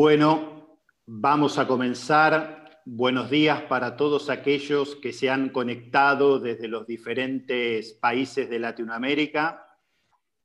Bueno, 0.00 0.78
vamos 1.06 1.58
a 1.58 1.66
comenzar. 1.66 2.82
Buenos 2.84 3.30
días 3.30 3.62
para 3.62 3.96
todos 3.96 4.30
aquellos 4.30 4.94
que 4.94 5.12
se 5.12 5.28
han 5.28 5.48
conectado 5.48 6.38
desde 6.38 6.68
los 6.68 6.86
diferentes 6.86 7.94
países 7.94 8.48
de 8.48 8.60
Latinoamérica 8.60 9.76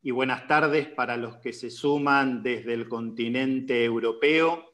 y 0.02 0.10
buenas 0.10 0.48
tardes 0.48 0.88
para 0.88 1.18
los 1.18 1.38
que 1.38 1.54
se 1.54 1.70
suman 1.70 2.42
desde 2.42 2.74
el 2.74 2.90
continente 2.90 3.86
europeo. 3.86 4.74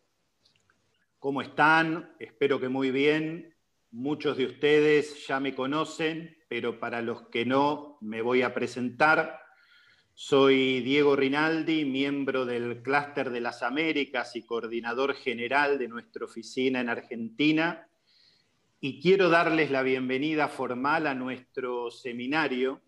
¿Cómo 1.20 1.42
están? 1.42 2.16
Espero 2.18 2.58
que 2.62 2.70
muy 2.70 2.90
bien. 2.90 3.54
Muchos 3.92 4.38
de 4.38 4.46
ustedes 4.46 5.28
ya 5.28 5.42
me 5.42 5.56
conocen, 5.56 6.38
pero 6.48 6.80
para 6.80 7.02
los 7.02 7.24
que 7.24 7.46
no, 7.46 7.98
me 8.00 8.22
voy 8.22 8.44
a 8.44 8.54
presentar. 8.54 9.42
Soy 10.22 10.82
Diego 10.82 11.16
Rinaldi, 11.16 11.86
miembro 11.86 12.46
del 12.46 12.82
Clúster 12.82 13.30
de 13.30 13.40
las 13.40 13.64
Américas 13.64 14.36
y 14.36 14.42
coordinador 14.42 15.14
general 15.14 15.80
de 15.80 15.88
nuestra 15.88 16.26
oficina 16.26 16.82
en 16.82 16.90
Argentina. 16.90 17.88
Y 18.82 19.02
quiero 19.02 19.30
darles 19.30 19.72
la 19.72 19.82
bienvenida 19.82 20.50
formal 20.50 21.08
a 21.08 21.16
nuestro 21.16 21.90
seminario 21.90 22.82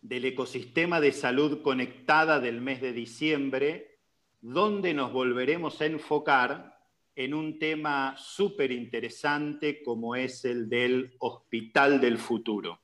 del 0.00 0.24
ecosistema 0.24 1.00
de 1.00 1.12
salud 1.12 1.62
conectada 1.62 2.40
del 2.40 2.60
mes 2.60 2.80
de 2.80 2.92
diciembre, 2.92 4.00
donde 4.40 4.94
nos 4.94 5.12
volveremos 5.12 5.80
a 5.80 5.86
enfocar 5.86 6.76
en 7.14 7.34
un 7.34 7.60
tema 7.60 8.16
súper 8.18 8.72
interesante 8.72 9.80
como 9.80 10.16
es 10.16 10.44
el 10.44 10.68
del 10.68 11.14
hospital 11.20 12.00
del 12.00 12.18
futuro. 12.18 12.81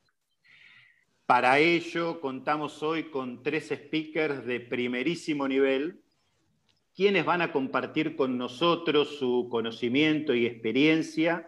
Para 1.28 1.58
ello 1.58 2.22
contamos 2.22 2.82
hoy 2.82 3.10
con 3.10 3.42
tres 3.42 3.68
speakers 3.68 4.46
de 4.46 4.60
primerísimo 4.60 5.46
nivel, 5.46 6.00
quienes 6.96 7.26
van 7.26 7.42
a 7.42 7.52
compartir 7.52 8.16
con 8.16 8.38
nosotros 8.38 9.18
su 9.18 9.48
conocimiento 9.50 10.34
y 10.34 10.46
experiencia 10.46 11.46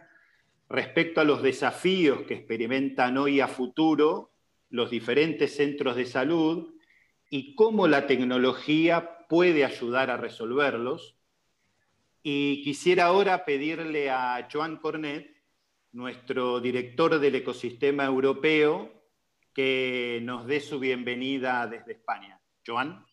respecto 0.68 1.22
a 1.22 1.24
los 1.24 1.42
desafíos 1.42 2.24
que 2.28 2.34
experimentan 2.34 3.16
hoy 3.16 3.40
a 3.40 3.48
futuro 3.48 4.32
los 4.68 4.90
diferentes 4.90 5.56
centros 5.56 5.96
de 5.96 6.04
salud 6.04 6.74
y 7.30 7.54
cómo 7.54 7.88
la 7.88 8.06
tecnología 8.06 9.26
puede 9.30 9.64
ayudar 9.64 10.10
a 10.10 10.18
resolverlos. 10.18 11.16
Y 12.22 12.62
quisiera 12.64 13.06
ahora 13.06 13.46
pedirle 13.46 14.10
a 14.10 14.46
Joan 14.52 14.76
Cornet, 14.76 15.34
nuestro 15.92 16.60
director 16.60 17.18
del 17.18 17.36
ecosistema 17.36 18.04
europeo, 18.04 18.99
que 19.54 20.20
nos 20.22 20.46
dé 20.46 20.60
su 20.60 20.78
bienvenida 20.78 21.66
desde 21.66 21.92
España. 21.92 22.40
Joan. 22.66 23.04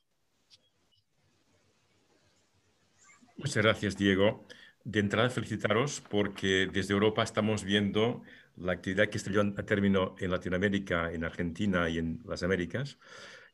Muchas 3.38 3.64
gracias, 3.64 3.98
Diego. 3.98 4.46
De 4.84 5.00
entrada, 5.00 5.30
felicitaros 5.30 6.02
porque 6.10 6.70
desde 6.72 6.94
Europa 6.94 7.24
estamos 7.24 7.64
viendo 7.64 8.24
la 8.56 8.74
actividad 8.74 9.10
que 9.10 9.20
llevando 9.20 9.62
a 9.62 9.66
término 9.66 10.16
en 10.20 10.32
Latinoamérica, 10.32 11.12
en 11.12 11.24
Argentina 11.24 11.90
y 11.90 12.00
en 12.00 12.22
las 12.26 12.44
Américas. 12.44 12.98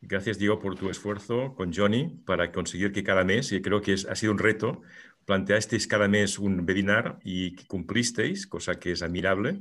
Gracias, 0.02 0.38
Diego, 0.38 0.60
por 0.60 0.76
tu 0.76 0.90
esfuerzo 0.90 1.56
con 1.56 1.74
Johnny 1.74 2.10
para 2.26 2.52
conseguir 2.52 2.92
que 2.92 3.04
cada 3.04 3.24
mes, 3.24 3.52
y 3.52 3.62
creo 3.62 3.82
que 3.82 3.94
ha 3.94 4.16
sido 4.16 4.34
un 4.34 4.38
reto, 4.38 4.82
planteasteis 5.26 5.88
cada 5.88 6.08
mes 6.08 6.40
un 6.40 6.60
webinar 6.68 7.20
y 7.24 7.56
que 7.56 7.66
cumplisteis, 7.66 8.48
cosa 8.48 8.80
que 8.80 8.92
es 8.92 9.02
admirable 9.02 9.60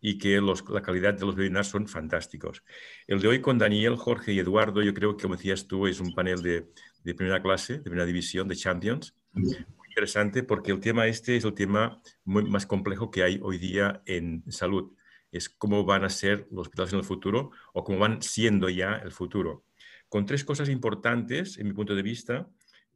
y 0.00 0.18
que 0.18 0.40
los, 0.40 0.68
la 0.68 0.82
calidad 0.82 1.14
de 1.14 1.24
los 1.24 1.36
webinars 1.36 1.68
son 1.68 1.86
fantásticos. 1.86 2.64
El 3.06 3.20
de 3.20 3.28
hoy 3.28 3.40
con 3.40 3.58
Daniel, 3.58 3.96
Jorge 3.96 4.32
y 4.32 4.40
Eduardo, 4.40 4.82
yo 4.82 4.92
creo 4.92 5.16
que, 5.16 5.22
como 5.22 5.36
decías 5.36 5.66
tú, 5.68 5.86
es 5.86 6.00
un 6.00 6.12
panel 6.12 6.42
de, 6.42 6.66
de 7.04 7.14
primera 7.14 7.40
clase, 7.40 7.74
de 7.74 7.82
primera 7.82 8.04
división, 8.04 8.48
de 8.48 8.56
Champions. 8.56 9.14
Muy 9.32 9.56
interesante 9.88 10.42
porque 10.42 10.72
el 10.72 10.80
tema 10.80 11.06
este 11.06 11.36
es 11.36 11.44
el 11.44 11.54
tema 11.54 12.02
muy, 12.24 12.44
más 12.44 12.66
complejo 12.66 13.10
que 13.10 13.22
hay 13.22 13.38
hoy 13.42 13.58
día 13.58 14.02
en 14.06 14.42
salud. 14.50 14.92
Es 15.30 15.48
cómo 15.48 15.84
van 15.84 16.04
a 16.04 16.10
ser 16.10 16.48
los 16.50 16.62
hospitales 16.62 16.92
en 16.92 16.98
el 16.98 17.04
futuro 17.04 17.50
o 17.72 17.84
cómo 17.84 17.98
van 17.98 18.22
siendo 18.22 18.68
ya 18.68 18.96
el 18.96 19.12
futuro. 19.12 19.64
Con 20.08 20.26
tres 20.26 20.44
cosas 20.44 20.68
importantes, 20.68 21.58
en 21.58 21.68
mi 21.68 21.72
punto 21.72 21.94
de 21.94 22.02
vista, 22.02 22.48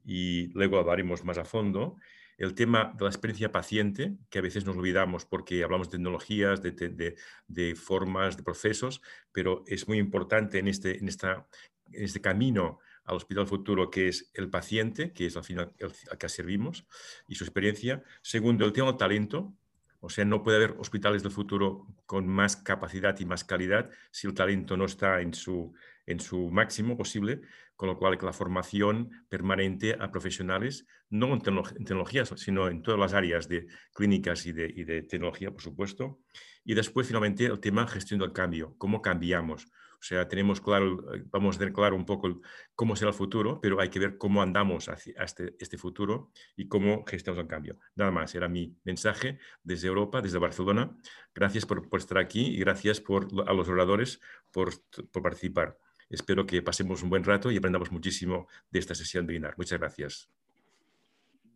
y 0.06 0.47
luego 0.55 0.78
hablaremos 0.78 1.25
más 1.25 1.37
a 1.37 1.44
fondo 1.44 1.97
el 2.39 2.55
tema 2.55 2.94
de 2.97 3.05
la 3.05 3.11
experiencia 3.11 3.50
paciente, 3.50 4.15
que 4.31 4.39
a 4.39 4.43
veces 4.43 4.65
nos 4.65 4.77
olvidamos 4.77 5.25
porque 5.25 5.65
hablamos 5.65 5.89
de 5.89 5.97
tecnologías, 5.97 6.61
de, 6.62 7.75
formas, 7.75 8.37
de 8.37 8.43
procesos, 8.43 9.00
pero 9.33 9.65
es 9.66 9.89
muy 9.89 9.99
importante 9.99 10.59
en 10.59 10.69
este, 10.69 10.99
en 10.99 11.09
esta, 11.09 11.47
en 11.93 12.05
este 12.05 12.21
camino 12.21 12.78
al 13.05 13.16
hospital 13.16 13.47
futuro, 13.47 13.91
que 13.91 14.09
es 14.09 14.31
el 14.34 14.50
paciente, 14.50 15.12
que 15.12 15.27
es 15.27 15.37
al 15.37 15.45
final 15.45 15.72
al 16.11 16.19
que 16.19 16.28
servimos, 16.28 16.87
y 17.27 17.37
su 17.37 17.45
experiencia. 17.45 18.03
Segundo, 18.21 18.66
el 18.66 18.72
tema 18.72 18.89
del 18.89 18.97
talento, 18.97 19.55
o 20.00 20.11
sea, 20.11 20.25
no 20.25 20.43
puede 20.43 20.59
haber 20.59 20.77
hospitales 20.78 21.22
del 21.22 21.33
futuro 21.33 21.87
con 22.05 22.28
más 22.28 22.56
capacidad 22.56 23.19
y 23.19 23.25
más 23.25 23.45
calidad 23.45 23.91
si 24.11 24.27
el 24.27 24.34
talento 24.34 24.77
no 24.77 24.84
está 24.84 25.21
en 25.22 25.33
su, 25.33 25.72
en 26.06 26.21
su 26.21 26.50
máximo 26.50 26.97
posible, 26.97 27.41
con 27.75 27.89
lo 27.89 27.99
cual 27.99 28.19
la 28.22 28.33
formación 28.33 29.11
permanente 29.28 29.97
a 29.99 30.11
profesionales, 30.11 30.87
no 31.11 31.33
en, 31.34 31.41
tecnologías, 31.41 32.33
sino 32.37 32.69
en 32.69 32.83
todas 32.83 32.99
las 32.99 33.12
áreas 33.12 33.49
de 33.49 33.67
clínicas 33.93 34.47
y 34.47 34.53
de, 34.53 34.72
y 34.75 34.84
de 34.84 35.03
tecnología, 35.03 35.50
por 35.50 35.62
supuesto. 35.62 36.21
Y 36.65 36.75
después, 36.75 37.06
finalmente, 37.06 37.45
el 37.45 37.61
tema 37.61 37.87
gestión 37.87 38.21
del 38.21 38.33
cambio, 38.33 38.75
cómo 38.78 39.03
cambiamos. 39.03 39.66
O 39.99 40.03
sea, 40.03 40.28
tenemos 40.28 40.61
claro, 40.61 41.15
eh, 41.15 41.25
vamos 41.31 41.56
a 41.56 41.59
tener 41.59 41.75
claro 41.75 41.97
un 41.97 42.05
poco 42.05 42.41
cómo 42.75 42.97
será 42.97 43.11
el 43.11 43.16
futuro, 43.16 43.61
pero 43.61 43.81
hay 43.81 43.89
que 43.89 43.99
ver 43.99 44.19
cómo 44.19 44.43
andamos 44.43 44.89
hacia 44.89 45.22
este, 45.22 45.55
este 45.59 45.78
futuro 45.78 46.31
y 46.55 46.69
cómo 46.69 47.05
gestionamos 47.06 47.43
el 47.45 47.49
cambio. 47.49 47.78
Nada 47.95 48.11
más, 48.11 48.34
era 48.34 48.49
mi 48.49 48.77
mensaje 48.84 49.39
desde 49.62 49.89
Europa, 49.89 50.21
desde 50.21 50.39
Barcelona. 50.39 50.97
Gracias 51.34 51.66
por, 51.66 51.89
por 51.89 52.00
estar 52.00 52.19
aquí 52.19 52.47
y 52.47 52.59
gracias 52.59 53.00
por, 53.00 53.28
a 53.47 53.53
los 53.53 53.69
oradores 53.69 54.21
por, 54.50 54.71
por 55.11 55.22
participar. 55.22 55.78
Espero 56.09 56.47
que 56.47 56.62
pasemos 56.62 57.03
un 57.03 57.11
buen 57.11 57.25
rato 57.25 57.50
y 57.50 57.56
aprendamos 57.56 57.91
muchísimo 57.91 58.47
de 58.71 58.78
esta 58.78 58.94
sesión 58.94 59.27
de 59.27 59.34
Binar. 59.34 59.55
Muchas 59.56 59.78
gracias. 59.78 60.31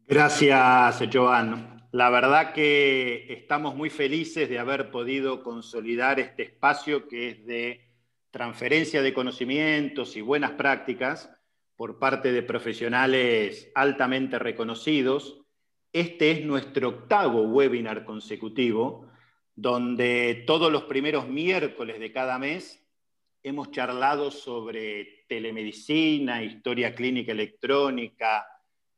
Gracias, 0.07 1.01
Joan. 1.13 1.89
La 1.93 2.11
verdad 2.11 2.53
que 2.53 3.33
estamos 3.33 3.75
muy 3.75 3.91
felices 3.91 4.49
de 4.49 4.59
haber 4.59 4.91
podido 4.91 5.43
consolidar 5.43 6.19
este 6.19 6.45
espacio 6.45 7.07
que 7.07 7.31
es 7.31 7.47
de 7.47 7.89
transferencia 8.31 9.03
de 9.03 9.13
conocimientos 9.13 10.17
y 10.17 10.21
buenas 10.21 10.53
prácticas 10.53 11.31
por 11.77 11.99
parte 11.99 12.33
de 12.33 12.43
profesionales 12.43 13.71
altamente 13.75 14.39
reconocidos. 14.39 15.41
Este 15.93 16.31
es 16.31 16.45
nuestro 16.45 16.91
octavo 16.91 17.43
webinar 17.43 18.05
consecutivo, 18.05 19.09
donde 19.57 20.45
todos 20.47 20.71
los 20.71 20.85
primeros 20.85 21.29
miércoles 21.29 21.99
de 21.99 22.13
cada 22.13 22.39
mes 22.39 22.85
hemos 23.43 23.71
charlado 23.71 24.31
sobre 24.31 25.25
telemedicina, 25.29 26.43
historia 26.43 26.95
clínica 26.95 27.33
electrónica, 27.33 28.47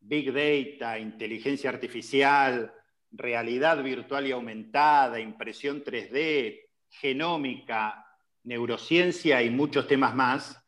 big 0.01 0.33
data, 0.33 0.99
inteligencia 0.99 1.71
artificial, 1.71 2.73
realidad 3.13 3.83
virtual 3.83 4.27
y 4.27 4.33
aumentada, 4.33 5.21
impresión 5.21 5.85
3D, 5.85 6.61
genómica, 6.89 8.07
neurociencia 8.45 9.43
y 9.43 9.51
muchos 9.51 9.87
temas 9.87 10.15
más. 10.15 10.59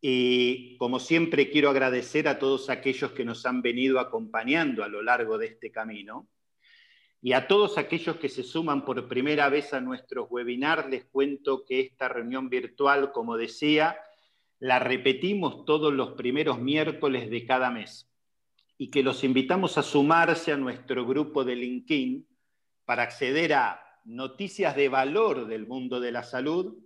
Y 0.00 0.76
como 0.76 1.00
siempre 1.00 1.50
quiero 1.50 1.70
agradecer 1.70 2.28
a 2.28 2.38
todos 2.38 2.68
aquellos 2.68 3.12
que 3.12 3.24
nos 3.24 3.46
han 3.46 3.62
venido 3.62 3.98
acompañando 3.98 4.84
a 4.84 4.88
lo 4.88 5.02
largo 5.02 5.38
de 5.38 5.46
este 5.46 5.70
camino. 5.70 6.28
Y 7.22 7.32
a 7.32 7.48
todos 7.48 7.78
aquellos 7.78 8.16
que 8.16 8.28
se 8.28 8.42
suman 8.42 8.84
por 8.84 9.08
primera 9.08 9.48
vez 9.48 9.72
a 9.72 9.80
nuestros 9.80 10.26
webinars, 10.30 10.88
les 10.88 11.04
cuento 11.06 11.64
que 11.64 11.80
esta 11.80 12.08
reunión 12.08 12.48
virtual, 12.48 13.12
como 13.12 13.36
decía, 13.36 13.98
la 14.58 14.78
repetimos 14.78 15.64
todos 15.64 15.92
los 15.92 16.12
primeros 16.12 16.58
miércoles 16.58 17.30
de 17.30 17.44
cada 17.44 17.70
mes 17.70 18.08
y 18.78 18.90
que 18.90 19.02
los 19.02 19.24
invitamos 19.24 19.78
a 19.78 19.82
sumarse 19.82 20.52
a 20.52 20.56
nuestro 20.56 21.06
grupo 21.06 21.44
de 21.44 21.56
LinkedIn 21.56 22.26
para 22.84 23.02
acceder 23.02 23.54
a 23.54 23.82
noticias 24.04 24.76
de 24.76 24.88
valor 24.88 25.46
del 25.46 25.66
mundo 25.66 26.00
de 26.00 26.12
la 26.12 26.22
salud 26.22 26.76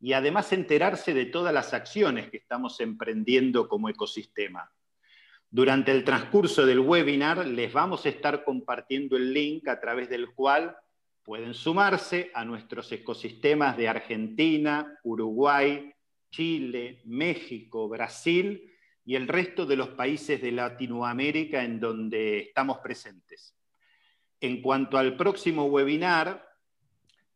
y 0.00 0.12
además 0.12 0.52
enterarse 0.52 1.14
de 1.14 1.26
todas 1.26 1.54
las 1.54 1.72
acciones 1.72 2.30
que 2.30 2.36
estamos 2.38 2.80
emprendiendo 2.80 3.68
como 3.68 3.88
ecosistema. 3.88 4.73
Durante 5.54 5.92
el 5.92 6.02
transcurso 6.02 6.66
del 6.66 6.80
webinar 6.80 7.46
les 7.46 7.72
vamos 7.72 8.04
a 8.04 8.08
estar 8.08 8.42
compartiendo 8.42 9.16
el 9.16 9.32
link 9.32 9.68
a 9.68 9.78
través 9.78 10.08
del 10.08 10.34
cual 10.34 10.76
pueden 11.22 11.54
sumarse 11.54 12.32
a 12.34 12.44
nuestros 12.44 12.90
ecosistemas 12.90 13.76
de 13.76 13.86
Argentina, 13.86 14.98
Uruguay, 15.04 15.94
Chile, 16.28 17.02
México, 17.04 17.88
Brasil 17.88 18.68
y 19.04 19.14
el 19.14 19.28
resto 19.28 19.64
de 19.64 19.76
los 19.76 19.90
países 19.90 20.42
de 20.42 20.50
Latinoamérica 20.50 21.62
en 21.62 21.78
donde 21.78 22.38
estamos 22.40 22.78
presentes. 22.78 23.56
En 24.40 24.60
cuanto 24.60 24.98
al 24.98 25.16
próximo 25.16 25.66
webinar, 25.66 26.48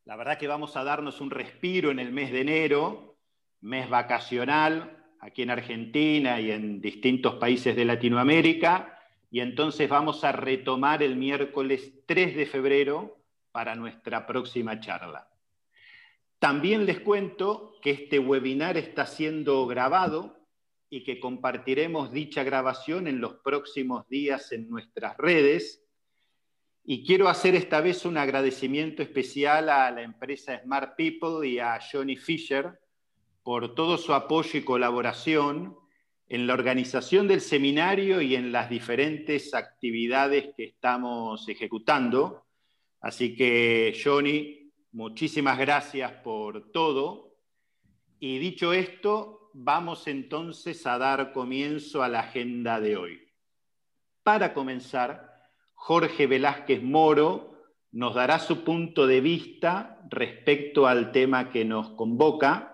la 0.06 0.16
verdad 0.16 0.38
que 0.38 0.48
vamos 0.48 0.76
a 0.76 0.82
darnos 0.82 1.20
un 1.20 1.30
respiro 1.30 1.92
en 1.92 2.00
el 2.00 2.10
mes 2.10 2.32
de 2.32 2.40
enero, 2.40 3.16
mes 3.60 3.88
vacacional, 3.88 4.97
aquí 5.20 5.42
en 5.42 5.50
Argentina 5.50 6.40
y 6.40 6.50
en 6.50 6.80
distintos 6.80 7.34
países 7.34 7.74
de 7.76 7.84
Latinoamérica, 7.84 8.98
y 9.30 9.40
entonces 9.40 9.88
vamos 9.88 10.24
a 10.24 10.32
retomar 10.32 11.02
el 11.02 11.16
miércoles 11.16 11.92
3 12.06 12.36
de 12.36 12.46
febrero 12.46 13.18
para 13.52 13.74
nuestra 13.74 14.26
próxima 14.26 14.80
charla. 14.80 15.28
También 16.38 16.86
les 16.86 17.00
cuento 17.00 17.74
que 17.82 17.90
este 17.90 18.18
webinar 18.18 18.76
está 18.76 19.06
siendo 19.06 19.66
grabado 19.66 20.38
y 20.88 21.02
que 21.02 21.20
compartiremos 21.20 22.12
dicha 22.12 22.44
grabación 22.44 23.08
en 23.08 23.20
los 23.20 23.34
próximos 23.34 24.08
días 24.08 24.52
en 24.52 24.70
nuestras 24.70 25.16
redes. 25.18 25.84
Y 26.84 27.04
quiero 27.04 27.28
hacer 27.28 27.54
esta 27.54 27.80
vez 27.80 28.06
un 28.06 28.16
agradecimiento 28.16 29.02
especial 29.02 29.68
a 29.68 29.90
la 29.90 30.02
empresa 30.02 30.58
Smart 30.62 30.96
People 30.96 31.46
y 31.46 31.58
a 31.58 31.78
Johnny 31.80 32.16
Fisher 32.16 32.78
por 33.48 33.74
todo 33.74 33.96
su 33.96 34.12
apoyo 34.12 34.58
y 34.58 34.62
colaboración 34.62 35.74
en 36.28 36.46
la 36.46 36.52
organización 36.52 37.26
del 37.26 37.40
seminario 37.40 38.20
y 38.20 38.34
en 38.34 38.52
las 38.52 38.68
diferentes 38.68 39.54
actividades 39.54 40.50
que 40.54 40.64
estamos 40.64 41.48
ejecutando. 41.48 42.44
Así 43.00 43.34
que, 43.34 43.98
Johnny, 44.04 44.70
muchísimas 44.92 45.58
gracias 45.58 46.12
por 46.22 46.70
todo. 46.72 47.38
Y 48.20 48.36
dicho 48.38 48.74
esto, 48.74 49.50
vamos 49.54 50.08
entonces 50.08 50.86
a 50.86 50.98
dar 50.98 51.32
comienzo 51.32 52.02
a 52.02 52.08
la 52.10 52.20
agenda 52.20 52.80
de 52.80 52.98
hoy. 52.98 53.18
Para 54.22 54.52
comenzar, 54.52 55.26
Jorge 55.72 56.26
Velázquez 56.26 56.82
Moro 56.82 57.54
nos 57.92 58.14
dará 58.14 58.40
su 58.40 58.62
punto 58.62 59.06
de 59.06 59.22
vista 59.22 60.02
respecto 60.10 60.86
al 60.86 61.12
tema 61.12 61.48
que 61.48 61.64
nos 61.64 61.88
convoca. 61.92 62.67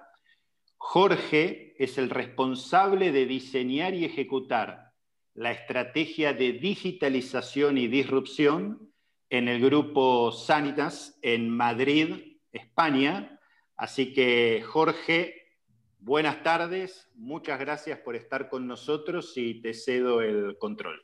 Jorge 0.87 1.75
es 1.83 1.97
el 1.97 2.11
responsable 2.11 3.11
de 3.11 3.25
diseñar 3.25 3.95
y 3.95 4.05
ejecutar 4.05 4.93
la 5.33 5.51
estrategia 5.51 6.35
de 6.35 6.53
digitalización 6.53 7.79
y 7.79 7.89
disrupción 7.89 8.93
en 9.31 9.49
el 9.49 9.63
grupo 9.63 10.31
Sanitas 10.31 11.19
en 11.23 11.49
Madrid, 11.49 12.37
España. 12.53 13.41
Así 13.77 14.13
que, 14.13 14.63
Jorge, 14.65 15.57
buenas 16.01 16.43
tardes, 16.43 17.11
muchas 17.15 17.59
gracias 17.59 17.99
por 18.01 18.15
estar 18.15 18.51
con 18.51 18.67
nosotros 18.67 19.33
y 19.37 19.63
te 19.63 19.73
cedo 19.73 20.21
el 20.21 20.59
control. 20.59 21.03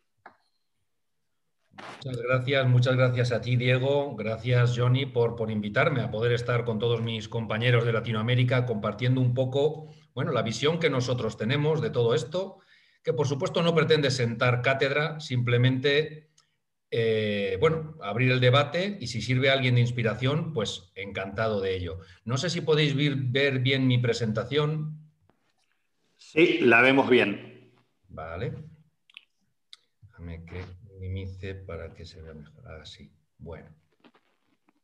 Muchas 2.04 2.22
gracias, 2.22 2.66
muchas 2.66 2.96
gracias 2.96 3.32
a 3.32 3.40
ti, 3.40 3.56
Diego. 3.56 4.16
Gracias, 4.16 4.76
Johnny, 4.76 5.06
por, 5.06 5.36
por 5.36 5.50
invitarme 5.50 6.00
a 6.00 6.10
poder 6.10 6.32
estar 6.32 6.64
con 6.64 6.78
todos 6.78 7.02
mis 7.02 7.28
compañeros 7.28 7.84
de 7.84 7.92
Latinoamérica 7.92 8.66
compartiendo 8.66 9.20
un 9.20 9.34
poco 9.34 9.90
bueno, 10.14 10.32
la 10.32 10.42
visión 10.42 10.78
que 10.78 10.90
nosotros 10.90 11.36
tenemos 11.36 11.80
de 11.80 11.90
todo 11.90 12.14
esto, 12.14 12.58
que 13.02 13.12
por 13.12 13.26
supuesto 13.26 13.62
no 13.62 13.74
pretende 13.74 14.10
sentar 14.10 14.62
cátedra, 14.62 15.20
simplemente 15.20 16.30
eh, 16.90 17.56
bueno, 17.60 17.96
abrir 18.02 18.32
el 18.32 18.40
debate 18.40 18.98
y 19.00 19.06
si 19.06 19.22
sirve 19.22 19.50
a 19.50 19.52
alguien 19.52 19.76
de 19.76 19.80
inspiración, 19.80 20.52
pues 20.52 20.90
encantado 20.96 21.60
de 21.60 21.76
ello. 21.76 22.00
No 22.24 22.36
sé 22.36 22.50
si 22.50 22.60
podéis 22.60 22.94
ver, 22.96 23.60
bien 23.60 23.86
mi 23.86 23.98
presentación. 23.98 24.98
Sí, 26.16 26.58
la 26.60 26.82
vemos 26.82 27.08
bien. 27.08 27.72
Vale. 28.08 28.54
Déjame 30.02 30.44
que 30.44 30.64
para 31.66 31.94
que 31.94 32.04
se 32.04 32.20
vea 32.22 32.34
mejor. 32.34 32.68
Así. 32.80 33.10
Bueno. 33.38 33.68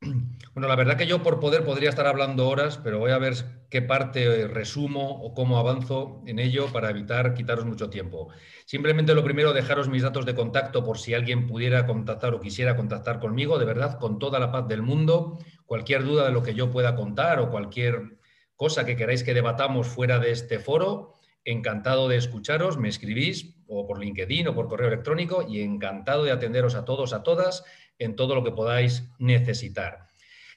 Bueno, 0.55 0.69
la 0.69 0.77
verdad 0.77 0.97
que 0.97 1.07
yo 1.07 1.23
por 1.23 1.39
poder 1.39 1.65
podría 1.65 1.91
estar 1.91 2.07
hablando 2.07 2.49
horas, 2.49 2.79
pero 2.79 2.99
voy 2.99 3.11
a 3.11 3.19
ver 3.19 3.35
qué 3.69 3.83
parte 3.83 4.49
resumo 4.49 5.23
o 5.23 5.35
cómo 5.35 5.59
avanzo 5.59 6.23
en 6.27 6.39
ello 6.39 6.73
para 6.73 6.89
evitar 6.89 7.35
quitaros 7.35 7.67
mucho 7.67 7.91
tiempo. 7.91 8.29
Simplemente 8.65 9.15
lo 9.15 9.23
primero, 9.23 9.53
dejaros 9.53 9.91
mis 9.91 10.03
datos 10.03 10.25
de 10.25 10.35
contacto 10.35 10.83
por 10.83 10.99
si 10.99 11.13
alguien 11.13 11.47
pudiera 11.47 11.87
contactar 11.87 12.33
o 12.33 12.41
quisiera 12.41 12.75
contactar 12.75 13.19
conmigo, 13.19 13.59
de 13.59 13.67
verdad, 13.67 13.99
con 13.99 14.19
toda 14.19 14.39
la 14.39 14.51
paz 14.51 14.67
del 14.67 14.81
mundo. 14.81 15.39
Cualquier 15.67 16.05
duda 16.05 16.25
de 16.25 16.33
lo 16.33 16.43
que 16.43 16.55
yo 16.55 16.71
pueda 16.71 16.95
contar 16.97 17.39
o 17.39 17.51
cualquier 17.51 18.17
cosa 18.55 18.87
que 18.87 18.97
queráis 18.97 19.23
que 19.23 19.35
debatamos 19.35 19.87
fuera 19.89 20.19
de 20.19 20.31
este 20.31 20.59
foro, 20.59 21.13
encantado 21.45 22.09
de 22.09 22.17
escucharos, 22.17 22.79
me 22.79 22.89
escribís 22.89 23.56
o 23.69 23.87
por 23.87 23.99
LinkedIn 24.01 24.49
o 24.49 24.55
por 24.55 24.69
correo 24.69 24.89
electrónico 24.89 25.47
y 25.49 25.61
encantado 25.61 26.25
de 26.25 26.33
atenderos 26.33 26.75
a 26.75 26.85
todos, 26.85 27.13
a 27.13 27.23
todas 27.23 27.65
en 27.99 28.17
todo 28.17 28.35
lo 28.35 28.45
que 28.45 28.53
podáis 28.53 29.09
necesitar. 29.19 30.07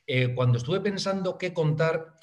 Eh, 0.08 0.34
cuando 0.34 0.58
estuve 0.58 0.82
pensando 0.82 1.38
qué 1.38 1.54
contar, 1.54 2.16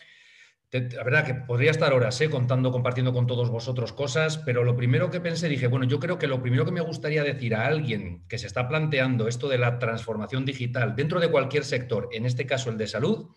la 0.72 1.04
verdad 1.04 1.24
que 1.24 1.34
podría 1.34 1.70
estar 1.70 1.92
horas 1.92 2.20
¿eh? 2.20 2.28
contando, 2.28 2.72
compartiendo 2.72 3.12
con 3.12 3.26
todos 3.26 3.50
vosotros 3.50 3.92
cosas, 3.92 4.38
pero 4.38 4.64
lo 4.64 4.76
primero 4.76 5.10
que 5.10 5.20
pensé, 5.20 5.48
dije, 5.48 5.68
bueno, 5.68 5.86
yo 5.86 6.00
creo 6.00 6.18
que 6.18 6.26
lo 6.26 6.42
primero 6.42 6.64
que 6.64 6.72
me 6.72 6.80
gustaría 6.80 7.22
decir 7.22 7.54
a 7.54 7.66
alguien 7.66 8.24
que 8.28 8.38
se 8.38 8.46
está 8.46 8.68
planteando 8.68 9.28
esto 9.28 9.48
de 9.48 9.58
la 9.58 9.78
transformación 9.78 10.44
digital 10.44 10.96
dentro 10.96 11.20
de 11.20 11.30
cualquier 11.30 11.64
sector, 11.64 12.08
en 12.12 12.26
este 12.26 12.46
caso 12.46 12.70
el 12.70 12.78
de 12.78 12.88
salud, 12.88 13.28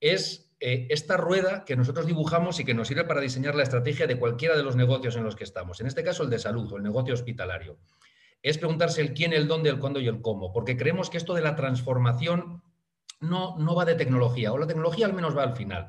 es 0.00 0.53
eh, 0.66 0.86
esta 0.88 1.18
rueda 1.18 1.66
que 1.66 1.76
nosotros 1.76 2.06
dibujamos 2.06 2.58
y 2.58 2.64
que 2.64 2.72
nos 2.72 2.88
sirve 2.88 3.04
para 3.04 3.20
diseñar 3.20 3.54
la 3.54 3.64
estrategia 3.64 4.06
de 4.06 4.18
cualquiera 4.18 4.56
de 4.56 4.62
los 4.62 4.76
negocios 4.76 5.14
en 5.14 5.22
los 5.22 5.36
que 5.36 5.44
estamos, 5.44 5.80
en 5.82 5.86
este 5.86 6.02
caso 6.02 6.22
el 6.22 6.30
de 6.30 6.38
salud 6.38 6.72
o 6.72 6.78
el 6.78 6.82
negocio 6.82 7.12
hospitalario 7.12 7.76
es 8.40 8.56
preguntarse 8.56 9.02
el 9.02 9.12
quién, 9.12 9.34
el 9.34 9.46
dónde, 9.46 9.68
el 9.68 9.78
cuándo 9.78 10.00
y 10.00 10.06
el 10.06 10.22
cómo, 10.22 10.52
porque 10.52 10.78
creemos 10.78 11.10
que 11.10 11.18
esto 11.18 11.34
de 11.34 11.42
la 11.42 11.54
transformación 11.54 12.62
no, 13.20 13.58
no 13.58 13.74
va 13.74 13.84
de 13.84 13.94
tecnología, 13.94 14.52
o 14.52 14.58
la 14.58 14.66
tecnología 14.66 15.04
al 15.04 15.12
menos 15.12 15.36
va 15.36 15.42
al 15.42 15.54
final. 15.54 15.88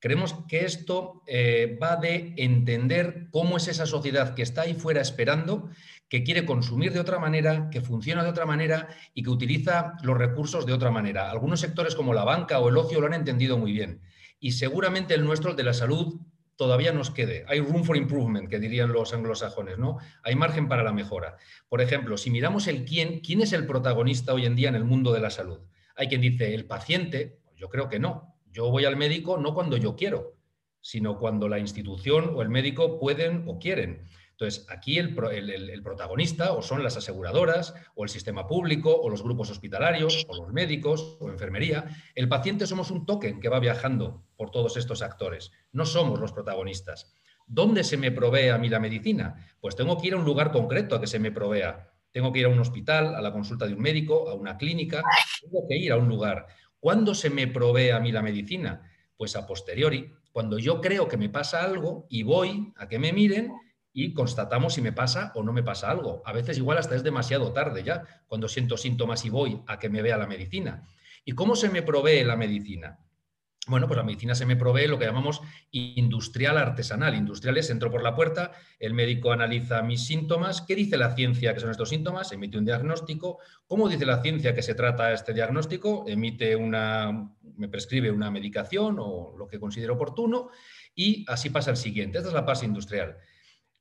Creemos 0.00 0.34
que 0.48 0.64
esto 0.64 1.22
eh, 1.28 1.78
va 1.80 1.96
de 1.96 2.34
entender 2.36 3.28
cómo 3.30 3.56
es 3.56 3.68
esa 3.68 3.86
sociedad 3.86 4.34
que 4.34 4.42
está 4.42 4.62
ahí 4.62 4.74
fuera 4.74 5.00
esperando, 5.00 5.70
que 6.08 6.24
quiere 6.24 6.46
consumir 6.46 6.92
de 6.92 7.00
otra 7.00 7.20
manera, 7.20 7.70
que 7.70 7.80
funciona 7.80 8.22
de 8.22 8.30
otra 8.30 8.46
manera 8.46 8.88
y 9.14 9.22
que 9.22 9.30
utiliza 9.30 9.94
los 10.02 10.16
recursos 10.16 10.66
de 10.66 10.72
otra 10.72 10.90
manera. 10.90 11.30
Algunos 11.30 11.60
sectores 11.60 11.94
como 11.94 12.12
la 12.12 12.24
banca 12.24 12.58
o 12.58 12.68
el 12.68 12.76
ocio 12.76 13.00
lo 13.00 13.06
han 13.06 13.14
entendido 13.14 13.58
muy 13.58 13.72
bien. 13.72 14.00
Y 14.38 14.52
seguramente 14.52 15.14
el 15.14 15.24
nuestro, 15.24 15.50
el 15.50 15.56
de 15.56 15.64
la 15.64 15.74
salud, 15.74 16.20
todavía 16.56 16.92
nos 16.92 17.10
quede. 17.10 17.44
Hay 17.48 17.60
room 17.60 17.84
for 17.84 17.96
improvement, 17.96 18.48
que 18.48 18.58
dirían 18.58 18.92
los 18.92 19.12
anglosajones, 19.12 19.78
¿no? 19.78 19.98
Hay 20.22 20.34
margen 20.34 20.68
para 20.68 20.82
la 20.82 20.92
mejora. 20.92 21.36
Por 21.68 21.80
ejemplo, 21.80 22.16
si 22.16 22.30
miramos 22.30 22.66
el 22.66 22.84
quién, 22.84 23.20
¿quién 23.20 23.40
es 23.42 23.52
el 23.52 23.66
protagonista 23.66 24.32
hoy 24.32 24.46
en 24.46 24.56
día 24.56 24.68
en 24.68 24.74
el 24.74 24.84
mundo 24.84 25.12
de 25.12 25.20
la 25.20 25.30
salud? 25.30 25.60
Hay 25.94 26.08
quien 26.08 26.20
dice, 26.20 26.54
el 26.54 26.66
paciente, 26.66 27.38
yo 27.56 27.68
creo 27.68 27.88
que 27.88 27.98
no. 27.98 28.34
Yo 28.50 28.70
voy 28.70 28.84
al 28.84 28.96
médico 28.96 29.38
no 29.38 29.54
cuando 29.54 29.76
yo 29.76 29.96
quiero, 29.96 30.34
sino 30.80 31.18
cuando 31.18 31.48
la 31.48 31.58
institución 31.58 32.32
o 32.34 32.42
el 32.42 32.48
médico 32.48 32.98
pueden 32.98 33.44
o 33.46 33.58
quieren. 33.58 34.06
Entonces, 34.38 34.66
aquí 34.68 34.98
el, 34.98 35.14
protagonista 35.82 36.52
o 36.52 36.60
son 36.60 36.82
las 36.82 36.98
aseguradoras, 36.98 37.72
o 37.94 38.04
el 38.04 38.10
sistema 38.10 38.46
público, 38.46 38.94
o 38.94 39.08
los 39.08 39.22
grupos 39.22 39.50
hospitalarios, 39.50 40.26
o 40.28 40.36
los 40.36 40.52
médicos, 40.52 41.16
o 41.20 41.30
enfermería. 41.30 41.86
El 42.14 42.28
paciente 42.28 42.66
somos 42.66 42.90
un 42.90 43.06
token 43.06 43.40
que 43.40 43.48
va 43.48 43.60
viajando 43.60 44.26
por 44.36 44.50
todos 44.50 44.76
estos 44.76 45.00
actores. 45.00 45.52
No 45.72 45.86
somos 45.86 46.20
los 46.20 46.32
protagonistas. 46.32 47.14
¿Dónde 47.46 47.82
se 47.82 47.96
me 47.96 48.12
provee 48.12 48.48
a 48.48 48.58
mí 48.58 48.68
la 48.68 48.78
medicina? 48.78 49.56
Pues 49.58 49.74
tengo 49.74 49.98
que 49.98 50.08
ir 50.08 50.14
a 50.14 50.18
un 50.18 50.26
lugar 50.26 50.52
concreto 50.52 50.96
a 50.96 51.00
que 51.00 51.06
se 51.06 51.18
me 51.18 51.32
provea. 51.32 51.88
Tengo 52.12 52.30
que 52.30 52.40
ir 52.40 52.44
a 52.44 52.50
un 52.50 52.58
hospital, 52.58 53.14
a 53.14 53.22
la 53.22 53.32
consulta 53.32 53.66
de 53.66 53.72
un 53.72 53.80
médico, 53.80 54.28
a 54.28 54.34
una 54.34 54.58
clínica. 54.58 55.02
Tengo 55.40 55.66
que 55.66 55.78
ir 55.78 55.92
a 55.92 55.96
un 55.96 56.08
lugar. 56.08 56.46
¿Cuándo 56.78 57.14
se 57.14 57.30
me 57.30 57.46
provee 57.46 57.88
a 57.88 58.00
mí 58.00 58.12
la 58.12 58.20
medicina? 58.20 58.82
Pues 59.16 59.34
a 59.34 59.46
posteriori, 59.46 60.12
cuando 60.30 60.58
yo 60.58 60.82
creo 60.82 61.08
que 61.08 61.16
me 61.16 61.30
pasa 61.30 61.64
algo 61.64 62.06
y 62.10 62.22
voy 62.22 62.74
a 62.76 62.86
que 62.86 62.98
me 62.98 63.14
miren 63.14 63.50
y 63.98 64.12
constatamos 64.12 64.74
si 64.74 64.82
me 64.82 64.92
pasa 64.92 65.32
o 65.34 65.42
no 65.42 65.54
me 65.54 65.62
pasa 65.62 65.90
algo. 65.90 66.20
A 66.26 66.32
veces 66.34 66.58
igual 66.58 66.76
hasta 66.76 66.94
es 66.94 67.02
demasiado 67.02 67.54
tarde 67.54 67.82
ya, 67.82 68.02
cuando 68.28 68.46
siento 68.46 68.76
síntomas 68.76 69.24
y 69.24 69.30
voy 69.30 69.62
a 69.66 69.78
que 69.78 69.88
me 69.88 70.02
vea 70.02 70.18
la 70.18 70.26
medicina. 70.26 70.86
¿Y 71.24 71.32
cómo 71.32 71.56
se 71.56 71.70
me 71.70 71.80
provee 71.80 72.22
la 72.22 72.36
medicina? 72.36 72.98
Bueno, 73.66 73.86
pues 73.86 73.96
la 73.96 74.02
medicina 74.02 74.34
se 74.34 74.44
me 74.44 74.54
provee 74.54 74.86
lo 74.86 74.98
que 74.98 75.06
llamamos 75.06 75.40
industrial 75.70 76.58
artesanal. 76.58 77.14
Industriales, 77.14 77.70
entro 77.70 77.90
por 77.90 78.02
la 78.02 78.14
puerta, 78.14 78.52
el 78.78 78.92
médico 78.92 79.32
analiza 79.32 79.80
mis 79.80 80.04
síntomas. 80.04 80.60
¿Qué 80.60 80.74
dice 80.76 80.98
la 80.98 81.14
ciencia 81.14 81.54
que 81.54 81.60
son 81.60 81.70
estos 81.70 81.88
síntomas? 81.88 82.30
Emite 82.32 82.58
un 82.58 82.66
diagnóstico. 82.66 83.38
¿Cómo 83.66 83.88
dice 83.88 84.04
la 84.04 84.20
ciencia 84.20 84.54
que 84.54 84.60
se 84.60 84.74
trata 84.74 85.10
este 85.14 85.32
diagnóstico? 85.32 86.04
Emite 86.06 86.54
una, 86.54 87.30
me 87.56 87.68
prescribe 87.68 88.10
una 88.10 88.30
medicación 88.30 88.98
o 89.00 89.34
lo 89.38 89.48
que 89.48 89.58
considero 89.58 89.94
oportuno 89.94 90.50
y 90.94 91.24
así 91.28 91.48
pasa 91.48 91.70
el 91.70 91.78
siguiente. 91.78 92.18
Esta 92.18 92.28
es 92.28 92.34
la 92.34 92.44
fase 92.44 92.66
industrial. 92.66 93.16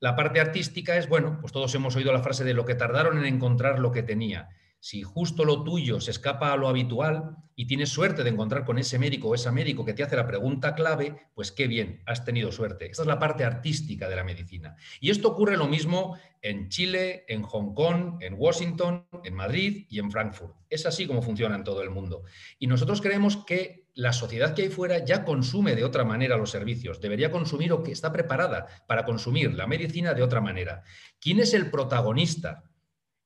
La 0.05 0.15
parte 0.15 0.39
artística 0.39 0.95
es, 0.97 1.09
bueno, 1.09 1.39
pues 1.41 1.51
todos 1.51 1.73
hemos 1.73 1.95
oído 1.95 2.13
la 2.13 2.21
frase 2.21 2.43
de 2.43 2.53
lo 2.53 2.63
que 2.63 2.75
tardaron 2.75 3.17
en 3.17 3.25
encontrar 3.25 3.79
lo 3.79 3.91
que 3.91 4.03
tenía. 4.03 4.49
Si 4.79 5.01
justo 5.01 5.43
lo 5.45 5.63
tuyo 5.63 5.99
se 5.99 6.11
escapa 6.11 6.53
a 6.53 6.57
lo 6.57 6.67
habitual 6.67 7.37
y 7.55 7.65
tienes 7.65 7.89
suerte 7.89 8.23
de 8.23 8.29
encontrar 8.29 8.65
con 8.65 8.77
ese 8.77 8.99
médico 8.99 9.29
o 9.29 9.33
esa 9.33 9.51
médico 9.51 9.83
que 9.83 9.95
te 9.95 10.03
hace 10.03 10.15
la 10.15 10.27
pregunta 10.27 10.75
clave, 10.75 11.15
pues 11.33 11.51
qué 11.51 11.65
bien, 11.65 12.03
has 12.05 12.23
tenido 12.23 12.51
suerte. 12.51 12.85
Esta 12.85 13.01
es 13.01 13.07
la 13.07 13.17
parte 13.17 13.45
artística 13.45 14.07
de 14.07 14.15
la 14.15 14.23
medicina. 14.23 14.75
Y 14.99 15.09
esto 15.09 15.29
ocurre 15.29 15.57
lo 15.57 15.67
mismo 15.67 16.15
en 16.43 16.69
Chile, 16.69 17.25
en 17.27 17.41
Hong 17.41 17.73
Kong, 17.73 18.21
en 18.21 18.35
Washington, 18.37 19.07
en 19.23 19.33
Madrid 19.33 19.87
y 19.89 19.97
en 19.97 20.11
Frankfurt. 20.11 20.53
Es 20.69 20.85
así 20.85 21.07
como 21.07 21.23
funciona 21.23 21.55
en 21.55 21.63
todo 21.63 21.81
el 21.81 21.89
mundo. 21.89 22.25
Y 22.59 22.67
nosotros 22.67 23.01
creemos 23.01 23.43
que 23.43 23.84
la 23.95 24.13
sociedad 24.13 24.53
que 24.53 24.63
hay 24.63 24.69
fuera 24.69 25.03
ya 25.03 25.25
consume 25.25 25.75
de 25.75 25.83
otra 25.83 26.03
manera 26.03 26.37
los 26.37 26.51
servicios, 26.51 27.01
debería 27.01 27.31
consumir 27.31 27.73
o 27.73 27.81
que 27.81 27.91
está 27.91 28.11
preparada 28.11 28.67
para 28.87 29.05
consumir 29.05 29.53
la 29.53 29.67
medicina 29.67 30.13
de 30.13 30.21
otra 30.21 30.41
manera. 30.41 30.83
¿Quién 31.19 31.39
es 31.39 31.53
el 31.53 31.71
protagonista 31.71 32.63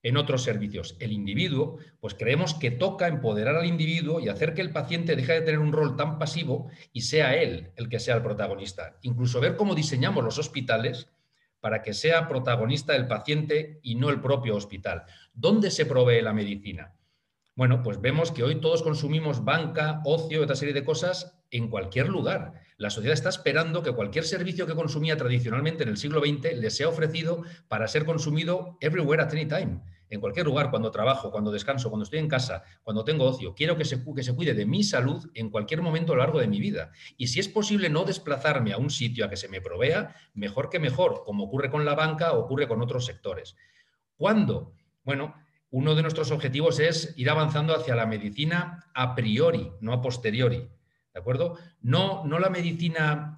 en 0.04 0.18
otros 0.18 0.44
servicios. 0.44 0.96
El 1.00 1.12
individuo, 1.12 1.78
pues 2.00 2.14
creemos 2.14 2.54
que 2.54 2.72
toca 2.72 3.08
empoderar 3.08 3.56
al 3.56 3.66
individuo 3.66 4.20
y 4.20 4.30
hacer 4.30 4.54
que 4.54 4.62
el 4.62 4.72
paciente 4.72 5.16
deje 5.16 5.34
de 5.34 5.42
tener 5.42 5.60
un 5.60 5.74
rol 5.74 5.96
tan 5.96 6.20
pasivo 6.20 6.70
y 6.94 7.02
sea 7.02 7.36
él 7.36 7.72
el 7.76 7.90
que 7.90 8.00
sea 8.00 8.16
el 8.16 8.24
protagonista. 8.24 8.98
Incluso 9.02 9.42
ver 9.42 9.56
cómo 9.56 9.76
diseñamos 9.76 10.24
los 10.24 10.38
hospitales 10.38 11.10
para 11.60 11.82
que 11.82 11.94
sea 11.94 12.28
protagonista 12.30 12.96
el 12.96 13.08
paciente 13.08 13.80
y 13.84 13.96
no 13.96 14.10
el 14.10 14.22
propio 14.22 14.56
hospital. 14.56 15.04
¿Dónde 15.34 15.72
se 15.72 15.86
provee 15.86 16.22
la 16.22 16.34
medicina? 16.34 16.94
Bueno, 17.60 17.84
pues 17.84 18.00
vemos 18.00 18.32
que 18.32 18.42
hoy 18.42 18.62
todos 18.62 18.84
consumimos 18.84 19.44
banca, 19.44 20.00
ocio, 20.06 20.42
otra 20.42 20.56
serie 20.56 20.74
de 20.74 20.86
cosas 20.86 21.44
en 21.52 21.68
cualquier 21.68 22.08
lugar. 22.08 22.54
La 22.78 22.90
sociedad 22.90 23.14
está 23.14 23.28
esperando 23.28 23.84
que 23.84 23.92
cualquier 23.92 24.24
servicio 24.24 24.66
que 24.66 24.76
consumía 24.76 25.18
tradicionalmente 25.18 25.84
en 25.84 25.90
el 25.90 25.98
siglo 25.98 26.22
XX 26.22 26.56
le 26.56 26.70
sea 26.70 26.88
ofrecido 26.88 27.44
para 27.68 27.90
ser 27.90 28.06
consumido 28.06 28.78
everywhere 28.80 29.22
at 29.22 29.34
any 29.34 29.46
time. 29.46 29.82
En 30.10 30.22
cualquier 30.22 30.46
lugar, 30.46 30.70
cuando 30.70 30.90
trabajo, 30.90 31.32
cuando 31.32 31.52
descanso, 31.52 31.90
cuando 31.90 32.06
estoy 32.06 32.20
en 32.20 32.30
casa, 32.30 32.64
cuando 32.82 33.04
tengo 33.04 33.26
ocio. 33.26 33.54
Quiero 33.54 33.76
que 33.76 33.84
se, 33.84 34.02
que 34.16 34.24
se 34.24 34.34
cuide 34.34 34.54
de 34.54 34.66
mi 34.66 34.82
salud 34.82 35.30
en 35.34 35.50
cualquier 35.50 35.82
momento 35.82 36.14
a 36.14 36.16
lo 36.16 36.22
largo 36.22 36.40
de 36.40 36.48
mi 36.48 36.62
vida. 36.62 36.92
Y 37.18 37.28
si 37.28 37.42
es 37.42 37.50
posible 37.50 37.90
no 37.90 38.06
desplazarme 38.06 38.72
a 38.72 38.78
un 38.78 38.90
sitio 38.90 39.26
a 39.26 39.30
que 39.30 39.36
se 39.36 39.50
me 39.50 39.60
provea, 39.60 40.16
mejor 40.34 40.70
que 40.70 40.80
mejor, 40.80 41.24
como 41.26 41.44
ocurre 41.44 41.70
con 41.70 41.84
la 41.84 41.96
banca 41.96 42.32
o 42.32 42.40
ocurre 42.40 42.70
con 42.70 42.82
otros 42.82 43.06
sectores. 43.06 43.58
¿Cuándo? 44.16 44.76
Bueno, 45.04 45.36
uno 45.72 45.96
de 45.96 46.02
nuestros 46.02 46.32
objetivos 46.32 46.80
es 46.80 47.14
ir 47.18 47.30
avanzando 47.30 47.76
hacia 47.76 47.96
la 47.96 48.06
medicina 48.06 48.86
a 48.94 49.16
priori, 49.16 49.72
no 49.82 49.94
a 49.94 50.02
posteriori. 50.02 50.70
¿De 51.14 51.20
acuerdo? 51.20 51.58
No, 51.82 52.26
no 52.26 52.40
la 52.40 52.50
medicina 52.50 53.38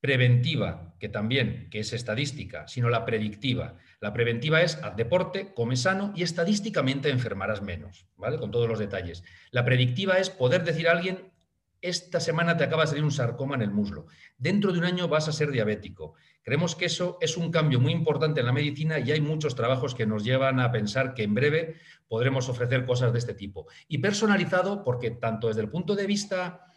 preventiva, 0.00 0.94
que 0.98 1.08
también, 1.08 1.68
que 1.70 1.80
es 1.80 1.92
estadística, 1.92 2.66
sino 2.68 2.88
la 2.88 3.04
predictiva. 3.04 3.76
La 4.00 4.12
preventiva 4.12 4.62
es 4.62 4.76
haz 4.82 4.96
deporte, 4.96 5.52
come 5.54 5.76
sano 5.76 6.12
y 6.14 6.22
estadísticamente 6.22 7.10
enfermarás 7.10 7.62
menos, 7.62 8.06
¿vale? 8.16 8.38
Con 8.38 8.50
todos 8.50 8.68
los 8.68 8.78
detalles. 8.78 9.24
La 9.50 9.64
predictiva 9.64 10.18
es 10.18 10.30
poder 10.30 10.64
decir 10.64 10.88
a 10.88 10.92
alguien, 10.92 11.32
esta 11.80 12.20
semana 12.20 12.56
te 12.56 12.64
acaba 12.64 12.82
de 12.82 12.88
salir 12.88 13.04
un 13.04 13.12
sarcoma 13.12 13.54
en 13.54 13.62
el 13.62 13.70
muslo, 13.70 14.06
dentro 14.36 14.72
de 14.72 14.78
un 14.78 14.84
año 14.84 15.08
vas 15.08 15.28
a 15.28 15.32
ser 15.32 15.50
diabético. 15.50 16.14
Creemos 16.48 16.74
que 16.74 16.86
eso 16.86 17.18
es 17.20 17.36
un 17.36 17.50
cambio 17.50 17.78
muy 17.78 17.92
importante 17.92 18.40
en 18.40 18.46
la 18.46 18.54
medicina 18.54 18.98
y 18.98 19.12
hay 19.12 19.20
muchos 19.20 19.54
trabajos 19.54 19.94
que 19.94 20.06
nos 20.06 20.24
llevan 20.24 20.60
a 20.60 20.72
pensar 20.72 21.12
que 21.12 21.22
en 21.22 21.34
breve 21.34 21.74
podremos 22.08 22.48
ofrecer 22.48 22.86
cosas 22.86 23.12
de 23.12 23.18
este 23.18 23.34
tipo. 23.34 23.66
Y 23.86 23.98
personalizado 23.98 24.82
porque 24.82 25.10
tanto 25.10 25.48
desde 25.48 25.60
el 25.60 25.68
punto 25.68 25.94
de 25.94 26.06
vista 26.06 26.72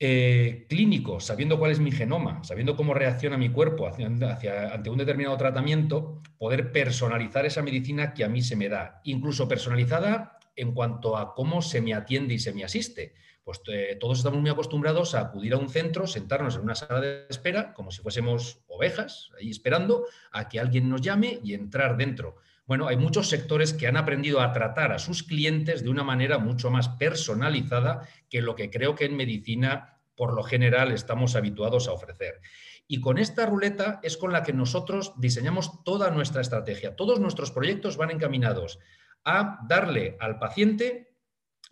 eh, 0.00 0.66
clínico, 0.68 1.20
sabiendo 1.20 1.56
cuál 1.56 1.70
es 1.70 1.78
mi 1.78 1.92
genoma, 1.92 2.42
sabiendo 2.42 2.74
cómo 2.74 2.94
reacciona 2.94 3.38
mi 3.38 3.50
cuerpo 3.50 3.86
ante 3.86 4.90
un 4.90 4.98
determinado 4.98 5.36
tratamiento, 5.36 6.20
poder 6.36 6.72
personalizar 6.72 7.46
esa 7.46 7.62
medicina 7.62 8.12
que 8.12 8.24
a 8.24 8.28
mí 8.28 8.42
se 8.42 8.56
me 8.56 8.68
da, 8.68 9.00
incluso 9.04 9.46
personalizada 9.46 10.40
en 10.56 10.74
cuanto 10.74 11.16
a 11.16 11.32
cómo 11.32 11.62
se 11.62 11.80
me 11.80 11.94
atiende 11.94 12.34
y 12.34 12.40
se 12.40 12.52
me 12.52 12.64
asiste. 12.64 13.14
Pues 13.44 13.60
eh, 13.66 13.96
todos 14.00 14.18
estamos 14.18 14.40
muy 14.40 14.50
acostumbrados 14.50 15.14
a 15.14 15.20
acudir 15.20 15.52
a 15.52 15.58
un 15.58 15.68
centro, 15.68 16.06
sentarnos 16.06 16.56
en 16.56 16.62
una 16.62 16.74
sala 16.74 17.00
de 17.00 17.26
espera, 17.28 17.74
como 17.74 17.90
si 17.90 18.00
fuésemos 18.00 18.60
ovejas, 18.68 19.30
ahí 19.38 19.50
esperando 19.50 20.06
a 20.32 20.48
que 20.48 20.58
alguien 20.58 20.88
nos 20.88 21.02
llame 21.02 21.40
y 21.44 21.52
entrar 21.52 21.98
dentro. 21.98 22.36
Bueno, 22.66 22.88
hay 22.88 22.96
muchos 22.96 23.28
sectores 23.28 23.74
que 23.74 23.86
han 23.86 23.98
aprendido 23.98 24.40
a 24.40 24.52
tratar 24.52 24.92
a 24.92 24.98
sus 24.98 25.22
clientes 25.22 25.84
de 25.84 25.90
una 25.90 26.02
manera 26.02 26.38
mucho 26.38 26.70
más 26.70 26.88
personalizada 26.88 28.08
que 28.30 28.40
lo 28.40 28.54
que 28.54 28.70
creo 28.70 28.94
que 28.94 29.04
en 29.04 29.16
medicina, 29.16 30.00
por 30.14 30.32
lo 30.32 30.42
general, 30.42 30.90
estamos 30.90 31.36
habituados 31.36 31.86
a 31.86 31.92
ofrecer. 31.92 32.40
Y 32.86 33.02
con 33.02 33.18
esta 33.18 33.44
ruleta 33.44 34.00
es 34.02 34.16
con 34.16 34.32
la 34.32 34.42
que 34.42 34.54
nosotros 34.54 35.12
diseñamos 35.18 35.84
toda 35.84 36.10
nuestra 36.10 36.40
estrategia. 36.40 36.96
Todos 36.96 37.20
nuestros 37.20 37.50
proyectos 37.50 37.98
van 37.98 38.10
encaminados 38.10 38.78
a 39.22 39.58
darle 39.68 40.16
al 40.18 40.38
paciente 40.38 41.13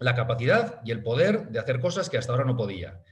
la 0.03 0.15
capacidad 0.15 0.81
y 0.85 0.91
el 0.91 1.03
poder 1.03 1.49
de 1.49 1.59
hacer 1.59 1.81
cosas 1.81 2.11
que 2.11 2.19
hasta 2.19 2.33
ahora 2.33 2.45
no 2.45 2.57
podía. 2.57 3.03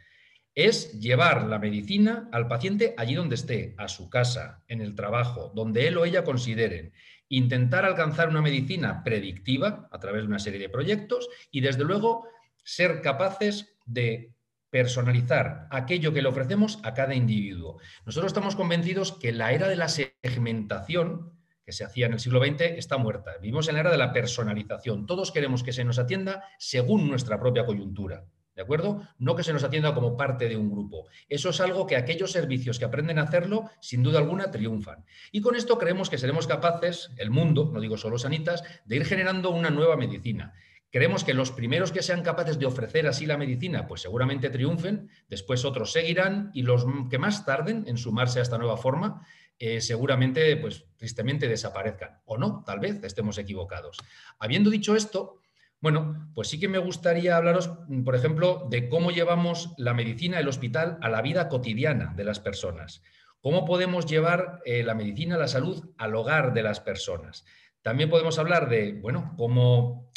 Es 0.55 0.99
llevar 1.01 1.47
la 1.47 1.59
medicina 1.59 2.29
al 2.33 2.49
paciente 2.49 2.95
allí 2.99 3.15
donde 3.15 3.37
esté, 3.37 3.75
a 3.79 3.89
su 3.89 4.11
casa, 4.11 4.63
en 4.69 4.81
el 4.81 4.95
trabajo, 4.95 5.53
donde 5.55 5.87
él 5.87 5.97
o 5.97 6.05
ella 6.05 6.25
consideren. 6.25 6.93
Intentar 7.29 7.85
alcanzar 7.85 8.29
una 8.29 8.43
medicina 8.43 9.05
predictiva 9.05 9.89
a 9.93 10.01
través 10.01 10.23
de 10.23 10.29
una 10.29 10.41
serie 10.41 10.59
de 10.59 10.69
proyectos 10.69 11.29
y, 11.51 11.61
desde 11.61 11.85
luego, 11.85 12.27
ser 12.65 13.01
capaces 13.01 13.77
de 13.87 14.35
personalizar 14.71 15.67
aquello 15.71 16.13
que 16.13 16.23
le 16.23 16.29
ofrecemos 16.29 16.79
a 16.83 16.95
cada 16.95 17.15
individuo. 17.15 17.79
Nosotros 18.07 18.31
estamos 18.31 18.57
convencidos 18.57 19.13
que 19.13 19.33
la 19.33 19.53
era 19.53 19.69
de 19.69 19.77
la 19.77 19.89
segmentación 19.89 21.40
que 21.71 21.77
se 21.77 21.85
hacía 21.85 22.07
en 22.07 22.15
el 22.15 22.19
siglo 22.19 22.45
XX 22.45 22.63
está 22.63 22.99
muerta. 22.99 23.31
Vivimos 23.41 23.69
en 23.69 23.75
la 23.75 23.81
era 23.83 23.93
de 23.93 23.97
la 23.97 24.13
personalización. 24.13 25.07
Todos 25.07 25.31
queremos 25.31 25.63
que 25.63 25.73
se 25.73 25.85
nos 25.85 26.01
atienda 26.01 26.43
según 26.59 27.09
nuestra 27.09 27.39
propia 27.39 27.65
coyuntura. 27.65 28.25
¿De 28.57 28.63
acuerdo? 28.63 29.03
No 29.21 29.37
que 29.37 29.45
se 29.45 29.53
nos 29.53 29.63
atienda 29.63 29.95
como 29.95 30.17
parte 30.17 30.49
de 30.49 30.57
un 30.57 30.69
grupo. 30.69 31.07
Eso 31.29 31.51
es 31.51 31.61
algo 31.61 31.87
que 31.87 31.95
aquellos 31.95 32.33
servicios 32.33 32.81
que 32.81 32.87
aprenden 32.87 33.21
a 33.21 33.23
hacerlo, 33.23 33.71
sin 33.81 34.03
duda 34.03 34.19
alguna, 34.19 34.51
triunfan. 34.51 35.05
Y 35.31 35.43
con 35.43 35.55
esto 35.55 35.79
creemos 35.79 36.11
que 36.11 36.19
seremos 36.19 36.49
capaces, 36.49 37.13
el 37.19 37.31
mundo, 37.31 37.71
no 37.73 37.81
digo 37.81 37.97
solo 37.97 38.19
sanitas, 38.19 38.65
de 38.85 38.97
ir 38.97 39.05
generando 39.05 39.51
una 39.51 39.71
nueva 39.71 39.97
medicina. 39.97 40.53
Creemos 40.91 41.23
que 41.23 41.35
los 41.35 41.53
primeros 41.53 41.93
que 41.93 42.03
sean 42.03 42.23
capaces 42.23 42.59
de 42.59 42.67
ofrecer 42.67 43.07
así 43.07 43.25
la 43.25 43.37
medicina, 43.37 43.87
pues 43.87 44.03
seguramente 44.03 44.51
triunfen, 44.51 45.09
después 45.29 45.65
otros 45.65 45.93
seguirán 45.93 46.51
y 46.53 46.63
los 46.63 46.85
que 47.09 47.19
más 47.19 47.47
tarden 47.47 47.85
en 47.87 47.97
sumarse 47.97 48.41
a 48.41 48.43
esta 48.43 48.59
nueva 48.59 48.77
forma, 48.77 49.25
eh, 49.63 49.83
seguramente, 49.83 50.57
pues 50.57 50.87
tristemente 50.97 51.47
desaparezcan. 51.47 52.23
O 52.25 52.39
no, 52.39 52.65
tal 52.65 52.81
vez 52.81 53.05
estemos 53.05 53.37
equivocados. 53.37 53.99
Habiendo 54.39 54.71
dicho 54.71 54.97
esto, 54.97 55.39
bueno, 55.81 56.31
pues 56.35 56.49
sí 56.49 56.59
que 56.59 56.67
me 56.67 56.79
gustaría 56.79 57.37
hablaros, 57.37 57.71
por 58.03 58.17
ejemplo, 58.17 58.67
de 58.71 58.89
cómo 58.89 59.11
llevamos 59.11 59.75
la 59.77 59.93
medicina, 59.93 60.41
el 60.41 60.49
hospital, 60.49 60.99
a 61.03 61.11
la 61.11 61.21
vida 61.21 61.49
cotidiana 61.49 62.15
de 62.17 62.25
las 62.25 62.41
personas. 62.41 63.03
¿Cómo 63.43 63.67
podemos 63.67 64.07
llevar 64.07 64.63
eh, 64.65 64.83
la 64.83 64.95
medicina, 64.95 65.37
la 65.37 65.47
salud 65.47 65.93
al 65.99 66.15
hogar 66.15 66.55
de 66.55 66.63
las 66.63 66.81
personas? 66.81 67.45
También 67.83 68.09
podemos 68.09 68.39
hablar 68.39 68.71
de, 68.71 68.95
bueno, 68.95 69.35
cómo 69.37 70.11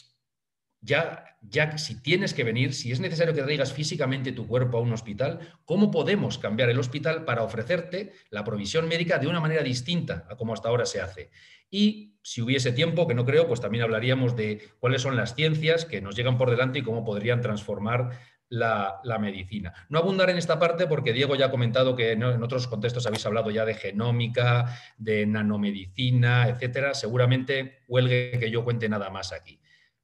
ya 0.80 1.33
ya 1.50 1.78
si 1.78 2.02
tienes 2.02 2.34
que 2.34 2.44
venir, 2.44 2.74
si 2.74 2.92
es 2.92 3.00
necesario 3.00 3.34
que 3.34 3.42
traigas 3.42 3.74
físicamente 3.74 4.32
tu 4.32 4.48
cuerpo 4.48 4.78
a 4.78 4.82
un 4.82 4.94
hospital, 4.94 5.40
¿cómo 5.66 5.92
podemos 5.92 6.38
cambiar 6.38 6.70
el 6.70 6.80
hospital 6.80 7.26
para 7.26 7.44
ofrecerte 7.44 8.14
la 8.30 8.44
provisión 8.44 8.88
médica 8.88 9.18
de 9.18 9.28
una 9.28 9.40
manera 9.40 9.64
distinta 9.64 10.26
a 10.30 10.36
como 10.36 10.54
hasta 10.54 10.70
ahora 10.70 10.86
se 10.86 11.02
hace? 11.02 11.30
Y 11.70 12.20
si 12.22 12.42
hubiese 12.42 12.72
tiempo, 12.72 13.08
que 13.08 13.16
no 13.16 13.26
creo, 13.26 13.48
pues 13.48 13.60
también 13.60 13.84
hablaríamos 13.84 14.36
de 14.36 14.62
cuáles 14.80 15.02
son 15.02 15.16
las 15.16 15.36
ciencias 15.36 15.86
que 15.86 16.02
nos 16.02 16.16
llegan 16.16 16.38
por 16.38 16.50
delante 16.50 16.80
y 16.80 16.84
cómo 16.84 17.04
podrían 17.04 17.42
transformar 17.42 18.12
la, 18.50 19.02
medicina. 19.20 19.74
No 19.90 20.00
abundar 20.00 20.30
en 20.30 20.38
esta 20.38 20.60
parte 20.60 20.88
porque 20.88 21.14
Diego 21.14 21.36
ya 21.36 21.48
ha 21.48 21.52
comentado 21.52 21.96
que 21.96 22.12
en 22.12 22.24
otros 22.24 22.68
contextos 22.68 23.08
habéis 23.08 23.26
hablado 23.26 23.50
ya 23.50 23.66
de 23.66 23.74
genómica, 23.74 24.78
de 24.98 25.26
nanomedicina, 25.26 26.48
etcétera. 26.48 26.94
Seguramente 26.94 27.84
huelgue 27.88 28.38
que 28.40 28.52
yo 28.52 28.64
cuente 28.64 28.88
nada 28.88 29.10
más 29.10 29.34
aquí. 29.34 29.60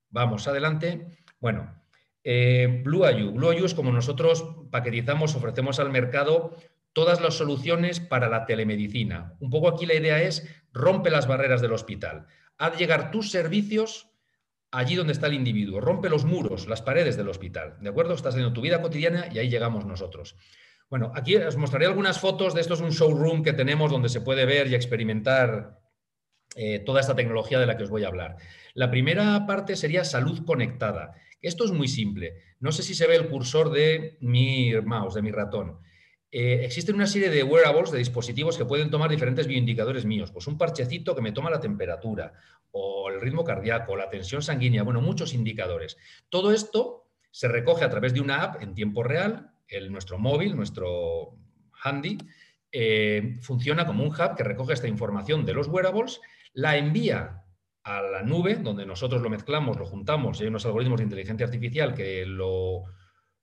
Vamos 0.09 0.47
adelante. 0.47 1.19
Bueno, 1.39 1.81
eh, 2.23 2.81
Blue 2.83 3.05
Blue 3.33 3.65
es 3.65 3.73
como 3.73 3.91
nosotros 3.91 4.45
paquetizamos, 4.71 5.35
ofrecemos 5.35 5.79
al 5.79 5.89
mercado 5.89 6.55
todas 6.93 7.21
las 7.21 7.35
soluciones 7.35 7.99
para 7.99 8.29
la 8.29 8.45
telemedicina. 8.45 9.35
Un 9.39 9.49
poco 9.49 9.69
aquí 9.69 9.85
la 9.85 9.93
idea 9.93 10.21
es 10.21 10.47
rompe 10.73 11.09
las 11.09 11.27
barreras 11.27 11.61
del 11.61 11.73
hospital. 11.73 12.27
Haz 12.57 12.77
llegar 12.77 13.11
tus 13.11 13.31
servicios 13.31 14.09
allí 14.71 14.95
donde 14.95 15.13
está 15.13 15.27
el 15.27 15.33
individuo. 15.33 15.79
Rompe 15.79 16.09
los 16.09 16.25
muros, 16.25 16.67
las 16.67 16.81
paredes 16.81 17.17
del 17.17 17.29
hospital. 17.29 17.77
¿De 17.79 17.89
acuerdo? 17.89 18.13
Estás 18.13 18.33
haciendo 18.33 18.53
tu 18.53 18.61
vida 18.61 18.81
cotidiana 18.81 19.27
y 19.31 19.39
ahí 19.39 19.49
llegamos 19.49 19.85
nosotros. 19.85 20.35
Bueno, 20.89 21.11
aquí 21.15 21.35
os 21.35 21.55
mostraré 21.55 21.85
algunas 21.85 22.19
fotos 22.19 22.55
de 22.55 22.61
esto 22.61 22.73
es 22.73 22.81
un 22.81 22.89
showroom 22.89 23.43
que 23.43 23.53
tenemos 23.53 23.91
donde 23.91 24.09
se 24.09 24.21
puede 24.21 24.45
ver 24.45 24.67
y 24.67 24.75
experimentar 24.75 25.79
eh, 26.55 26.79
toda 26.79 26.99
esta 26.99 27.15
tecnología 27.15 27.59
de 27.59 27.67
la 27.67 27.77
que 27.77 27.83
os 27.83 27.91
voy 27.91 28.03
a 28.03 28.07
hablar. 28.07 28.37
La 28.73 28.89
primera 28.89 29.45
parte 29.45 29.75
sería 29.75 30.03
salud 30.03 30.43
conectada. 30.45 31.13
Esto 31.41 31.65
es 31.65 31.71
muy 31.71 31.87
simple. 31.87 32.35
No 32.59 32.71
sé 32.71 32.83
si 32.83 32.93
se 32.93 33.07
ve 33.07 33.15
el 33.15 33.29
cursor 33.29 33.71
de 33.71 34.17
mi 34.21 34.73
mouse, 34.83 35.15
de 35.15 35.21
mi 35.21 35.31
ratón. 35.31 35.79
Eh, 36.31 36.61
existen 36.63 36.95
una 36.95 37.07
serie 37.07 37.29
de 37.29 37.43
wearables, 37.43 37.91
de 37.91 37.97
dispositivos 37.97 38.57
que 38.57 38.65
pueden 38.65 38.91
tomar 38.91 39.09
diferentes 39.09 39.47
bioindicadores 39.47 40.05
míos. 40.05 40.31
Pues 40.31 40.47
un 40.47 40.57
parchecito 40.57 41.15
que 41.15 41.21
me 41.21 41.31
toma 41.31 41.49
la 41.49 41.59
temperatura, 41.59 42.33
o 42.71 43.09
el 43.09 43.19
ritmo 43.19 43.43
cardíaco, 43.43 43.95
la 43.95 44.09
tensión 44.09 44.41
sanguínea, 44.41 44.83
bueno, 44.83 45.01
muchos 45.01 45.33
indicadores. 45.33 45.97
Todo 46.29 46.53
esto 46.53 47.07
se 47.31 47.47
recoge 47.47 47.83
a 47.83 47.89
través 47.89 48.13
de 48.13 48.21
una 48.21 48.43
app 48.43 48.61
en 48.61 48.73
tiempo 48.73 49.03
real, 49.03 49.51
el, 49.67 49.91
nuestro 49.91 50.17
móvil, 50.19 50.55
nuestro 50.55 51.37
handy, 51.83 52.17
eh, 52.71 53.37
funciona 53.41 53.85
como 53.85 54.03
un 54.03 54.09
hub 54.09 54.35
que 54.35 54.43
recoge 54.43 54.73
esta 54.73 54.87
información 54.87 55.45
de 55.45 55.53
los 55.53 55.67
wearables, 55.67 56.21
la 56.53 56.77
envía 56.77 57.43
a 57.83 58.01
la 58.01 58.23
nube, 58.23 58.55
donde 58.55 58.85
nosotros 58.85 59.21
lo 59.21 59.29
mezclamos, 59.29 59.77
lo 59.77 59.85
juntamos, 59.85 60.39
y 60.39 60.43
hay 60.43 60.49
unos 60.49 60.65
algoritmos 60.65 60.97
de 60.97 61.05
inteligencia 61.05 61.45
artificial 61.45 61.93
que 61.93 62.25
lo, 62.25 62.83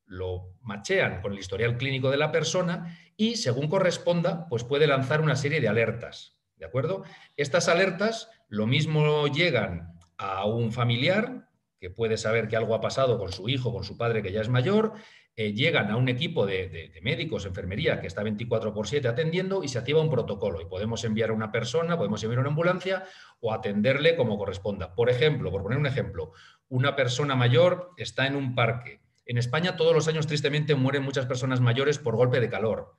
lo 0.05 0.55
machean 0.63 1.21
con 1.21 1.33
el 1.33 1.39
historial 1.39 1.77
clínico 1.77 2.11
de 2.11 2.17
la 2.17 2.33
persona 2.33 2.99
y, 3.17 3.37
según 3.37 3.69
corresponda, 3.69 4.47
pues 4.49 4.65
puede 4.65 4.87
lanzar 4.87 5.21
una 5.21 5.37
serie 5.37 5.61
de 5.61 5.69
alertas. 5.69 6.37
¿De 6.57 6.65
acuerdo? 6.65 7.05
Estas 7.37 7.69
alertas 7.69 8.31
Lo 8.49 8.67
mismo 8.67 9.27
llegan 9.27 9.99
a 10.17 10.47
un 10.47 10.73
familiar 10.73 11.49
que 11.79 11.91
puede 11.91 12.17
saber 12.17 12.49
que 12.49 12.57
algo 12.57 12.75
ha 12.75 12.81
pasado 12.81 13.19
con 13.19 13.33
su 13.33 13.49
hijo, 13.49 13.73
con 13.73 13.85
su 13.85 13.97
padre 13.97 14.23
que 14.23 14.33
ya 14.33 14.41
es 14.41 14.49
mayor, 14.49 14.95
eh, 15.39 15.53
llegan 15.53 15.91
a 15.91 15.97
un 15.97 16.09
equipo 16.09 16.47
de, 16.47 16.99
médicos, 17.03 17.45
enfermería, 17.45 18.01
que 18.01 18.07
está 18.07 18.23
24 18.23 18.73
por 18.73 18.89
7 18.89 19.07
atendiendo 19.07 19.63
y 19.63 19.69
se 19.69 19.79
activa 19.79 20.01
un 20.01 20.09
protocolo. 20.09 20.63
Y 20.63 20.65
podemos 20.65 21.05
enviar 21.05 21.29
a 21.29 21.35
una 21.35 21.53
persona, 21.53 21.99
podemos 21.99 22.23
enviar 22.23 22.39
a 22.39 22.41
una 22.41 22.51
ambulancia 22.51 23.05
o 23.41 23.53
atenderle 23.53 24.17
como 24.17 24.39
corresponda. 24.39 24.95
Por 24.95 25.11
ejemplo, 25.11 25.51
por 25.51 25.63
poner 25.63 25.79
un 25.79 25.87
ejemplo, 25.87 26.33
una 26.69 26.97
persona 26.97 27.37
mayor 27.37 27.91
está 27.99 28.27
en 28.27 28.35
un 28.35 28.55
parque. 28.55 29.03
En 29.27 29.37
España 29.37 29.77
todos 29.77 29.95
los 29.95 30.09
años 30.09 30.27
tristemente 30.27 30.75
mueren 30.75 31.03
muchas 31.03 31.27
personas 31.27 31.61
mayores 31.61 31.99
por 31.99 32.17
golpe 32.17 32.41
de 32.41 32.49
calor. 32.49 32.95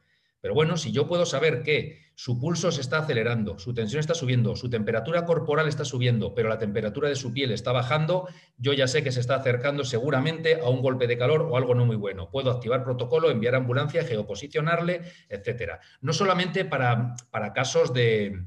Pero 0.47 0.55
bueno, 0.55 0.77
si 0.77 0.93
yo 0.93 1.09
puedo 1.09 1.25
saber 1.25 1.61
que 1.61 2.13
su 2.15 2.39
pulso 2.39 2.71
se 2.71 2.79
está 2.79 2.99
acelerando, 2.99 3.59
su 3.59 3.73
tensión 3.73 3.99
está 3.99 4.13
subiendo, 4.13 4.55
su 4.55 4.69
temperatura 4.69 5.25
corporal 5.25 5.67
está 5.67 5.83
subiendo, 5.83 6.33
pero 6.33 6.47
la 6.47 6.57
temperatura 6.57 7.09
de 7.09 7.17
su 7.17 7.33
piel 7.33 7.51
está 7.51 7.73
bajando, 7.73 8.29
yo 8.57 8.71
ya 8.71 8.87
sé 8.87 9.03
que 9.03 9.11
se 9.11 9.19
está 9.19 9.35
acercando 9.35 9.83
seguramente 9.83 10.61
a 10.61 10.69
un 10.69 10.81
golpe 10.81 11.05
de 11.05 11.17
calor 11.17 11.41
o 11.41 11.57
algo 11.57 11.75
no 11.75 11.85
muy 11.85 11.97
bueno. 11.97 12.31
Puedo 12.31 12.49
activar 12.49 12.85
protocolo, 12.85 13.29
enviar 13.29 13.55
ambulancia, 13.55 14.05
geoposicionarle, 14.05 15.01
etcétera. 15.27 15.81
No 15.99 16.13
solamente 16.13 16.63
para, 16.63 17.15
para 17.29 17.51
casos 17.51 17.93
de, 17.93 18.45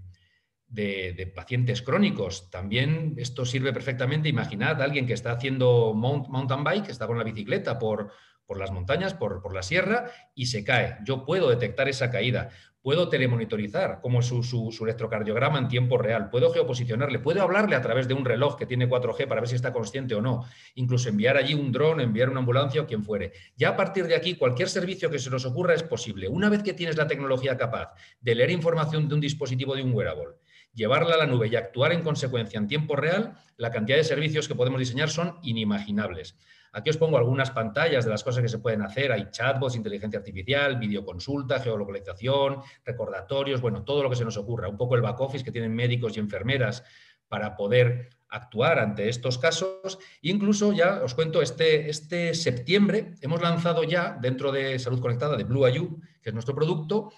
de, 0.71 1.31
pacientes 1.35 1.83
crónicos. 1.83 2.51
También 2.51 3.15
esto 3.19 3.45
sirve 3.45 3.75
perfectamente. 3.75 4.31
Imaginad 4.31 4.81
a 4.81 4.85
alguien 4.85 5.07
que 5.07 5.13
está 5.13 5.33
haciendo 5.33 5.93
mountain 5.93 6.65
bike, 6.65 6.87
que 6.87 6.93
está 6.93 7.07
con 7.07 7.19
la 7.19 7.25
bicicleta 7.25 7.79
por, 7.79 8.11
por 8.51 8.59
las 8.59 8.73
montañas, 8.73 9.15
por, 9.15 9.55
la 9.55 9.63
sierra, 9.63 10.11
y 10.35 10.47
se 10.47 10.65
cae. 10.65 10.97
Yo 11.05 11.25
puedo 11.25 11.49
detectar 11.51 11.89
esa 11.89 12.11
caída, 12.11 12.49
puedo 12.83 13.09
telemonitorizar 13.09 14.01
como 14.01 14.23
su, 14.23 14.43
su, 14.43 14.85
electrocardiograma 14.85 15.61
en 15.61 15.69
tiempo 15.69 15.99
real, 15.99 16.31
puedo 16.31 16.53
geoposicionarle, 16.53 17.21
puedo 17.21 17.43
hablarle 17.43 17.77
a 17.77 17.81
través 17.81 18.09
de 18.09 18.15
un 18.15 18.25
reloj 18.25 18.57
que 18.57 18.67
tiene 18.67 18.89
4G 18.89 19.29
para 19.29 19.41
ver 19.41 19.49
si 19.49 19.55
está 19.55 19.73
consciente 19.73 20.17
o 20.17 20.21
no, 20.21 20.45
incluso 20.75 21.09
enviar 21.09 21.37
allí 21.37 21.55
un 21.55 21.71
dron, 21.71 22.01
enviar 22.01 22.29
una 22.29 22.41
ambulancia 22.41 22.83
o 22.83 22.89
quien 22.89 23.05
fuere. 23.05 23.31
Ya 23.57 23.69
a 23.69 23.77
partir 23.77 24.09
de 24.09 24.17
aquí, 24.17 24.35
cualquier 24.35 24.69
servicio 24.69 25.13
que 25.13 25.21
se 25.21 25.31
nos 25.31 25.47
ocurra 25.47 25.75
es 25.75 25.85
posible. 25.85 26.27
Una 26.27 26.49
vez 26.49 26.65
que 26.65 26.73
tienes 26.73 26.97
la 26.97 27.07
tecnología 27.07 27.57
capaz 27.57 27.95
de 28.21 28.35
leer 28.35 28.51
información 28.51 29.09
de 29.09 29.15
un 29.15 29.21
dispositivo 29.21 29.77
de 29.77 29.85
un 29.85 29.93
wearable, 29.93 30.39
llevarla 30.75 31.15
a 31.15 31.19
la 31.19 31.27
nube 31.27 31.47
y 31.47 31.55
actuar 31.55 31.93
en 31.93 32.03
consecuencia 32.03 32.59
en 32.59 32.67
tiempo 32.67 32.97
real, 32.97 33.35
la 33.59 33.71
cantidad 33.71 33.97
de 33.97 34.03
servicios 34.03 34.49
que 34.49 34.57
podemos 34.57 34.81
diseñar 34.81 35.09
son 35.09 35.39
inimaginables. 35.45 36.35
Aquí 36.73 36.91
os 36.91 36.97
pongo 36.97 37.19
algunas 37.19 37.51
pantallas 37.51 38.05
de 38.05 38.11
las 38.11 38.23
cosas 38.23 38.43
que 38.43 38.49
se 38.49 38.59
pueden 38.59 38.83
hacer. 38.83 39.11
Hay 39.13 39.29
chatbots, 39.31 39.77
inteligencia 39.77 40.19
artificial, 40.19 40.79
videoconsulta, 40.79 41.61
geolocalización, 41.61 42.63
recordatorios, 42.85 43.61
bueno, 43.61 43.83
todo 43.83 44.03
lo 44.03 44.11
que 44.11 44.17
se 44.17 44.25
nos 44.25 44.37
ocurra. 44.37 44.69
Un 44.69 44.77
poco 44.77 44.95
el 44.95 45.03
back 45.03 45.21
office 45.21 45.45
que 45.45 45.53
tienen 45.53 45.75
médicos 45.75 46.17
y 46.17 46.21
enfermeras 46.21 46.85
para 47.29 47.57
poder 47.57 48.11
actuar 48.29 48.79
ante 48.79 49.09
estos 49.09 49.39
casos. 49.39 49.99
incluso 50.23 50.73
ya 50.73 51.03
os 51.03 51.15
cuento, 51.15 51.43
este, 51.43 51.91
este 51.91 52.35
septiembre 52.35 53.15
hemos 53.21 53.43
lanzado 53.43 53.83
ya 53.83 54.17
dentro 54.21 54.53
de 54.53 54.79
Salud 54.79 55.01
Conectada 55.01 55.37
de 55.37 55.45
Blue 55.45 55.67
IU, 55.69 56.01
que 56.23 56.31
es 56.31 56.35
nuestro 56.35 56.55
producto, 56.55 57.13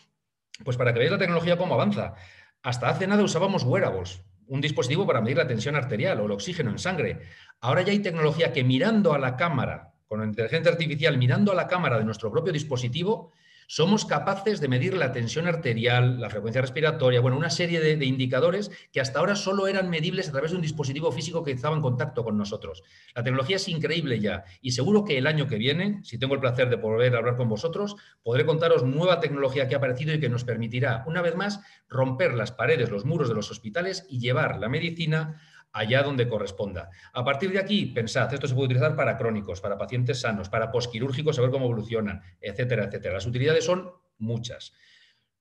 pues 0.65 0.77
para 0.77 0.93
que 0.93 0.99
veáis 0.99 1.13
la 1.13 1.19
tecnología 1.19 1.59
cómo 1.59 1.75
avanza. 1.75 2.15
Hasta 2.63 2.89
hace 2.89 3.07
nada 3.07 3.23
usábamos 3.23 3.65
wearables, 3.65 4.23
un 4.53 4.61
dispositivo 4.61 5.07
para 5.07 5.23
medir 5.23 5.39
la 5.39 5.47
tensión 5.47 5.77
arterial 5.77 6.21
o 6.21 6.27
el 6.27 6.33
oxígeno 6.33 6.71
en 6.71 6.79
sangre. 6.79 7.21
Ahora 7.63 7.81
ya 7.81 7.93
hay 7.93 8.01
tecnología 8.01 8.53
que 8.53 8.63
mirando 8.63 9.15
a 9.15 9.19
la 9.19 9.35
cámara, 9.35 9.95
con 10.07 10.21
la 10.21 10.27
inteligencia 10.27 10.71
artificial, 10.71 11.17
mirando 11.17 11.53
a 11.53 11.55
la 11.55 11.67
cámara 11.67 11.97
de 11.99 12.05
nuestro 12.05 12.31
propio 12.31 12.53
dispositivo, 12.53 13.33
somos 13.73 14.05
capaces 14.05 14.61
de 14.61 14.69
medir 14.69 14.93
la 14.99 15.13
tensión 15.13 15.47
arterial, 15.47 16.21
la 16.21 16.29
frecuencia 16.29 16.61
respiratoria, 16.61 17.23
bueno, 17.23 17.39
una 17.39 17.49
serie 17.49 17.81
de, 17.81 18.05
indicadores 18.05 18.71
que 18.93 19.01
hasta 19.01 19.19
ahora 19.19 19.35
solo 19.35 19.67
eran 19.67 19.89
medibles 19.89 20.29
a 20.29 20.33
través 20.33 20.51
de 20.51 20.59
un 20.59 20.63
dispositivo 20.63 21.11
físico 21.11 21.43
que 21.43 21.53
estaba 21.53 21.75
en 21.75 21.81
contacto 21.81 22.23
con 22.23 22.37
nosotros. 22.37 22.83
La 23.15 23.23
tecnología 23.23 23.57
es 23.57 23.67
increíble 23.69 24.21
ya 24.21 24.45
y 24.61 24.73
seguro 24.73 25.07
que 25.07 25.17
el 25.17 25.27
año 25.27 25.47
que 25.47 25.57
viene, 25.57 26.01
si 26.05 26.19
tengo 26.19 26.35
el 26.35 26.41
placer 26.41 26.69
de 26.69 26.77
poder 26.77 27.17
hablar 27.17 27.39
con 27.39 27.49
vosotros, 27.49 27.97
podré 28.23 28.45
contaros 28.45 28.85
nueva 28.85 29.21
tecnología 29.21 29.69
que 29.69 29.75
ha 29.75 29.79
aparecido 29.79 30.13
y 30.13 30.21
que 30.21 30.29
nos 30.29 30.45
permitirá, 30.45 31.03
una 31.07 31.23
vez 31.23 31.35
más, 31.35 31.61
romper 31.89 32.35
las 32.35 32.53
paredes, 32.53 32.91
los 32.91 33.07
muros 33.07 33.31
de 33.31 33.35
los 33.35 33.51
hospitales 33.51 34.05
y 34.11 34.19
llevar 34.19 34.59
la 34.59 34.69
medicina 34.69 35.41
allá 35.73 36.03
donde 36.03 36.29
corresponda. 36.29 36.91
A 37.13 37.25
partir 37.25 37.51
de 37.51 37.59
aquí, 37.59 37.87
pensad, 37.87 38.33
esto 38.33 38.47
se 38.47 38.55
puede 38.55 38.67
utilizar 38.67 38.95
para 38.95 39.17
crónicos, 39.17 39.61
para 39.61 39.79
pacientes 39.79 40.21
sanos, 40.21 40.49
para 40.49 40.71
posquirúrgicos, 40.71 41.37
saber 41.37 41.51
cómo 41.51 41.67
evolucionan, 41.67 42.23
etcétera, 42.41 42.85
etcétera. 42.85 43.15
Las 43.15 43.27
utilidades 43.27 43.65
son 43.65 43.91
muchas. 44.19 44.73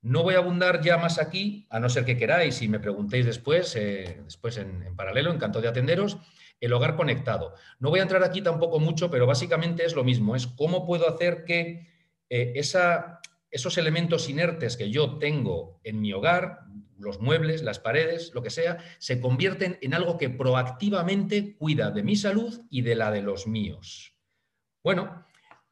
No 0.02 0.24
voy 0.24 0.34
a 0.34 0.40
abundar 0.40 0.82
ya 0.82 0.98
más 0.98 1.20
aquí, 1.20 1.68
a 1.70 1.80
no 1.80 1.88
ser 1.88 2.06
que 2.06 2.18
queráis 2.18 2.62
y 2.62 2.68
me 2.68 2.80
preguntéis 2.80 3.26
después, 3.26 3.76
eh, 3.76 4.22
después 4.24 4.58
en, 4.58 4.96
paralelo, 4.96 5.32
encanto 5.32 5.62
de 5.62 5.68
atenderos, 5.68 6.18
el 6.60 6.74
hogar 6.74 6.96
conectado. 6.96 7.54
No 7.80 7.90
voy 7.90 8.00
a 8.00 8.04
entrar 8.04 8.24
aquí 8.24 8.42
tampoco 8.42 8.80
mucho, 8.80 9.12
pero 9.12 9.28
básicamente 9.28 9.86
es 9.86 9.96
lo 9.96 10.04
mismo, 10.04 10.36
es 10.36 10.48
cómo 10.48 10.88
puedo 10.88 11.08
hacer 11.08 11.46
que 11.46 11.88
eh, 12.30 12.54
esa, 12.56 13.21
esos 13.52 13.78
elementos 13.78 14.30
inertes 14.30 14.78
que 14.78 14.90
yo 14.90 15.18
tengo 15.20 15.80
en 15.84 16.02
mi 16.02 16.14
hogar, 16.14 16.62
los 16.98 17.20
muebles, 17.20 17.64
las 17.64 17.80
paredes, 17.80 18.32
lo 18.34 18.42
que 18.42 18.50
sea, 18.50 18.78
se 18.98 19.20
convierten 19.20 19.78
en 19.82 19.94
algo 19.94 20.18
que 20.18 20.30
proactivamente 20.30 21.56
cuida 21.58 21.92
de 21.92 22.04
mi 22.04 22.16
salud 22.16 22.62
y 22.70 22.82
de 22.82 22.96
la 22.96 23.12
de 23.12 23.22
los 23.22 23.48
míos. 23.48 24.16
Bueno, 24.84 25.26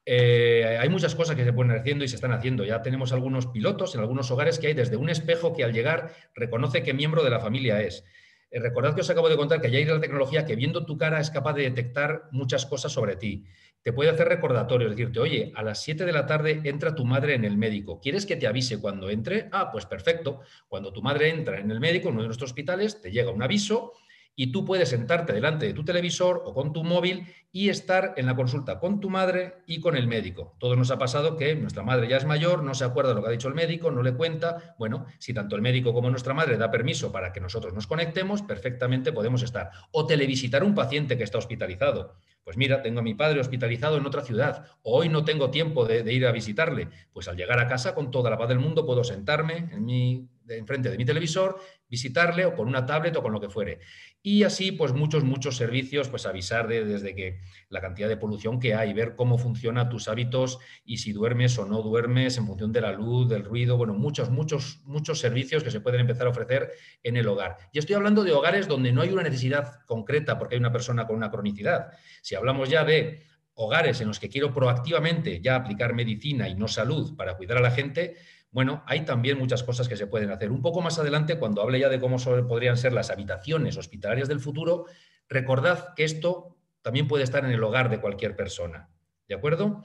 eh, 0.06 0.78
hay 0.80 0.90
muchas 0.90 1.16
cosas 1.16 1.36
que 1.36 1.46
se 1.46 1.54
pueden 1.54 1.72
haciendo 1.72 2.04
y 2.04 2.08
se 2.08 2.16
están 2.16 2.32
haciendo. 2.32 2.66
Ya 2.66 2.82
tenemos 2.82 3.14
algunos 3.14 3.48
pilotos 3.48 3.96
en 3.96 4.02
algunos 4.02 4.30
hogares 4.32 4.60
que 4.60 4.68
hay 4.68 4.74
desde 4.74 4.98
un 4.98 5.10
espejo 5.10 5.54
que 5.54 5.64
al 5.64 5.74
llegar 5.74 6.14
reconoce 6.36 6.84
qué 6.84 6.94
miembro 6.94 7.24
de 7.24 7.30
la 7.30 7.40
familia 7.40 7.82
es. 7.82 8.04
Eh, 8.52 8.60
recordad 8.60 8.96
que 8.96 9.02
os 9.02 9.10
acabo 9.10 9.30
de 9.30 9.38
contar 9.38 9.62
que 9.62 9.70
ya 9.70 9.78
hay 9.78 9.86
la 9.86 10.02
tecnología 10.02 10.46
que 10.46 10.56
viendo 10.56 10.86
tu 10.86 10.98
cara 10.98 11.20
es 11.20 11.30
capaz 11.30 11.54
de 11.54 11.64
detectar 11.64 12.24
muchas 12.32 12.66
cosas 12.66 12.92
sobre 12.92 13.16
ti 13.16 13.46
te 13.84 13.94
puede 13.94 14.10
hacer 14.10 14.28
recordatorio, 14.28 14.90
decirte, 14.90 15.20
oye, 15.20 15.52
a 15.56 15.64
las 15.64 15.82
7 15.82 16.06
de 16.06 16.12
la 16.12 16.26
tarde 16.26 16.62
entra 16.64 16.96
tu 16.96 17.06
madre 17.06 17.36
en 17.36 17.46
el 17.46 17.58
médico. 17.58 18.00
¿Quieres 18.00 18.26
que 18.26 18.36
te 18.36 18.48
avise 18.48 18.80
cuando 18.82 19.10
entre? 19.10 19.50
Ah, 19.52 19.72
pues 19.72 19.86
perfecto. 19.86 20.42
Cuando 20.68 20.92
tu 20.92 21.02
madre 21.02 21.30
entra 21.30 21.60
en 21.60 21.72
el 21.72 21.80
médico, 21.80 22.10
en 22.10 22.16
uno 22.16 22.24
de 22.24 22.28
nuestros 22.28 22.52
hospitales, 22.52 23.02
te 23.02 23.12
llega 23.12 23.32
un 23.32 23.42
aviso 23.42 23.94
y 24.40 24.54
tú 24.54 24.64
puedes 24.64 24.88
sentarte 24.88 25.34
delante 25.34 25.66
de 25.66 25.74
tu 25.74 25.84
televisor 25.84 26.44
o 26.46 26.54
con 26.54 26.72
tu 26.72 26.86
móvil 26.86 27.28
y 27.52 27.68
estar 27.68 28.14
en 28.16 28.26
la 28.26 28.38
consulta 28.38 28.80
con 28.80 29.02
tu 29.02 29.10
madre 29.10 29.56
y 29.66 29.82
con 29.82 29.98
el 29.98 30.08
médico. 30.08 30.56
Todo 30.60 30.78
nos 30.78 30.92
ha 30.92 30.98
pasado 30.98 31.36
que 31.36 31.56
nuestra 31.56 31.84
madre 31.84 32.08
ya 32.08 32.16
es 32.16 32.24
mayor, 32.24 32.64
no 32.64 32.74
se 32.74 32.86
acuerda 32.86 33.10
de 33.10 33.16
lo 33.16 33.22
que 33.22 33.28
ha 33.28 33.32
dicho 33.32 33.50
el 33.50 33.54
médico, 33.54 33.92
no 33.92 34.02
le 34.02 34.14
cuenta. 34.14 34.76
Bueno, 34.78 35.08
si 35.18 35.34
tanto 35.34 35.58
el 35.58 35.62
médico 35.62 35.94
como 35.94 36.10
nuestra 36.10 36.34
madre 36.34 36.58
da 36.58 36.72
permiso 36.72 37.12
para 37.12 37.34
que 37.34 37.42
nosotros 37.42 37.74
nos 37.74 37.86
conectemos, 37.86 38.42
perfectamente 38.42 39.12
podemos 39.12 39.42
estar. 39.42 39.72
O 39.92 40.06
televisitar 40.06 40.64
un 40.64 40.74
paciente 40.74 41.18
que 41.18 41.26
está 41.26 41.38
hospitalizado. 41.38 42.16
Pues 42.50 42.58
mira, 42.58 42.82
tengo 42.82 43.02
a 43.02 43.04
mi 43.04 43.14
padre 43.14 43.40
hospitalizado 43.40 43.98
en 43.98 44.08
otra 44.08 44.24
ciudad, 44.24 44.66
hoy 44.82 45.08
no 45.08 45.24
tengo 45.24 45.52
tiempo 45.52 45.86
de, 45.86 46.12
ir 46.12 46.26
a 46.26 46.32
visitarle. 46.32 46.88
Pues 47.14 47.28
al 47.28 47.38
llegar 47.38 47.60
a 47.60 47.68
casa, 47.68 47.94
con 47.94 48.10
toda 48.10 48.32
la 48.32 48.40
paz 48.40 48.50
del 48.50 48.58
mundo, 48.58 48.88
puedo 48.88 49.04
sentarme 49.04 49.70
en 49.72 49.86
mi 49.86 50.28
enfrente 50.48 50.90
de 50.90 50.98
mi 50.98 51.06
televisor, 51.06 51.60
visitarle 51.88 52.48
o 52.48 52.56
con 52.56 52.68
una 52.68 52.88
tablet 52.88 53.16
o 53.18 53.22
con 53.22 53.34
lo 53.34 53.40
que 53.40 53.50
fuere. 53.50 53.82
Y 54.22 54.44
así, 54.44 54.74
pues 54.74 54.92
muchos, 54.92 55.24
muchos 55.24 55.56
servicios, 55.56 56.10
pues 56.10 56.26
avisar 56.26 56.68
de, 56.68 56.84
desde 56.84 57.16
que 57.16 57.40
la 57.70 57.80
cantidad 57.80 58.10
de 58.10 58.18
polución 58.18 58.60
que 58.60 58.76
hay, 58.76 58.92
ver 58.92 59.16
cómo 59.16 59.38
funcionan 59.38 59.88
tus 59.88 60.10
hábitos 60.10 60.60
y 60.84 60.98
si 60.98 61.14
duermes 61.14 61.58
o 61.58 61.66
no 61.66 61.82
duermes 61.82 62.38
en 62.38 62.46
función 62.46 62.74
de 62.74 62.82
la 62.82 62.92
luz, 62.92 63.30
del 63.30 63.46
ruido, 63.46 63.78
bueno, 63.78 63.94
muchos, 63.94 64.30
muchos, 64.30 64.82
muchos 64.84 65.20
servicios 65.20 65.64
que 65.64 65.72
se 65.72 65.80
pueden 65.80 66.02
empezar 66.02 66.28
a 66.28 66.32
ofrecer 66.32 66.70
en 67.02 67.16
el 67.16 67.28
hogar. 67.30 67.58
Y 67.72 67.80
estoy 67.80 67.96
hablando 67.96 68.26
de 68.26 68.34
hogares 68.34 68.68
donde 68.68 68.92
no 68.92 69.02
hay 69.02 69.10
una 69.10 69.24
necesidad 69.24 69.86
concreta 69.86 70.38
porque 70.38 70.56
hay 70.56 70.60
una 70.60 70.74
persona 70.74 71.08
con 71.08 71.16
una 71.16 71.32
cronicidad. 71.32 71.88
Si 72.22 72.36
hablamos 72.36 72.70
ya 72.70 72.84
de 72.84 73.24
hogares 73.54 74.02
en 74.02 74.08
los 74.10 74.20
que 74.20 74.30
quiero 74.30 74.54
proactivamente 74.54 75.42
ya 75.42 75.56
aplicar 75.56 75.94
medicina 75.94 76.50
y 76.50 76.56
no 76.56 76.68
salud 76.68 77.16
para 77.16 77.38
cuidar 77.38 77.58
a 77.58 77.62
la 77.62 77.72
gente, 77.72 78.16
bueno, 78.52 78.84
hay 78.88 79.06
también 79.06 79.38
muchas 79.38 79.64
cosas 79.64 79.88
que 79.88 79.96
se 79.96 80.08
pueden 80.08 80.32
hacer. 80.32 80.52
Un 80.52 80.62
poco 80.62 80.82
más 80.82 80.98
adelante, 80.98 81.38
cuando 81.38 81.62
hable 81.62 81.80
ya 81.80 81.90
de 81.90 82.00
cómo 82.00 82.18
podrían 82.48 82.78
ser 82.78 82.94
las 82.94 83.12
habitaciones 83.12 83.78
hospitalarias 83.78 84.28
del 84.28 84.40
futuro, 84.40 84.86
recordad 85.28 85.94
que 85.96 86.04
esto 86.04 86.58
también 86.82 87.08
puede 87.08 87.24
estar 87.24 87.46
en 87.46 87.52
el 87.52 87.64
hogar 87.64 87.90
de 87.90 88.02
cualquier 88.02 88.36
persona. 88.36 88.90
¿De 89.28 89.36
acuerdo? 89.36 89.84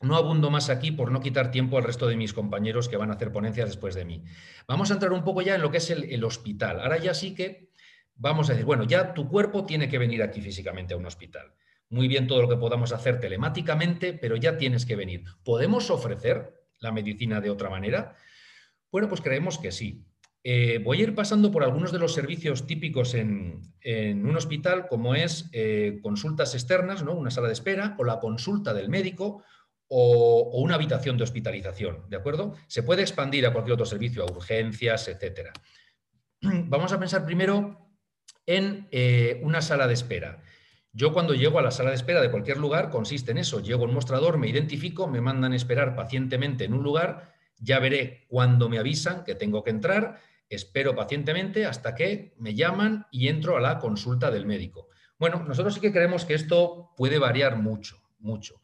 No 0.00 0.16
abundo 0.16 0.50
más 0.50 0.70
aquí 0.70 0.90
por 0.90 1.12
no 1.12 1.20
quitar 1.20 1.52
tiempo 1.52 1.78
al 1.78 1.84
resto 1.84 2.08
de 2.08 2.16
mis 2.16 2.32
compañeros 2.32 2.88
que 2.88 2.96
van 2.96 3.10
a 3.10 3.14
hacer 3.14 3.30
ponencias 3.30 3.68
después 3.68 3.94
de 3.94 4.04
mí. 4.04 4.24
Vamos 4.66 4.90
a 4.90 4.94
entrar 4.94 5.12
un 5.12 5.22
poco 5.22 5.42
ya 5.42 5.54
en 5.54 5.62
lo 5.62 5.70
que 5.70 5.78
es 5.78 5.88
el, 5.90 6.12
el 6.12 6.24
hospital. 6.24 6.80
Ahora 6.80 6.98
ya 6.98 7.14
sí 7.14 7.34
que 7.34 7.70
vamos 8.16 8.48
a 8.48 8.52
decir, 8.52 8.66
bueno, 8.66 8.84
ya 8.84 9.14
tu 9.14 9.28
cuerpo 9.28 9.64
tiene 9.64 9.88
que 9.88 9.98
venir 9.98 10.22
aquí 10.22 10.40
físicamente 10.40 10.94
a 10.94 10.96
un 10.96 11.06
hospital. 11.06 11.54
Muy 11.90 12.08
bien 12.08 12.26
todo 12.26 12.42
lo 12.42 12.48
que 12.48 12.56
podamos 12.56 12.92
hacer 12.92 13.20
telemáticamente, 13.20 14.14
pero 14.14 14.34
ya 14.34 14.56
tienes 14.58 14.84
que 14.84 14.96
venir. 14.96 15.24
¿Podemos 15.44 15.90
ofrecer 15.90 16.63
la 16.84 16.92
medicina 16.92 17.40
de 17.40 17.50
otra 17.50 17.68
manera? 17.68 18.14
Bueno, 18.92 19.08
pues 19.08 19.20
creemos 19.20 19.58
que 19.58 19.72
sí. 19.72 20.04
Eh, 20.44 20.78
voy 20.84 21.00
a 21.00 21.02
ir 21.04 21.14
pasando 21.14 21.50
por 21.50 21.64
algunos 21.64 21.90
de 21.90 21.98
los 21.98 22.14
servicios 22.14 22.66
típicos 22.66 23.14
en, 23.14 23.62
un 23.84 24.36
hospital, 24.36 24.86
como 24.88 25.14
es 25.14 25.48
eh, 25.52 25.98
consultas 26.02 26.54
externas, 26.54 27.02
¿no? 27.02 27.14
una 27.14 27.30
sala 27.30 27.48
de 27.48 27.54
espera, 27.54 27.96
o 27.98 28.04
la 28.04 28.20
consulta 28.20 28.72
del 28.72 28.88
médico, 28.90 29.42
o, 29.88 30.50
o, 30.52 30.60
una 30.60 30.76
habitación 30.76 31.16
de 31.16 31.24
hospitalización, 31.24 32.08
¿de 32.08 32.16
acuerdo? 32.16 32.54
Se 32.68 32.82
puede 32.82 33.02
expandir 33.02 33.46
a 33.46 33.52
cualquier 33.52 33.74
otro 33.74 33.86
servicio, 33.86 34.22
a 34.22 34.30
urgencias, 34.30 35.08
etcétera. 35.08 35.52
Vamos 36.42 36.92
a 36.92 36.98
pensar 37.00 37.24
primero 37.24 37.84
en 38.46 38.88
eh, 38.90 39.40
una 39.42 39.62
sala 39.62 39.86
de 39.86 39.94
espera. 39.94 40.42
Yo 40.96 41.12
cuando 41.12 41.34
llego 41.34 41.58
a 41.58 41.62
la 41.62 41.72
sala 41.72 41.90
de 41.90 41.96
espera 41.96 42.22
de 42.22 42.30
cualquier 42.30 42.58
lugar 42.58 42.88
consiste 42.88 43.32
en 43.32 43.38
eso. 43.38 43.58
Llego 43.58 43.82
a 43.82 43.88
un 43.88 43.94
mostrador, 43.94 44.38
me 44.38 44.48
identifico, 44.48 45.08
me 45.08 45.20
mandan 45.20 45.52
esperar 45.52 45.96
pacientemente 45.96 46.64
en 46.64 46.72
un 46.72 46.84
lugar, 46.84 47.32
ya 47.58 47.80
veré 47.80 48.26
cuando 48.28 48.68
me 48.68 48.78
avisan 48.78 49.24
que 49.24 49.34
tengo 49.34 49.64
que 49.64 49.70
entrar, 49.70 50.20
espero 50.48 50.94
pacientemente 50.94 51.66
hasta 51.66 51.96
que 51.96 52.34
me 52.38 52.54
llaman 52.54 53.06
y 53.10 53.26
entro 53.26 53.56
a 53.56 53.60
la 53.60 53.80
consulta 53.80 54.30
del 54.30 54.46
médico. 54.46 54.86
Bueno, 55.18 55.44
nosotros 55.44 55.74
sí 55.74 55.80
que 55.80 55.92
creemos 55.92 56.24
que 56.24 56.34
esto 56.34 56.92
puede 56.96 57.18
variar 57.18 57.56
mucho, 57.56 58.00
mucho. 58.20 58.62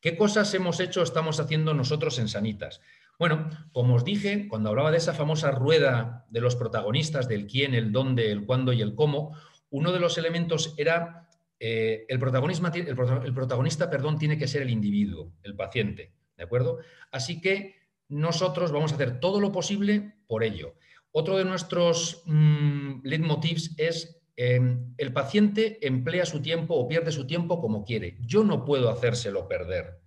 ¿Qué 0.00 0.16
cosas 0.16 0.54
hemos 0.54 0.78
hecho, 0.78 1.02
estamos 1.02 1.40
haciendo 1.40 1.74
nosotros 1.74 2.16
en 2.20 2.28
Sanitas? 2.28 2.80
Bueno, 3.18 3.50
como 3.72 3.94
os 3.94 4.04
dije, 4.04 4.46
cuando 4.48 4.68
hablaba 4.68 4.92
de 4.92 4.98
esa 4.98 5.14
famosa 5.14 5.50
rueda 5.50 6.26
de 6.30 6.40
los 6.40 6.54
protagonistas, 6.54 7.28
del 7.28 7.48
quién, 7.48 7.74
el 7.74 7.90
dónde, 7.90 8.30
el 8.30 8.46
cuándo 8.46 8.72
y 8.72 8.82
el 8.82 8.94
cómo, 8.94 9.36
uno 9.70 9.90
de 9.90 10.00
los 10.00 10.18
elementos 10.18 10.74
era 10.76 11.21
eh, 11.64 12.06
el, 12.08 12.18
protagonista 12.18 13.88
perdón, 13.88 14.18
tiene 14.18 14.36
que 14.36 14.48
ser 14.48 14.62
el 14.62 14.70
individuo, 14.70 15.32
el 15.44 15.54
paciente, 15.54 16.10
¿de 16.36 16.42
acuerdo? 16.42 16.80
Así 17.12 17.40
que 17.40 17.76
nosotros 18.08 18.72
vamos 18.72 18.90
a 18.90 18.96
hacer 18.96 19.20
todo 19.20 19.38
lo 19.40 19.52
posible 19.52 20.16
por 20.26 20.42
ello. 20.42 20.74
Otro 21.12 21.36
de 21.36 21.44
nuestros 21.44 22.24
mmm, 22.26 23.02
leitmotivs 23.04 23.76
es 23.78 24.24
em, 24.34 24.92
el 24.98 25.12
paciente 25.12 25.78
emplea 25.86 26.26
su 26.26 26.42
tiempo 26.42 26.74
o 26.74 26.88
pierde 26.88 27.12
su 27.12 27.28
tiempo 27.28 27.60
como 27.60 27.84
quiere. 27.84 28.16
Yo 28.22 28.42
no 28.42 28.64
puedo 28.64 28.90
hacérselo 28.90 29.46
perder 29.46 30.02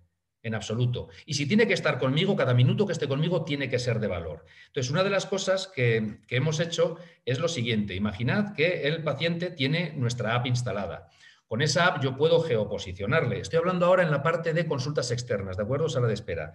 en 0.46 0.54
absoluto. 0.54 1.08
Y 1.24 1.34
si 1.34 1.46
tiene 1.46 1.66
que 1.66 1.72
estar 1.72 1.98
conmigo, 1.98 2.36
cada 2.36 2.54
minuto 2.54 2.86
que 2.86 2.92
esté 2.92 3.08
conmigo 3.08 3.44
tiene 3.44 3.68
que 3.68 3.80
ser 3.80 3.98
de 3.98 4.06
valor. 4.06 4.44
Entonces, 4.68 4.92
una 4.92 5.02
de 5.02 5.10
las 5.10 5.26
cosas 5.26 5.66
que, 5.74 6.20
hemos 6.28 6.60
hecho 6.60 6.98
es 7.24 7.40
lo 7.40 7.48
siguiente. 7.48 7.96
Imaginad 7.96 8.54
que 8.54 8.86
el 8.86 9.02
paciente 9.02 9.50
tiene 9.50 9.94
nuestra 9.96 10.36
app 10.36 10.46
instalada. 10.46 11.08
Con 11.48 11.62
esa 11.62 11.86
app 11.86 12.02
yo 12.02 12.16
puedo 12.16 12.40
geoposicionarle. 12.40 13.40
Estoy 13.40 13.58
hablando 13.58 13.86
ahora 13.86 14.02
en 14.02 14.10
la 14.10 14.22
parte 14.22 14.52
de 14.52 14.66
consultas 14.66 15.10
externas, 15.10 15.56
¿de 15.56 15.62
acuerdo? 15.62 15.88
Sala 15.88 16.08
de 16.08 16.14
espera. 16.14 16.54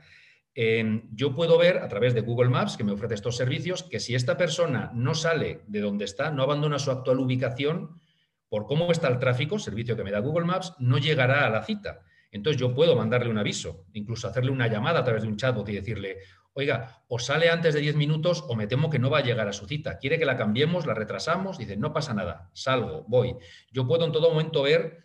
Em, 0.53 1.07
yo 1.13 1.33
puedo 1.33 1.57
ver 1.57 1.77
a 1.77 1.87
través 1.87 2.13
de 2.13 2.21
Google 2.21 2.49
Maps, 2.49 2.75
que 2.75 2.83
me 2.83 2.91
ofrece 2.91 3.13
estos 3.13 3.37
servicios, 3.37 3.83
que 3.83 4.01
si 4.01 4.15
esta 4.15 4.35
persona 4.35 4.91
no 4.93 5.15
sale 5.15 5.61
de 5.67 5.79
donde 5.79 6.03
está, 6.03 6.29
no 6.29 6.43
abandona 6.43 6.77
su 6.77 6.91
actual 6.91 7.19
ubicación, 7.19 8.01
por 8.49 8.65
cómo 8.65 8.91
está 8.91 9.07
el 9.07 9.19
tráfico, 9.19 9.59
servicio 9.59 9.95
que 9.95 10.03
me 10.03 10.11
da 10.11 10.19
Google 10.19 10.45
Maps, 10.45 10.73
no 10.79 10.97
llegará 10.97 11.45
a 11.45 11.49
la 11.49 11.63
cita. 11.63 12.01
Entonces 12.31 12.59
yo 12.59 12.73
puedo 12.73 12.97
mandarle 12.97 13.29
un 13.29 13.37
aviso, 13.37 13.85
incluso 13.93 14.27
hacerle 14.27 14.51
una 14.51 14.67
llamada 14.67 14.99
a 14.99 15.03
través 15.05 15.23
de 15.23 15.29
un 15.29 15.37
chatbot 15.37 15.67
y 15.69 15.75
decirle, 15.75 16.17
oiga, 16.53 17.03
o 17.07 17.19
sale 17.19 17.49
antes 17.49 17.73
de 17.73 17.81
10 17.81 17.95
minutos 17.95 18.43
o 18.47 18.55
me 18.55 18.67
temo 18.67 18.89
que 18.89 18.99
no 18.99 19.09
va 19.09 19.19
a 19.19 19.23
llegar 19.23 19.47
a 19.47 19.53
su 19.53 19.65
cita. 19.65 19.97
¿Quiere 19.97 20.19
que 20.19 20.25
la 20.25 20.37
cambiemos, 20.37 20.85
la 20.85 20.93
retrasamos? 20.93 21.57
Dice, 21.57 21.77
no 21.77 21.93
pasa 21.93 22.13
nada, 22.13 22.49
salgo, 22.53 23.05
voy. 23.07 23.35
Yo 23.71 23.87
puedo 23.87 24.05
en 24.05 24.11
todo 24.11 24.29
momento 24.29 24.63
ver 24.63 25.03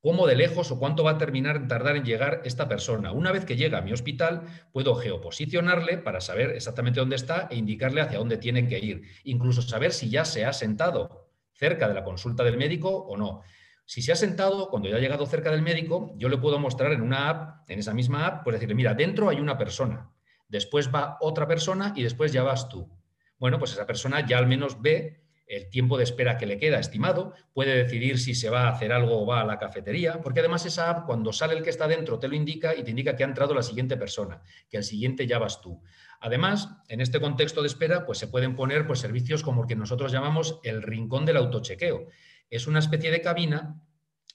cómo 0.00 0.26
de 0.26 0.36
lejos 0.36 0.70
o 0.70 0.78
cuánto 0.78 1.02
va 1.02 1.12
a 1.12 1.18
terminar 1.18 1.66
tardar 1.66 1.96
en 1.96 2.04
llegar 2.04 2.42
esta 2.44 2.68
persona. 2.68 3.12
Una 3.12 3.32
vez 3.32 3.46
que 3.46 3.56
llega 3.56 3.78
a 3.78 3.82
mi 3.82 3.92
hospital, 3.92 4.42
puedo 4.70 4.94
geoposicionarle 4.96 5.96
para 5.96 6.20
saber 6.20 6.50
exactamente 6.50 7.00
dónde 7.00 7.16
está 7.16 7.48
e 7.50 7.56
indicarle 7.56 8.02
hacia 8.02 8.18
dónde 8.18 8.36
tiene 8.36 8.68
que 8.68 8.78
ir. 8.78 9.02
Incluso 9.24 9.62
saber 9.62 9.92
si 9.92 10.10
ya 10.10 10.26
se 10.26 10.44
ha 10.44 10.52
sentado 10.52 11.30
cerca 11.54 11.88
de 11.88 11.94
la 11.94 12.04
consulta 12.04 12.44
del 12.44 12.58
médico 12.58 12.90
o 12.90 13.16
no. 13.16 13.40
Si 13.86 14.02
se 14.02 14.12
ha 14.12 14.16
sentado, 14.16 14.68
cuando 14.68 14.88
ya 14.88 14.96
ha 14.96 15.00
llegado 15.00 15.24
cerca 15.24 15.50
del 15.50 15.62
médico, 15.62 16.14
yo 16.16 16.28
le 16.28 16.38
puedo 16.38 16.58
mostrar 16.58 16.92
en 16.92 17.00
una 17.00 17.30
app, 17.30 17.70
en 17.70 17.78
esa 17.78 17.94
misma 17.94 18.26
app, 18.26 18.44
pues 18.44 18.54
decirle, 18.54 18.74
mira, 18.74 18.94
dentro 18.94 19.28
hay 19.30 19.40
una 19.40 19.56
persona, 19.58 20.10
después 20.54 20.88
va 20.94 21.18
otra 21.20 21.46
persona 21.46 21.92
y 21.94 22.02
después 22.02 22.32
ya 22.32 22.42
vas 22.42 22.70
tú. 22.70 22.88
Bueno, 23.38 23.58
pues 23.58 23.72
esa 23.72 23.86
persona 23.86 24.26
ya 24.26 24.38
al 24.38 24.46
menos 24.46 24.80
ve 24.80 25.20
el 25.46 25.68
tiempo 25.68 25.98
de 25.98 26.04
espera 26.04 26.38
que 26.38 26.46
le 26.46 26.56
queda 26.56 26.78
estimado, 26.78 27.34
puede 27.52 27.76
decidir 27.76 28.18
si 28.18 28.34
se 28.34 28.48
va 28.48 28.62
a 28.62 28.70
hacer 28.70 28.92
algo 28.92 29.20
o 29.20 29.26
va 29.26 29.42
a 29.42 29.44
la 29.44 29.58
cafetería, 29.58 30.22
porque 30.22 30.40
además 30.40 30.64
esa 30.64 30.88
app, 30.88 31.06
cuando 31.06 31.34
sale 31.34 31.54
el 31.54 31.62
que 31.62 31.68
está 31.68 31.86
dentro, 31.86 32.18
te 32.18 32.28
lo 32.28 32.34
indica 32.34 32.74
y 32.74 32.82
te 32.82 32.90
indica 32.90 33.14
que 33.14 33.24
ha 33.24 33.26
entrado 33.26 33.52
la 33.52 33.62
siguiente 33.62 33.98
persona, 33.98 34.40
que 34.70 34.78
al 34.78 34.84
siguiente 34.84 35.26
ya 35.26 35.38
vas 35.38 35.60
tú. 35.60 35.82
Además, 36.20 36.70
en 36.88 37.02
este 37.02 37.20
contexto 37.20 37.60
de 37.60 37.66
espera, 37.66 38.06
pues 38.06 38.16
se 38.16 38.28
pueden 38.28 38.56
poner 38.56 38.86
pues, 38.86 39.00
servicios 39.00 39.42
como 39.42 39.62
el 39.62 39.68
que 39.68 39.76
nosotros 39.76 40.12
llamamos 40.12 40.60
el 40.62 40.82
rincón 40.82 41.26
del 41.26 41.36
autochequeo 41.36 42.08
es 42.50 42.66
una 42.66 42.78
especie 42.78 43.10
de 43.10 43.20
cabina 43.20 43.80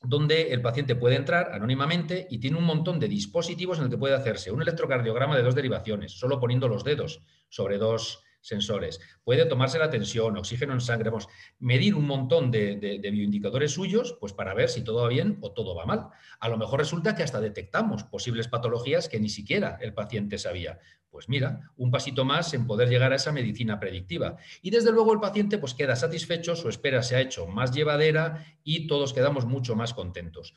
donde 0.02 0.54
el 0.54 0.62
paciente 0.62 0.96
puede 0.96 1.16
entrar 1.16 1.52
anónimamente 1.54 2.28
y 2.30 2.40
tiene 2.40 2.58
un 2.58 2.64
montón 2.64 3.00
de 3.00 3.08
dispositivos 3.08 3.78
en 3.78 3.86
el 3.86 3.90
que 3.90 3.98
puede 3.98 4.16
hacerse 4.16 4.52
un 4.52 4.62
electrocardiograma 4.62 5.36
de 5.36 5.44
dos 5.44 5.56
derivaciones, 5.56 6.14
solo 6.14 6.40
poniendo 6.40 6.68
los 6.68 6.84
dedos 6.84 7.22
sobre 7.50 7.78
dos 7.78 8.24
sensores. 8.42 9.00
Puede 9.24 9.46
tomarse 9.46 9.80
la 9.80 9.90
tensión, 9.90 10.38
oxígeno 10.38 10.74
en 10.74 10.82
sangre, 10.82 11.12
medir 11.60 11.96
un 11.96 12.06
montón 12.06 12.52
de, 12.52 12.76
de, 12.78 13.12
bioindicadores 13.12 13.72
suyos 13.72 14.18
pues 14.20 14.34
para 14.34 14.54
ver 14.54 14.70
si 14.70 14.84
todo 14.84 15.04
va 15.04 15.10
bien 15.10 15.38
o 15.42 15.52
todo 15.52 15.76
va 15.76 15.86
mal. 15.86 16.08
A 16.40 16.50
lo 16.50 16.58
mejor 16.58 16.80
resulta 16.80 17.16
que 17.16 17.24
hasta 17.24 17.42
detectamos 17.42 18.04
posibles 18.04 18.48
patologías 18.48 19.10
que 19.10 19.20
ni 19.20 19.30
siquiera 19.30 19.78
el 19.82 19.94
paciente 19.94 20.38
sabía. 20.38 20.80
Pues 21.10 21.28
mira, 21.28 21.72
un 21.76 21.90
pasito 21.90 22.24
más 22.24 22.54
en 22.54 22.68
poder 22.68 22.88
llegar 22.88 23.12
a 23.12 23.16
esa 23.16 23.32
medicina 23.32 23.80
predictiva. 23.80 24.38
Y 24.62 24.70
desde 24.70 24.92
luego 24.92 25.14
el 25.14 25.20
paciente 25.20 25.58
pues 25.58 25.74
queda 25.74 25.96
satisfecho, 25.96 26.56
su 26.56 26.70
espera 26.70 27.02
se 27.02 27.16
ha 27.16 27.22
hecho 27.22 27.48
más 27.48 27.72
llevadera 27.72 28.46
y 28.64 28.88
todos 28.88 29.14
quedamos 29.14 29.46
mucho 29.46 29.76
más 29.76 29.94
contentos. 29.94 30.56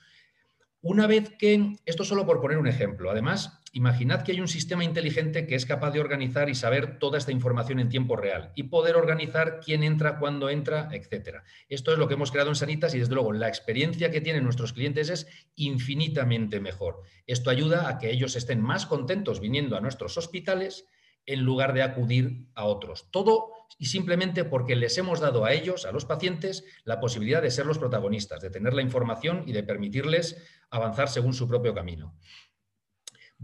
Una 0.82 1.06
vez 1.06 1.30
que, 1.38 1.76
esto 1.86 2.04
solo 2.04 2.26
por 2.26 2.40
poner 2.40 2.58
un 2.58 2.66
ejemplo, 2.66 3.10
además, 3.10 3.61
imaginad 3.72 4.22
que 4.22 4.32
hay 4.32 4.40
un 4.40 4.48
sistema 4.48 4.84
inteligente 4.84 5.46
que 5.46 5.54
es 5.54 5.64
capaz 5.64 5.90
de 5.92 6.00
organizar 6.00 6.50
y 6.50 6.54
saber 6.54 6.98
toda 6.98 7.16
esta 7.16 7.32
información 7.32 7.80
en 7.80 7.88
tiempo 7.88 8.16
real 8.16 8.52
y 8.54 8.64
poder 8.64 8.96
organizar 8.96 9.60
quién 9.64 9.82
entra, 9.82 10.18
cuándo 10.18 10.50
entra, 10.50 10.90
etc. 10.92 11.38
Esto 11.68 11.92
es 11.92 11.98
lo 11.98 12.06
que 12.06 12.14
hemos 12.14 12.30
creado 12.30 12.50
en 12.50 12.56
Sanitas 12.56 12.94
y 12.94 12.98
desde 12.98 13.14
luego 13.14 13.32
la 13.32 13.48
experiencia 13.48 14.10
que 14.10 14.20
tienen 14.20 14.44
nuestros 14.44 14.74
clientes 14.74 15.08
es 15.08 15.26
infinitamente 15.56 16.60
mejor. 16.60 17.02
Esto 17.26 17.48
ayuda 17.48 17.88
a 17.88 17.98
que 17.98 18.10
ellos 18.10 18.36
estén 18.36 18.60
más 18.60 18.84
contentos 18.84 19.40
viniendo 19.40 19.76
a 19.76 19.80
nuestros 19.80 20.18
hospitales 20.18 20.86
en 21.24 21.40
lugar 21.40 21.72
de 21.72 21.82
acudir 21.82 22.48
a 22.54 22.64
otros. 22.64 23.10
Todo 23.10 23.52
y 23.78 23.86
simplemente 23.86 24.44
porque 24.44 24.76
les 24.76 24.98
hemos 24.98 25.20
dado 25.20 25.44
a 25.44 25.52
ellos, 25.52 25.86
a 25.86 25.92
los 25.92 26.04
pacientes, 26.04 26.64
la 26.84 27.00
posibilidad 27.00 27.40
de 27.40 27.50
ser 27.50 27.64
los 27.64 27.78
protagonistas, 27.78 28.42
de 28.42 28.50
tener 28.50 28.74
la 28.74 28.82
información 28.82 29.44
y 29.46 29.52
de 29.52 29.62
permitirles 29.62 30.36
avanzar 30.70 31.08
según 31.08 31.32
su 31.32 31.48
propio 31.48 31.74
camino. 31.74 32.14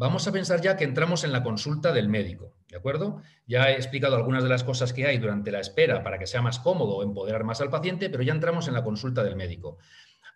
Vamos 0.00 0.28
a 0.28 0.32
pensar 0.32 0.60
ya 0.60 0.76
que 0.76 0.84
entramos 0.84 1.24
en 1.24 1.32
la 1.32 1.42
consulta 1.42 1.92
del 1.92 2.08
médico, 2.08 2.54
¿de 2.68 2.76
acuerdo? 2.76 3.20
Ya 3.48 3.68
he 3.68 3.74
explicado 3.74 4.14
algunas 4.14 4.44
de 4.44 4.48
las 4.48 4.62
cosas 4.62 4.92
que 4.92 5.04
hay 5.04 5.18
durante 5.18 5.50
la 5.50 5.58
espera 5.58 6.04
para 6.04 6.20
que 6.20 6.28
sea 6.28 6.40
más 6.40 6.60
cómodo 6.60 7.02
empoderar 7.02 7.42
más 7.42 7.60
al 7.60 7.68
paciente, 7.68 8.08
pero 8.08 8.22
ya 8.22 8.32
entramos 8.32 8.68
en 8.68 8.74
la 8.74 8.84
consulta 8.84 9.24
del 9.24 9.34
médico. 9.34 9.78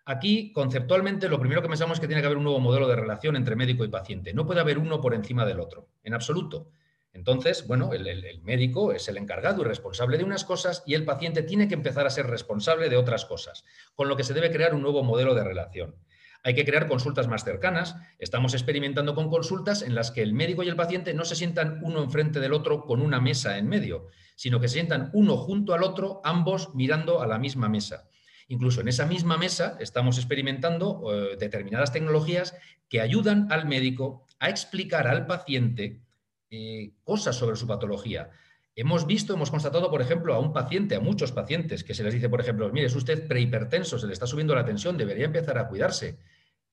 Aquí, 0.03 0.51
conceptualmente, 0.51 1.29
lo 1.29 1.39
primero 1.39 1.61
que 1.61 1.69
pensamos 1.69 1.95
es 1.95 2.01
que 2.01 2.07
tiene 2.07 2.21
que 2.21 2.25
haber 2.25 2.39
un 2.39 2.43
nuevo 2.43 2.59
modelo 2.59 2.89
de 2.89 2.97
relación 2.97 3.37
entre 3.37 3.55
médico 3.55 3.85
y 3.85 3.87
paciente. 3.87 4.33
No 4.33 4.45
puede 4.45 4.59
haber 4.59 4.77
uno 4.77 4.99
por 4.99 5.13
encima 5.13 5.45
del 5.45 5.61
otro, 5.61 5.87
en 6.03 6.13
absoluto. 6.13 6.67
Entonces, 7.13 7.65
bueno, 7.65 7.93
el, 7.93 8.41
médico 8.41 8.91
es 8.91 9.07
el 9.07 9.15
encargado 9.15 9.61
y 9.61 9.65
responsable 9.65 10.17
de 10.17 10.25
unas 10.25 10.43
cosas 10.43 10.83
y 10.85 10.93
el 10.93 11.05
paciente 11.05 11.41
tiene 11.41 11.69
que 11.69 11.75
empezar 11.75 12.05
a 12.05 12.09
ser 12.09 12.27
responsable 12.27 12.89
de 12.89 12.97
otras 12.97 13.23
cosas, 13.23 13.63
con 13.95 14.09
lo 14.09 14.17
que 14.17 14.25
se 14.25 14.33
debe 14.33 14.51
crear 14.51 14.75
un 14.75 14.81
nuevo 14.81 15.03
modelo 15.03 15.33
de 15.33 15.45
relación. 15.45 15.95
Hay 16.43 16.55
que 16.55 16.65
crear 16.65 16.87
consultas 16.87 17.29
más 17.29 17.45
cercanas. 17.45 17.95
Estamos 18.19 18.53
experimentando 18.53 19.15
con 19.15 19.29
consultas 19.29 19.81
en 19.81 19.95
las 19.95 20.11
que 20.11 20.21
el 20.21 20.33
médico 20.33 20.61
y 20.61 20.67
el 20.67 20.75
paciente 20.75 21.13
no 21.13 21.23
se 21.23 21.35
sientan 21.35 21.79
uno 21.81 22.03
enfrente 22.03 22.41
del 22.41 22.51
otro 22.51 22.85
con 22.85 23.01
una 23.01 23.21
mesa 23.21 23.57
en 23.57 23.67
medio, 23.67 24.07
sino 24.35 24.59
que 24.59 24.67
se 24.67 24.73
sientan 24.73 25.09
uno 25.13 25.37
junto 25.37 25.73
al 25.73 25.83
otro, 25.83 26.19
ambos 26.25 26.75
mirando 26.75 27.21
a 27.21 27.27
la 27.27 27.39
misma 27.39 27.69
mesa. 27.69 28.09
Incluso 28.49 28.81
en 28.81 28.89
esa 28.89 29.05
misma 29.05 29.37
mesa 29.37 29.77
estamos 29.79 30.17
experimentando 30.17 31.01
eh, 31.13 31.37
determinadas 31.37 31.93
tecnologías 31.93 32.57
que 32.89 32.99
ayudan 32.99 33.47
al 33.49 33.65
médico 33.65 34.27
a 34.39 34.49
explicar 34.49 35.07
al 35.07 35.25
paciente 35.25 36.01
eh, 36.49 36.91
cosas 37.05 37.37
sobre 37.37 37.55
su 37.55 37.67
patología. 37.67 38.31
Hemos 38.75 39.05
visto, 39.05 39.33
hemos 39.33 39.51
constatado, 39.51 39.89
por 39.89 40.01
ejemplo, 40.01 40.33
a 40.33 40.39
un 40.39 40.51
paciente, 40.51 40.95
a 40.95 40.99
muchos 40.99 41.31
pacientes, 41.31 41.83
que 41.83 41.93
se 41.93 42.03
les 42.03 42.13
dice, 42.13 42.27
por 42.27 42.41
ejemplo, 42.41 42.69
mire, 42.71 42.87
es 42.87 42.95
usted 42.95 43.27
prehipertenso, 43.27 43.99
se 43.99 44.07
le 44.07 44.13
está 44.13 44.25
subiendo 44.25 44.55
la 44.55 44.65
tensión, 44.65 44.97
debería 44.97 45.25
empezar 45.25 45.57
a 45.59 45.67
cuidarse. 45.67 46.17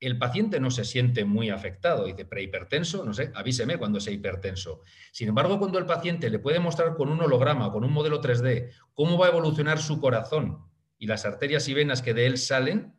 El 0.00 0.18
paciente 0.18 0.58
no 0.60 0.70
se 0.70 0.84
siente 0.84 1.26
muy 1.26 1.50
afectado, 1.50 2.06
dice, 2.06 2.24
prehipertenso, 2.24 3.04
no 3.04 3.12
sé, 3.12 3.30
avíseme 3.34 3.76
cuando 3.76 4.00
sea 4.00 4.14
hipertenso. 4.14 4.80
Sin 5.12 5.28
embargo, 5.28 5.58
cuando 5.58 5.78
el 5.78 5.84
paciente 5.84 6.30
le 6.30 6.38
puede 6.38 6.58
mostrar 6.58 6.96
con 6.96 7.10
un 7.10 7.20
holograma, 7.20 7.70
con 7.70 7.84
un 7.84 7.92
modelo 7.92 8.22
3D, 8.22 8.70
cómo 8.94 9.18
va 9.18 9.26
a 9.26 9.30
evolucionar 9.30 9.78
su 9.78 10.00
corazón 10.00 10.64
y 10.98 11.06
las 11.06 11.26
arterias 11.26 11.68
y 11.68 11.74
venas 11.74 12.00
que 12.00 12.14
de 12.14 12.26
él 12.26 12.38
salen, 12.38 12.94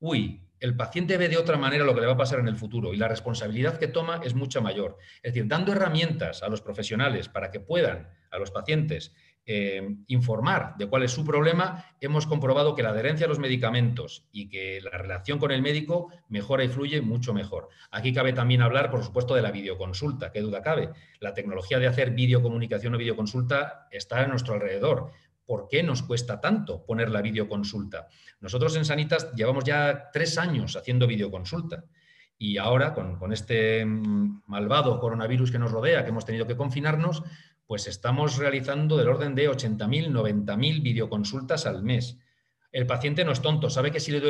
uy, 0.00 0.48
el 0.62 0.76
paciente 0.76 1.18
ve 1.18 1.28
de 1.28 1.36
otra 1.36 1.58
manera 1.58 1.84
lo 1.84 1.92
que 1.92 2.00
le 2.00 2.06
va 2.06 2.12
a 2.12 2.16
pasar 2.16 2.38
en 2.38 2.46
el 2.46 2.56
futuro 2.56 2.94
y 2.94 2.96
la 2.96 3.08
responsabilidad 3.08 3.78
que 3.78 3.88
toma 3.88 4.20
es 4.22 4.34
mucho 4.34 4.62
mayor. 4.62 4.96
Es 5.16 5.34
decir, 5.34 5.48
dando 5.48 5.72
herramientas 5.72 6.44
a 6.44 6.48
los 6.48 6.62
profesionales 6.62 7.28
para 7.28 7.50
que 7.50 7.58
puedan 7.58 8.08
a 8.30 8.38
los 8.38 8.52
pacientes 8.52 9.12
eh, 9.44 9.96
informar 10.06 10.76
de 10.78 10.86
cuál 10.86 11.02
es 11.02 11.10
su 11.10 11.24
problema, 11.24 11.84
hemos 12.00 12.26
comprobado 12.26 12.74
que 12.74 12.82
la 12.82 12.90
adherencia 12.90 13.26
a 13.26 13.28
los 13.28 13.38
medicamentos 13.38 14.26
y 14.32 14.48
que 14.48 14.80
la 14.80 14.96
relación 14.96 15.38
con 15.38 15.50
el 15.50 15.62
médico 15.62 16.10
mejora 16.28 16.64
y 16.64 16.68
fluye 16.68 17.00
mucho 17.00 17.34
mejor. 17.34 17.68
Aquí 17.90 18.12
cabe 18.12 18.32
también 18.32 18.62
hablar, 18.62 18.90
por 18.90 19.02
supuesto, 19.02 19.34
de 19.34 19.42
la 19.42 19.50
videoconsulta, 19.50 20.30
qué 20.30 20.40
duda 20.40 20.62
cabe. 20.62 20.90
La 21.20 21.34
tecnología 21.34 21.78
de 21.78 21.86
hacer 21.86 22.10
videocomunicación 22.12 22.94
o 22.94 22.98
videoconsulta 22.98 23.88
está 23.90 24.20
a 24.20 24.26
nuestro 24.26 24.54
alrededor 24.54 25.12
¿por 25.46 25.68
qué 25.68 25.82
nos 25.82 26.02
cuesta 26.02 26.40
tanto 26.40 26.84
poner 26.84 27.10
la 27.10 27.22
videoconsulta? 27.22 28.08
Nosotros 28.40 28.76
en 28.76 28.84
Sanitas 28.84 29.32
llevamos 29.34 29.64
ya 29.64 30.10
tres 30.12 30.38
años 30.38 30.76
haciendo 30.76 31.06
videoconsulta. 31.06 31.84
Y 32.38 32.58
ahora, 32.58 32.92
con, 32.92 33.32
este 33.32 33.84
mm, 33.84 34.42
malvado 34.46 34.98
coronavirus 34.98 35.52
que 35.52 35.58
nos 35.58 35.70
rodea, 35.70 36.02
que 36.02 36.10
hemos 36.10 36.24
tenido 36.24 36.46
que 36.46 36.56
confinarnos, 36.56 37.22
pues 37.66 37.86
estamos 37.86 38.36
realizando 38.36 38.96
del 38.96 39.08
orden 39.08 39.34
de 39.34 39.50
80.000, 39.50 40.10
90.000 40.10 40.82
videoconsultas 40.82 41.66
al 41.66 41.82
mes. 41.82 42.18
El 42.72 42.86
paciente 42.86 43.22
no 43.22 43.32
es 43.32 43.42
tonto, 43.42 43.68
sabe 43.68 43.90
que 43.90 44.00
si 44.00 44.10
le 44.10 44.20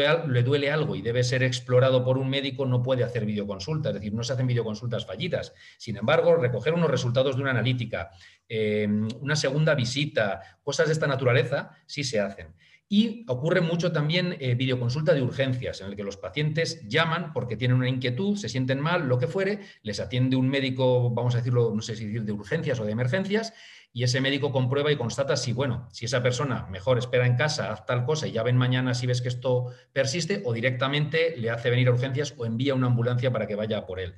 duele, 0.43 0.71
algo 0.71 0.97
y 0.97 1.03
debe 1.03 1.23
ser 1.23 1.45
explorado 1.45 2.05
por 2.05 2.19
un 2.19 2.29
médico, 2.29 2.67
no 2.67 2.83
puede 2.83 3.05
hacer 3.05 3.25
videoconsulta, 3.25 3.91
es 3.91 3.95
decir, 3.95 4.13
no 4.13 4.25
se 4.25 4.33
hacen 4.33 4.49
videoconsultas 4.49 5.07
fallidas. 5.07 5.55
Sin 5.79 5.97
embargo, 5.97 6.35
recoger 6.35 6.75
unos 6.75 6.91
resultados 6.91 7.37
de 7.37 7.43
una 7.43 7.53
analítica, 7.53 8.11
eh, 8.49 8.89
una 9.21 9.37
segunda 9.37 9.77
visita, 9.77 10.59
cosas 10.65 10.89
de 10.89 10.93
esta 10.95 11.07
naturaleza, 11.07 11.71
sí 11.87 12.03
se 12.03 12.19
hacen. 12.19 12.57
Y 12.95 13.25
ocurre 13.27 13.63
mucho 13.63 13.91
también 13.91 14.37
eh, 14.39 14.55
videoconsulta 14.55 15.15
de 15.15 15.23
urgencias, 15.23 15.81
en 15.81 15.87
el 15.87 15.97
que 15.97 16.05
los 16.05 16.19
pacientes 16.19 16.87
llaman 16.87 17.33
porque 17.33 17.57
tienen 17.57 17.79
una 17.79 17.89
inquietud, 17.89 18.37
se 18.37 18.51
sienten 18.51 18.81
mal, 18.81 19.09
lo 19.09 19.17
que 19.19 19.29
fuere, 19.29 19.61
les 19.83 19.99
atiende 19.99 20.37
un 20.37 20.51
médico, 20.51 21.09
vamos 21.09 21.35
a 21.35 21.39
decirlo, 21.39 21.73
no 21.75 21.81
sé 21.81 21.97
si 21.97 22.05
decir 22.05 22.25
de 22.25 22.33
urgencias 22.33 22.79
o 22.81 22.85
de 22.85 22.93
emergencias, 22.93 23.55
y 23.95 24.03
ese 24.03 24.21
médico 24.21 24.53
comprueba 24.53 24.93
y 24.93 24.97
constata 24.97 25.39
si, 25.39 25.55
bueno, 25.55 25.89
si 25.91 26.05
esa 26.05 26.23
persona 26.23 26.67
mejor 26.71 26.99
espera 26.99 27.27
en 27.27 27.37
casa, 27.37 27.73
haz 27.73 27.87
tal 27.87 28.05
cosa 28.05 28.27
y 28.27 28.33
ya 28.33 28.43
ven 28.43 28.59
mañana 28.59 28.93
si 28.93 29.07
ves 29.07 29.23
que 29.23 29.29
esto 29.29 29.69
persiste, 29.95 30.43
o 30.45 30.53
directamente 30.53 31.35
le 31.39 31.49
hace 31.49 31.71
venir 31.71 31.89
a 31.89 31.93
urgencias 31.93 32.35
o 32.37 32.45
envía 32.45 32.75
una 32.75 32.89
ambulancia 32.89 33.33
para 33.33 33.47
que 33.47 33.55
vaya 33.55 33.87
por 33.87 34.01
él. 34.01 34.17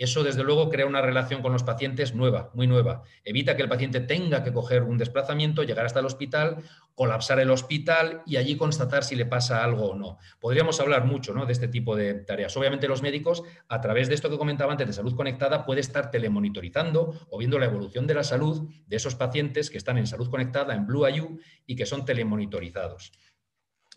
Eso, 0.00 0.24
desde 0.24 0.42
luego, 0.42 0.70
crea 0.70 0.86
una 0.86 1.02
relación 1.02 1.42
con 1.42 1.52
los 1.52 1.62
pacientes 1.62 2.14
nueva, 2.14 2.50
muy 2.54 2.66
nueva. 2.66 3.02
Evita 3.22 3.54
que 3.54 3.60
el 3.60 3.68
paciente 3.68 4.00
tenga 4.00 4.42
que 4.42 4.50
coger 4.50 4.82
un 4.82 4.96
desplazamiento, 4.96 5.62
llegar 5.62 5.84
hasta 5.84 6.00
el 6.00 6.06
hospital, 6.06 6.64
colapsar 6.94 7.38
el 7.38 7.50
hospital 7.50 8.22
y 8.24 8.38
allí 8.38 8.56
constatar 8.56 9.04
si 9.04 9.14
le 9.14 9.26
pasa 9.26 9.62
algo 9.62 9.90
o 9.90 9.94
no. 9.94 10.16
Podríamos 10.40 10.80
hablar 10.80 11.04
mucho 11.04 11.34
¿no? 11.34 11.44
de 11.44 11.52
este 11.52 11.68
tipo 11.68 11.96
de 11.96 12.14
tareas. 12.14 12.56
Obviamente 12.56 12.88
los 12.88 13.02
médicos, 13.02 13.42
a 13.68 13.82
través 13.82 14.08
de 14.08 14.14
esto 14.14 14.30
que 14.30 14.38
comentaba 14.38 14.72
antes 14.72 14.86
de 14.86 14.94
salud 14.94 15.14
conectada, 15.14 15.66
puede 15.66 15.82
estar 15.82 16.10
telemonitorizando 16.10 17.26
o 17.28 17.36
viendo 17.36 17.58
la 17.58 17.66
evolución 17.66 18.06
de 18.06 18.14
la 18.14 18.24
salud 18.24 18.70
de 18.86 18.96
esos 18.96 19.16
pacientes 19.16 19.68
que 19.68 19.76
están 19.76 19.98
en 19.98 20.06
salud 20.06 20.30
conectada, 20.30 20.74
en 20.74 20.86
Blue 20.86 21.06
IU, 21.06 21.40
y 21.66 21.76
que 21.76 21.84
son 21.84 22.06
telemonitorizados. 22.06 23.12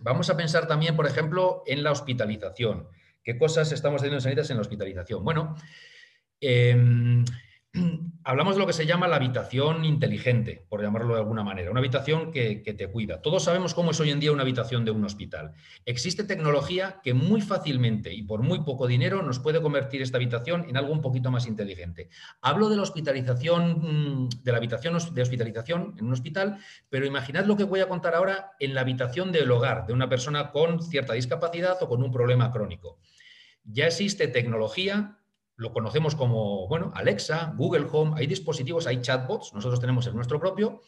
Vamos 0.01 0.29
a 0.29 0.35
pensar 0.35 0.67
también, 0.67 0.97
por 0.97 1.07
ejemplo, 1.07 1.63
en 1.65 1.81
la 1.81 1.91
hospitalización. 1.91 2.89
¿Qué 3.23 3.37
cosas 3.37 3.71
estamos 3.71 4.01
haciendo 4.01 4.17
en 4.17 4.21
Sanitas 4.21 4.49
en 4.49 4.57
la 4.57 4.63
hospitalización? 4.63 5.23
Bueno, 5.23 5.55
Em, 6.45 7.23
hablamos 8.25 8.55
de 8.55 8.59
lo 8.59 8.67
que 8.67 8.73
se 8.73 8.85
llama 8.85 9.07
la 9.07 9.15
habitación 9.15 9.85
inteligente, 9.85 10.65
por 10.67 10.81
llamarlo 10.81 11.13
de 11.13 11.21
alguna 11.21 11.41
manera, 11.41 11.71
una 11.71 11.79
habitación 11.79 12.31
que, 12.31 12.61
te 12.77 12.87
cuida. 12.87 13.21
Todos 13.21 13.45
sabemos 13.45 13.73
cómo 13.73 13.91
es 13.91 13.99
hoy 14.01 14.11
en 14.11 14.19
día 14.19 14.33
una 14.33 14.41
habitación 14.41 14.83
de 14.83 14.91
un 14.91 15.05
hospital. 15.05 15.53
Existe 15.85 16.25
tecnología 16.25 16.99
que 17.01 17.13
muy 17.13 17.39
fácilmente 17.39 18.13
y 18.13 18.23
por 18.23 18.41
muy 18.41 18.59
poco 18.59 18.87
dinero 18.87 19.23
nos 19.23 19.39
puede 19.39 19.61
convertir 19.61 20.01
esta 20.01 20.17
habitación 20.17 20.65
en 20.67 20.75
algo 20.75 20.91
un 20.91 21.01
poquito 21.01 21.31
más 21.31 21.47
inteligente. 21.47 22.09
Hablo 22.41 22.67
de 22.67 22.75
la 22.75 22.81
hospitalización, 22.81 24.27
de 24.43 24.51
la 24.51 24.57
habitación 24.57 24.97
de 25.13 25.21
hospitalización 25.21 25.95
en 25.97 26.05
un 26.05 26.13
hospital, 26.13 26.57
pero 26.89 27.05
imaginad 27.05 27.45
lo 27.45 27.55
que 27.55 27.63
voy 27.63 27.79
a 27.79 27.87
contar 27.87 28.15
ahora 28.15 28.51
en 28.59 28.73
la 28.73 28.81
habitación 28.81 29.31
del 29.31 29.49
hogar 29.49 29.87
de 29.87 29.93
una 29.93 30.09
persona 30.09 30.51
con 30.51 30.81
cierta 30.83 31.13
discapacidad 31.13 31.81
o 31.81 31.87
con 31.87 32.03
un 32.03 32.11
problema 32.11 32.51
crónico. 32.51 32.99
Ya 33.63 33.87
existe 33.87 34.27
tecnología 34.27 35.22
lo 35.55 35.71
conocemos 35.71 36.15
como, 36.15 36.67
bueno, 36.67 36.91
Alexa, 36.95 37.53
Google 37.55 37.87
Home, 37.91 38.13
hay 38.15 38.27
dispositivos, 38.27 38.87
hay 38.87 39.01
chatbots, 39.01 39.53
nosotros 39.53 39.79
tenemos 39.79 40.07
el 40.07 40.15
nuestro 40.15 40.39
propio, 40.39 40.81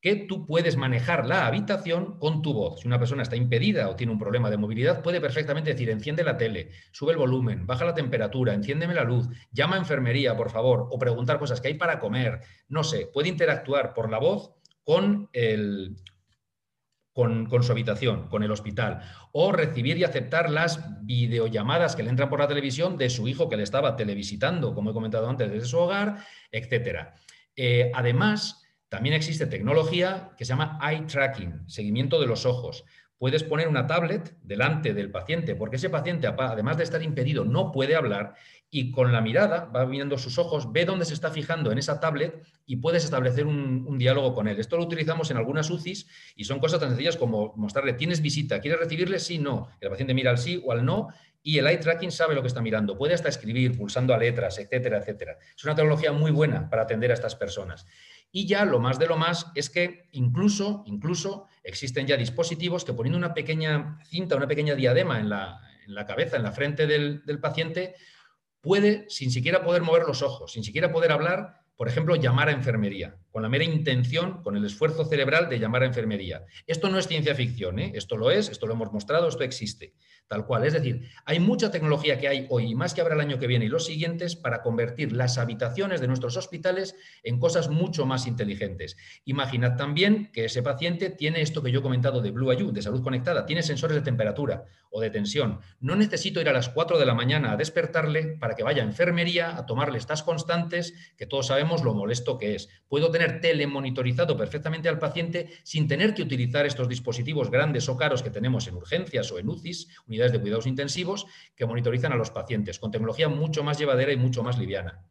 que 0.00 0.16
tú 0.16 0.46
puedes 0.46 0.76
manejar 0.76 1.26
la 1.26 1.46
habitación 1.46 2.18
con 2.18 2.40
tu 2.40 2.54
voz. 2.54 2.80
Si 2.80 2.86
una 2.86 2.98
persona 2.98 3.22
está 3.22 3.36
impedida 3.36 3.88
o 3.88 3.96
tiene 3.96 4.12
un 4.12 4.18
problema 4.18 4.48
de 4.48 4.56
movilidad, 4.56 5.02
puede 5.02 5.20
perfectamente 5.20 5.72
decir, 5.72 5.90
enciende 5.90 6.24
la 6.24 6.38
tele, 6.38 6.70
sube 6.90 7.12
el 7.12 7.18
volumen, 7.18 7.66
baja 7.66 7.84
la 7.84 7.94
temperatura, 7.94 8.54
enciéndeme 8.54 8.94
la 8.94 9.04
luz, 9.04 9.28
llama 9.52 9.76
a 9.76 9.78
enfermería, 9.78 10.36
por 10.36 10.50
favor, 10.50 10.88
o 10.90 10.98
preguntar 10.98 11.38
cosas 11.38 11.60
que 11.60 11.68
hay 11.68 11.74
para 11.74 11.98
comer, 11.98 12.40
no 12.68 12.82
sé, 12.82 13.10
puede 13.12 13.28
interactuar 13.28 13.92
por 13.92 14.10
la 14.10 14.18
voz 14.18 14.54
con 14.84 15.28
el, 15.32 15.96
con, 17.20 17.62
su 17.62 17.72
habitación, 17.72 18.28
con 18.28 18.42
el 18.42 18.50
hospital, 18.50 19.02
o 19.32 19.52
recibir 19.52 19.98
y 19.98 20.04
aceptar 20.04 20.48
las 20.48 21.04
videollamadas 21.04 21.94
que 21.94 22.02
le 22.02 22.08
entran 22.08 22.30
por 22.30 22.40
la 22.40 22.48
televisión 22.48 22.96
de 22.96 23.10
su 23.10 23.28
hijo 23.28 23.50
que 23.50 23.58
le 23.58 23.62
estaba 23.62 23.94
televisitando, 23.94 24.74
como 24.74 24.90
he 24.90 24.94
comentado 24.94 25.28
antes, 25.28 25.50
desde 25.50 25.66
su 25.66 25.78
hogar, 25.78 26.24
etc. 26.50 27.08
Eh, 27.54 27.92
además, 27.94 28.64
también 28.88 29.14
existe 29.14 29.46
tecnología 29.46 30.30
que 30.38 30.46
se 30.46 30.48
llama 30.50 30.78
eye 30.82 31.02
tracking, 31.02 31.68
seguimiento 31.68 32.18
de 32.20 32.26
los 32.26 32.46
ojos. 32.46 32.84
Puedes 33.20 33.44
poner 33.44 33.68
una 33.68 33.86
tablet 33.86 34.34
delante 34.42 34.94
del 34.94 35.10
paciente, 35.10 35.54
porque 35.54 35.76
ese 35.76 35.90
paciente, 35.90 36.26
además 36.26 36.78
de 36.78 36.84
estar 36.84 37.02
impedido, 37.02 37.44
no 37.44 37.70
puede 37.70 37.94
hablar 37.94 38.32
y 38.70 38.92
con 38.92 39.12
la 39.12 39.20
mirada 39.20 39.66
va 39.66 39.84
viendo 39.84 40.16
sus 40.16 40.38
ojos, 40.38 40.72
ve 40.72 40.86
dónde 40.86 41.04
se 41.04 41.12
está 41.12 41.30
fijando 41.30 41.70
en 41.70 41.76
esa 41.76 42.00
tablet 42.00 42.42
y 42.64 42.76
puedes 42.76 43.04
establecer 43.04 43.44
un, 43.44 43.98
diálogo 43.98 44.34
con 44.34 44.48
él. 44.48 44.58
Esto 44.58 44.78
lo 44.78 44.84
utilizamos 44.84 45.30
en 45.30 45.36
algunas 45.36 45.68
UCIs 45.68 46.06
y 46.34 46.44
son 46.44 46.60
cosas 46.60 46.80
tan 46.80 46.88
sencillas 46.88 47.18
como 47.18 47.52
mostrarle, 47.56 47.92
¿tienes 47.92 48.22
visita? 48.22 48.58
¿Quieres 48.58 48.80
recibirle? 48.80 49.18
Sí, 49.18 49.38
no. 49.38 49.68
El 49.82 49.90
paciente 49.90 50.14
mira 50.14 50.30
al 50.30 50.38
sí 50.38 50.58
o 50.64 50.72
al 50.72 50.82
no 50.82 51.08
y 51.42 51.58
el 51.58 51.66
eye 51.66 51.76
tracking 51.76 52.12
sabe 52.12 52.34
lo 52.34 52.40
que 52.40 52.48
está 52.48 52.62
mirando. 52.62 52.96
Puede 52.96 53.12
hasta 53.12 53.28
escribir 53.28 53.76
pulsando 53.76 54.14
a 54.14 54.18
letras, 54.18 54.58
etcétera, 54.58 54.96
etcétera. 54.96 55.36
Es 55.54 55.62
una 55.62 55.74
tecnología 55.74 56.12
muy 56.12 56.30
buena 56.30 56.70
para 56.70 56.84
atender 56.84 57.10
a 57.10 57.14
estas 57.14 57.36
personas. 57.36 57.84
Y 58.32 58.46
ya 58.46 58.64
lo 58.64 58.78
más 58.78 58.98
de 58.98 59.06
lo 59.06 59.16
más 59.16 59.46
es 59.54 59.70
que 59.70 60.08
incluso, 60.12 60.84
incluso 60.86 61.46
existen 61.64 62.06
ya 62.06 62.16
dispositivos 62.16 62.84
que 62.84 62.92
poniendo 62.92 63.18
una 63.18 63.34
pequeña 63.34 63.98
cinta, 64.04 64.36
una 64.36 64.46
pequeña 64.46 64.74
diadema 64.74 65.18
en 65.18 65.28
la, 65.28 66.06
cabeza, 66.06 66.36
en 66.36 66.44
la 66.44 66.52
frente 66.52 66.86
del 66.86 67.40
paciente, 67.40 67.94
puede, 68.60 69.06
sin 69.08 69.30
siquiera 69.30 69.64
poder 69.64 69.82
mover 69.82 70.04
los 70.04 70.22
ojos, 70.22 70.52
sin 70.52 70.64
siquiera 70.64 70.92
poder 70.92 71.12
hablar, 71.12 71.60
por 71.76 71.88
ejemplo, 71.88 72.14
llamar 72.14 72.48
a 72.48 72.52
enfermería, 72.52 73.16
con 73.30 73.42
la 73.42 73.48
mera 73.48 73.64
intención, 73.64 74.42
con 74.42 74.56
el 74.56 74.64
esfuerzo 74.64 75.04
cerebral 75.06 75.48
de 75.48 75.58
llamar 75.58 75.82
a 75.82 75.86
enfermería. 75.86 76.44
Esto 76.66 76.90
no 76.90 76.98
es 76.98 77.08
ciencia 77.08 77.34
ficción, 77.34 77.78
¿eh? 77.78 77.92
esto 77.94 78.16
lo 78.16 78.30
es, 78.30 78.50
esto 78.50 78.66
lo 78.66 78.74
hemos 78.74 78.92
mostrado, 78.92 79.28
esto 79.28 79.44
existe 79.44 79.94
tal 80.30 80.46
cual. 80.46 80.64
Es 80.64 80.74
decir, 80.74 81.10
hay 81.24 81.40
mucha 81.40 81.72
tecnología 81.72 82.20
que 82.20 82.28
hay 82.28 82.46
hoy, 82.50 82.70
y 82.70 82.74
más 82.76 82.94
que 82.94 83.00
habrá 83.00 83.14
el 83.14 83.20
año 83.20 83.40
que 83.40 83.48
viene 83.48 83.64
y 83.64 83.68
los 83.68 83.86
siguientes, 83.86 84.36
para 84.36 84.62
convertir 84.62 85.10
las 85.10 85.38
habitaciones 85.38 86.00
de 86.00 86.06
nuestros 86.06 86.36
hospitales 86.36 86.94
en 87.24 87.40
cosas 87.40 87.68
mucho 87.68 88.06
más 88.06 88.28
inteligentes. 88.28 88.96
Imaginad 89.24 89.76
también 89.76 90.30
que 90.32 90.44
ese 90.44 90.62
paciente 90.62 91.10
tiene 91.10 91.42
esto 91.42 91.64
que 91.64 91.72
yo 91.72 91.80
he 91.80 91.82
comentado 91.82 92.22
de 92.22 92.30
Blue 92.30 92.52
IU, 92.52 92.70
de 92.70 92.80
salud 92.80 93.02
conectada, 93.02 93.44
tiene 93.44 93.64
sensores 93.64 93.96
de 93.96 94.02
temperatura 94.02 94.66
o 94.90 95.00
de 95.00 95.10
tensión. 95.10 95.60
No 95.80 95.96
necesito 95.96 96.40
ir 96.40 96.48
a 96.48 96.52
las 96.52 96.68
4 96.68 96.98
de 96.98 97.06
la 97.06 97.14
mañana 97.14 97.52
a 97.52 97.56
despertarle 97.56 98.36
para 98.38 98.54
que 98.54 98.62
vaya 98.62 98.82
a 98.82 98.86
enfermería 98.86 99.56
a 99.56 99.66
tomarle 99.66 99.98
estas 99.98 100.22
constantes, 100.22 100.94
que 101.16 101.26
todos 101.26 101.48
sabemos 101.48 101.82
lo 101.82 101.92
molesto 101.92 102.38
que 102.38 102.54
es. 102.54 102.68
Puedo 102.88 103.10
tener 103.10 103.40
telemonitorizado 103.40 104.36
perfectamente 104.36 104.88
al 104.88 105.00
paciente 105.00 105.50
sin 105.64 105.88
tener 105.88 106.14
que 106.14 106.22
utilizar 106.22 106.66
estos 106.66 106.88
dispositivos 106.88 107.50
grandes 107.50 107.88
o 107.88 107.96
caros 107.96 108.22
que 108.22 108.30
tenemos 108.30 108.68
en 108.68 108.76
urgencias 108.76 109.32
o 109.32 109.38
en 109.40 109.48
UCIs, 109.48 109.88
de 110.28 110.40
cuidados 110.40 110.66
intensivos 110.66 111.26
que 111.56 111.66
monitorizan 111.66 112.12
a 112.12 112.16
los 112.16 112.30
pacientes 112.30 112.78
con 112.78 112.90
tecnología 112.90 113.28
mucho 113.28 113.64
más 113.64 113.78
llevadera 113.78 114.12
y 114.12 114.16
mucho 114.16 114.42
más 114.42 114.58
liviana. 114.58 115.04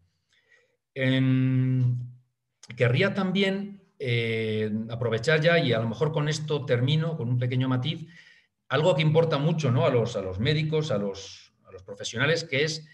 querría 2.75 3.13
también 3.13 3.79
eh, 3.99 4.71
aprovechar 4.89 5.41
ya, 5.41 5.59
y 5.59 5.73
a 5.73 5.79
lo 5.79 5.89
mejor 5.89 6.13
con 6.13 6.29
esto 6.29 6.65
termino, 6.65 7.17
con 7.17 7.27
un 7.27 7.37
pequeño 7.37 7.67
matiz, 7.67 8.07
algo 8.69 8.95
que 8.95 9.01
importa 9.01 9.37
mucho 9.37 9.71
¿no? 9.71 9.85
a, 9.85 9.89
los, 9.89 10.15
a, 10.15 10.21
los, 10.21 10.39
médicos, 10.39 10.91
a 10.91 10.97
los, 10.97 11.53
a 11.65 11.71
los, 11.71 11.83
profesionales, 11.83 12.45
que 12.45 12.63
es 12.63 12.87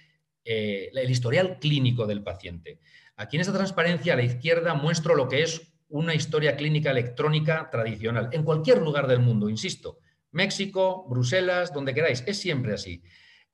eh, 0.45 0.89
el 0.93 1.09
historial 1.09 1.59
clínico 1.59 2.07
del 2.07 2.23
paciente. 2.23 2.79
Aquí 3.17 3.37
en 3.37 3.41
esta 3.41 3.53
transparencia 3.53 4.13
a 4.13 4.15
la 4.15 4.23
izquierda 4.23 4.73
muestro 4.73 5.15
lo 5.15 5.27
que 5.27 5.43
es 5.43 5.73
una 5.89 6.15
historia 6.15 6.55
clínica 6.55 6.91
electrónica 6.91 7.69
tradicional, 7.69 8.29
en 8.31 8.43
cualquier 8.43 8.81
lugar 8.81 9.07
del 9.07 9.19
mundo, 9.19 9.49
insisto. 9.49 9.99
México, 10.35 11.07
Bruselas, 11.09 11.73
donde 11.73 11.93
queráis, 11.93 12.23
es 12.27 12.37
siempre 12.37 12.73
así. 12.73 13.01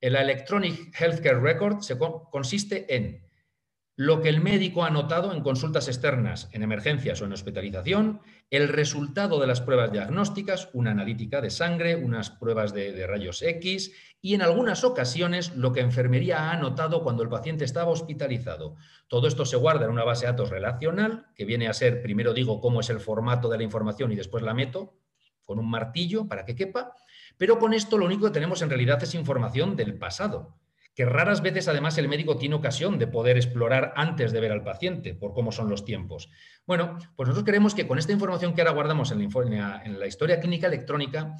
El 0.01 0.15
Electronic 0.15 0.93
Healthcare 0.99 1.39
Record 1.39 1.77
consiste 2.31 2.95
en 2.95 3.29
lo 3.95 4.19
que 4.19 4.29
el 4.29 4.41
médico 4.41 4.83
ha 4.83 4.89
notado 4.89 5.31
en 5.31 5.43
consultas 5.43 5.87
externas, 5.87 6.49
en 6.53 6.63
emergencias 6.63 7.21
o 7.21 7.25
en 7.25 7.33
hospitalización, 7.33 8.21
el 8.49 8.67
resultado 8.67 9.39
de 9.39 9.45
las 9.45 9.61
pruebas 9.61 9.91
diagnósticas, 9.91 10.69
una 10.73 10.89
analítica 10.89 11.39
de 11.39 11.51
sangre, 11.51 11.95
unas 11.95 12.31
pruebas 12.31 12.73
de, 12.73 12.93
de, 12.93 13.05
rayos 13.05 13.43
X 13.43 13.93
y 14.19 14.33
en 14.33 14.41
algunas 14.41 14.83
ocasiones 14.83 15.55
lo 15.55 15.73
que 15.73 15.81
enfermería 15.81 16.49
ha 16.49 16.57
notado 16.57 17.03
cuando 17.03 17.21
el 17.21 17.29
paciente 17.29 17.63
estaba 17.63 17.91
hospitalizado. 17.91 18.75
Todo 19.07 19.27
esto 19.27 19.45
se 19.45 19.57
guarda 19.57 19.85
en 19.85 19.91
una 19.91 20.03
base 20.03 20.25
de 20.25 20.31
datos 20.31 20.49
relacional, 20.49 21.27
que 21.35 21.45
viene 21.45 21.67
a 21.67 21.73
ser, 21.73 22.01
primero 22.01 22.33
digo 22.33 22.59
cómo 22.59 22.79
es 22.79 22.89
el 22.89 22.99
formato 22.99 23.49
de 23.49 23.57
la 23.57 23.63
información 23.63 24.11
y 24.11 24.15
después 24.15 24.41
la 24.41 24.55
meto, 24.55 24.95
con 25.51 25.59
un 25.59 25.69
martillo 25.69 26.29
para 26.29 26.45
que 26.45 26.55
quepa, 26.55 26.93
pero 27.37 27.59
con 27.59 27.73
esto 27.73 27.97
lo 27.97 28.05
único 28.05 28.25
que 28.25 28.31
tenemos 28.31 28.61
en 28.61 28.69
realidad 28.69 29.03
es 29.03 29.13
información 29.15 29.75
del 29.75 29.97
pasado, 29.97 30.55
que 30.95 31.03
raras 31.03 31.41
veces 31.41 31.67
además 31.67 31.97
el 31.97 32.07
médico 32.07 32.37
tiene 32.37 32.55
ocasión 32.55 32.97
de 32.97 33.07
poder 33.07 33.35
explorar 33.35 33.91
antes 33.97 34.31
de 34.31 34.39
ver 34.39 34.53
al 34.53 34.63
paciente, 34.63 35.13
por 35.13 35.33
cómo 35.33 35.51
son 35.51 35.69
los 35.69 35.83
tiempos. 35.83 36.29
Bueno, 36.65 36.97
pues 37.17 37.27
nosotros 37.27 37.43
creemos 37.43 37.75
que 37.75 37.85
con 37.85 37.99
esta 37.99 38.13
información 38.13 38.53
que 38.53 38.61
ahora 38.61 38.71
guardamos 38.71 39.11
en 39.11 39.29
la, 39.29 39.81
en 39.83 39.99
la 39.99 40.07
historia 40.07 40.39
clínica 40.39 40.67
electrónica, 40.67 41.35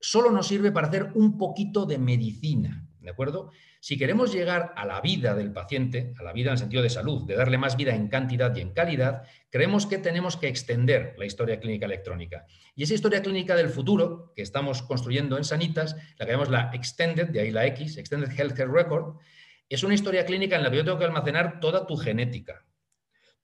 solo 0.00 0.30
nos 0.30 0.46
sirve 0.46 0.72
para 0.72 0.88
hacer 0.88 1.10
un 1.14 1.36
poquito 1.36 1.84
de 1.84 1.98
medicina, 1.98 2.86
¿de 3.02 3.10
acuerdo? 3.10 3.50
Si 3.80 3.98
queremos 3.98 4.32
llegar 4.32 4.72
a 4.76 4.86
la 4.86 5.00
vida 5.00 5.34
del 5.34 5.52
paciente, 5.52 6.14
a 6.18 6.22
la 6.22 6.32
vida 6.32 6.50
en 6.50 6.52
el 6.52 6.58
sentido 6.58 6.82
de 6.82 6.90
salud, 6.90 7.26
de 7.26 7.34
darle 7.34 7.58
más 7.58 7.76
vida 7.76 7.94
en 7.94 8.08
cantidad 8.08 8.54
y 8.54 8.60
en 8.60 8.72
calidad, 8.72 9.24
creemos 9.50 9.86
que 9.86 9.98
tenemos 9.98 10.36
que 10.36 10.48
extender 10.48 11.14
la 11.18 11.26
historia 11.26 11.58
clínica 11.58 11.86
electrónica. 11.86 12.46
Y 12.74 12.84
esa 12.84 12.94
historia 12.94 13.22
clínica 13.22 13.56
del 13.56 13.68
futuro 13.68 14.32
que 14.34 14.42
estamos 14.42 14.82
construyendo 14.82 15.36
en 15.36 15.44
Sanitas, 15.44 15.96
la 16.16 16.24
que 16.24 16.32
llamamos 16.32 16.50
la 16.50 16.70
Extended, 16.72 17.28
de 17.28 17.40
ahí 17.40 17.50
la 17.50 17.66
X, 17.66 17.98
Extended 17.98 18.30
Healthcare 18.30 18.70
Record, 18.70 19.16
es 19.68 19.82
una 19.82 19.94
historia 19.94 20.24
clínica 20.24 20.56
en 20.56 20.62
la 20.62 20.70
que 20.70 20.76
yo 20.76 20.84
tengo 20.84 20.98
que 20.98 21.04
almacenar 21.04 21.58
toda 21.58 21.86
tu 21.86 21.96
genética, 21.96 22.64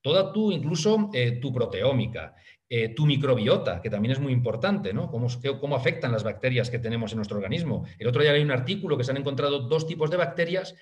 toda 0.01 0.33
tu, 0.33 0.53
incluso 0.53 1.11
eh, 1.13 1.39
tu 1.41 1.53
proteómica, 1.53 2.37
eh, 2.71 2.91
tu 2.95 3.07
microbiota, 3.07 3.81
que 3.81 3.89
también 3.89 4.13
es 4.13 4.21
muy 4.21 4.33
importante, 4.33 4.93
¿no? 4.93 5.11
Cómo, 5.11 5.29
cómo, 5.61 5.75
afectan 5.75 6.13
las 6.13 6.23
bacterias 6.23 6.69
que 6.69 6.79
tenemos 6.79 7.13
en 7.13 7.17
nuestro 7.17 7.39
organismo. 7.39 7.87
El 7.99 8.09
otro 8.09 8.21
día 8.21 8.33
hay 8.33 8.43
un 8.43 8.51
artículo 8.51 8.99
que 8.99 9.05
se 9.05 9.11
han 9.11 9.17
encontrado 9.17 9.61
dos 9.61 9.87
tipos 9.87 10.11
de 10.11 10.19
bacterias 10.19 10.75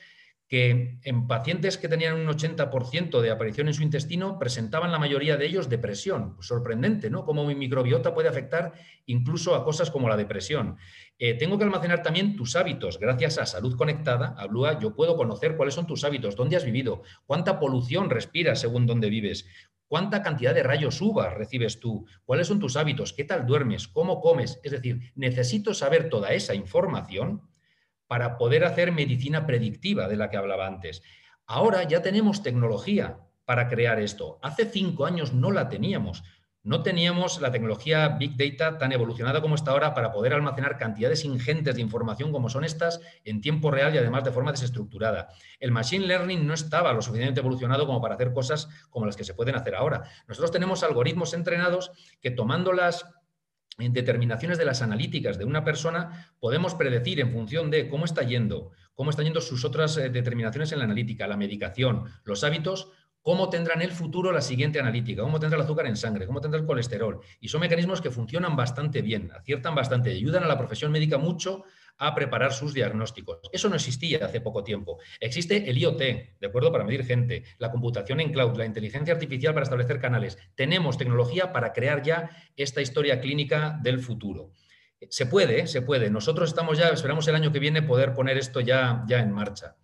que 0.49 0.99
en 1.03 1.27
pacientes 1.27 1.77
que 1.77 1.88
tenían 1.88 2.14
un 2.14 2.29
80% 2.29 3.20
de 3.20 3.31
aparición 3.31 3.66
en 3.66 3.75
su 3.75 3.83
intestino 3.83 4.38
presentaban 4.38 4.92
la 4.92 4.99
mayoría 4.99 5.37
de 5.37 5.46
ellos 5.46 5.68
depresión. 5.68 6.37
Sorprendente, 6.40 7.11
¿no? 7.11 7.25
Cómo 7.25 7.44
mi 7.44 7.57
microbiota 7.57 8.14
puede 8.14 8.29
afectar 8.29 8.72
incluso 9.07 9.57
a 9.57 9.64
cosas 9.64 9.90
como 9.90 10.09
la 10.09 10.16
depresión. 10.16 10.77
Eh, 11.18 11.35
tengo 11.35 11.59
que 11.59 11.64
almacenar 11.64 12.03
también 12.03 12.37
tus 12.37 12.55
hábitos. 12.55 13.01
Gracias 13.01 13.38
a 13.38 13.46
Salud 13.46 13.77
Conectada, 13.77 14.35
a 14.38 14.46
Blua, 14.46 14.79
yo 14.79 14.94
puedo 14.94 15.16
conocer 15.16 15.57
cuáles 15.57 15.75
son 15.75 15.87
tus 15.87 16.05
hábitos, 16.05 16.37
dónde 16.37 16.57
has 16.57 16.64
vivido, 16.64 17.03
cuánta 17.27 17.59
polución 17.59 18.09
respiras 18.09 18.61
según 18.61 18.87
dónde 18.87 19.11
vives, 19.11 19.46
¿Cuánta 19.88 20.22
cantidad 20.22 20.55
de 20.55 20.64
rayos 20.64 21.01
UVA 21.01 21.31
recibes 21.31 21.79
tú? 21.79 22.07
¿Cuáles 22.25 22.49
son 22.49 22.59
tus 22.59 22.77
hábitos? 22.77 23.12
¿Qué 23.12 23.25
tal 23.25 23.46
duermes? 23.46 23.87
¿Cómo 23.87 24.20
comes? 24.20 24.61
Es 24.64 24.72
decir, 24.72 25.12
necesito 25.14 25.75
saber 25.75 26.09
toda 26.09 26.33
esa 26.33 26.55
información 26.55 27.42
para 28.09 28.37
poder 28.37 28.64
hacer 28.64 28.90
medicina 28.90 29.46
predictiva 29.46 30.09
de 30.09 30.16
la 30.16 30.29
que 30.29 30.37
hablaba 30.37 30.66
antes. 30.66 31.03
Ahora 31.46 31.85
ya 31.85 32.03
tenemos 32.03 32.42
tecnología 32.42 33.20
para 33.44 33.68
crear 33.68 34.01
esto. 34.01 34.40
Hace 34.42 34.66
cinco 34.66 35.07
años 35.07 35.33
no 35.33 35.53
la 35.53 35.68
teníamos. 35.68 36.25
No 36.66 36.83
teníamos 36.83 37.40
la 37.40 37.52
tecnología 37.52 38.09
Big 38.09 38.37
Data 38.37 38.76
tan 38.76 38.90
evolucionada 38.90 39.40
como 39.40 39.55
está 39.55 39.70
ahora 39.70 39.94
para 39.94 40.11
poder 40.11 40.35
almacenar 40.35 40.79
cantidades 40.79 41.24
ingentes 41.24 41.76
de 41.76 41.81
información 41.81 42.33
como 42.33 42.48
son 42.48 42.64
estas 42.64 43.00
en 43.22 43.40
tiempo 43.40 43.70
real 43.70 43.94
y 43.94 43.98
además 43.98 44.24
de 44.24 44.33
forma 44.33 44.50
desestructurada. 44.50 45.29
El 45.61 45.70
Machine 45.70 46.09
Learning 46.09 46.44
no 46.44 46.55
estaba 46.55 46.92
lo 46.92 47.02
suficientemente 47.02 47.38
evolucionado 47.38 47.87
como 47.87 48.00
para 48.02 48.16
hacer 48.16 48.33
cosas 48.33 48.68
como 48.90 49.07
las 49.07 49.14
que 49.14 49.22
se 49.22 49.35
pueden 49.35 49.55
hacer 49.55 49.76
ahora. 49.76 50.11
Nosotros 50.26 50.50
tenemos 50.50 50.83
algoritmos 50.83 51.35
entrenados 51.35 51.92
que 52.20 52.33
tomando 52.33 52.72
las 52.72 53.07
determinaciones 53.79 54.59
de 54.59 54.64
las 54.64 54.83
analíticas 54.83 55.38
de 55.38 55.44
una 55.44 55.62
persona, 55.62 56.33
podemos 56.40 56.74
predecir 56.74 57.20
en 57.20 57.31
función 57.31 57.70
de 57.70 57.88
cómo 57.88 58.07
está 58.07 58.22
yendo, 58.22 58.72
cómo 58.94 59.11
están 59.11 59.26
yendo 59.26 59.40
sus 59.40 59.64
otras 59.64 59.96
eh, 59.98 60.09
determinaciones 60.09 60.72
en 60.72 60.79
la 60.79 60.85
analítica, 60.85 61.29
la 61.29 61.37
medicación, 61.37 62.07
los 62.24 62.42
hábitos, 62.42 62.90
cómo 63.26 63.50
tendrá 63.50 63.74
en 63.74 63.82
el 63.82 63.90
futuro 63.90 64.30
la 64.30 64.40
siguiente 64.40 64.78
analítica, 64.78 65.22
cómo 65.22 65.40
tendrá 65.40 65.58
el 65.58 65.64
azúcar 65.64 65.86
en 65.86 65.96
sangre, 65.96 66.28
cómo 66.28 66.40
tendrá 66.40 66.60
el 66.60 66.64
colesterol. 66.64 67.18
Y 67.40 67.48
son 67.48 67.60
mecanismos 67.60 68.00
que 68.00 68.12
funcionan 68.12 68.54
bastante 68.54 69.02
bien, 69.02 69.32
aciertan 69.34 69.74
bastante, 69.74 70.10
ayudan 70.10 70.44
a 70.44 70.46
la 70.46 70.56
profesión 70.56 70.92
médica 70.92 71.18
mucho 71.18 71.64
a 71.98 72.14
preparar 72.14 72.52
sus 72.52 72.72
diagnósticos. 72.72 73.40
Eso 73.50 73.68
no 73.68 73.74
existía 73.74 74.24
hace 74.24 74.40
poco 74.40 74.62
tiempo. 74.62 75.00
Existe 75.18 75.68
el 75.68 75.76
IoT, 75.76 75.98
¿de 75.98 76.46
acuerdo? 76.46 76.70
Para 76.70 76.84
medir 76.84 77.04
gente, 77.04 77.42
la 77.58 77.72
computación 77.72 78.20
en 78.20 78.30
cloud, 78.30 78.56
la 78.56 78.64
inteligencia 78.64 79.14
artificial 79.14 79.54
para 79.54 79.64
establecer 79.64 79.98
canales. 79.98 80.38
Tenemos 80.54 80.96
tecnología 80.96 81.52
para 81.52 81.72
crear 81.72 82.04
ya 82.04 82.30
esta 82.54 82.80
historia 82.80 83.20
clínica 83.20 83.76
del 83.82 83.98
futuro. 83.98 84.52
Se 85.10 85.26
puede, 85.26 85.66
se 85.66 85.82
puede. 85.82 86.10
Nosotros 86.10 86.50
estamos 86.50 86.78
ya, 86.78 86.90
esperamos 86.90 87.26
el 87.26 87.34
año 87.34 87.50
que 87.50 87.58
viene 87.58 87.82
poder 87.82 88.14
poner 88.14 88.38
esto 88.38 88.60
ya, 88.60 89.02
ya 89.08 89.18
en 89.18 89.32
marcha. 89.32 89.74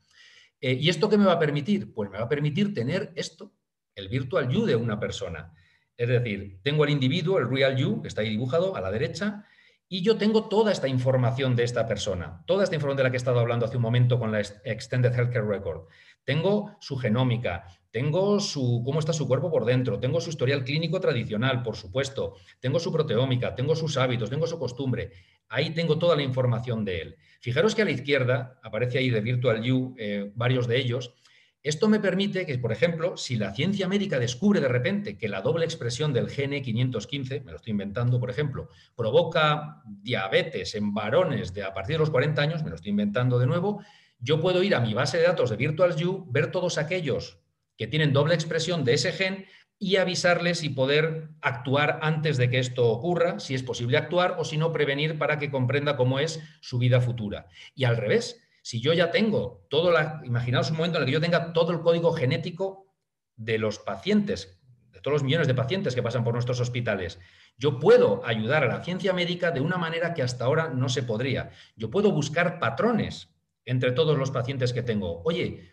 Eh, 0.62 0.78
¿Y 0.80 0.88
esto 0.88 1.10
qué 1.10 1.18
me 1.18 1.24
va 1.24 1.32
a 1.32 1.38
permitir? 1.40 1.92
Pues 1.92 2.08
me 2.08 2.18
va 2.18 2.24
a 2.24 2.28
permitir 2.28 2.72
tener 2.72 3.12
esto, 3.16 3.52
el 3.96 4.08
virtual 4.08 4.48
you 4.48 4.64
de 4.64 4.76
una 4.76 4.98
persona. 5.00 5.52
Es 5.96 6.08
decir, 6.08 6.60
tengo 6.62 6.84
el 6.84 6.90
individuo, 6.90 7.38
el 7.38 7.50
real 7.50 7.76
you, 7.76 8.00
que 8.00 8.08
está 8.08 8.22
ahí 8.22 8.30
dibujado 8.30 8.76
a 8.76 8.80
la 8.80 8.92
derecha, 8.92 9.44
y 9.88 10.02
yo 10.02 10.16
tengo 10.16 10.48
toda 10.48 10.72
esta 10.72 10.86
información 10.88 11.56
de 11.56 11.64
esta 11.64 11.86
persona, 11.86 12.44
toda 12.46 12.64
esta 12.64 12.76
información 12.76 12.96
de 12.96 13.02
la 13.02 13.10
que 13.10 13.16
he 13.16 13.18
estado 13.18 13.40
hablando 13.40 13.66
hace 13.66 13.76
un 13.76 13.82
momento 13.82 14.18
con 14.18 14.30
la 14.32 14.40
Extended 14.40 15.12
Healthcare 15.12 15.46
Record. 15.46 15.88
Tengo 16.24 16.76
su 16.80 16.96
genómica, 16.96 17.66
tengo 17.90 18.40
su, 18.40 18.82
cómo 18.86 19.00
está 19.00 19.12
su 19.12 19.28
cuerpo 19.28 19.50
por 19.50 19.64
dentro, 19.64 19.98
tengo 19.98 20.20
su 20.20 20.30
historial 20.30 20.64
clínico 20.64 20.98
tradicional, 21.00 21.62
por 21.62 21.76
supuesto, 21.76 22.36
tengo 22.60 22.78
su 22.78 22.90
proteómica, 22.90 23.54
tengo 23.54 23.76
sus 23.76 23.98
hábitos, 23.98 24.30
tengo 24.30 24.46
su 24.46 24.58
costumbre. 24.58 25.10
Ahí 25.52 25.70
tengo 25.70 25.98
toda 25.98 26.16
la 26.16 26.22
información 26.22 26.82
de 26.82 27.02
él. 27.02 27.16
Fijaros 27.40 27.74
que 27.74 27.82
a 27.82 27.84
la 27.84 27.90
izquierda 27.90 28.58
aparece 28.62 28.96
ahí 28.96 29.10
de 29.10 29.20
Virtual 29.20 29.62
You 29.62 29.94
eh, 29.98 30.32
varios 30.34 30.66
de 30.66 30.78
ellos. 30.78 31.14
Esto 31.62 31.90
me 31.90 32.00
permite 32.00 32.46
que, 32.46 32.56
por 32.58 32.72
ejemplo, 32.72 33.18
si 33.18 33.36
la 33.36 33.52
ciencia 33.52 33.86
médica 33.86 34.18
descubre 34.18 34.60
de 34.60 34.68
repente 34.68 35.18
que 35.18 35.28
la 35.28 35.42
doble 35.42 35.66
expresión 35.66 36.14
del 36.14 36.30
gene 36.30 36.62
515, 36.62 37.42
me 37.42 37.50
lo 37.50 37.58
estoy 37.58 37.72
inventando, 37.72 38.18
por 38.18 38.30
ejemplo, 38.30 38.70
provoca 38.96 39.82
diabetes 39.84 40.74
en 40.74 40.94
varones 40.94 41.52
de 41.52 41.64
a 41.64 41.74
partir 41.74 41.96
de 41.96 42.00
los 42.00 42.10
40 42.10 42.40
años, 42.40 42.62
me 42.64 42.70
lo 42.70 42.76
estoy 42.76 42.90
inventando 42.90 43.38
de 43.38 43.46
nuevo, 43.46 43.84
yo 44.20 44.40
puedo 44.40 44.62
ir 44.62 44.74
a 44.74 44.80
mi 44.80 44.94
base 44.94 45.18
de 45.18 45.24
datos 45.24 45.50
de 45.50 45.56
Virtual 45.56 45.94
You, 45.96 46.26
ver 46.30 46.50
todos 46.50 46.78
aquellos 46.78 47.42
que 47.76 47.86
tienen 47.86 48.14
doble 48.14 48.34
expresión 48.34 48.84
de 48.84 48.94
ese 48.94 49.12
gen, 49.12 49.44
y 49.82 49.96
avisarles 49.96 50.62
y 50.62 50.68
poder 50.68 51.30
actuar 51.40 51.98
antes 52.02 52.36
de 52.36 52.48
que 52.48 52.60
esto 52.60 52.88
ocurra, 52.88 53.40
si 53.40 53.56
es 53.56 53.64
posible 53.64 53.96
actuar 53.96 54.36
o 54.38 54.44
si 54.44 54.56
no 54.56 54.72
prevenir 54.72 55.18
para 55.18 55.40
que 55.40 55.50
comprenda 55.50 55.96
cómo 55.96 56.20
es 56.20 56.40
su 56.60 56.78
vida 56.78 57.00
futura. 57.00 57.48
Y 57.74 57.82
al 57.82 57.96
revés, 57.96 58.48
si 58.62 58.80
yo 58.80 58.92
ya 58.92 59.10
tengo 59.10 59.66
todo 59.68 59.90
la, 59.90 60.22
imaginaos 60.24 60.70
un 60.70 60.76
momento 60.76 60.98
en 60.98 61.02
el 61.02 61.06
que 61.06 61.14
yo 61.14 61.20
tenga 61.20 61.52
todo 61.52 61.72
el 61.72 61.80
código 61.80 62.12
genético 62.12 62.94
de 63.34 63.58
los 63.58 63.80
pacientes, 63.80 64.62
de 64.92 65.00
todos 65.00 65.16
los 65.16 65.24
millones 65.24 65.48
de 65.48 65.54
pacientes 65.54 65.96
que 65.96 66.02
pasan 66.02 66.22
por 66.22 66.34
nuestros 66.34 66.60
hospitales, 66.60 67.18
yo 67.58 67.80
puedo 67.80 68.24
ayudar 68.24 68.62
a 68.62 68.68
la 68.68 68.84
ciencia 68.84 69.12
médica 69.12 69.50
de 69.50 69.62
una 69.62 69.78
manera 69.78 70.14
que 70.14 70.22
hasta 70.22 70.44
ahora 70.44 70.68
no 70.68 70.88
se 70.90 71.02
podría. 71.02 71.50
Yo 71.74 71.90
puedo 71.90 72.12
buscar 72.12 72.60
patrones 72.60 73.34
entre 73.64 73.90
todos 73.90 74.16
los 74.16 74.30
pacientes 74.30 74.72
que 74.72 74.84
tengo. 74.84 75.22
Oye, 75.24 75.72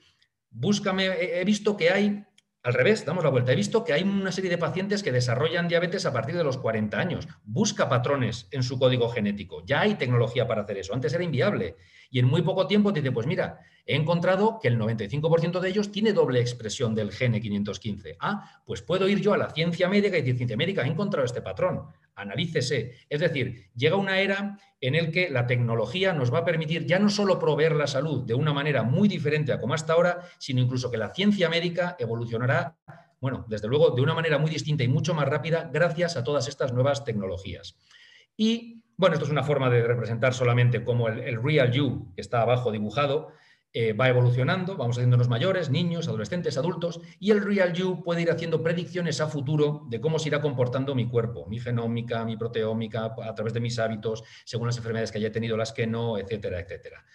búscame, 0.50 1.06
he 1.40 1.46
visto 1.46 1.78
que 1.78 1.92
hay 1.92 2.26
al 2.62 2.74
revés, 2.74 3.06
damos 3.06 3.24
la 3.24 3.30
vuelta. 3.30 3.54
He 3.54 3.56
visto 3.56 3.86
que 3.86 3.94
hay 3.94 4.04
una 4.04 4.34
serie 4.34 4.50
de 4.50 4.58
pacientes 4.58 5.02
que 5.02 5.14
desarrollan 5.14 5.70
diabetes 5.70 6.06
a 6.06 6.12
partir 6.12 6.36
de 6.36 6.44
los 6.44 6.58
40 6.58 7.00
años. 7.00 7.28
Busca 7.46 7.88
patrones 7.88 8.50
en 8.52 8.64
su 8.64 8.78
código 8.78 9.08
genético. 9.10 9.64
Ya 9.66 9.82
hay 9.82 9.96
tecnología 9.96 10.46
para 10.46 10.64
hacer 10.64 10.78
eso. 10.78 10.94
Antes 10.94 11.14
era 11.14 11.24
inviable. 11.24 11.78
Y 12.12 12.20
en 12.20 12.26
muy 12.26 12.42
poco 12.42 12.68
tiempo 12.68 12.92
te 12.92 13.00
dice, 13.00 13.14
pues 13.14 13.28
mira, 13.28 13.62
he 13.86 13.96
encontrado 13.96 14.60
que 14.62 14.68
el 14.68 14.78
95% 14.78 15.62
de 15.62 15.70
ellos 15.70 15.92
tiene 15.92 16.12
doble 16.12 16.42
expresión 16.42 16.96
del 16.96 17.12
gene 17.12 17.40
515. 17.40 18.18
Ah, 18.20 18.62
pues 18.66 18.82
puedo 18.82 19.08
ir 19.08 19.22
yo 19.22 19.34
a 19.34 19.38
la 19.38 19.52
ciencia 19.52 19.88
médica 19.88 20.18
y 20.18 20.22
decir, 20.22 20.36
ciencia 20.36 20.58
médica, 20.58 20.84
he 20.84 20.88
encontrado 20.88 21.26
este 21.26 21.42
patrón 21.42 21.84
analícese. 22.20 22.96
Es 23.10 23.20
decir, 23.20 23.70
llega 23.76 23.96
una 23.96 24.20
era 24.20 24.58
en 24.82 24.96
el 24.96 25.12
que 25.12 25.30
la 25.30 25.48
tecnología 25.48 26.14
nos 26.14 26.34
va 26.34 26.40
a 26.40 26.46
permitir 26.46 26.86
ya 26.86 27.00
no 27.00 27.10
solo 27.10 27.40
proveer 27.40 27.76
la 27.76 27.88
salud 27.88 28.26
de 28.26 28.34
una 28.34 28.54
manera 28.54 28.84
muy 28.84 29.08
diferente 29.08 29.52
a 29.52 29.60
como 29.60 29.74
hasta 29.74 29.94
ahora, 29.94 30.22
sino 30.38 30.62
incluso 30.62 30.90
que 30.90 30.98
la 30.98 31.14
ciencia 31.14 31.50
médica 31.50 31.96
evolucionará, 32.00 32.78
bueno, 33.20 33.46
desde 33.50 33.68
luego 33.68 33.92
de 33.92 34.02
una 34.02 34.14
manera 34.14 34.38
muy 34.38 34.50
distinta 34.50 34.84
y 34.84 34.88
mucho 34.88 35.14
más 35.14 35.28
rápida 35.28 35.70
gracias 35.72 36.16
a 36.16 36.24
todas 36.24 36.48
estas 36.48 36.74
nuevas 36.74 37.04
tecnologías. 37.04 37.78
Y 38.38 38.84
bueno, 38.96 39.16
esto 39.16 39.26
es 39.26 39.32
una 39.32 39.44
forma 39.44 39.70
de 39.70 39.82
representar 39.84 40.34
solamente 40.34 40.84
como 40.84 41.08
el, 41.08 41.20
el 41.20 41.42
real 41.42 41.72
you 41.72 42.14
que 42.16 42.22
está 42.22 42.42
abajo 42.42 42.72
dibujado, 42.72 43.34
eh, 43.72 43.94
va 43.94 44.10
evolucionando, 44.10 44.76
vamos 44.76 44.98
haciéndonos 44.98 45.30
mayores, 45.30 45.70
niños, 45.70 46.08
adolescentes, 46.08 46.58
adultos, 46.58 47.00
y 47.20 47.30
el 47.30 47.42
Real 47.42 47.74
You 47.74 48.04
puede 48.04 48.24
ir 48.24 48.32
haciendo 48.32 48.64
predicciones 48.64 49.22
a 49.22 49.28
futuro 49.28 49.86
de 49.90 50.02
cómo 50.02 50.18
se 50.18 50.30
irá 50.30 50.42
comportando 50.42 50.96
mi 50.96 51.08
cuerpo, 51.08 51.46
mi 51.48 51.60
genómica, 51.60 52.26
mi 52.26 52.36
proteómica, 52.36 53.14
a 53.24 53.36
través 53.36 53.54
de 53.54 53.60
mis 53.60 53.78
hábitos, 53.78 54.24
según 54.44 54.68
las 54.68 54.78
enfermedades 54.78 55.12
que 55.12 55.20
haya 55.20 55.32
tenido, 55.32 55.56
las 55.56 55.72
que 55.72 55.86
no, 55.86 56.18
etcétera, 56.18 56.60
etcétera. 56.60 57.06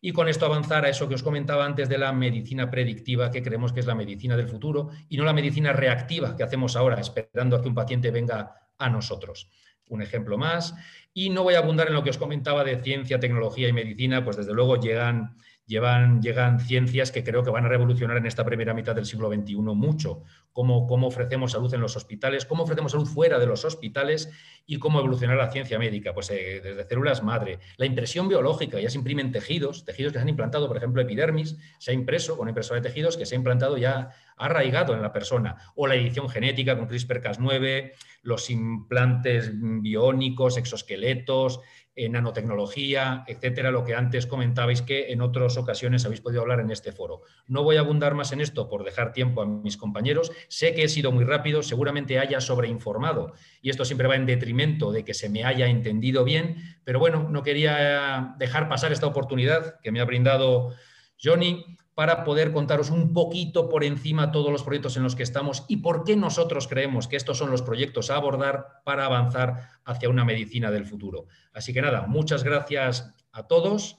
Y 0.00 0.12
con 0.12 0.28
esto 0.28 0.44
avanzar 0.44 0.84
a 0.84 0.90
eso 0.90 1.08
que 1.08 1.14
os 1.14 1.22
comentaba 1.22 1.64
antes 1.64 1.88
de 1.88 1.98
la 1.98 2.12
medicina 2.12 2.70
predictiva, 2.70 3.30
que 3.30 3.42
creemos 3.42 3.72
que 3.72 3.80
es 3.80 3.86
la 3.86 3.94
medicina 3.94 4.36
del 4.36 4.48
futuro, 4.48 4.90
y 5.08 5.16
no 5.16 5.24
la 5.24 5.32
medicina 5.32 5.72
reactiva 5.72 6.36
que 6.36 6.42
hacemos 6.42 6.76
ahora, 6.76 7.00
esperando 7.00 7.56
a 7.56 7.62
que 7.62 7.68
un 7.68 7.74
paciente 7.74 8.10
venga 8.10 8.68
a 8.78 8.90
nosotros. 8.90 9.50
Un 9.88 10.02
ejemplo 10.02 10.38
más. 10.38 10.74
Y 11.12 11.30
no 11.30 11.42
voy 11.42 11.54
a 11.54 11.58
abundar 11.58 11.88
en 11.88 11.94
lo 11.94 12.04
que 12.04 12.10
os 12.10 12.18
comentaba 12.18 12.64
de 12.64 12.82
ciencia, 12.82 13.18
tecnología 13.18 13.66
y 13.66 13.72
medicina, 13.72 14.22
pues 14.22 14.36
desde 14.36 14.52
luego 14.52 14.76
llegan 14.76 15.36
llevan, 15.66 16.20
llegan 16.20 16.60
ciencias 16.60 17.10
que 17.10 17.24
creo 17.24 17.42
que 17.42 17.50
van 17.50 17.64
a 17.64 17.68
revolucionar 17.68 18.16
en 18.16 18.26
esta 18.26 18.44
primera 18.44 18.74
mitad 18.74 18.94
del 18.94 19.06
siglo 19.06 19.32
XXI 19.32 19.54
mucho. 19.56 20.22
Cómo, 20.52 20.86
cómo 20.86 21.08
ofrecemos 21.08 21.52
salud 21.52 21.72
en 21.74 21.80
los 21.80 21.96
hospitales, 21.96 22.44
cómo 22.46 22.64
ofrecemos 22.64 22.92
salud 22.92 23.06
fuera 23.06 23.38
de 23.38 23.46
los 23.46 23.64
hospitales 23.64 24.30
y 24.66 24.78
cómo 24.78 24.98
evolucionar 24.98 25.36
la 25.36 25.50
ciencia 25.50 25.78
médica, 25.78 26.14
pues 26.14 26.30
eh, 26.30 26.60
desde 26.62 26.86
células 26.86 27.22
madre. 27.22 27.58
La 27.76 27.86
impresión 27.86 28.28
biológica, 28.28 28.80
ya 28.80 28.90
se 28.90 28.98
imprimen 28.98 29.32
tejidos, 29.32 29.84
tejidos 29.84 30.12
que 30.12 30.18
se 30.18 30.22
han 30.22 30.28
implantado, 30.28 30.68
por 30.68 30.76
ejemplo, 30.76 31.02
epidermis, 31.02 31.56
se 31.78 31.90
ha 31.90 31.94
impreso 31.94 32.36
con 32.36 32.48
impresora 32.48 32.80
de 32.80 32.88
tejidos 32.88 33.16
que 33.16 33.26
se 33.26 33.34
ha 33.34 33.38
implantado 33.38 33.76
ya 33.76 34.10
arraigado 34.36 34.94
en 34.94 35.02
la 35.02 35.12
persona. 35.12 35.56
O 35.74 35.86
la 35.86 35.94
edición 35.94 36.28
genética 36.28 36.76
con 36.76 36.88
CRISPR-Cas9, 36.88 37.92
los 38.22 38.50
implantes 38.50 39.50
biónicos, 39.52 40.56
exoesqueletos, 40.56 41.60
en 41.96 42.12
nanotecnología, 42.12 43.24
etcétera, 43.26 43.70
lo 43.70 43.84
que 43.84 43.94
antes 43.94 44.26
comentabais 44.26 44.82
que 44.82 45.12
en 45.12 45.20
otras 45.20 45.56
ocasiones 45.56 46.04
habéis 46.04 46.20
podido 46.20 46.42
hablar 46.42 46.60
en 46.60 46.70
este 46.70 46.90
foro. 46.90 47.22
No 47.46 47.62
voy 47.62 47.76
a 47.76 47.80
abundar 47.80 48.14
más 48.14 48.32
en 48.32 48.40
esto 48.40 48.68
por 48.68 48.84
dejar 48.84 49.12
tiempo 49.12 49.42
a 49.42 49.46
mis 49.46 49.76
compañeros. 49.76 50.32
Sé 50.48 50.74
que 50.74 50.84
he 50.84 50.88
sido 50.88 51.12
muy 51.12 51.24
rápido, 51.24 51.62
seguramente 51.62 52.18
haya 52.18 52.40
sobreinformado 52.40 53.32
y 53.62 53.70
esto 53.70 53.84
siempre 53.84 54.08
va 54.08 54.16
en 54.16 54.26
detrimento 54.26 54.90
de 54.90 55.04
que 55.04 55.14
se 55.14 55.28
me 55.28 55.44
haya 55.44 55.68
entendido 55.68 56.24
bien, 56.24 56.56
pero 56.82 56.98
bueno, 56.98 57.28
no 57.30 57.42
quería 57.42 58.34
dejar 58.38 58.68
pasar 58.68 58.92
esta 58.92 59.06
oportunidad 59.06 59.80
que 59.80 59.92
me 59.92 60.00
ha 60.00 60.04
brindado 60.04 60.74
Johnny 61.22 61.64
para 61.94 62.24
poder 62.24 62.52
contaros 62.52 62.90
un 62.90 63.12
poquito 63.12 63.68
por 63.68 63.84
encima 63.84 64.32
todos 64.32 64.50
los 64.50 64.64
proyectos 64.64 64.96
en 64.96 65.04
los 65.04 65.14
que 65.14 65.22
estamos 65.22 65.64
y 65.68 65.78
por 65.78 66.04
qué 66.04 66.16
nosotros 66.16 66.66
creemos 66.66 67.06
que 67.06 67.16
estos 67.16 67.38
son 67.38 67.50
los 67.50 67.62
proyectos 67.62 68.10
a 68.10 68.16
abordar 68.16 68.82
para 68.84 69.06
avanzar 69.06 69.68
hacia 69.84 70.08
una 70.08 70.24
medicina 70.24 70.70
del 70.70 70.86
futuro. 70.86 71.26
Así 71.52 71.72
que 71.72 71.82
nada, 71.82 72.06
muchas 72.06 72.42
gracias 72.42 73.14
a 73.32 73.46
todos 73.46 73.98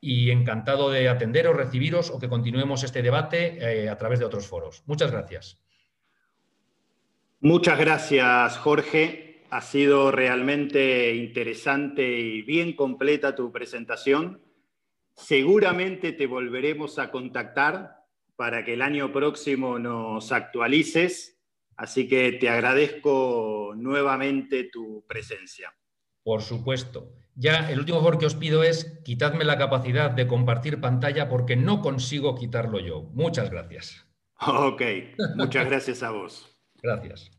y 0.00 0.30
encantado 0.30 0.90
de 0.90 1.08
atenderos, 1.08 1.56
recibiros 1.56 2.10
o 2.10 2.18
que 2.18 2.28
continuemos 2.28 2.82
este 2.82 3.02
debate 3.02 3.58
eh, 3.58 3.88
a 3.88 3.96
través 3.96 4.18
de 4.18 4.24
otros 4.24 4.46
foros. 4.46 4.82
Muchas 4.86 5.10
gracias. 5.10 5.62
Muchas 7.40 7.78
gracias, 7.78 8.56
Jorge. 8.58 9.44
Ha 9.50 9.60
sido 9.60 10.10
realmente 10.10 11.14
interesante 11.14 12.02
y 12.18 12.42
bien 12.42 12.74
completa 12.74 13.34
tu 13.34 13.52
presentación. 13.52 14.43
Seguramente 15.16 16.12
te 16.12 16.26
volveremos 16.26 16.98
a 16.98 17.10
contactar 17.10 18.04
para 18.36 18.64
que 18.64 18.74
el 18.74 18.82
año 18.82 19.12
próximo 19.12 19.78
nos 19.78 20.32
actualices, 20.32 21.40
así 21.76 22.08
que 22.08 22.32
te 22.32 22.48
agradezco 22.48 23.74
nuevamente 23.76 24.64
tu 24.64 25.04
presencia. 25.06 25.72
Por 26.22 26.42
supuesto. 26.42 27.12
Ya 27.36 27.68
el 27.70 27.80
último 27.80 27.98
favor 27.98 28.18
que 28.18 28.26
os 28.26 28.34
pido 28.34 28.62
es 28.62 29.00
quitadme 29.04 29.44
la 29.44 29.58
capacidad 29.58 30.10
de 30.10 30.26
compartir 30.26 30.80
pantalla 30.80 31.28
porque 31.28 31.56
no 31.56 31.80
consigo 31.80 32.34
quitarlo 32.36 32.78
yo. 32.78 33.02
Muchas 33.12 33.50
gracias. 33.50 34.06
Ok, 34.46 34.82
muchas 35.36 35.66
gracias 35.66 36.02
a 36.02 36.10
vos. 36.10 36.50
Gracias. 36.82 37.30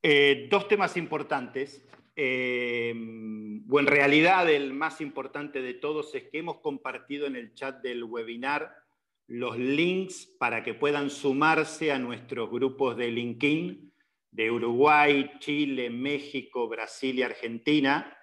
Eh, 0.00 0.46
dos 0.48 0.68
temas 0.68 0.96
importantes. 0.96 1.83
Eh, 2.16 2.94
o 3.68 3.80
en 3.80 3.86
realidad 3.86 4.48
el 4.50 4.72
más 4.72 5.00
importante 5.00 5.60
de 5.62 5.74
todos 5.74 6.14
es 6.14 6.24
que 6.30 6.38
hemos 6.38 6.60
compartido 6.60 7.26
en 7.26 7.36
el 7.36 7.54
chat 7.54 7.82
del 7.82 8.04
webinar 8.04 8.72
los 9.26 9.58
links 9.58 10.26
para 10.38 10.62
que 10.62 10.74
puedan 10.74 11.10
sumarse 11.10 11.90
a 11.90 11.98
nuestros 11.98 12.50
grupos 12.50 12.96
de 12.96 13.10
LinkedIn 13.10 13.92
de 14.30 14.50
Uruguay, 14.50 15.30
Chile, 15.38 15.90
México, 15.90 16.68
Brasil 16.68 17.18
y 17.18 17.22
Argentina. 17.22 18.16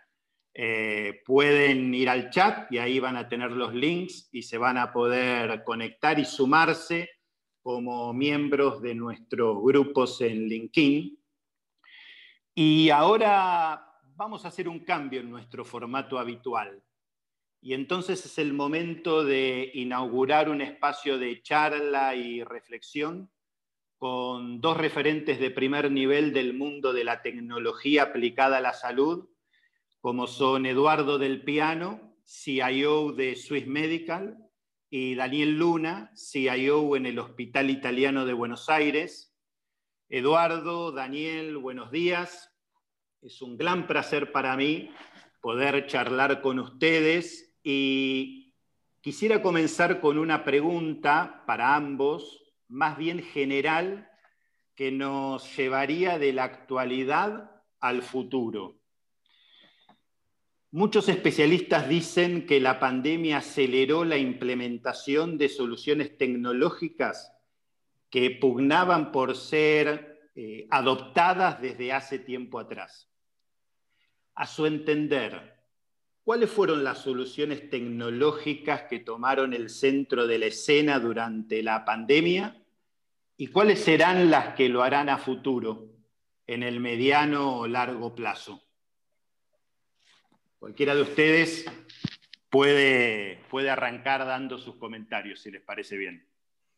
Eh, 0.54 1.22
pueden 1.26 1.94
ir 1.94 2.10
al 2.10 2.30
chat 2.30 2.70
y 2.72 2.78
ahí 2.78 3.00
van 3.00 3.16
a 3.16 3.30
tener 3.30 3.52
los 3.52 3.74
links 3.74 4.28
y 4.34 4.42
se 4.42 4.58
van 4.58 4.78
a 4.78 4.92
poder 4.92 5.64
conectar 5.64 6.20
y 6.20 6.26
sumarse 6.26 7.10
como 7.62 8.14
miembros 8.14 8.82
de 8.82 8.94
nuestros 8.94 9.64
grupos 9.64 10.20
en 10.20 10.50
LinkedIn. 10.50 11.18
Y 12.54 12.89
ahora 12.89 14.02
vamos 14.16 14.43
a 14.43 14.49
hacer 14.49 14.68
un 14.68 14.80
cambio 14.80 15.22
en 15.22 15.30
nuestro 15.30 15.64
formato 15.64 16.20
habitual. 16.20 16.84
Y 17.62 17.74
entonces 17.74 18.26
es 18.26 18.38
el 18.39 18.54
momento 18.54 19.24
de 19.24 19.72
inaugurar 19.76 20.49
un 20.49 20.62
espacio 20.62 21.18
de 21.18 21.41
charla 21.41 22.16
y 22.16 22.43
reflexión 22.43 23.32
con 23.97 24.60
dos 24.60 24.78
referentes 24.78 25.39
de 25.39 25.52
primer 25.52 25.91
nivel 25.91 26.34
del 26.34 26.56
mundo 26.56 26.91
de 26.91 27.04
la 27.04 27.22
tecnología 27.22 28.04
aplicada 28.04 28.58
a 28.58 28.62
la 28.62 28.74
salud, 28.74 29.30
como 29.99 30.26
son 30.26 30.66
Eduardo 30.66 31.20
del 31.20 31.43
Piano, 31.43 32.16
CIO 32.26 33.12
de 33.12 33.36
Swiss 33.36 33.68
Medical, 33.68 34.38
y 34.89 35.16
Daniel 35.16 35.58
Luna, 35.58 36.12
CIO 36.16 36.95
en 36.95 37.06
el 37.06 37.20
Hospital 37.20 37.70
Italiano 37.70 38.26
de 38.26 38.34
Buenos 38.34 38.70
Aires. 38.70 39.31
Eduardo, 40.14 40.91
Daniel, 40.91 41.55
buenos 41.55 41.89
días. 41.89 42.51
Es 43.22 43.41
un 43.41 43.55
gran 43.55 43.88
placer 43.88 44.34
para 44.34 44.57
mí 44.57 44.91
poder 45.39 45.88
charlar 45.88 46.41
con 46.41 46.59
ustedes 46.59 47.55
y 47.64 48.53
quisiera 48.99 49.41
comenzar 49.41 50.01
con 50.01 50.18
una 50.18 50.43
pregunta 50.43 51.45
para 51.47 51.78
ambos, 51.78 52.43
más 52.68 52.97
bien 52.97 53.24
general, 53.24 54.09
que 54.76 54.91
nos 54.91 55.55
llevaría 55.55 56.20
de 56.20 56.34
la 56.34 56.43
actualidad 56.43 57.49
al 57.80 58.01
futuro. 58.01 58.82
Muchos 60.72 61.07
especialistas 61.07 61.88
dicen 61.88 62.45
que 62.45 62.59
la 62.59 62.82
pandemia 62.82 63.38
aceleró 63.38 64.03
la 64.03 64.18
implementación 64.18 65.38
de 65.38 65.47
soluciones 65.47 66.18
tecnológicas 66.18 67.32
que 68.12 68.30
pugnaban 68.30 69.12
por 69.12 69.36
ser 69.36 70.30
eh, 70.36 70.68
adoptadas 70.70 71.59
desde 71.59 71.91
hace 71.91 72.20
tiempo 72.20 72.59
atrás 72.59 73.12
a 74.36 74.47
su 74.47 74.66
entender, 74.66 75.55
¿cuáles 76.24 76.49
fueron 76.49 76.84
las 76.84 76.99
soluciones 76.99 77.70
tecnológicas 77.70 78.84
que 78.84 78.99
tomaron 78.99 79.53
el 79.53 79.70
centro 79.70 80.28
de 80.28 80.39
la 80.39 80.47
escena 80.47 80.99
durante 80.99 81.62
la 81.64 81.86
pandemia 81.86 82.62
y 83.38 83.47
cuáles 83.47 83.84
serán 83.84 84.30
las 84.30 84.55
que 84.55 84.70
lo 84.70 84.84
harán 84.84 85.09
a 85.09 85.18
futuro, 85.18 85.89
en 86.47 86.64
el 86.64 86.80
mediano 86.80 87.57
o 87.57 87.68
largo 87.68 88.16
plazo? 88.16 88.64
Cualquiera 90.59 90.95
de 90.95 91.01
ustedes 91.01 91.66
puede, 92.49 93.43
puede 93.49 93.70
arrancar 93.70 94.26
dando 94.26 94.57
sus 94.57 94.76
comentarios, 94.76 95.41
si 95.41 95.51
les 95.51 95.62
parece 95.62 95.97
bien. 95.97 96.31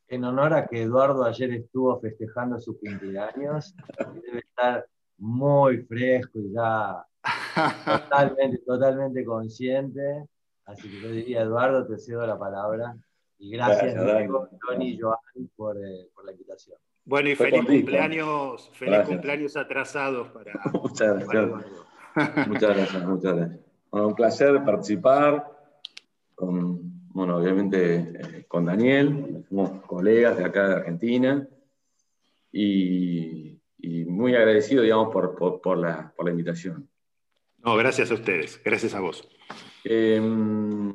En 0.08 0.24
honor 0.26 0.54
a 0.54 0.68
que 0.68 0.84
Eduardo 0.84 1.24
ayer 1.24 1.52
estuvo 1.52 2.00
festejando 2.00 2.60
su 2.60 2.80
cumpleaños, 2.80 3.76
debe 4.24 4.40
estar 4.40 4.86
muy 5.18 5.78
fresco 5.84 6.40
y 6.40 6.54
ya 6.54 7.06
Totalmente, 7.86 8.58
totalmente 8.66 9.26
consciente. 9.26 10.28
Así 10.66 10.90
que 10.90 11.02
yo 11.02 11.12
diría, 11.12 11.42
Eduardo, 11.42 11.86
te 11.86 11.98
cedo 11.98 12.26
la 12.26 12.38
palabra. 12.38 12.96
Y 13.38 13.52
gracias, 13.52 13.96
Tony 13.96 14.90
y 14.90 15.00
Joan, 15.00 15.18
por, 15.56 15.78
eh, 15.78 16.10
por, 16.14 16.26
la 16.26 16.32
invitación. 16.32 16.78
Bueno, 17.06 17.30
y 17.30 17.36
feliz 17.36 17.66
cumpleaños, 17.66 18.70
feliz 18.74 19.00
cumpleaños 19.06 19.58
atrasados 19.58 20.30
para, 20.30 20.54
muchas 20.82 21.16
gracias. 21.16 21.68
muchas 22.48 22.78
gracias, 22.78 23.06
muchas 23.06 23.36
gracias. 23.36 23.60
Bueno, 23.92 24.08
un 24.08 24.16
placer 24.16 24.64
participar 24.64 25.52
con, 26.36 26.83
bueno, 27.14 27.38
obviamente 27.38 27.96
eh, 27.96 28.46
con 28.48 28.66
Daniel, 28.66 29.46
somos 29.48 29.82
colegas 29.86 30.38
de 30.38 30.46
acá 30.46 30.68
de 30.68 30.76
Argentina, 30.76 31.48
y, 32.52 33.60
y 33.80 34.06
muy 34.06 34.36
agradecido, 34.36 34.84
digamos, 34.84 35.12
por, 35.12 35.36
por, 35.36 35.62
por, 35.62 35.78
la, 35.78 36.14
por 36.16 36.26
la 36.26 36.32
invitación. 36.32 36.90
No, 37.58 37.76
gracias 37.76 38.12
a 38.12 38.16
ustedes, 38.16 38.62
gracias 38.64 38.94
a 38.94 39.00
vos. 39.00 39.28
Em, 39.84 40.94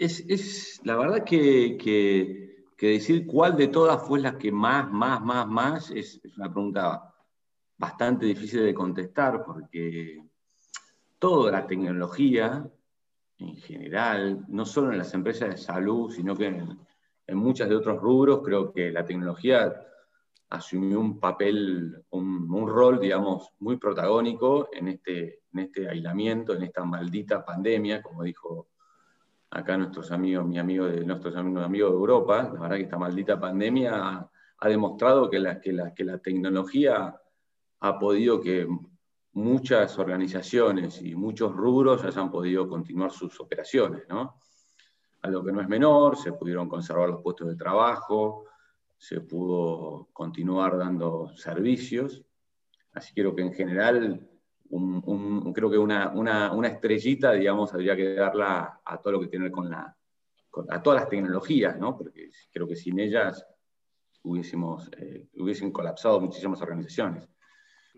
es, 0.00 0.80
la 0.84 0.96
verdad 0.96 1.24
que, 1.24 2.64
decir 2.78 3.26
cuál 3.26 3.56
de 3.56 3.68
todas 3.68 4.06
fue 4.06 4.20
la 4.20 4.38
que 4.38 4.50
más, 4.50 4.90
más, 4.90 5.20
más, 5.22 5.46
más, 5.46 5.90
es, 5.90 6.20
una 6.36 6.52
pregunta 6.52 7.14
bastante 7.76 8.26
difícil 8.26 8.62
de 8.62 8.74
contestar 8.74 9.44
porque 9.44 10.22
toda 11.18 11.52
la 11.52 11.66
tecnología 11.66 12.68
en 13.40 13.56
general, 13.56 14.44
no 14.48 14.64
solo 14.64 14.92
en 14.92 14.98
las 14.98 15.14
empresas 15.14 15.50
de 15.50 15.56
salud, 15.56 16.10
sino 16.10 16.36
que 16.36 16.46
en, 16.46 16.78
en 17.26 17.36
muchas 17.36 17.68
de 17.68 17.76
otros 17.76 18.00
rubros, 18.00 18.42
creo 18.44 18.72
que 18.72 18.90
la 18.90 19.04
tecnología 19.04 19.72
asumió 20.50 20.98
un 20.98 21.20
papel, 21.20 22.04
un, 22.10 22.68
rol, 22.68 23.00
digamos, 23.00 23.50
muy 23.60 23.76
protagónico 23.76 24.68
en 24.72 24.88
este, 24.88 25.42
en 25.52 25.60
este 25.60 25.88
aislamiento, 25.88 26.54
en 26.54 26.64
esta 26.64 26.84
maldita 26.84 27.44
pandemia, 27.44 28.02
como 28.02 28.24
dijo 28.24 28.68
acá 29.50 29.76
nuestros 29.76 30.10
amigos, 30.10 30.44
mi 30.46 30.58
amigo 30.58 30.86
de 30.86 31.04
nuestros 31.04 31.36
amigos, 31.36 31.64
amigos 31.64 31.90
de 31.92 31.96
Europa, 31.96 32.50
la 32.52 32.60
verdad 32.60 32.76
que 32.76 32.82
esta 32.82 32.98
maldita 32.98 33.38
pandemia 33.38 34.28
ha, 34.58 34.68
demostrado 34.68 35.30
que 35.30 35.38
la, 35.38 35.60
que, 35.60 35.72
la, 35.72 35.94
que 35.94 36.04
la 36.04 36.18
tecnología 36.18 37.16
ha 37.80 37.98
podido 37.98 38.40
que 38.40 38.68
muchas 39.32 39.98
organizaciones 39.98 41.00
y 41.02 41.14
muchos 41.14 41.54
rubros 41.54 42.04
hayan 42.04 42.30
podido 42.30 42.68
continuar 42.68 43.10
sus 43.10 43.38
operaciones, 43.40 44.02
¿no? 44.08 44.40
algo 45.22 45.44
que 45.44 45.52
no 45.52 45.60
es 45.60 45.68
menor, 45.68 46.16
se 46.16 46.32
pudieron 46.32 46.68
conservar 46.68 47.08
los 47.08 47.22
puestos 47.22 47.48
de 47.48 47.56
trabajo, 47.56 48.46
se 48.96 49.20
pudo 49.20 50.08
continuar 50.12 50.78
dando 50.78 51.30
servicios. 51.36 52.24
Así 52.92 53.12
creo 53.14 53.34
que 53.34 53.42
en 53.42 53.52
general, 53.52 54.28
creo 55.54 55.70
que 55.70 55.78
una, 55.78 56.68
estrellita, 56.68 57.32
digamos, 57.32 57.72
habría 57.74 57.96
que 57.96 58.14
darla 58.14 58.80
a 58.84 58.98
todo 59.00 59.14
lo 59.14 59.20
que 59.20 59.28
tiene 59.28 59.50
con 59.50 59.70
la, 59.70 59.96
a 60.68 60.82
todas 60.82 61.02
las 61.02 61.08
tecnologías, 61.08 61.78
¿no? 61.78 61.96
Porque 61.96 62.30
creo 62.52 62.66
que 62.66 62.76
sin 62.76 62.98
ellas 62.98 63.46
hubiésemos, 64.22 64.90
eh, 64.98 65.28
hubiesen 65.34 65.70
colapsado 65.70 66.20
muchísimas 66.20 66.60
organizaciones. 66.60 67.28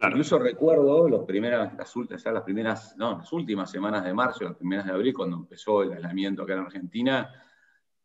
Incluso 0.04 0.38
recuerdo 0.38 1.08
los 1.08 1.24
primeras, 1.24 1.74
las, 1.74 2.24
las, 2.24 2.42
primeras, 2.42 2.96
no, 2.96 3.18
las 3.18 3.32
últimas 3.32 3.70
semanas 3.70 4.04
de 4.04 4.12
marzo, 4.12 4.44
las 4.44 4.56
primeras 4.56 4.86
de 4.86 4.92
abril, 4.92 5.14
cuando 5.14 5.36
empezó 5.36 5.82
el 5.82 5.92
aislamiento 5.92 6.42
acá 6.42 6.54
en 6.54 6.58
Argentina, 6.60 7.30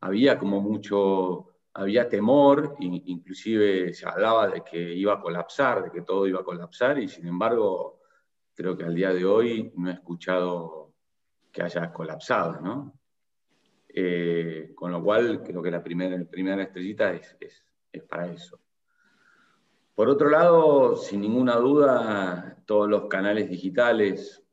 había 0.02 0.38
como 0.38 0.62
mucho, 0.62 1.56
había 1.74 2.08
temor, 2.08 2.76
inclusive 2.80 3.94
se 3.96 4.08
hablaba 4.08 4.48
de 4.48 4.64
que 4.64 4.94
iba 4.94 5.14
a 5.14 5.20
colapsar, 5.20 5.86
de 5.86 5.92
que 5.92 6.04
todo 6.04 6.28
iba 6.28 6.42
a 6.42 6.44
colapsar, 6.44 7.00
y 7.00 7.08
sin 7.08 7.26
embargo, 7.26 8.02
creo 8.54 8.78
que 8.78 8.84
al 8.84 8.94
día 8.94 9.12
de 9.12 9.26
hoy 9.26 9.74
no 9.76 9.90
he 9.90 9.94
escuchado 9.94 10.94
que 11.52 11.64
haya 11.64 11.92
colapsado, 11.92 12.62
¿no? 12.62 12.94
Eh, 13.90 14.74
con 14.76 14.92
lo 14.92 15.04
cual, 15.04 15.42
creo 15.42 15.64
que 15.64 15.72
la 15.72 15.82
primera, 15.82 16.62
estrellita 16.62 17.14
es, 17.14 17.36
es, 17.40 17.66
es 17.92 18.04
para 18.04 18.32
eso. 18.32 18.60
Por 19.98 20.10
otro 20.10 20.30
lado, 20.30 20.96
sin 20.96 21.22
ninguna 21.22 21.56
duda, 21.56 22.62
todos 22.68 22.88
los 22.88 23.08
canales 23.08 23.50
digitales 23.50 24.44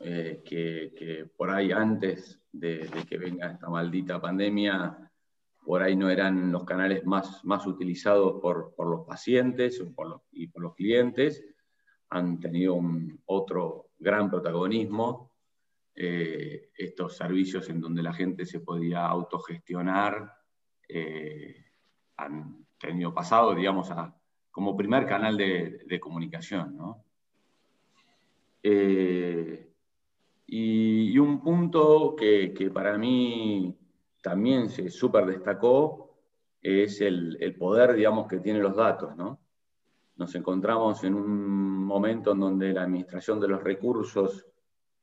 eh, 0.00 0.42
que, 0.44 1.30
por 1.34 1.50
ahí 1.50 1.72
antes 1.72 2.38
de, 2.52 2.86
que 3.08 3.16
venga 3.16 3.52
esta 3.52 3.70
maldita 3.70 4.20
pandemia, 4.20 5.10
por 5.64 5.80
ahí 5.80 5.96
no 5.96 6.10
eran 6.10 6.52
los 6.52 6.64
canales 6.64 7.06
más, 7.06 7.42
más 7.42 7.66
utilizados 7.66 8.38
por, 8.42 8.74
los 8.76 9.06
pacientes 9.06 9.82
y 10.30 10.46
por 10.48 10.62
los 10.62 10.74
clientes, 10.74 11.42
han 12.10 12.38
tenido 12.38 12.78
otro 13.24 13.92
gran 13.98 14.28
protagonismo. 14.28 15.32
Eh, 15.94 16.68
estos 16.76 17.16
servicios 17.16 17.70
en 17.70 17.80
donde 17.80 18.02
la 18.02 18.12
gente 18.12 18.44
se 18.44 18.60
podía 18.60 19.06
autogestionar 19.06 20.34
eh, 20.86 21.64
han 22.18 22.66
tenido 22.78 23.14
pasado, 23.14 23.54
digamos, 23.54 23.90
a, 23.90 24.19
como 24.60 24.76
primer 24.76 25.06
canal 25.06 25.38
de, 25.38 25.98
comunicación. 25.98 26.76
Eh, 28.62 29.72
y, 30.48 31.18
un 31.18 31.40
punto 31.40 32.14
que, 32.14 32.70
para 32.70 32.98
mí 32.98 33.74
también 34.20 34.68
se 34.68 34.90
súper 34.90 35.24
destacó 35.24 36.14
es 36.60 37.00
el, 37.00 37.56
poder, 37.58 37.94
digamos, 37.94 38.28
que 38.28 38.40
tienen 38.40 38.60
los 38.60 38.76
datos. 38.76 39.14
Nos 40.16 40.34
encontramos 40.34 41.02
en 41.04 41.14
un 41.14 41.82
momento 41.82 42.32
en 42.32 42.40
donde 42.40 42.74
la 42.74 42.82
administración 42.82 43.40
de 43.40 43.48
los 43.48 43.64
recursos 43.64 44.44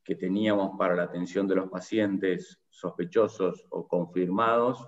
que 0.03 0.14
teníamos 0.14 0.78
para 0.78 0.95
la 0.95 1.05
atención 1.05 1.47
de 1.47 1.55
los 1.55 1.68
pacientes 1.68 2.62
sospechosos 2.70 3.66
o 3.72 3.88
confirmados 3.88 4.88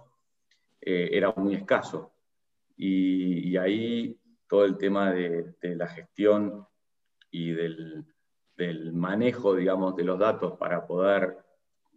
eh, 0.80 1.10
era 1.12 1.34
muy 1.36 1.56
escaso. 1.56 2.12
y, 2.78 3.58
ahí 3.58 4.20
todo 4.50 4.66
el 4.66 4.78
tema 4.78 5.12
de, 5.12 5.56
la 5.62 5.88
gestión 5.88 6.68
y 7.30 7.52
del, 7.52 8.04
manejo, 8.92 9.56
digamos, 9.56 9.96
de 9.96 10.04
los 10.04 10.20
datos 10.20 10.58
para 10.58 10.86
poder 10.86 11.38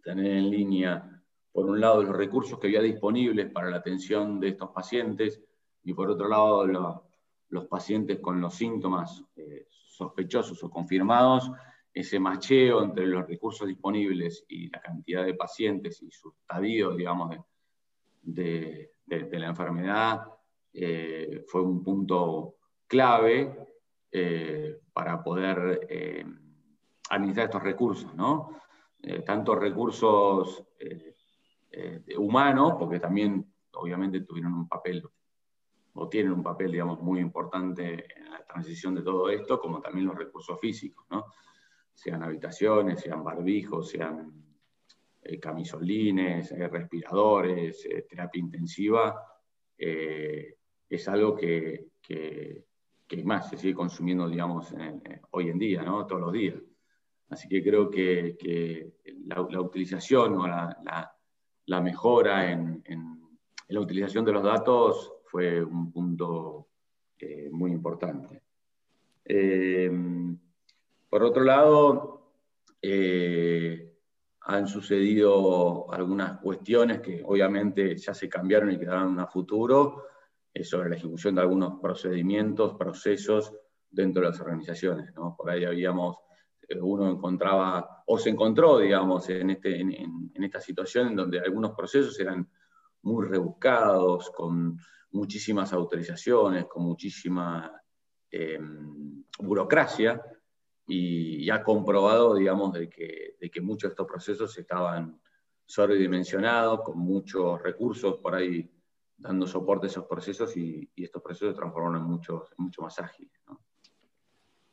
tener 0.03 0.37
en 0.37 0.51
línea, 0.51 1.21
por 1.51 1.65
un 1.65 1.81
lado, 1.81 2.03
los 2.03 2.15
recursos 2.15 2.59
que 2.59 2.67
había 2.67 2.81
disponibles 2.81 3.51
para 3.51 3.69
la 3.69 3.77
atención 3.77 4.39
de 4.39 4.49
estos 4.49 4.69
pacientes 4.69 5.41
y 5.83 5.93
por 5.93 6.09
otro 6.09 6.29
lado, 6.29 6.65
los 7.49 7.67
pacientes 7.67 8.19
con 8.19 8.39
los 8.39 8.53
síntomas 8.53 9.23
eh, 9.35 9.67
sospechosos 9.69 10.63
o 10.63 10.69
confirmados, 10.69 11.51
ese 11.91 12.19
macheo 12.19 12.83
entre 12.83 13.07
los 13.07 13.27
recursos 13.27 13.67
disponibles 13.67 14.45
y 14.47 14.69
la 14.69 14.79
cantidad 14.79 15.25
de 15.25 15.33
pacientes 15.33 16.01
y 16.01 16.11
su 16.11 16.29
estadio, 16.29 16.95
digamos, 16.95 17.35
de 18.21 18.91
la 19.07 19.47
enfermedad, 19.47 20.32
eh, 20.73 21.43
fue 21.47 21.61
un 21.61 21.83
punto 21.83 22.55
clave 22.87 23.67
eh, 24.11 24.79
para 24.91 25.23
poder 25.23 25.85
eh, 25.87 26.25
administrar 27.11 27.45
estos 27.45 27.63
recursos, 27.63 28.13
¿no? 28.15 28.59
tanto 29.25 29.53
recursos 29.53 30.63
humanos, 32.17 32.75
porque 32.79 33.01
también 33.01 33.53
obviamente 33.73 34.21
tuvieron 34.21 34.53
un 34.53 34.67
papel 34.69 35.03
o 35.95 36.07
tienen 36.07 36.31
un 36.31 36.41
papel, 36.41 36.71
digamos, 36.71 37.01
muy 37.01 37.19
importante 37.19 38.05
en 38.15 38.31
la 38.31 38.45
transición 38.45 38.95
de 38.95 39.01
todo 39.01 39.29
esto, 39.29 39.59
como 39.59 39.81
también 39.81 40.05
los 40.07 40.17
recursos 40.17 40.57
físicos, 40.57 41.05
¿no? 41.09 41.25
Sean 41.93 42.23
habitaciones, 42.23 43.01
sean 43.01 43.25
barbijos, 43.25 43.89
sean 43.89 44.31
camisolines, 45.41 46.57
respiradores, 46.71 47.85
terapia 48.07 48.39
intensiva, 48.39 49.21
es 50.89 51.07
algo 51.07 51.35
que, 51.35 51.87
más 53.23 53.49
se 53.49 53.57
sigue 53.57 53.75
consumiendo, 53.75 54.27
digamos, 54.27 54.73
hoy 55.31 55.49
en 55.49 55.59
día, 55.59 55.83
¿no? 55.83 56.05
todos 56.05 56.21
los 56.21 56.33
días. 56.33 56.55
Así 57.29 57.47
que 57.47 57.63
creo 57.63 57.89
que, 57.89 58.93
la, 59.25 59.41
utilización 59.41 60.35
o 60.35 60.47
la, 60.47 61.81
mejora 61.81 62.51
en, 62.51 62.83
la 63.67 63.79
utilización 63.79 64.25
de 64.25 64.31
los 64.31 64.43
datos 64.43 65.13
fue 65.25 65.63
un 65.63 65.91
punto 65.91 66.67
eh, 67.17 67.49
muy 67.51 67.71
importante. 67.71 68.41
Eh, 69.25 69.91
por 71.09 71.23
otro 71.23 71.43
lado, 71.43 72.31
eh, 72.81 73.93
han 74.41 74.67
sucedido 74.67 75.91
algunas 75.91 76.39
cuestiones 76.39 76.99
que 76.99 77.21
obviamente 77.23 77.95
ya 77.95 78.13
se 78.13 78.27
cambiaron 78.27 78.71
y 78.71 78.77
quedaron 78.77 79.19
a 79.19 79.27
futuro, 79.27 80.03
sobre 80.61 80.89
la 80.89 80.95
ejecución 80.95 81.33
de 81.35 81.41
algunos 81.41 81.79
procedimientos, 81.79 82.75
procesos 82.75 83.51
dentro 83.89 84.21
de 84.21 84.29
las 84.29 84.39
organizaciones. 84.39 85.11
Por 85.13 85.49
ahí 85.49 85.65
habíamos, 85.65 86.17
eh, 86.67 86.79
uno 86.79 87.09
encontraba, 87.09 88.03
o 88.05 88.17
se 88.19 88.29
encontró, 88.29 88.77
digamos, 88.77 89.27
en, 89.29 89.49
este, 89.49 89.79
en, 89.81 90.31
esta 90.35 90.59
situación 90.59 91.07
en 91.07 91.15
donde 91.15 91.39
algunos 91.39 91.71
procesos 91.71 92.19
eran 92.19 92.47
muy 93.01 93.27
rebuscados, 93.27 94.29
con 94.29 94.77
muchísimas 95.11 95.73
autorizaciones, 95.73 96.65
con 96.65 96.83
muchísima 96.83 97.71
em, 98.29 99.23
burocracia, 99.39 100.21
y, 100.85 101.49
ha 101.49 101.63
comprobado, 101.63 102.35
digamos, 102.35 102.73
de 102.73 102.89
que, 102.89 103.35
de 103.39 103.49
que 103.49 103.61
muchos 103.61 103.89
de 103.89 103.93
estos 103.93 104.07
procesos 104.07 104.57
estaban 104.57 105.19
sobredimensionados, 105.65 106.81
con 106.81 106.99
muchos 106.99 107.61
recursos 107.61 108.17
por 108.17 108.35
ahí 108.35 108.69
dando 109.23 109.47
soporte 109.47 109.87
a 109.87 109.89
esos 109.89 110.05
procesos 110.05 110.55
y, 110.57 110.89
estos 110.97 111.21
procesos 111.21 111.53
se 111.53 111.55
transformaron 111.55 112.01
en 112.01 112.03
mucho, 112.03 112.45
mucho 112.57 112.81
más 112.81 112.99
ágiles. 112.99 113.31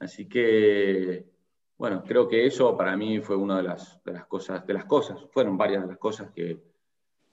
Así 0.01 0.29
que, 0.29 1.25
bueno, 1.79 2.03
creo 2.03 2.27
que 2.27 2.45
eso 2.47 2.77
para 2.77 2.97
mí 2.97 3.21
fue 3.21 3.37
una 3.37 3.59
de 3.59 3.63
las, 3.63 4.03
de 4.03 4.13
las, 4.13 4.27
cosas, 4.27 4.67
de 4.67 4.75
las 4.75 4.87
cosas, 4.87 5.25
fueron 5.31 5.57
varias 5.57 5.83
de 5.83 5.89
las 5.89 5.99
cosas 5.99 6.33
que, 6.33 6.61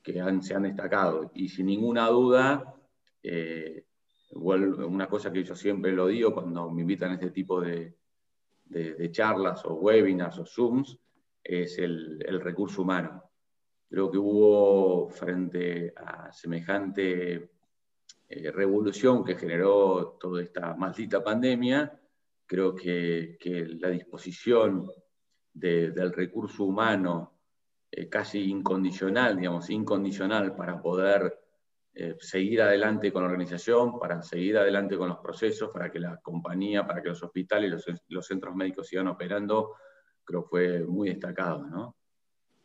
que 0.04 0.24
se 0.42 0.54
han 0.54 0.64
destacado. 0.64 1.32
Y 1.34 1.50
sin 1.50 1.66
ninguna 1.66 2.08
duda, 2.08 2.76
eh, 3.24 3.86
una 4.34 5.08
cosa 5.08 5.32
que 5.32 5.44
yo 5.44 5.56
siempre 5.56 5.94
lo 5.94 6.08
digo 6.08 6.34
cuando 6.34 6.70
me 6.70 6.82
invitan 6.82 7.12
a 7.12 7.14
este 7.16 7.32
tipo 7.32 7.60
de, 7.62 7.96
de, 8.66 9.12
charlas 9.12 9.66
o 9.66 9.74
webinars 9.74 10.38
o 10.38 10.46
Zooms, 10.46 11.00
es 11.44 11.80
el, 11.80 12.24
el 12.28 12.42
recurso 12.42 12.84
humano. 12.84 13.27
Creo 13.90 14.12
que 14.12 14.18
hubo 14.18 15.10
frente 15.10 15.94
a 15.96 16.32
semejante 16.32 17.52
eh, 18.30 18.52
revolución 18.52 19.24
que 19.24 19.36
generó 19.36 20.18
toda 20.20 20.44
esta 20.44 20.76
maldita 20.76 21.24
pandemia, 21.24 21.98
creo 22.46 22.76
que, 22.76 23.38
la 23.80 23.90
disposición 23.90 24.90
del 25.54 26.14
recurso 26.14 26.66
humano 26.66 27.40
eh, 27.90 28.10
casi 28.10 28.50
incondicional, 28.50 29.38
digamos, 29.38 29.70
incondicional 29.70 30.56
para 30.56 30.82
poder 30.82 31.40
eh, 31.94 32.16
seguir 32.20 32.62
adelante 32.62 33.12
con 33.14 33.24
la 33.24 33.30
organización, 33.30 33.98
para 33.98 34.22
seguir 34.22 34.58
adelante 34.58 34.98
con 34.98 35.08
los 35.08 35.20
procesos, 35.20 35.72
para 35.72 35.90
que 35.90 36.00
la 36.00 36.18
compañía, 36.18 36.86
para 36.86 37.02
que 37.02 37.10
los 37.10 37.24
hospitales 37.24 37.72
los, 37.72 37.86
los 38.10 38.28
centros 38.28 38.54
médicos 38.54 38.88
sigan 38.88 39.08
operando, 39.08 39.76
creo 40.24 40.44
que 40.44 40.50
fue 40.50 40.80
muy 40.86 41.10
destacado, 41.10 41.66
¿no? 41.66 41.96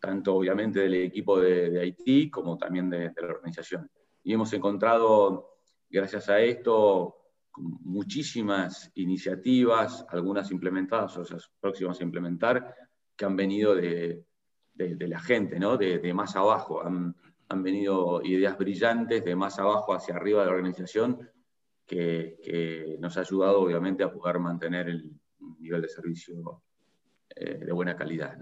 Tanto 0.03 0.35
obviamente 0.35 0.81
del 0.81 0.95
equipo 0.95 1.39
de, 1.39 1.79
Haití 1.79 2.29
como 2.29 2.59
también 2.59 2.91
de, 2.91 3.13
la 3.17 3.29
organización. 3.29 3.89
Y 4.25 4.33
hemos 4.33 4.53
encontrado, 4.53 5.59
gracias 5.89 6.29
a 6.29 6.41
esto, 6.41 7.17
muchísimas 7.57 8.91
iniciativas, 8.97 10.05
algunas 10.09 10.51
implementadas, 10.51 11.17
otras 11.17 11.49
próximas 11.61 12.01
a 12.01 12.03
implementar, 12.03 12.75
que 13.15 13.25
han 13.25 13.37
venido 13.37 13.77
de, 13.77 14.27
la 14.75 15.21
gente, 15.21 15.61
¿no? 15.61 15.77
de, 15.77 16.13
más 16.13 16.35
abajo. 16.35 16.83
Han, 16.85 17.15
venido 17.63 18.23
ideas 18.25 18.57
brillantes 18.59 19.23
de 19.23 19.37
más 19.37 19.59
abajo 19.59 19.93
hacia 19.93 20.17
arriba 20.17 20.41
de 20.41 20.47
la 20.47 20.53
organización 20.53 21.31
que, 21.87 22.97
nos 22.99 23.17
ha 23.17 23.21
ayudado 23.21 23.61
obviamente 23.61 24.03
a 24.03 24.11
poder 24.11 24.41
mantener 24.41 24.89
el 24.89 25.13
nivel 25.61 25.83
de 25.83 25.89
servicio 25.89 26.63
eh, 27.37 27.59
de 27.59 27.73
buena 27.73 27.95
calidad. 27.95 28.37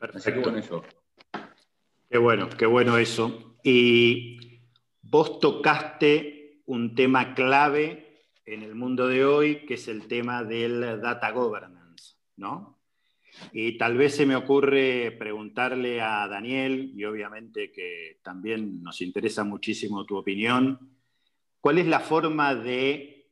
Perfecto. 0.00 0.42
con 0.42 0.58
eso. 0.58 0.82
Qué 2.08 2.16
bueno, 2.16 2.48
qué 2.48 2.64
bueno 2.64 2.96
eso. 2.96 3.58
Y 3.62 4.62
vos 5.02 5.38
tocaste 5.38 6.62
un 6.64 6.94
tema 6.94 7.34
clave 7.34 8.24
en 8.46 8.62
el 8.62 8.74
mundo 8.74 9.06
de 9.06 9.26
hoy, 9.26 9.66
que 9.66 9.74
es 9.74 9.88
el 9.88 10.08
tema 10.08 10.42
del 10.42 11.00
data 11.02 11.30
governance, 11.32 12.16
¿no? 12.36 12.80
Y 13.52 13.76
tal 13.76 13.98
vez 13.98 14.16
se 14.16 14.24
me 14.24 14.36
ocurre 14.36 15.12
preguntarle 15.12 16.00
a 16.00 16.26
Daniel, 16.26 16.92
y 16.96 17.04
obviamente 17.04 17.70
que 17.70 18.18
también 18.22 18.82
nos 18.82 19.02
interesa 19.02 19.44
muchísimo 19.44 20.06
tu 20.06 20.16
opinión, 20.16 20.96
¿cuál 21.60 21.78
es 21.78 21.86
la 21.86 22.00
forma 22.00 22.54
de 22.54 23.28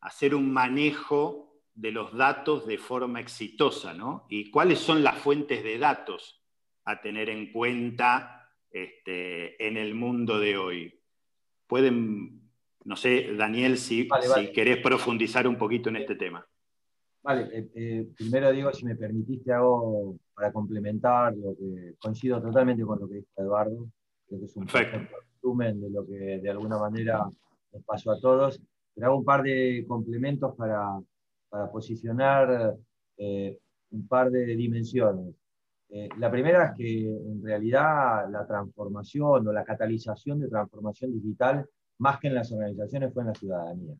hacer 0.00 0.34
un 0.34 0.52
manejo 0.52 1.45
de 1.76 1.92
los 1.92 2.16
datos 2.16 2.66
de 2.66 2.78
forma 2.78 3.20
exitosa? 3.20 3.94
¿no? 3.94 4.26
¿Y 4.28 4.50
cuáles 4.50 4.80
son 4.80 5.04
las 5.04 5.18
fuentes 5.18 5.62
de 5.62 5.78
datos 5.78 6.42
a 6.84 7.00
tener 7.00 7.28
en 7.30 7.52
cuenta 7.52 8.50
este, 8.70 9.64
en 9.64 9.76
el 9.76 9.94
mundo 9.94 10.40
de 10.40 10.56
hoy? 10.56 11.00
Pueden, 11.66 12.50
no 12.84 12.96
sé, 12.96 13.34
Daniel, 13.36 13.78
si, 13.78 14.08
si 14.34 14.52
querés 14.52 14.78
profundizar 14.78 15.46
un 15.46 15.56
poquito 15.56 15.90
en 15.90 15.96
este 15.96 16.16
tema. 16.16 16.46
Vale, 17.22 17.48
eh, 17.52 17.70
eh, 17.74 18.08
primero 18.16 18.52
digo, 18.52 18.72
si 18.72 18.84
me 18.84 18.94
permitiste, 18.94 19.52
hago 19.52 20.16
para 20.32 20.52
complementar 20.52 21.34
lo 21.36 21.56
que 21.56 21.94
coincido 21.98 22.40
totalmente 22.40 22.84
con 22.84 23.00
lo 23.00 23.08
que 23.08 23.16
dijo 23.16 23.26
Eduardo, 23.36 23.88
creo 24.28 24.38
que 24.38 24.46
es 24.46 24.56
un 24.56 24.68
resumen 24.68 25.80
de 25.80 25.90
lo 25.90 26.06
que 26.06 26.38
de 26.38 26.50
alguna 26.50 26.78
manera 26.78 27.24
nos 27.72 27.82
pasó 27.84 28.12
a 28.12 28.20
todos, 28.20 28.60
pero 28.94 29.08
hago 29.08 29.16
un 29.16 29.24
par 29.24 29.42
de 29.42 29.84
complementos 29.88 30.54
para, 30.54 31.00
para 31.48 31.70
posicionar 31.70 32.76
eh, 33.16 33.58
un 33.90 34.08
par 34.08 34.30
de 34.30 34.44
dimensiones. 34.56 35.34
la 36.18 36.30
primera 36.30 36.66
es 36.66 36.72
que 36.76 37.08
en 37.08 37.42
realidad 37.42 38.28
la 38.30 38.46
transformación 38.46 39.46
o 39.46 39.52
la 39.52 39.64
catalización 39.64 40.40
de 40.40 40.48
transformación 40.48 41.12
digital, 41.12 41.64
más 41.98 42.18
que 42.18 42.28
en 42.28 42.34
las 42.34 42.50
organizaciones, 42.52 43.12
fue 43.14 43.22
en 43.22 43.28
la 43.28 43.34
ciudadanía. 43.34 43.94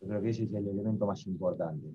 Yo 0.00 0.08
creo 0.08 0.22
que 0.22 0.30
ese 0.30 0.44
es 0.44 0.52
el 0.52 0.68
elemento 0.68 1.06
más 1.06 1.26
importante 1.26 1.94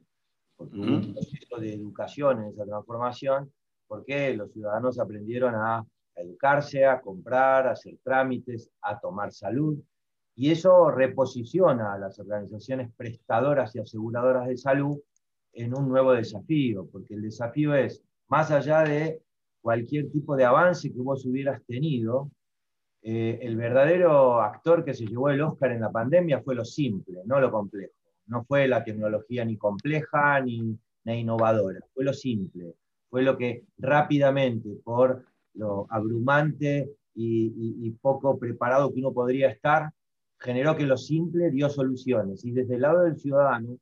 porque 0.59 0.77
hubo 0.77 0.97
un 0.97 1.13
proceso 1.13 1.57
de 1.57 1.73
educación 1.73 2.43
en 2.43 2.49
esa 2.49 2.65
transformación, 2.65 3.49
porque 3.87 4.33
los 4.35 4.51
ciudadanos 4.51 4.99
aprendieron 4.99 5.55
a, 5.55 5.85
educarse, 6.15 6.85
a 6.85 6.99
comprar, 6.99 7.65
a 7.65 7.71
hacer 7.71 7.97
trámites, 8.03 8.69
a 8.81 8.99
tomar 8.99 9.31
salud, 9.31 9.79
y 10.35 10.51
eso 10.51 10.89
reposiciona 10.91 11.93
a 11.93 11.99
las 11.99 12.19
organizaciones 12.19 12.91
prestadoras 12.95 13.75
y 13.75 13.79
aseguradoras 13.79 14.47
de 14.47 14.57
salud 14.57 14.99
en 15.53 15.77
un 15.77 15.89
nuevo 15.89 16.13
desafío, 16.13 16.87
porque 16.91 17.15
el 17.15 17.23
desafío 17.23 17.75
es, 17.75 18.01
más 18.27 18.51
allá 18.51 18.83
de 18.83 19.21
cualquier 19.61 20.09
tipo 20.11 20.35
de 20.35 20.45
avance 20.45 20.91
que 20.91 21.01
vos 21.01 21.25
hubieras 21.25 21.61
tenido, 21.65 22.31
eh, 23.01 23.39
el 23.41 23.55
verdadero 23.55 24.41
actor 24.41 24.83
que 24.83 24.93
se 24.93 25.05
llevó 25.05 25.29
el 25.29 25.41
Oscar 25.41 25.71
en 25.71 25.81
la 25.81 25.91
pandemia 25.91 26.41
fue 26.41 26.55
lo 26.55 26.65
simple, 26.65 27.21
no 27.25 27.39
lo 27.39 27.51
complejo. 27.51 27.93
No 28.27 28.43
fue 28.43 28.67
la 28.67 28.83
tecnología 28.83 29.43
ni 29.45 29.57
compleja 29.57 30.39
ni, 30.41 30.77
innovadora, 31.05 31.79
fue 31.93 32.03
lo 32.03 32.13
simple, 32.13 32.75
fue 33.09 33.23
lo 33.23 33.35
que 33.35 33.63
rápidamente, 33.79 34.69
por 34.83 35.25
lo 35.55 35.87
abrumante 35.89 36.91
y, 37.15 37.89
poco 38.01 38.37
preparado 38.37 38.93
que 38.93 38.99
uno 38.99 39.11
podría 39.11 39.49
estar, 39.49 39.91
generó 40.39 40.75
que 40.75 40.85
lo 40.85 40.97
simple 40.97 41.51
dio 41.51 41.69
soluciones. 41.69 42.45
Y 42.45 42.51
desde 42.51 42.75
el 42.75 42.81
lado 42.81 43.03
del 43.03 43.17
ciudadano, 43.17 43.77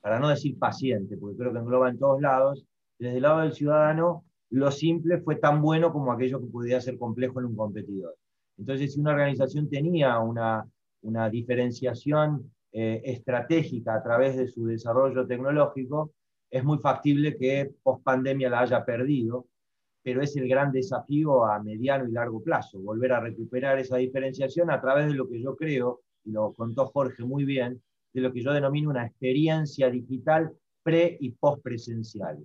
para 0.00 0.18
no 0.18 0.28
decir 0.28 0.58
paciente, 0.58 1.16
porque 1.16 1.36
creo 1.36 1.52
que 1.52 1.58
engloba 1.58 1.90
en 1.90 1.98
todos 1.98 2.20
lados, 2.20 2.64
desde 2.98 3.16
el 3.16 3.22
lado 3.22 3.40
del 3.40 3.52
ciudadano, 3.52 4.24
lo 4.50 4.70
simple 4.70 5.18
fue 5.18 5.36
tan 5.36 5.62
bueno 5.62 5.92
como 5.92 6.12
aquello 6.12 6.40
que 6.40 6.46
podía 6.46 6.80
ser 6.80 6.98
complejo 6.98 7.40
en 7.40 7.46
un 7.46 7.56
competidor. 7.56 8.16
Entonces, 8.58 8.92
si 8.92 9.00
una 9.00 9.12
organización 9.12 9.68
tenía 9.68 10.18
una, 10.18 10.66
una 11.02 11.30
diferenciación 11.30 12.52
eh, 12.72 13.00
estratégica 13.04 13.94
a 13.94 14.02
través 14.02 14.36
de 14.36 14.46
su 14.46 14.66
desarrollo 14.66 15.26
tecnológico, 15.26 16.12
es 16.50 16.62
muy 16.62 16.78
factible 16.78 17.36
que 17.36 17.72
post 17.82 18.02
pandemia 18.04 18.50
la 18.50 18.60
haya 18.60 18.84
perdido, 18.84 19.46
pero 20.02 20.22
es 20.22 20.36
el 20.36 20.48
gran 20.48 20.72
desafío 20.72 21.44
a 21.46 21.62
mediano 21.62 22.08
y 22.08 22.12
largo 22.12 22.42
plazo, 22.42 22.80
volver 22.80 23.12
a 23.12 23.20
recuperar 23.20 23.78
esa 23.78 23.96
diferenciación 23.96 24.70
a 24.70 24.80
través 24.80 25.06
de 25.06 25.14
lo 25.14 25.28
que 25.28 25.40
yo 25.40 25.56
creo, 25.56 26.00
y 26.24 26.32
lo 26.32 26.52
contó 26.52 26.86
Jorge 26.86 27.24
muy 27.24 27.44
bien, 27.44 27.82
de 28.12 28.20
lo 28.20 28.32
que 28.32 28.42
yo 28.42 28.52
denomino 28.52 28.90
una 28.90 29.06
experiencia 29.06 29.90
digital 29.90 30.52
pre 30.82 31.16
y 31.20 31.30
post 31.30 31.62
presencial. 31.62 32.44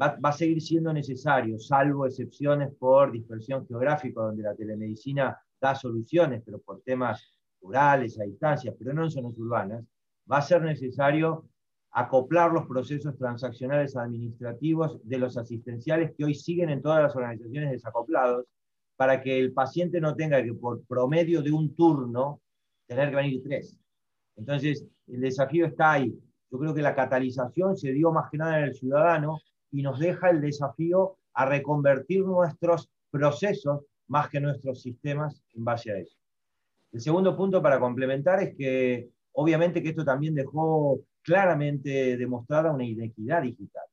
Va, 0.00 0.18
va, 0.24 0.28
a 0.28 0.32
seguir 0.32 0.60
siendo 0.60 0.92
necesario, 0.92 1.58
salvo 1.58 2.06
excepciones 2.06 2.72
por 2.78 3.10
dispersión 3.12 3.66
geográfica, 3.66 4.20
donde 4.20 4.42
la 4.42 4.54
telemedicina 4.54 5.36
da 5.60 5.74
soluciones, 5.74 6.42
pero 6.44 6.60
por 6.60 6.82
temas 6.82 7.38
rurales, 7.60 8.18
a 8.20 8.24
distancias, 8.24 8.74
pero 8.78 8.92
no 8.92 9.04
en 9.04 9.10
zonas 9.10 9.36
urbanas, 9.38 9.84
va 10.30 10.38
a 10.38 10.42
ser 10.42 10.62
necesario 10.62 11.48
acoplar 11.98 12.52
los 12.52 12.66
procesos 12.66 13.16
transaccionales 13.16 13.96
administrativos 13.96 15.00
de 15.02 15.18
los 15.18 15.36
asistenciales 15.36 16.12
que 16.16 16.24
hoy 16.24 16.34
siguen 16.34 16.70
en 16.70 16.80
todas 16.80 17.02
las 17.02 17.16
organizaciones 17.16 17.72
desacoplados, 17.72 18.46
para 18.96 19.20
que 19.20 19.38
el 19.38 19.52
paciente 19.52 20.00
no 20.00 20.14
tenga 20.14 20.42
que 20.42 20.54
por 20.54 20.84
promedio 20.84 21.42
de 21.42 21.50
un 21.50 21.74
turno 21.74 22.40
tener 22.86 23.10
que 23.10 23.16
venir 23.16 23.42
tres. 23.42 23.76
Entonces, 24.36 24.86
el 25.08 25.20
desafío 25.20 25.66
está 25.66 25.92
ahí. 25.92 26.16
Yo 26.50 26.58
creo 26.58 26.72
que 26.72 26.82
la 26.82 26.94
catalización 26.94 27.76
se 27.76 27.92
dio 27.92 28.12
más 28.12 28.30
que 28.30 28.38
nada 28.38 28.58
en 28.58 28.64
el 28.66 28.74
ciudadano 28.74 29.40
y 29.72 29.82
nos 29.82 29.98
deja 29.98 30.30
el 30.30 30.40
desafío 30.40 31.16
a 31.34 31.46
reconvertir 31.46 32.24
nuestros 32.24 32.88
procesos 33.10 33.82
más 34.06 34.28
que 34.28 34.40
nuestros 34.40 34.80
sistemas 34.80 35.42
en 35.52 35.64
base 35.64 35.90
a 35.90 35.98
eso. 35.98 36.16
El 36.92 37.00
segundo 37.00 37.36
punto 37.36 37.60
para 37.60 37.80
complementar 37.80 38.40
es 38.42 38.54
que 38.56 39.10
obviamente 39.32 39.82
que 39.82 39.90
esto 39.90 40.04
también 40.04 40.34
dejó 40.34 41.00
claramente 41.28 42.16
demostrada 42.16 42.72
una 42.72 42.84
inequidad 42.84 43.42
digital. 43.42 43.84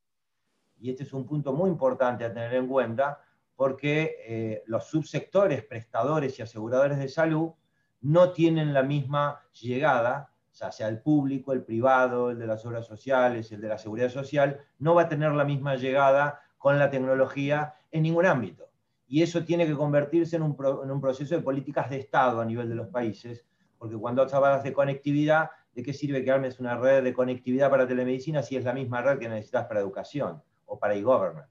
Y 0.79 0.89
este 0.89 1.03
es 1.03 1.11
un 1.11 1.25
punto 1.25 1.51
muy 1.51 1.69
importante 1.69 2.23
a 2.23 2.33
tener 2.33 2.53
en 2.53 2.67
cuenta 2.67 3.19
porque 3.57 4.15
eh, 4.25 4.63
los 4.67 4.85
subsectores 4.85 5.65
prestadores 5.65 6.39
y 6.39 6.43
aseguradores 6.43 6.97
de 6.97 7.09
salud 7.09 7.51
no 7.99 8.31
tienen 8.31 8.73
la 8.73 8.83
misma 8.83 9.41
llegada, 9.51 10.29
sea 10.49 10.87
el 10.87 11.01
público, 11.01 11.51
el 11.51 11.63
privado, 11.63 12.31
el 12.31 12.39
de 12.39 12.47
las 12.47 12.65
obras 12.65 12.85
sociales, 12.85 13.51
el 13.51 13.59
de 13.59 13.67
la 13.67 13.77
seguridad 13.77 14.09
social, 14.09 14.61
no 14.79 14.95
va 14.95 15.01
a 15.03 15.09
tener 15.09 15.33
la 15.33 15.43
misma 15.43 15.75
llegada 15.75 16.39
con 16.57 16.79
la 16.79 16.89
tecnología 16.89 17.75
en 17.91 18.03
ningún 18.03 18.25
ámbito 18.25 18.69
y 19.07 19.21
eso 19.21 19.43
tiene 19.43 19.67
que 19.67 19.75
convertirse 19.75 20.37
en 20.37 20.41
un, 20.41 20.55
proceso 21.01 21.35
de 21.35 21.41
políticas 21.41 21.89
de 21.89 21.97
Estado 21.97 22.39
a 22.39 22.45
nivel 22.45 22.69
de 22.69 22.75
los 22.75 22.87
países, 22.87 23.45
porque 23.77 23.97
cuando 23.97 24.23
hablas 24.23 24.63
de 24.63 24.73
conectividad, 24.73 25.49
¿de 25.75 25.83
qué 25.83 25.93
sirve 25.93 26.23
que 26.23 26.31
armes 26.31 26.59
una 26.59 26.77
red 26.77 27.03
de 27.03 27.13
conectividad 27.13 27.69
para 27.69 27.87
telemedicina 27.87 28.41
si 28.41 28.55
es 28.55 28.63
la 28.63 28.73
misma 28.73 29.01
red 29.01 29.19
que 29.19 29.27
necesitas 29.27 29.65
para 29.67 29.81
educación 29.81 30.41
o 30.65 30.79
para 30.79 30.95
e-government? 30.95 31.47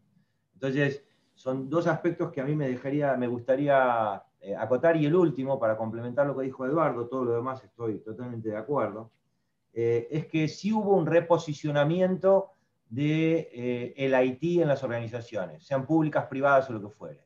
Entonces, 0.55 1.05
son 1.35 1.69
dos 1.69 1.87
aspectos 1.87 2.33
que 2.33 2.41
a 2.41 2.45
mí 2.45 2.55
me, 2.55 2.69
dejaría, 2.69 3.17
me 3.17 3.27
gustaría 3.27 4.23
eh, 4.41 4.55
acotar. 4.57 4.97
Y 4.97 5.07
el 5.07 5.15
último, 5.15 5.59
para 5.59 5.77
complementar 5.77 6.27
lo 6.27 6.37
que 6.37 6.45
dijo 6.45 6.65
Eduardo, 6.65 7.07
todo 7.07 7.25
lo 7.25 7.35
demás 7.35 7.63
estoy 7.63 7.99
totalmente 7.99 8.49
de 8.49 8.57
acuerdo, 8.57 9.11
eh, 9.73 10.09
es 10.11 10.27
que 10.27 10.49
sí 10.49 10.73
hubo 10.73 10.97
un 10.97 11.07
reposicionamiento 11.07 12.51
del 12.89 13.07
de, 13.07 13.51
eh, 13.53 13.95
el 13.97 14.27
IT 14.27 14.63
en 14.63 14.69
las 14.69 14.85
organizaciones, 14.85 15.65
sean 15.67 15.85
públicas, 15.85 16.27
privadas 16.27 16.71
o 16.71 16.75
lo 16.75 16.81
que 16.81 16.89
fuere. 16.89 17.25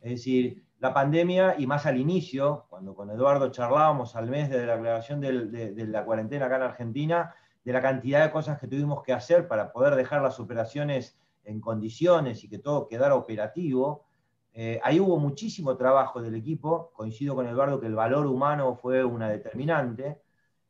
Es 0.00 0.12
decir, 0.12 0.64
la 0.80 0.94
pandemia, 0.94 1.56
y 1.58 1.66
más 1.66 1.84
al 1.84 1.98
inicio, 1.98 2.64
cuando 2.70 2.94
con 2.94 3.10
Eduardo 3.10 3.50
charlábamos 3.50 4.16
al 4.16 4.30
mes 4.30 4.48
de 4.48 4.66
la 4.66 4.76
declaración 4.76 5.20
de, 5.20 5.86
la 5.86 6.04
cuarentena 6.06 6.46
acá 6.46 6.56
en 6.56 6.62
Argentina, 6.62 7.34
de 7.62 7.72
la 7.72 7.82
cantidad 7.82 8.24
de 8.24 8.32
cosas 8.32 8.58
que 8.58 8.66
tuvimos 8.66 9.02
que 9.02 9.12
hacer 9.12 9.46
para 9.46 9.72
poder 9.72 9.94
dejar 9.94 10.22
las 10.22 10.40
operaciones 10.40 11.18
en 11.44 11.60
condiciones 11.60 12.42
y 12.44 12.48
que 12.48 12.58
todo 12.58 12.88
quedara 12.88 13.14
operativo, 13.14 14.06
eh, 14.54 14.80
ahí 14.82 14.98
hubo 14.98 15.18
muchísimo 15.18 15.76
trabajo 15.76 16.22
del 16.22 16.34
equipo, 16.34 16.90
coincido 16.94 17.34
con 17.34 17.46
Eduardo 17.46 17.78
que 17.78 17.86
el 17.86 17.94
valor 17.94 18.26
humano 18.26 18.74
fue 18.74 19.04
una 19.04 19.28
determinante, 19.28 20.22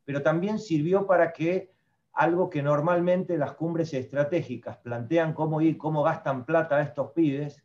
pero 0.04 0.22
también 0.22 0.58
sirvió 0.58 1.06
para 1.06 1.32
que 1.32 1.72
algo 2.12 2.50
que 2.50 2.62
normalmente 2.62 3.38
las 3.38 3.52
cumbres 3.52 3.94
estratégicas 3.94 4.76
plantean 4.78 5.34
cómo 5.34 5.61
ir, 5.61 5.78
cómo 5.78 6.02
gastan 6.02 6.44
plata 6.44 6.82
estos 6.82 7.12
pibes, 7.12 7.62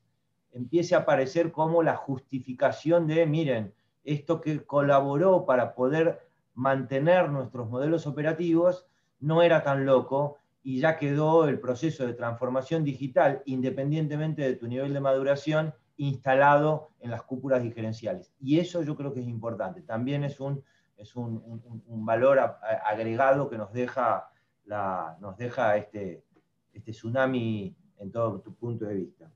empiece 0.56 0.96
a 0.96 1.00
aparecer 1.00 1.52
como 1.52 1.84
la 1.84 1.98
justificación 1.98 3.08
de, 3.08 3.26
miren, 3.26 3.74
esto 4.06 4.40
que 4.40 4.66
colaboró 4.66 5.46
para 5.46 5.76
poder 5.76 6.30
mantener 6.54 7.30
nuestros 7.30 7.70
modelos 7.70 8.08
operativos 8.08 8.88
no 9.20 9.42
era 9.42 9.64
tan 9.64 9.86
loco 9.86 10.38
y 10.64 10.80
ya 10.80 10.98
quedó 10.98 11.48
el 11.48 11.60
proceso 11.60 12.08
de 12.08 12.14
transformación 12.14 12.86
digital, 12.86 13.44
independientemente 13.46 14.44
de 14.44 14.56
tu 14.56 14.68
nivel 14.68 14.94
de 14.94 15.02
maduración, 15.02 15.74
instalado 15.98 16.92
en 17.02 17.12
las 17.12 17.24
cúpulas 17.24 17.62
diferenciales. 17.62 18.34
Y 18.40 18.60
eso 18.60 18.82
yo 18.82 18.96
creo 18.96 19.14
que 19.14 19.20
es 19.20 19.28
importante. 19.28 19.82
También 19.82 20.24
es 20.24 20.40
un, 20.40 20.64
es 20.98 21.16
un, 21.16 21.62
valor 22.06 22.40
agregado 22.40 23.50
que 23.50 23.58
nos 23.58 23.74
deja, 23.74 24.30
la, 24.66 25.18
nos 25.20 25.38
deja 25.38 25.76
este, 25.76 26.24
este 26.72 26.92
tsunami 26.92 27.76
en 27.98 28.12
todo 28.12 28.40
tu 28.40 28.56
punto 28.56 28.86
de 28.86 28.96
vista. 28.96 29.30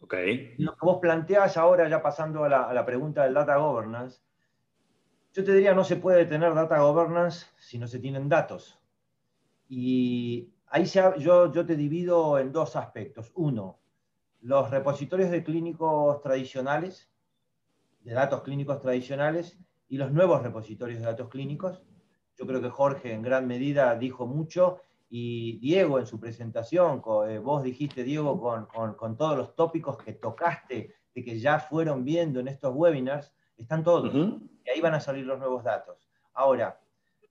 Okay. 0.00 0.54
Lo 0.58 0.76
que 0.76 0.86
vos 0.86 0.98
planteás 1.00 1.56
ahora, 1.56 1.88
ya 1.88 2.02
pasando 2.02 2.44
a 2.44 2.48
la, 2.48 2.62
a 2.64 2.74
la, 2.74 2.84
pregunta 2.84 3.24
del 3.24 3.34
data 3.34 3.56
governance, 3.56 4.20
yo 5.32 5.44
te 5.44 5.52
diría 5.52 5.74
no 5.74 5.84
se 5.84 5.96
puede 5.96 6.26
tener 6.26 6.54
data 6.54 6.80
governance 6.80 7.46
si 7.58 7.78
no 7.78 7.86
se 7.86 7.98
tienen 7.98 8.28
datos. 8.28 8.78
Y 9.68 10.52
ahí 10.68 10.84
yo, 10.84 11.52
yo 11.52 11.66
te 11.66 11.76
divido 11.76 12.38
en 12.38 12.52
dos 12.52 12.76
aspectos. 12.76 13.32
Uno, 13.34 13.78
los 14.40 14.70
repositorios 14.70 15.30
de 15.30 15.42
clínicos 15.42 16.20
tradicionales, 16.20 17.10
de 18.00 18.12
datos 18.12 18.42
clínicos 18.42 18.80
tradicionales, 18.80 19.58
y 19.88 19.98
los 19.98 20.12
nuevos 20.12 20.42
repositorios 20.42 21.00
de 21.00 21.06
datos 21.06 21.28
clínicos. 21.28 21.82
Yo 22.36 22.46
creo 22.46 22.60
que 22.60 22.70
Jorge 22.70 23.12
en 23.12 23.22
gran 23.22 23.46
medida 23.46 23.94
dijo 23.96 24.26
mucho 24.26 24.80
y 25.08 25.58
Diego 25.58 25.98
en 25.98 26.06
su 26.06 26.18
presentación, 26.18 27.02
eh, 27.28 27.38
vos 27.38 27.62
dijiste, 27.62 28.02
Diego, 28.02 28.40
con, 28.40 29.16
todos 29.16 29.36
los 29.36 29.54
tópicos 29.54 29.98
que 29.98 30.12
tocaste, 30.12 30.94
de 31.14 31.24
que 31.24 31.38
ya 31.38 31.58
fueron 31.60 32.04
viendo 32.04 32.40
en 32.40 32.48
estos 32.48 32.74
webinars, 32.74 33.32
están 33.56 33.82
todos. 33.82 34.14
Y 34.14 34.70
ahí 34.70 34.80
van 34.80 34.94
a 34.94 35.00
salir 35.00 35.24
los 35.24 35.38
nuevos 35.38 35.64
datos. 35.64 36.10
Ahora, 36.34 36.80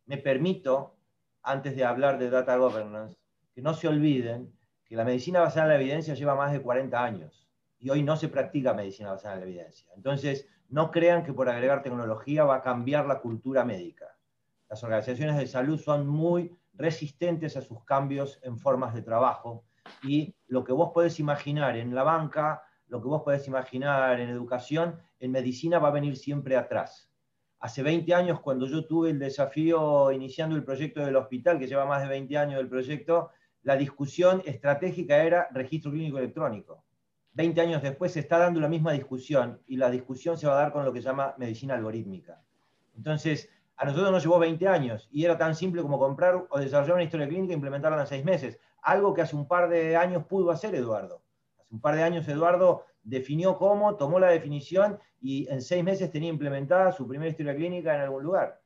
me 0.05 0.17
permito, 0.17 0.95
antes 1.43 1.75
de 1.75 1.85
hablar 1.85 2.17
de 2.17 2.29
data 2.29 2.57
governance, 2.57 3.17
que 3.53 3.61
no 3.61 3.73
se 3.73 3.87
olviden 3.87 4.51
que 4.85 4.95
la 4.95 5.05
medicina 5.05 5.41
basada 5.41 5.65
en 5.65 5.69
la 5.69 5.75
evidencia 5.75 6.13
lleva 6.13 6.35
más 6.35 6.51
de 6.51 6.61
40 6.61 7.03
años 7.03 7.47
y 7.79 7.89
hoy 7.89 8.03
no 8.03 8.15
se 8.15 8.29
practica 8.29 8.73
medicina 8.73 9.11
basada 9.11 9.35
en 9.35 9.39
la 9.41 9.45
evidencia. 9.45 9.91
Entonces, 9.95 10.47
no 10.69 10.91
crean 10.91 11.23
que 11.23 11.33
por 11.33 11.49
agregar 11.49 11.83
tecnología 11.83 12.43
va 12.43 12.55
a 12.55 12.61
cambiar 12.61 13.05
la 13.05 13.19
cultura 13.19 13.63
médica. 13.63 14.17
Las 14.69 14.83
organizaciones 14.83 15.37
de 15.37 15.47
salud 15.47 15.79
son 15.79 16.07
muy 16.07 16.57
resistentes 16.77 17.57
a 17.57 17.61
sus 17.61 17.83
cambios 17.83 18.39
en 18.43 18.57
formas 18.57 18.93
de 18.93 19.01
trabajo 19.01 19.65
y 20.03 20.35
lo 20.47 20.63
que 20.63 20.73
vos 20.73 20.91
podés 20.93 21.19
imaginar 21.19 21.77
en 21.77 21.93
la 21.93 22.03
banca, 22.03 22.63
lo 22.87 23.01
que 23.01 23.07
vos 23.07 23.23
podés 23.23 23.47
imaginar 23.47 24.19
en 24.19 24.29
educación, 24.29 24.99
en 25.19 25.31
medicina 25.31 25.79
va 25.79 25.89
a 25.89 25.91
venir 25.91 26.17
siempre 26.17 26.55
atrás. 26.55 27.11
Hace 27.59 27.81
20 27.81 28.13
años, 28.13 28.41
cuando 28.41 28.67
yo 28.67 28.85
tuve 28.85 29.09
el 29.09 29.19
desafío 29.19 30.11
iniciando 30.11 30.55
el 30.55 30.63
proyecto 30.63 31.03
del 31.03 31.15
hospital, 31.15 31.57
que 31.57 31.67
lleva 31.67 31.85
más 31.85 32.03
de 32.03 32.09
20 32.09 32.37
años 32.37 32.59
el 32.59 32.69
proyecto, 32.69 33.31
la 33.63 33.75
discusión 33.75 34.43
estratégica 34.45 35.23
era 35.23 35.47
registro 35.51 35.91
clínico 35.91 36.19
electrónico. 36.19 36.83
20 37.33 37.59
años 37.61 37.81
después 37.81 38.11
se 38.13 38.19
está 38.19 38.37
dando 38.37 38.59
la 38.59 38.69
misma 38.69 38.93
discusión 38.93 39.61
y 39.67 39.77
la 39.77 39.89
discusión 39.89 40.37
se 40.37 40.47
va 40.47 40.53
a 40.53 40.61
dar 40.61 40.71
con 40.71 40.85
lo 40.85 40.93
que 40.93 41.01
se 41.01 41.07
llama 41.07 41.33
medicina 41.37 41.73
algorítmica. 41.73 42.41
Entonces, 42.95 43.49
a 43.77 43.85
nosotros 43.85 44.11
nos 44.11 44.23
llevó 44.23 44.39
20 44.39 44.67
años 44.67 45.09
y 45.11 45.25
era 45.25 45.37
tan 45.37 45.53
simple 45.53 45.81
como 45.81 45.99
comprar 45.99 46.45
o 46.49 46.59
desarrollar 46.59 46.95
una 46.95 47.03
historia 47.03 47.27
clínica 47.27 47.51
e 47.51 47.55
implementarla 47.55 48.01
en 48.01 48.07
seis 48.07 48.23
meses. 48.23 48.59
Algo 48.81 49.13
que 49.13 49.21
hace 49.21 49.35
un 49.35 49.47
par 49.47 49.67
de 49.67 49.97
años 49.97 50.25
pudo 50.25 50.51
hacer 50.51 50.75
Eduardo. 50.75 51.21
Hace 51.59 51.73
un 51.73 51.81
par 51.81 51.95
de 51.95 52.03
años 52.03 52.27
Eduardo 52.27 52.85
definió 53.03 53.57
cómo, 53.57 53.95
tomó 53.95 54.19
la 54.19 54.29
definición 54.29 54.99
y 55.21 55.47
en 55.49 55.61
seis 55.61 55.83
meses 55.83 56.11
tenía 56.11 56.29
implementada 56.29 56.91
su 56.91 57.07
primera 57.07 57.29
historia 57.29 57.55
clínica 57.55 57.93
en 57.95 58.01
algún 58.01 58.23
lugar. 58.23 58.61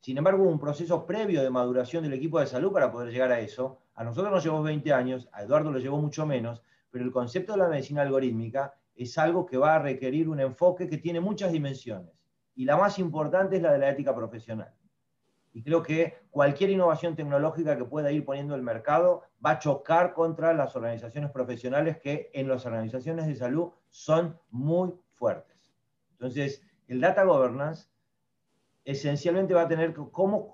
Sin 0.00 0.16
embargo, 0.18 0.42
hubo 0.42 0.50
un 0.50 0.60
proceso 0.60 1.06
previo 1.06 1.42
de 1.42 1.50
maduración 1.50 2.02
del 2.02 2.14
equipo 2.14 2.40
de 2.40 2.46
salud 2.46 2.72
para 2.72 2.90
poder 2.90 3.12
llegar 3.12 3.32
a 3.32 3.40
eso. 3.40 3.78
A 3.94 4.04
nosotros 4.04 4.32
nos 4.32 4.44
llevó 4.44 4.62
20 4.62 4.92
años, 4.92 5.28
a 5.32 5.42
Eduardo 5.42 5.72
le 5.72 5.80
llevó 5.80 5.98
mucho 5.98 6.24
menos, 6.24 6.62
pero 6.90 7.04
el 7.04 7.12
concepto 7.12 7.52
de 7.52 7.58
la 7.58 7.68
medicina 7.68 8.02
algorítmica 8.02 8.74
es 8.94 9.18
algo 9.18 9.46
que 9.46 9.56
va 9.56 9.76
a 9.76 9.78
requerir 9.78 10.28
un 10.28 10.40
enfoque 10.40 10.88
que 10.88 10.98
tiene 10.98 11.20
muchas 11.20 11.52
dimensiones. 11.52 12.17
Y 12.58 12.64
la 12.64 12.76
más 12.76 12.98
importante 12.98 13.54
es 13.54 13.62
la 13.62 13.72
de 13.72 13.78
la 13.78 13.88
ética 13.88 14.12
profesional. 14.12 14.74
Y 15.52 15.62
creo 15.62 15.80
que 15.80 16.16
cualquier 16.28 16.70
innovación 16.70 17.14
tecnológica 17.14 17.76
que 17.76 17.84
pueda 17.84 18.10
ir 18.10 18.24
poniendo 18.24 18.56
el 18.56 18.62
mercado 18.62 19.22
va 19.46 19.52
a 19.52 19.58
chocar 19.60 20.12
contra 20.12 20.52
las 20.54 20.74
organizaciones 20.74 21.30
profesionales 21.30 21.98
que 21.98 22.32
en 22.34 22.48
las 22.48 22.66
organizaciones 22.66 23.28
de 23.28 23.36
salud 23.36 23.70
son 23.90 24.40
muy 24.50 24.92
fuertes. 25.12 25.72
Entonces, 26.10 26.60
el 26.88 27.00
data 27.00 27.22
governance 27.22 27.86
esencialmente 28.84 29.54
va 29.54 29.62
a 29.62 29.68
tener 29.68 29.94
cómo, 29.94 30.52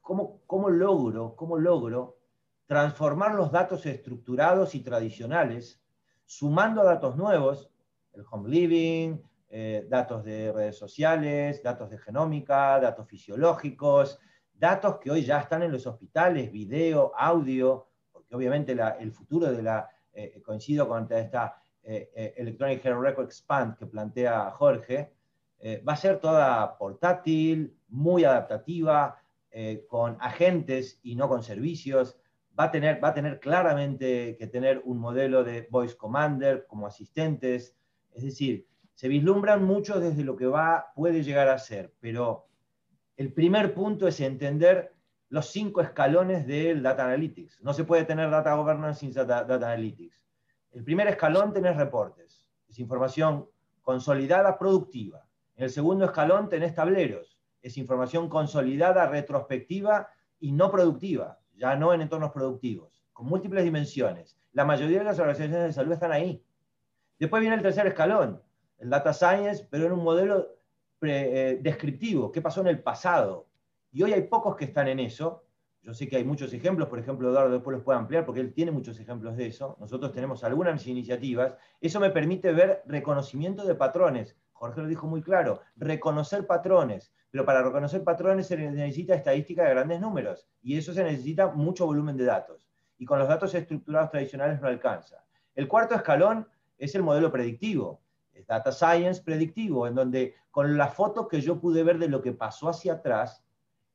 cómo, 0.00 0.40
cómo 0.46 0.70
logro, 0.70 1.34
cómo 1.34 1.58
logro 1.58 2.18
transformar 2.66 3.34
los 3.34 3.50
datos 3.50 3.84
estructurados 3.84 4.76
y 4.76 4.80
tradicionales, 4.84 5.82
sumando 6.24 6.84
datos 6.84 7.16
nuevos, 7.16 7.68
el 8.12 8.22
home 8.30 8.48
living, 8.48 9.18
eh, 9.54 9.86
datos 9.86 10.24
de 10.24 10.50
redes 10.50 10.78
sociales, 10.78 11.62
datos 11.62 11.90
de 11.90 11.98
genómica, 11.98 12.80
datos 12.80 13.06
fisiológicos, 13.06 14.18
datos 14.54 14.96
que 14.96 15.10
hoy 15.10 15.26
ya 15.26 15.40
están 15.40 15.62
en 15.62 15.70
los 15.70 15.86
hospitales, 15.86 16.50
video, 16.50 17.12
audio, 17.14 17.86
porque 18.10 18.34
obviamente 18.34 18.74
el 18.98 19.12
futuro 19.12 19.52
de 19.52 19.62
la, 19.62 19.90
eh, 20.14 20.40
coincido 20.42 20.88
con 20.88 21.06
esta 21.12 21.60
eh, 21.82 22.32
Electronic 22.34 22.82
Health 22.82 23.02
Record 23.02 23.26
Expand 23.26 23.76
que 23.76 23.84
plantea 23.84 24.50
Jorge, 24.52 25.12
va 25.86 25.92
a 25.92 25.96
ser 25.96 26.18
toda 26.18 26.78
portátil, 26.78 27.76
muy 27.88 28.24
adaptativa, 28.24 29.22
con 29.86 30.16
agentes 30.18 30.98
y 31.02 31.14
no 31.14 31.28
con 31.28 31.42
servicios, 31.42 32.16
va 32.58 32.64
a 32.64 32.70
tener, 32.70 33.04
va 33.04 33.08
a 33.08 33.14
tener 33.14 33.38
claramente 33.38 34.34
que 34.38 34.46
tener 34.46 34.80
un 34.86 34.96
modelo 34.98 35.44
de 35.44 35.68
voice 35.70 35.94
commander 35.94 36.66
como 36.66 36.86
asistentes, 36.86 37.76
es 38.12 38.24
decir, 38.24 38.66
se 39.02 39.08
vislumbran 39.08 39.64
mucho 39.64 39.98
desde 39.98 40.22
lo 40.22 40.36
que 40.36 40.46
va, 40.46 40.92
puede 40.94 41.24
llegar 41.24 41.48
a 41.48 41.58
ser, 41.58 41.92
pero 41.98 42.46
el 43.16 43.32
primer 43.32 43.74
punto 43.74 44.06
es 44.06 44.20
entender 44.20 44.94
los 45.28 45.46
cinco 45.50 45.80
escalones 45.80 46.46
del 46.46 46.84
Data 46.84 47.06
Analytics. 47.06 47.60
No 47.62 47.72
se 47.72 47.82
puede 47.82 48.04
tener 48.04 48.30
Data 48.30 48.54
Governance 48.54 49.00
sin 49.00 49.12
data, 49.12 49.42
data 49.42 49.72
Analytics. 49.72 50.22
El 50.70 50.84
primer 50.84 51.08
escalón 51.08 51.52
tenés 51.52 51.76
reportes, 51.76 52.48
es 52.68 52.78
información 52.78 53.48
consolidada 53.82 54.56
productiva. 54.56 55.26
En 55.56 55.64
el 55.64 55.70
segundo 55.70 56.04
escalón 56.04 56.48
tenés 56.48 56.72
tableros, 56.72 57.40
es 57.60 57.76
información 57.78 58.28
consolidada 58.28 59.08
retrospectiva 59.08 60.10
y 60.38 60.52
no 60.52 60.70
productiva 60.70 61.40
ya 61.56 61.74
no 61.74 61.92
en 61.92 62.02
entornos 62.02 62.30
productivos, 62.30 63.02
con 63.12 63.26
múltiples 63.26 63.64
dimensiones. 63.64 64.38
La 64.52 64.64
mayoría 64.64 64.98
de 64.98 65.04
las 65.06 65.18
organizaciones 65.18 65.66
de 65.66 65.72
salud 65.72 65.90
están 65.90 66.12
ahí. 66.12 66.40
Después 67.18 67.40
viene 67.40 67.56
el 67.56 67.62
tercer 67.62 67.88
escalón, 67.88 68.40
el 68.82 68.90
data 68.90 69.12
science, 69.12 69.66
pero 69.70 69.86
en 69.86 69.92
un 69.92 70.02
modelo 70.02 70.56
eh, 71.02 71.58
descriptivo, 71.62 72.32
qué 72.32 72.42
pasó 72.42 72.62
en 72.62 72.66
el 72.66 72.82
pasado. 72.82 73.46
Y 73.92 74.02
hoy 74.02 74.12
hay 74.12 74.22
pocos 74.22 74.56
que 74.56 74.64
están 74.64 74.88
en 74.88 74.98
eso. 74.98 75.44
Yo 75.82 75.94
sé 75.94 76.08
que 76.08 76.16
hay 76.16 76.24
muchos 76.24 76.52
ejemplos, 76.52 76.88
por 76.88 76.98
ejemplo, 76.98 77.28
Eduardo 77.30 77.52
después 77.52 77.76
los 77.76 77.84
puede 77.84 78.00
ampliar 78.00 78.26
porque 78.26 78.40
él 78.40 78.52
tiene 78.52 78.72
muchos 78.72 78.98
ejemplos 78.98 79.36
de 79.36 79.46
eso. 79.46 79.76
Nosotros 79.78 80.12
tenemos 80.12 80.42
algunas 80.42 80.84
iniciativas. 80.88 81.54
Eso 81.80 82.00
me 82.00 82.10
permite 82.10 82.52
ver 82.52 82.82
reconocimiento 82.86 83.64
de 83.64 83.76
patrones. 83.76 84.36
Jorge 84.52 84.80
lo 84.80 84.88
dijo 84.88 85.06
muy 85.06 85.22
claro, 85.22 85.60
reconocer 85.76 86.46
patrones. 86.46 87.12
Pero 87.30 87.44
para 87.44 87.62
reconocer 87.62 88.02
patrones 88.02 88.48
se 88.48 88.56
necesita 88.56 89.14
estadística 89.14 89.62
de 89.62 89.70
grandes 89.70 90.00
números 90.00 90.48
y 90.60 90.76
eso 90.76 90.92
se 90.92 91.04
necesita 91.04 91.48
mucho 91.52 91.86
volumen 91.86 92.16
de 92.16 92.24
datos. 92.24 92.68
Y 92.98 93.04
con 93.04 93.20
los 93.20 93.28
datos 93.28 93.54
estructurados 93.54 94.10
tradicionales 94.10 94.60
no 94.60 94.66
alcanza. 94.66 95.24
El 95.54 95.68
cuarto 95.68 95.94
escalón 95.94 96.48
es 96.78 96.94
el 96.94 97.02
modelo 97.02 97.30
predictivo, 97.30 98.02
data 98.46 98.72
science 98.72 99.22
predictivo, 99.22 99.86
en 99.86 99.94
donde 99.94 100.34
con 100.50 100.76
la 100.76 100.88
foto 100.88 101.28
que 101.28 101.40
yo 101.40 101.60
pude 101.60 101.82
ver 101.82 101.98
de 101.98 102.08
lo 102.08 102.22
que 102.22 102.32
pasó 102.32 102.68
hacia 102.68 102.94
atrás, 102.94 103.44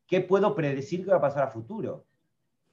¿qué 0.06 0.22
puedo 0.22 0.56
predecir 0.56 1.04
que 1.04 1.12
va 1.12 1.18
a 1.18 1.22
pasar 1.22 1.44
a 1.44 1.52
futuro? 1.52 2.06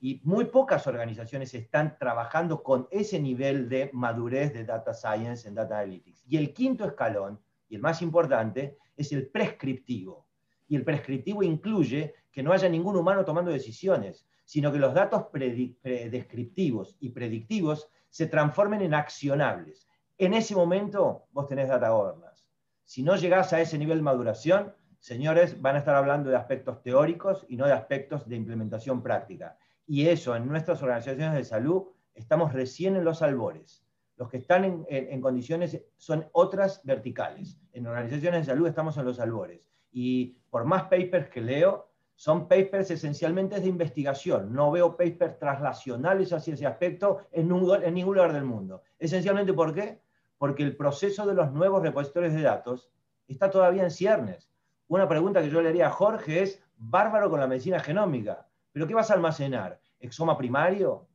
Y 0.01 0.21
muy 0.25 0.47
pocas 0.47 0.87
organizaciones 0.87 1.55
están 1.55 1.97
trabajando 1.99 2.63
con 2.63 2.89
ese 2.91 3.19
nivel 3.19 3.69
de 3.69 3.91
madurez 3.93 4.53
de 4.53 4.65
data 4.65 4.93
science 4.93 5.49
en 5.49 5.55
data 5.55 5.79
analytics. 5.79 6.25
Y 6.27 6.37
el 6.37 6.53
quinto 6.53 6.85
escalón, 6.85 7.41
y 7.69 7.77
el 7.77 7.81
más 7.81 8.03
importante, 8.03 8.77
es 8.97 9.13
el 9.13 9.29
prescriptivo 9.29 10.25
y 10.69 10.77
el 10.77 10.85
prescriptivo 10.85 11.43
incluye 11.43 12.15
que 12.33 12.43
no 12.43 12.53
haya 12.53 12.69
ningún 12.69 12.97
humano 12.97 13.25
tomando 13.25 13.51
decisiones, 13.51 14.27
sino 14.45 14.73
que 14.73 14.79
los 14.79 14.95
datos 14.95 15.27
descriptivos 15.33 16.97
y 17.01 17.11
predictivos 17.11 17.89
se 18.09 18.27
transformen 18.27 18.83
en 18.83 18.95
accionables. 18.95 19.89
En 20.17 20.33
ese 20.33 20.55
momento 20.55 21.27
vos 21.33 21.49
tenés 21.49 21.69
data 21.69 21.91
governance. 21.91 22.49
Si 22.85 23.03
no 23.03 23.17
llegás 23.17 23.53
a 23.53 23.61
ese 23.61 23.79
nivel 23.79 23.99
de 23.99 24.05
maduración, 24.05 24.73
señores, 25.01 25.61
van 25.61 25.75
a 25.75 25.81
estar 25.81 25.97
hablando 25.97 26.31
de 26.31 26.37
aspectos 26.37 26.83
teóricos 26.83 27.45
y 27.49 27.57
no 27.57 27.67
de 27.67 27.73
aspectos 27.73 28.29
de 28.29 28.37
implementación 28.37 29.03
práctica. 29.03 29.59
Y 29.87 30.07
eso 30.07 30.37
en 30.37 30.47
nuestras 30.47 30.83
organizaciones 30.83 31.35
de 31.35 31.45
salud 31.45 31.89
estamos 32.15 32.53
recién 32.53 32.95
en 32.95 33.05
los 33.05 33.23
albores. 33.23 33.85
Los 34.17 34.29
que 34.31 34.37
están 34.37 34.87
en, 34.89 35.21
condiciones 35.21 35.81
son 35.97 36.29
otras 36.31 36.81
verticales. 36.85 37.59
En 37.73 37.87
organizaciones 37.87 38.43
de 38.43 38.53
salud 38.53 38.69
estamos 38.69 38.97
en 38.97 39.07
los 39.07 39.19
albores. 39.19 39.69
Y 39.91 40.39
por 40.51 40.65
más 40.65 40.85
papers 40.85 41.29
que 41.29 41.41
leo, 41.41 41.91
son 42.15 42.47
papers 42.47 42.93
esencialmente 42.93 43.59
de 43.59 43.67
investigación. 43.67 44.53
No 44.55 44.71
veo 44.71 44.97
papers 44.97 45.39
traslacionales 45.41 46.33
hacia 46.33 46.55
ese 46.55 46.67
aspecto 46.67 47.27
en, 47.33 47.51
en 47.51 47.95
ningún 47.95 48.15
lugar 48.15 48.33
del 48.33 48.45
mundo. 48.45 48.83
Esencialmente, 49.01 49.53
¿por 49.53 49.75
qué? 49.75 50.04
Porque 50.45 50.63
el 50.63 50.77
proceso 50.77 51.25
de 51.25 51.33
los 51.33 51.53
nuevos 51.53 51.81
repositorios 51.81 52.35
de 52.35 52.43
datos 52.43 52.91
está 53.27 53.51
todavía 53.51 53.83
en 53.83 53.91
ciernes. 53.91 54.51
Una 54.89 55.09
pregunta 55.09 55.41
que 55.41 55.49
yo 55.49 55.63
le 55.63 55.71
haría 55.71 55.87
a 55.87 55.91
Jorge 55.91 56.43
es, 56.43 56.63
bárbaro 56.77 57.31
con 57.31 57.41
la 57.41 57.47
medicina 57.47 57.81
genómica, 57.81 58.47
¿pero 58.71 58.87
qué 58.87 58.93
vas 58.93 59.11
a 59.11 59.15
almacenar? 59.15 59.81
¿Exoma 60.01 60.37
primario? 60.37 61.09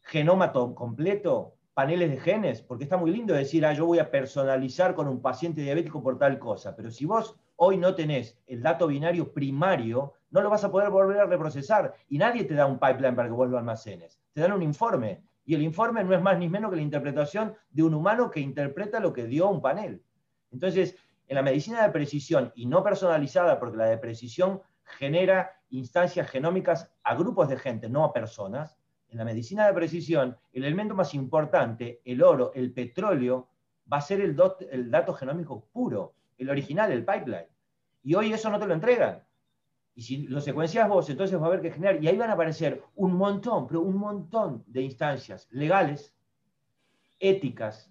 ¿Genoma 0.00 0.54
completo? 0.54 1.58
paneles 1.74 2.12
de 2.12 2.16
genes, 2.16 2.62
porque 2.62 2.84
está 2.84 2.96
muy 2.96 3.10
lindo 3.10 3.34
decir, 3.34 3.66
ah, 3.66 3.74
yo 3.74 3.84
voy 3.84 3.98
a 3.98 4.10
personalizar 4.10 4.94
con 4.94 5.06
un 5.06 5.20
paciente 5.20 5.60
diabético 5.60 6.02
por 6.02 6.18
tal 6.18 6.38
cosa, 6.38 6.74
pero 6.74 6.90
si 6.90 7.04
vos 7.04 7.36
hoy 7.56 7.76
no 7.76 7.94
tenés 7.94 8.38
el 8.46 8.62
dato 8.62 8.86
binario 8.86 9.34
primario, 9.34 10.14
no 10.30 10.40
lo 10.40 10.48
vas 10.48 10.64
a 10.64 10.70
poder 10.70 10.88
volver 10.88 11.20
a 11.20 11.26
reprocesar 11.26 11.94
y 12.08 12.16
nadie 12.16 12.44
te 12.44 12.54
da 12.54 12.64
un 12.64 12.78
pipeline 12.78 13.16
para 13.16 13.28
que 13.28 13.34
vos 13.34 13.50
lo 13.50 13.58
almacenes, 13.58 14.18
te 14.32 14.40
dan 14.40 14.52
un 14.52 14.62
informe 14.62 15.22
y 15.44 15.54
el 15.54 15.62
informe 15.62 16.04
no 16.04 16.14
es 16.14 16.22
más 16.22 16.38
ni 16.38 16.48
menos 16.48 16.70
que 16.70 16.76
la 16.76 16.82
interpretación 16.82 17.54
de 17.70 17.82
un 17.82 17.94
humano 17.94 18.30
que 18.30 18.40
interpreta 18.40 19.00
lo 19.00 19.12
que 19.12 19.26
dio 19.26 19.48
un 19.48 19.60
panel. 19.60 20.02
Entonces, 20.50 20.96
en 21.26 21.36
la 21.36 21.42
medicina 21.42 21.82
de 21.82 21.90
precisión 21.90 22.52
y 22.54 22.66
no 22.66 22.82
personalizada, 22.82 23.58
porque 23.58 23.76
la 23.76 23.86
de 23.86 23.98
precisión 23.98 24.60
genera 24.84 25.52
instancias 25.70 26.30
genómicas 26.30 26.90
a 27.02 27.14
grupos 27.14 27.48
de 27.48 27.58
gente, 27.58 27.88
no 27.88 28.04
a 28.04 28.12
personas, 28.12 28.76
en 29.08 29.18
la 29.18 29.24
medicina 29.24 29.66
de 29.66 29.74
precisión, 29.74 30.36
el 30.52 30.64
elemento 30.64 30.94
más 30.94 31.14
importante, 31.14 32.00
el 32.04 32.22
oro, 32.22 32.52
el 32.54 32.72
petróleo, 32.72 33.48
va 33.92 33.98
a 33.98 34.02
ser 34.02 34.20
el, 34.20 34.36
el 34.70 34.90
dato 34.90 35.12
genómico 35.12 35.66
puro, 35.72 36.14
el 36.38 36.48
original, 36.48 36.90
el 36.92 37.04
pipeline. 37.04 37.48
Y 38.02 38.14
hoy 38.14 38.32
eso 38.32 38.50
no 38.50 38.58
te 38.58 38.66
lo 38.66 38.74
entregan. 38.74 39.22
Y 39.94 40.02
si 40.02 40.26
lo 40.26 40.40
secuencias 40.40 40.88
vos, 40.88 41.08
entonces 41.10 41.38
va 41.38 41.44
a 41.44 41.48
haber 41.48 41.60
que 41.60 41.70
generar, 41.70 42.02
y 42.02 42.08
ahí 42.08 42.16
van 42.16 42.30
a 42.30 42.34
aparecer 42.34 42.82
un 42.94 43.14
montón, 43.14 43.66
pero 43.66 43.82
un 43.82 43.96
montón 43.96 44.64
de 44.66 44.82
instancias 44.82 45.48
legales, 45.50 46.14
éticas, 47.18 47.90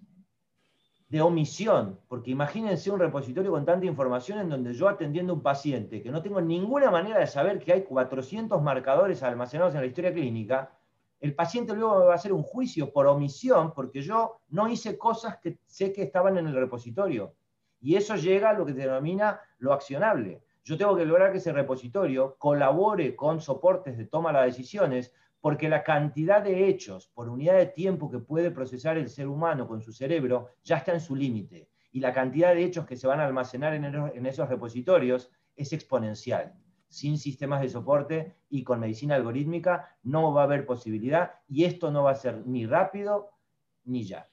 de 1.11 1.21
omisión, 1.21 1.99
porque 2.07 2.31
imagínense 2.31 2.89
un 2.89 2.97
repositorio 2.97 3.51
con 3.51 3.65
tanta 3.65 3.85
información 3.85 4.39
en 4.39 4.47
donde 4.47 4.73
yo 4.73 4.87
atendiendo 4.87 5.33
a 5.33 5.35
un 5.35 5.43
paciente 5.43 6.01
que 6.01 6.09
no 6.09 6.21
tengo 6.21 6.39
ninguna 6.39 6.89
manera 6.89 7.19
de 7.19 7.27
saber 7.27 7.59
que 7.59 7.73
hay 7.73 7.83
400 7.83 8.61
marcadores 8.61 9.21
almacenados 9.21 9.75
en 9.75 9.81
la 9.81 9.87
historia 9.87 10.13
clínica, 10.13 10.71
el 11.19 11.35
paciente 11.35 11.75
luego 11.75 11.99
me 11.99 12.05
va 12.05 12.13
a 12.13 12.15
hacer 12.15 12.31
un 12.31 12.43
juicio 12.43 12.93
por 12.93 13.07
omisión 13.07 13.73
porque 13.73 14.01
yo 14.01 14.39
no 14.49 14.69
hice 14.69 14.97
cosas 14.97 15.37
que 15.37 15.59
sé 15.65 15.91
que 15.91 16.03
estaban 16.03 16.37
en 16.37 16.47
el 16.47 16.55
repositorio. 16.55 17.35
Y 17.81 17.95
eso 17.95 18.15
llega 18.15 18.51
a 18.51 18.53
lo 18.53 18.65
que 18.65 18.73
se 18.73 18.79
denomina 18.79 19.41
lo 19.59 19.73
accionable. 19.73 20.41
Yo 20.63 20.77
tengo 20.77 20.95
que 20.95 21.05
lograr 21.05 21.31
que 21.31 21.39
ese 21.39 21.51
repositorio 21.51 22.35
colabore 22.37 23.15
con 23.15 23.41
soportes 23.41 23.97
de 23.97 24.05
toma 24.05 24.31
de 24.31 24.45
decisiones 24.45 25.13
porque 25.39 25.69
la 25.69 25.83
cantidad 25.83 26.41
de 26.41 26.67
hechos 26.67 27.07
por 27.07 27.29
unidad 27.29 27.57
de 27.57 27.65
tiempo 27.65 28.11
que 28.11 28.19
puede 28.19 28.51
procesar 28.51 28.97
el 28.97 29.09
ser 29.09 29.27
humano 29.27 29.67
con 29.67 29.81
su 29.81 29.91
cerebro 29.91 30.49
ya 30.63 30.77
está 30.77 30.93
en 30.93 31.01
su 31.01 31.15
límite. 31.15 31.69
Y 31.91 31.99
la 31.99 32.13
cantidad 32.13 32.53
de 32.53 32.63
hechos 32.63 32.85
que 32.85 32.95
se 32.95 33.07
van 33.07 33.19
a 33.19 33.25
almacenar 33.25 33.73
en 33.73 34.25
esos 34.25 34.47
repositorios 34.47 35.31
es 35.55 35.73
exponencial 35.73 36.53
sin 36.91 37.17
sistemas 37.17 37.61
de 37.61 37.69
soporte 37.69 38.35
y 38.49 38.63
con 38.63 38.81
medicina 38.81 39.15
algorítmica 39.15 39.97
no 40.03 40.33
va 40.33 40.41
a 40.41 40.43
haber 40.43 40.65
posibilidad 40.65 41.31
y 41.47 41.63
esto 41.63 41.89
no 41.89 42.03
va 42.03 42.11
a 42.11 42.15
ser 42.15 42.45
ni 42.45 42.65
rápido 42.65 43.31
ni 43.85 44.03
ya. 44.03 44.30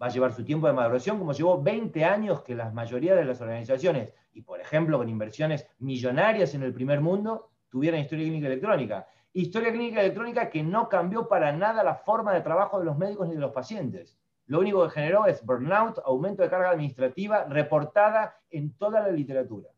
Va 0.00 0.06
a 0.06 0.10
llevar 0.10 0.32
su 0.32 0.44
tiempo 0.44 0.66
de 0.66 0.72
maduración 0.72 1.18
como 1.18 1.32
llevó 1.32 1.62
20 1.62 2.04
años 2.04 2.42
que 2.42 2.54
la 2.54 2.70
mayoría 2.70 3.14
de 3.14 3.24
las 3.24 3.40
organizaciones, 3.40 4.14
y 4.32 4.42
por 4.42 4.60
ejemplo 4.60 4.96
con 4.98 5.08
inversiones 5.08 5.66
millonarias 5.78 6.54
en 6.54 6.62
el 6.62 6.72
primer 6.72 7.00
mundo, 7.00 7.50
tuvieran 7.68 8.00
historia 8.00 8.24
clínica 8.24 8.46
electrónica. 8.46 9.06
Historia 9.32 9.70
clínica 9.70 10.00
electrónica 10.00 10.48
que 10.48 10.62
no 10.62 10.88
cambió 10.88 11.28
para 11.28 11.52
nada 11.52 11.84
la 11.84 11.94
forma 11.94 12.32
de 12.32 12.40
trabajo 12.40 12.78
de 12.78 12.86
los 12.86 12.96
médicos 12.96 13.28
ni 13.28 13.34
de 13.34 13.40
los 13.40 13.52
pacientes. 13.52 14.18
Lo 14.46 14.58
único 14.58 14.82
que 14.84 14.90
generó 14.90 15.26
es 15.26 15.44
burnout, 15.44 15.98
aumento 16.04 16.42
de 16.42 16.50
carga 16.50 16.70
administrativa 16.70 17.44
reportada 17.44 18.34
en 18.50 18.72
toda 18.74 19.00
la 19.00 19.10
literatura. 19.10 19.68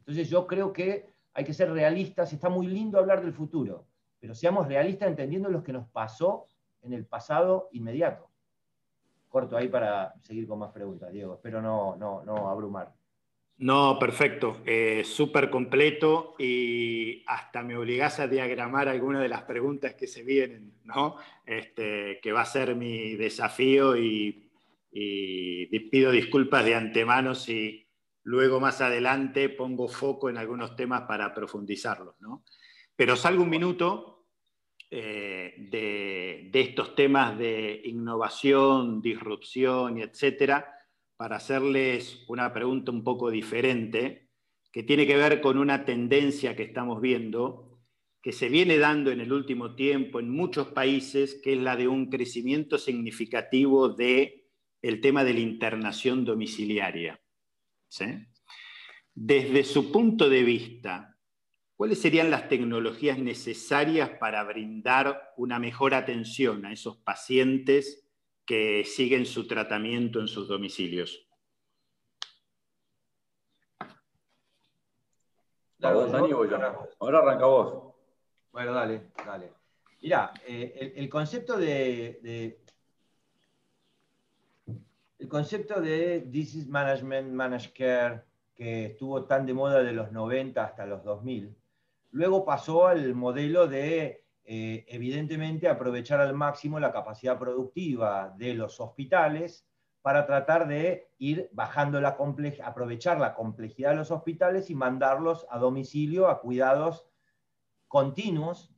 Entonces 0.00 0.28
yo 0.28 0.46
creo 0.46 0.72
que 0.72 1.08
hay 1.32 1.44
que 1.44 1.54
ser 1.54 1.72
realistas, 1.72 2.32
está 2.32 2.50
muy 2.50 2.66
lindo 2.66 2.98
hablar 2.98 3.22
del 3.22 3.32
futuro, 3.32 3.86
pero 4.20 4.34
seamos 4.34 4.68
realistas 4.68 5.08
entendiendo 5.08 5.48
lo 5.48 5.62
que 5.62 5.72
nos 5.72 5.88
pasó 5.88 6.46
en 6.82 6.92
el 6.92 7.06
pasado 7.06 7.70
inmediato. 7.72 8.33
Corto 9.34 9.56
ahí 9.56 9.66
para 9.66 10.14
seguir 10.22 10.46
con 10.46 10.60
más 10.60 10.70
preguntas, 10.70 11.12
Diego. 11.12 11.34
Espero 11.34 11.60
no, 11.60 11.96
no, 11.96 12.22
no 12.24 12.48
abrumar. 12.48 12.94
No, 13.56 13.98
perfecto. 13.98 14.58
Eh, 14.64 15.02
Súper 15.04 15.50
completo 15.50 16.36
y 16.38 17.24
hasta 17.26 17.64
me 17.64 17.76
obligás 17.76 18.20
a 18.20 18.28
diagramar 18.28 18.88
algunas 18.88 19.22
de 19.22 19.28
las 19.28 19.42
preguntas 19.42 19.94
que 19.94 20.06
se 20.06 20.22
vienen, 20.22 20.74
¿no? 20.84 21.16
Este, 21.44 22.20
que 22.22 22.30
va 22.30 22.42
a 22.42 22.46
ser 22.46 22.76
mi 22.76 23.16
desafío 23.16 23.96
y, 23.96 24.52
y 24.92 25.80
pido 25.90 26.12
disculpas 26.12 26.64
de 26.64 26.76
antemano 26.76 27.34
si, 27.34 27.84
Luego 28.24 28.58
más 28.58 28.80
adelante 28.80 29.50
pongo 29.50 29.86
foco 29.86 30.30
en 30.30 30.38
algunos 30.38 30.74
temas 30.76 31.02
para 31.02 31.34
profundizarlos. 31.34 32.14
¿no? 32.20 32.42
Pero 32.96 33.16
salgo 33.16 33.42
un 33.42 33.50
minuto 33.50 34.13
eh, 34.96 35.54
de, 35.58 36.50
estos 36.52 36.94
temas 36.94 37.36
de 37.36 37.82
innovación, 37.84 39.02
disrupción 39.02 39.98
etcétera, 39.98 40.72
para 41.16 41.34
hacerles 41.34 42.24
una 42.28 42.52
pregunta 42.52 42.92
un 42.92 43.02
poco 43.02 43.28
diferente, 43.28 44.28
que 44.70 44.84
tiene 44.84 45.04
que 45.04 45.16
ver 45.16 45.40
con 45.40 45.58
una 45.58 45.84
tendencia 45.84 46.54
que 46.54 46.62
estamos 46.62 47.00
viendo, 47.00 47.80
que 48.22 48.30
se 48.30 48.48
viene 48.48 48.78
dando 48.78 49.10
en 49.10 49.20
el 49.20 49.32
último 49.32 49.74
tiempo 49.74 50.20
en 50.20 50.30
muchos 50.30 50.68
países, 50.68 51.40
que 51.42 51.54
es 51.54 51.58
la 51.58 51.74
de 51.74 51.88
un 51.88 52.08
crecimiento 52.08 52.78
significativo 52.78 53.88
de 53.88 54.46
el 54.80 55.00
tema 55.00 55.24
de 55.24 55.34
la 55.34 55.40
internación 55.40 56.24
domiciliaria. 56.24 57.20
Desde 59.12 59.64
su 59.64 59.90
punto 59.90 60.28
de 60.28 60.44
vista, 60.44 61.13
¿cuáles 61.76 62.00
serían 62.00 62.30
las 62.30 62.48
tecnologías 62.48 63.18
necesarias 63.18 64.10
para 64.18 64.42
brindar 64.44 65.32
una 65.36 65.58
mejor 65.58 65.94
atención 65.94 66.64
a 66.64 66.72
esos 66.72 66.96
pacientes 66.98 68.06
que 68.44 68.84
siguen 68.84 69.26
su 69.26 69.46
tratamiento 69.46 70.20
en 70.20 70.28
sus 70.28 70.48
domicilios? 70.48 71.26
Ahora 75.80 77.18
arranca 77.18 77.46
vos. 77.46 77.94
Bueno, 78.52 78.72
dale, 78.72 79.10
dale. 79.26 79.52
Mira, 80.00 80.32
eh, 80.46 80.94
el, 80.96 81.08
concepto 81.08 81.56
de 81.58 82.58
el 85.24 85.28
concepto 85.28 85.80
de 85.80 86.20
Disease 86.20 86.68
Management, 86.68 87.32
Managed 87.32 87.72
Care, 87.72 88.24
que 88.54 88.86
estuvo 88.86 89.24
tan 89.24 89.46
de 89.46 89.54
moda 89.54 89.82
de 89.82 89.92
los 89.92 90.12
90 90.12 90.62
hasta 90.62 90.84
los 90.84 91.02
2000, 91.02 91.56
luego 92.14 92.44
pasó 92.44 92.86
al 92.86 93.12
modelo 93.16 93.66
de, 93.66 94.24
eh, 94.44 94.84
evidentemente, 94.88 95.68
aprovechar 95.68 96.20
al 96.20 96.32
máximo 96.32 96.78
la 96.78 96.92
capacidad 96.92 97.36
productiva 97.38 98.32
de 98.38 98.54
los 98.54 98.80
hospitales 98.80 99.66
para 100.00 100.24
tratar 100.24 100.68
de 100.68 101.10
ir 101.18 101.50
bajando 101.52 102.00
la 102.00 102.16
aprovechar 102.62 103.18
la 103.18 103.34
complejidad 103.34 103.90
de 103.90 103.96
los 103.96 104.12
hospitales 104.12 104.70
y 104.70 104.76
mandarlos 104.76 105.44
a 105.50 105.58
domicilio 105.58 106.28
a 106.28 106.40
cuidados 106.40 107.08
continuos 107.88 108.72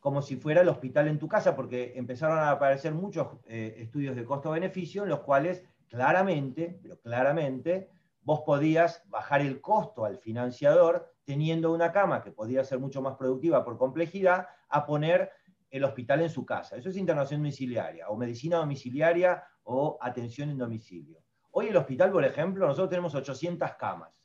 como 0.00 0.22
si 0.22 0.36
fuera 0.36 0.62
el 0.62 0.68
hospital 0.68 1.08
en 1.08 1.18
tu 1.18 1.28
casa, 1.28 1.56
porque 1.56 1.92
empezaron 1.96 2.38
a 2.38 2.50
aparecer 2.50 2.94
muchos 2.94 3.28
eh, 3.46 3.74
estudios 3.78 4.16
de 4.16 4.24
costo-beneficio 4.24 5.02
en 5.02 5.10
los 5.10 5.20
cuales 5.20 5.64
claramente, 5.88 6.78
pero 6.82 6.98
claramente, 7.00 7.90
vos 8.22 8.40
podías 8.46 9.02
bajar 9.10 9.42
el 9.42 9.60
costo 9.60 10.04
al 10.06 10.18
financiador 10.18 11.13
teniendo 11.24 11.72
una 11.72 11.92
cama 11.92 12.22
que 12.22 12.32
podía 12.32 12.64
ser 12.64 12.78
mucho 12.78 13.00
más 13.02 13.16
productiva 13.16 13.64
por 13.64 13.78
complejidad 13.78 14.46
a 14.68 14.86
poner 14.86 15.30
el 15.70 15.84
hospital 15.84 16.20
en 16.22 16.30
su 16.30 16.44
casa. 16.46 16.76
Eso 16.76 16.88
es 16.88 16.96
internación 16.96 17.40
domiciliaria, 17.40 18.08
o 18.08 18.16
medicina 18.16 18.58
domiciliaria 18.58 19.42
o 19.64 19.98
atención 20.00 20.50
en 20.50 20.58
domicilio. 20.58 21.20
Hoy 21.50 21.68
el 21.68 21.76
hospital, 21.76 22.12
por 22.12 22.24
ejemplo, 22.24 22.66
nosotros 22.66 22.90
tenemos 22.90 23.14
800 23.14 23.72
camas 23.74 24.24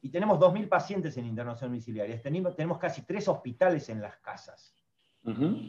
y 0.00 0.10
tenemos 0.10 0.38
2.000 0.38 0.68
pacientes 0.68 1.16
en 1.16 1.26
internación 1.26 1.70
domiciliaria. 1.70 2.20
Tenemos, 2.20 2.56
tenemos 2.56 2.78
casi 2.78 3.02
tres 3.02 3.28
hospitales 3.28 3.88
en 3.88 4.00
las 4.00 4.16
casas. 4.18 4.76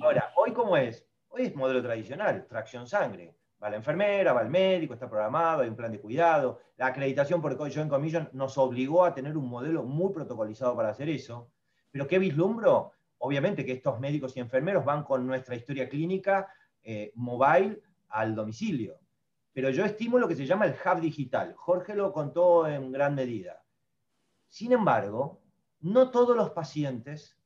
Ahora, 0.02 0.32
¿hoy 0.36 0.52
cómo 0.52 0.76
es? 0.76 1.08
Hoy 1.30 1.44
es 1.44 1.56
modelo 1.56 1.82
tradicional, 1.82 2.46
tracción 2.48 2.88
sangre. 2.88 3.36
Va 3.64 3.70
la 3.70 3.78
enfermera, 3.78 4.34
va 4.34 4.42
el 4.42 4.50
médico, 4.50 4.94
está 4.94 5.08
programado, 5.08 5.62
hay 5.62 5.70
un 5.70 5.76
plan 5.76 5.92
de 5.92 6.02
cuidado. 6.02 6.60
La 6.76 6.88
acreditación 6.88 7.42
por 7.42 7.58
Joint 7.58 7.90
Commission 7.90 8.30
nos 8.34 8.58
obligó 8.58 9.06
a 9.06 9.14
tener 9.14 9.38
un 9.38 9.48
modelo 9.48 9.84
muy 9.84 10.12
protocolizado 10.12 10.76
para 10.76 10.90
hacer 10.90 11.08
eso. 11.08 11.50
Pero 11.90 12.06
¿qué 12.06 12.20
vislumbro? 12.20 12.92
Obviamente 13.20 13.66
que 13.66 13.72
estos 13.72 14.02
médicos 14.02 14.36
y 14.36 14.42
enfermeros 14.42 14.84
van 14.84 15.04
con 15.04 15.26
nuestra 15.26 15.56
historia 15.56 15.88
clínica 15.88 16.54
eh, 16.84 17.14
mobile 17.16 17.82
al 18.10 18.36
domicilio. 18.36 19.00
Pero 19.54 19.70
yo 19.70 19.86
estimo 19.86 20.20
lo 20.20 20.28
que 20.28 20.36
se 20.36 20.46
llama 20.46 20.66
el 20.66 20.74
hub 20.74 21.00
digital. 21.00 21.54
Jorge 21.56 21.96
lo 21.96 22.12
contó 22.12 22.68
en 22.68 22.92
gran 22.92 23.16
medida. 23.16 23.64
Sin 24.50 24.74
embargo, 24.74 25.42
no 25.80 26.12
todos 26.12 26.36
los 26.36 26.50
pacientes, 26.50 27.38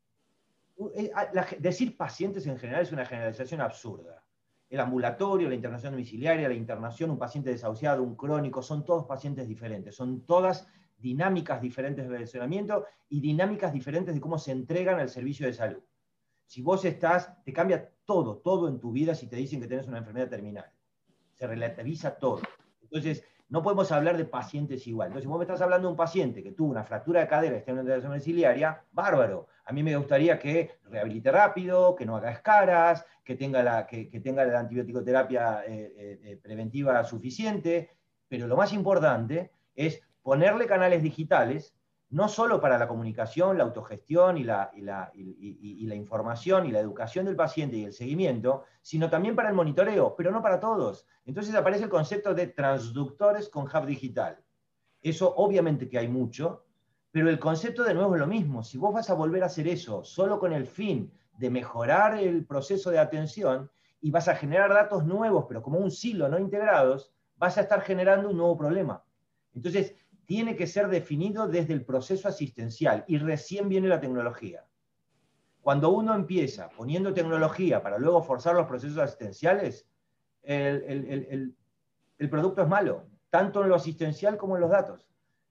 eh, 0.96 1.12
decir 1.60 1.96
pacientes 1.96 2.48
en 2.48 2.58
general 2.58 2.82
es 2.82 2.92
una 2.92 3.06
generalización 3.06 3.62
absurda. 3.62 4.24
El 4.70 4.80
ambulatorio, 4.80 5.48
la 5.50 5.56
internación 5.56 5.94
domiciliaria, 5.94 6.48
la 6.48 6.54
internación, 6.54 7.12
un 7.12 7.18
paciente 7.18 7.50
desahuciado, 7.50 8.04
un 8.04 8.16
crónico, 8.16 8.62
son 8.62 8.84
todos 8.84 9.06
pacientes 9.06 9.48
diferentes, 9.48 9.96
son 9.96 10.26
todas 10.26 10.68
dinámicas 10.98 11.62
diferentes 11.62 12.06
de 12.06 12.12
relacionamiento 12.12 12.86
y 13.08 13.22
dinámicas 13.22 13.72
diferentes 13.72 14.14
de 14.14 14.22
cómo 14.22 14.38
se 14.38 14.52
entregan 14.52 15.00
al 15.00 15.10
servicio 15.10 15.48
de 15.48 15.54
salud. 15.54 15.84
Si 16.46 16.62
vos 16.62 16.84
estás, 16.86 17.44
te 17.44 17.54
cambia 17.54 17.92
todo, 18.06 18.38
todo 18.38 18.68
en 18.68 18.80
tu 18.80 18.92
vida 18.92 19.14
si 19.14 19.28
te 19.28 19.36
dicen 19.36 19.62
que 19.62 19.68
tienes 19.68 19.88
una 19.88 20.00
enfermedad 20.00 20.30
terminal. 20.30 20.72
Se 21.34 21.46
relativiza 21.46 22.18
todo. 22.18 22.42
Entonces, 22.82 23.24
no 23.50 23.64
podemos 23.64 23.92
hablar 23.92 24.18
de 24.18 24.26
pacientes 24.26 24.86
igual. 24.88 25.08
Entonces, 25.08 25.24
si 25.24 25.30
vos 25.30 25.38
me 25.38 25.46
estás 25.46 25.62
hablando 25.62 25.88
de 25.88 25.92
un 25.92 25.98
paciente 25.98 26.44
que 26.44 26.52
tuvo 26.52 26.70
una 26.70 26.84
fractura 26.84 27.22
de 27.22 27.28
cadera 27.28 27.56
y 27.56 27.60
está 27.60 27.72
en 27.72 27.76
una 27.76 27.84
internación 27.84 28.12
domiciliaria, 28.12 28.84
bárbaro. 28.92 29.48
A 29.66 29.72
mí 29.72 29.84
me 29.84 29.96
gustaría 29.96 30.38
que 30.40 30.72
rehabilite 30.90 31.32
rápido, 31.32 31.96
que 31.96 32.06
no 32.06 32.16
haga 32.18 32.32
escaras, 32.32 33.06
que 33.24 33.36
tenga 33.36 33.64
la, 33.64 33.86
que, 33.86 34.06
tenga 34.24 34.46
la 34.46 34.60
antibiótico-terapia 34.60 35.64
eh, 35.66 35.94
eh, 35.98 36.20
eh, 36.24 36.40
preventiva 36.42 37.04
suficiente, 37.04 37.92
pero 38.28 38.48
lo 38.48 38.58
más 38.58 38.74
importante 38.74 39.52
es 39.76 40.02
ponerle 40.22 40.66
canales 40.66 41.02
digitales, 41.04 41.74
no 42.10 42.30
solo 42.30 42.62
para 42.62 42.78
la 42.78 42.88
comunicación, 42.88 43.58
la 43.58 43.66
autogestión 43.66 44.38
y 44.38 44.44
la, 44.44 44.72
información 45.94 46.66
y 46.66 46.72
la 46.72 46.80
educación 46.80 47.26
del 47.26 47.36
paciente 47.36 47.76
y 47.76 47.84
el 47.84 47.94
seguimiento, 47.94 48.64
sino 48.82 49.10
también 49.10 49.36
para 49.36 49.50
el 49.50 49.56
monitoreo, 49.56 50.16
pero 50.16 50.32
no 50.32 50.42
para 50.42 50.60
todos. 50.60 51.06
Entonces 51.26 51.54
aparece 51.56 51.84
el 51.84 51.90
concepto 51.90 52.34
de 52.34 52.48
transductores 52.48 53.50
con 53.50 53.66
hub 53.66 53.86
digital. 53.86 54.40
Eso 55.02 55.34
obviamente 55.36 55.90
que 55.90 56.00
hay 56.00 56.08
mucho, 56.08 56.64
pero 57.12 57.30
el 57.30 57.40
concepto 57.40 57.84
de 57.84 57.94
nuevo 57.94 58.16
es 58.16 58.22
lo 58.22 58.28
mismo. 58.28 58.64
Si 58.64 58.78
vos 58.78 58.94
vas 58.94 59.10
a 59.10 59.14
volver 59.14 59.44
a 59.44 59.48
hacer 59.48 59.68
eso 59.68 60.04
solo 60.04 60.40
con 60.40 60.54
el 60.54 60.66
fin 60.66 61.12
de 61.38 61.50
mejorar 61.50 62.18
el 62.18 62.46
proceso 62.46 62.90
de 62.90 63.00
atención 63.00 63.70
y 64.00 64.12
vas 64.12 64.28
a 64.28 64.36
generar 64.36 64.74
datos 64.74 65.06
nuevos, 65.06 65.46
pero 65.48 65.62
como 65.62 65.80
un 65.80 65.92
silo 65.92 66.30
no 66.30 66.40
integrados, 66.40 67.12
vas 67.36 67.58
a 67.58 67.62
estar 67.62 67.82
generando 67.82 68.30
un 68.30 68.38
nuevo 68.38 68.58
problema. 68.58 69.04
Entonces, 69.54 69.96
tiene 70.28 70.58
que 70.58 70.68
ser 70.68 70.90
definido 70.90 71.48
desde 71.48 71.74
el 71.74 71.86
proceso 71.86 72.28
asistencial 72.28 73.06
y 73.08 73.18
recién 73.18 73.70
viene 73.70 73.88
la 73.88 74.02
tecnología. 74.02 74.66
Cuando 75.62 75.90
uno 75.90 76.14
empieza 76.14 76.70
poniendo 76.70 77.14
tecnología 77.14 77.82
para 77.82 77.98
luego 77.98 78.22
forzar 78.22 78.54
los 78.56 78.68
procesos 78.68 78.98
asistenciales, 78.98 79.88
el, 80.44 81.56
producto 82.30 82.62
es 82.62 82.68
malo, 82.68 83.06
tanto 83.30 83.64
en 83.64 83.70
lo 83.70 83.76
asistencial 83.76 84.38
como 84.38 84.56
en 84.56 84.62
los 84.62 84.70
datos. 84.70 85.08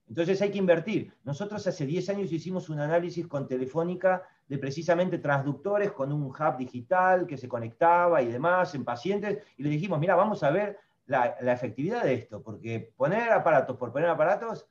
Entonces 0.07 0.39
hay 0.43 0.51
que 0.51 0.59
invertir. 0.59 1.11
Nosotros 1.23 1.65
hace 1.65 1.85
10 1.85 2.09
años 2.09 2.31
hicimos 2.31 2.69
un 2.69 2.79
análisis 2.79 3.27
con 3.27 3.47
Telefónica 3.47 4.23
de 4.47 4.59
precisamente 4.59 5.17
transductores 5.17 5.91
con 5.91 6.13
un 6.13 6.23
hub 6.23 6.57
digital 6.57 7.25
que 7.25 7.35
se 7.35 7.49
conectaba 7.49 8.21
y 8.21 8.27
demás 8.27 8.75
en 8.75 8.85
pacientes, 8.85 9.39
y 9.57 9.63
le 9.63 9.69
dijimos, 9.69 9.99
mira, 9.99 10.15
vamos 10.15 10.43
a 10.43 10.51
ver 10.51 10.77
la, 11.07 11.37
efectividad 11.51 12.03
de 12.03 12.13
esto, 12.13 12.43
porque 12.43 12.93
poner 12.95 13.31
aparatos 13.31 13.75
por 13.77 13.91
poner 13.91 14.09
aparatos, 14.09 14.67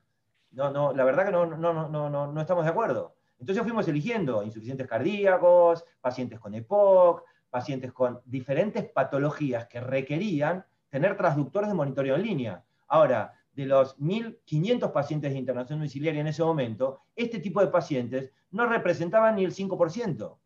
no, 0.52 0.70
no, 0.70 0.92
la 0.92 1.04
verdad 1.04 1.26
que 1.26 1.32
no, 1.32 1.46
no, 1.46 1.88
no, 1.88 2.08
no, 2.08 2.32
no 2.32 2.40
estamos 2.40 2.64
de 2.64 2.70
acuerdo. 2.70 3.16
Entonces 3.38 3.64
fuimos 3.64 3.88
eligiendo 3.88 4.42
insuficientes 4.42 4.86
cardíacos, 4.86 5.84
pacientes 6.00 6.38
con 6.38 6.54
EPOC, 6.54 7.22
pacientes 7.50 7.92
con 7.92 8.20
diferentes 8.24 8.84
patologías 8.90 9.66
que 9.66 9.80
requerían 9.80 10.64
tener 10.88 11.16
transductores 11.16 11.68
de 11.68 11.74
monitoreo 11.74 12.16
en 12.16 12.22
línea. 12.22 12.64
Ahora, 12.88 13.34
de 13.52 13.66
los 13.66 13.98
1.500 13.98 14.92
pacientes 14.92 15.32
de 15.32 15.38
internación 15.38 15.78
domiciliaria 15.78 16.20
en 16.20 16.26
ese 16.26 16.44
momento, 16.44 17.00
este 17.14 17.40
tipo 17.40 17.60
de 17.60 17.68
pacientes 17.68 18.30
no 18.50 18.66
representaban 18.66 19.36
ni 19.36 19.44
el 19.44 19.54
5%. 19.54 20.36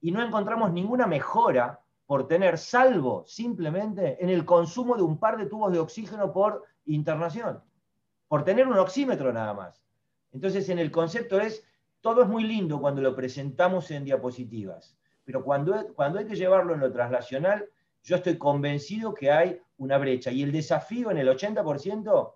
Y 0.00 0.10
no 0.10 0.22
encontramos 0.22 0.72
ninguna 0.72 1.06
mejora 1.06 1.80
por 2.06 2.28
tener, 2.28 2.56
salvo 2.56 3.24
simplemente 3.26 4.22
en 4.22 4.30
el 4.30 4.44
consumo 4.44 4.96
de 4.96 5.02
un 5.02 5.18
par 5.18 5.36
de 5.36 5.46
tubos 5.46 5.72
de 5.72 5.80
oxígeno 5.80 6.32
por 6.32 6.64
internación, 6.84 7.62
por 8.28 8.44
tener 8.44 8.68
un 8.68 8.78
oxímetro 8.78 9.32
nada 9.32 9.52
más. 9.54 9.84
Entonces, 10.32 10.68
en 10.68 10.78
el 10.78 10.90
concepto 10.90 11.40
es, 11.40 11.66
todo 12.00 12.22
es 12.22 12.28
muy 12.28 12.44
lindo 12.44 12.80
cuando 12.80 13.02
lo 13.02 13.16
presentamos 13.16 13.90
en 13.90 14.04
diapositivas, 14.04 14.96
pero 15.24 15.42
cuando, 15.42 15.94
cuando 15.94 16.20
hay 16.20 16.26
que 16.26 16.36
llevarlo 16.36 16.74
en 16.74 16.80
lo 16.80 16.92
traslacional, 16.92 17.68
yo 18.04 18.16
estoy 18.16 18.38
convencido 18.38 19.12
que 19.12 19.32
hay 19.32 19.60
una 19.78 19.98
brecha. 19.98 20.30
Y 20.30 20.44
el 20.44 20.52
desafío 20.52 21.10
en 21.10 21.18
el 21.18 21.28
80% 21.28 22.32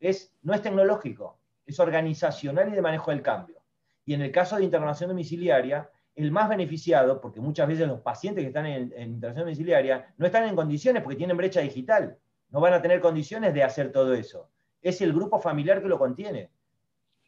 es, 0.00 0.34
no 0.42 0.52
es 0.52 0.60
tecnológico, 0.60 1.38
es 1.64 1.80
organizacional 1.80 2.68
y 2.68 2.72
de 2.72 2.82
manejo 2.82 3.10
del 3.10 3.22
cambio. 3.22 3.62
Y 4.04 4.12
en 4.12 4.20
el 4.20 4.30
caso 4.30 4.56
de 4.56 4.64
internación 4.64 5.08
domiciliaria, 5.08 5.88
el 6.16 6.30
más 6.30 6.48
beneficiado, 6.48 7.20
porque 7.20 7.40
muchas 7.40 7.66
veces 7.66 7.88
los 7.88 8.00
pacientes 8.00 8.42
que 8.42 8.48
están 8.48 8.66
en, 8.66 8.92
internación 8.98 9.46
domiciliaria 9.46 10.14
no 10.16 10.26
están 10.26 10.44
en 10.44 10.54
condiciones 10.54 11.02
porque 11.02 11.16
tienen 11.16 11.36
brecha 11.36 11.60
digital, 11.60 12.18
no 12.50 12.60
van 12.60 12.72
a 12.72 12.82
tener 12.82 13.00
condiciones 13.00 13.52
de 13.52 13.64
hacer 13.64 13.90
todo 13.90 14.14
eso. 14.14 14.48
Es 14.80 15.00
el 15.00 15.12
grupo 15.12 15.40
familiar 15.40 15.82
que 15.82 15.88
lo 15.88 15.98
contiene. 15.98 16.50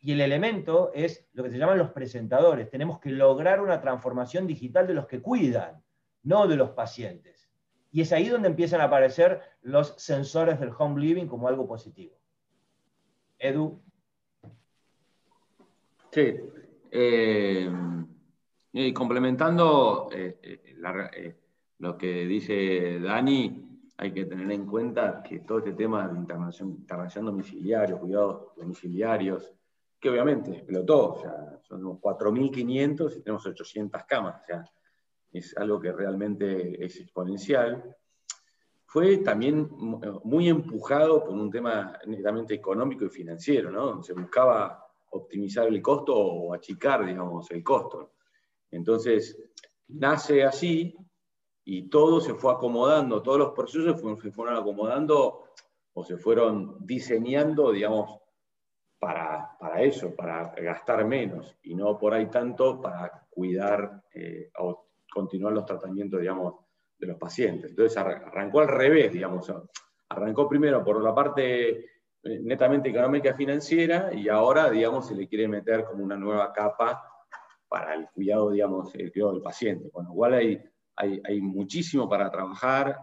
Y 0.01 0.13
el 0.13 0.21
elemento 0.21 0.93
es 0.95 1.27
lo 1.33 1.43
que 1.43 1.51
se 1.51 1.59
llaman 1.59 1.79
los 1.79 1.91
presentadores. 1.91 2.71
Tenemos 2.71 3.01
que 3.01 3.11
lograr 3.11 3.61
una 3.61 3.81
transformación 3.81 4.47
digital 4.47 4.87
de 4.87 4.95
los 4.95 5.07
que 5.07 5.21
cuidan, 5.21 5.83
no 6.23 6.47
de 6.47 6.57
los 6.57 6.71
pacientes. 6.71 7.51
Y 7.91 8.03
es 8.03 8.13
ahí 8.13 8.29
donde 8.29 8.49
empiezan 8.49 8.81
a 8.81 8.85
aparecer 8.85 9.41
los 9.63 9.95
sensores 9.97 10.61
del 10.61 10.71
home 10.79 11.01
living 11.01 11.27
como 11.27 11.49
algo 11.49 11.67
positivo. 11.67 12.15
Edu. 13.39 13.81
Sí. 16.13 16.37
Eh, 16.91 17.71
y 18.79 18.93
complementando 18.93 20.11
eh, 20.13 20.39
eh, 20.43 21.35
lo 21.79 21.97
que 21.97 22.27
dice 22.27 23.01
Dani, 23.01 23.81
hay 23.97 24.13
que 24.13 24.27
tener 24.27 24.51
en 24.53 24.67
cuenta 24.67 25.23
que 25.23 25.39
todo 25.41 25.59
este 25.59 25.73
tema 25.73 26.07
de 26.07 26.19
internación, 26.19 26.69
internación 26.73 27.25
domiciliario, 27.25 27.99
cuidados 27.99 28.55
domiciliarios, 28.55 29.51
que 29.99 30.11
obviamente 30.11 30.51
explotó, 30.51 31.15
o 31.15 31.21
sea, 31.23 31.59
son 31.63 31.99
4.500 31.99 33.17
y 33.17 33.23
tenemos 33.23 33.47
800 33.47 34.03
camas, 34.05 34.43
o 34.43 34.45
sea, 34.45 34.65
es 35.33 35.57
algo 35.57 35.81
que 35.81 35.93
realmente 35.93 36.85
es 36.85 37.01
exponencial. 37.01 37.97
Fue 38.85 39.19
también 39.19 39.71
muy 40.25 40.51
empujado 40.51 41.25
por 41.25 41.33
un 41.33 41.51
tema 41.51 41.99
netamente 42.07 42.53
económico 42.53 43.07
y 43.07 43.09
financiero, 43.09 43.71
¿no? 43.71 44.03
Se 44.03 44.13
buscaba 44.13 44.87
optimizar 45.13 45.67
el 45.67 45.81
costo 45.81 46.15
o 46.15 46.53
achicar, 46.53 47.07
digamos, 47.07 47.51
el 47.51 47.65
costo. 47.65 48.16
Entonces, 48.71 49.39
nace 49.89 50.45
así 50.45 50.97
y 51.65 51.89
todo 51.89 52.21
se 52.21 52.35
fue 52.35 52.53
acomodando, 52.53 53.23
todos 53.23 53.39
los 53.39 53.53
procesos 53.53 54.01
se 54.23 54.31
fueron 54.31 54.57
acomodando 54.57 55.45
o 55.93 56.05
se 56.05 56.17
fueron 56.17 56.77
diseñando, 56.87 57.73
digamos, 57.73 58.21
para, 58.99 59.57
eso, 59.81 60.15
para 60.15 60.53
gastar 60.57 61.05
menos 61.05 61.57
y 61.63 61.75
no 61.75 61.99
por 61.99 62.15
ahí 62.15 62.27
tanto 62.27 62.81
para 62.81 63.27
cuidar 63.31 64.03
eh, 64.15 64.51
o 64.59 64.89
continuar 65.11 65.53
los 65.53 65.65
tratamientos, 65.65 66.21
digamos, 66.21 66.55
de 66.99 67.07
los 67.07 67.19
pacientes. 67.19 67.71
Entonces 67.71 67.97
arrancó 67.97 68.61
al 68.61 68.69
revés, 68.69 69.13
digamos, 69.13 69.53
arrancó 70.09 70.49
primero 70.49 70.83
por 70.85 71.03
la 71.03 71.15
parte 71.15 71.69
eh, 71.71 72.41
netamente 72.43 72.89
económica 72.89 73.35
financiera 73.35 74.13
y 74.13 74.29
ahora, 74.29 74.71
digamos, 74.71 75.07
se 75.07 75.15
le 75.15 75.29
quiere 75.29 75.49
meter 75.49 75.85
como 75.85 76.03
una 76.03 76.17
nueva 76.17 76.53
capa 76.53 77.16
para 77.69 77.95
el 77.95 78.09
cuidado, 78.11 78.51
digamos, 78.51 78.95
el 78.95 79.13
cuidado 79.13 79.33
del 79.35 79.43
paciente. 79.43 79.91
Con 79.91 80.07
lo 80.07 80.13
cual 80.13 80.35
hay, 80.35 80.63
hay, 80.97 81.41
muchísimo 81.41 82.09
para 82.09 82.31
trabajar. 82.31 82.97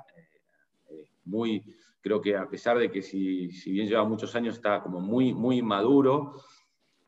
Eh, 0.89 1.09
muy, 1.25 1.63
creo 2.01 2.21
que 2.21 2.35
a 2.35 2.49
pesar 2.49 2.77
de 2.77 2.91
que 2.91 3.01
si, 3.01 3.47
bien 3.65 3.87
lleva 3.87 4.03
muchos 4.03 4.35
años 4.35 4.55
está 4.55 4.81
como 4.81 4.99
muy, 4.99 5.33
muy 5.33 5.61
maduro, 5.61 6.35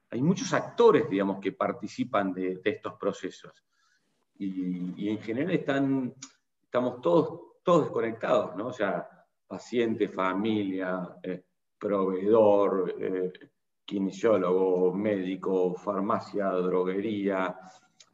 hay 0.09 0.21
muchos 0.21 0.53
actores, 0.53 1.09
digamos, 1.09 1.39
que 1.39 1.51
participan 1.51 2.33
de, 2.33 2.61
estos 2.63 2.93
procesos. 2.93 3.63
Y, 4.37 5.09
en 5.09 5.19
general 5.19 5.53
estamos 5.53 7.01
todos, 7.01 7.39
todos 7.63 7.85
desconectados, 7.85 8.55
¿no? 8.55 8.67
O 8.67 8.73
sea, 8.73 9.09
paciente, 9.47 10.07
familia, 10.07 11.17
eh, 11.23 11.43
proveedor, 11.77 12.95
eh, 12.99 13.31
kinesiólogo, 13.85 14.93
médico, 14.93 15.75
farmacia, 15.75 16.49
droguería, 16.49 17.55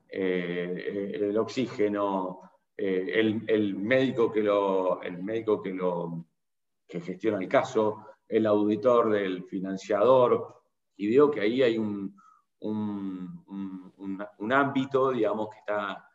eh, 0.09 1.11
el 1.15 1.37
oxígeno, 1.37 2.41
eh, 2.75 3.11
el, 3.15 3.75
médico 3.77 4.31
que 4.31 4.43
lo, 4.43 5.01
el 5.01 5.23
médico 5.23 5.61
que 5.61 5.73
lo 5.73 6.25
que 6.87 6.99
gestiona 6.99 7.37
el 7.39 7.47
caso, 7.47 8.05
el 8.27 8.45
auditor 8.45 9.11
del 9.11 9.45
financiador, 9.45 10.61
y 10.97 11.09
veo 11.09 11.31
que 11.31 11.41
ahí 11.41 11.63
hay 11.63 11.77
un, 11.77 12.13
un, 12.59 14.51
ámbito, 14.51 15.11
digamos, 15.11 15.49
que 15.49 15.59
está 15.59 16.05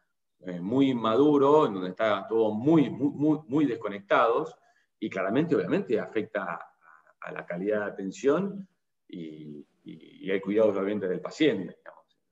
eh, 0.41 0.61
muy 0.61 0.95
maduro, 0.95 1.67
en 1.67 1.75
donde 1.75 1.91
está 1.91 2.27
todo 2.29 2.53
muy, 2.53 2.91
muy, 2.91 3.41
muy 3.49 3.65
desconectados, 3.65 4.55
y 5.01 5.09
claramente, 5.09 5.57
obviamente, 5.57 5.99
afecta 5.99 6.45
a, 6.45 6.75
a 7.21 7.33
la 7.33 7.47
calidad 7.47 7.81
de 7.81 7.93
atención 7.93 8.69
y, 9.09 9.67
y, 9.85 10.31
el 10.31 10.41
cuidado 10.41 10.71
obviamente 10.71 11.09
del 11.09 11.21
paciente. 11.21 11.79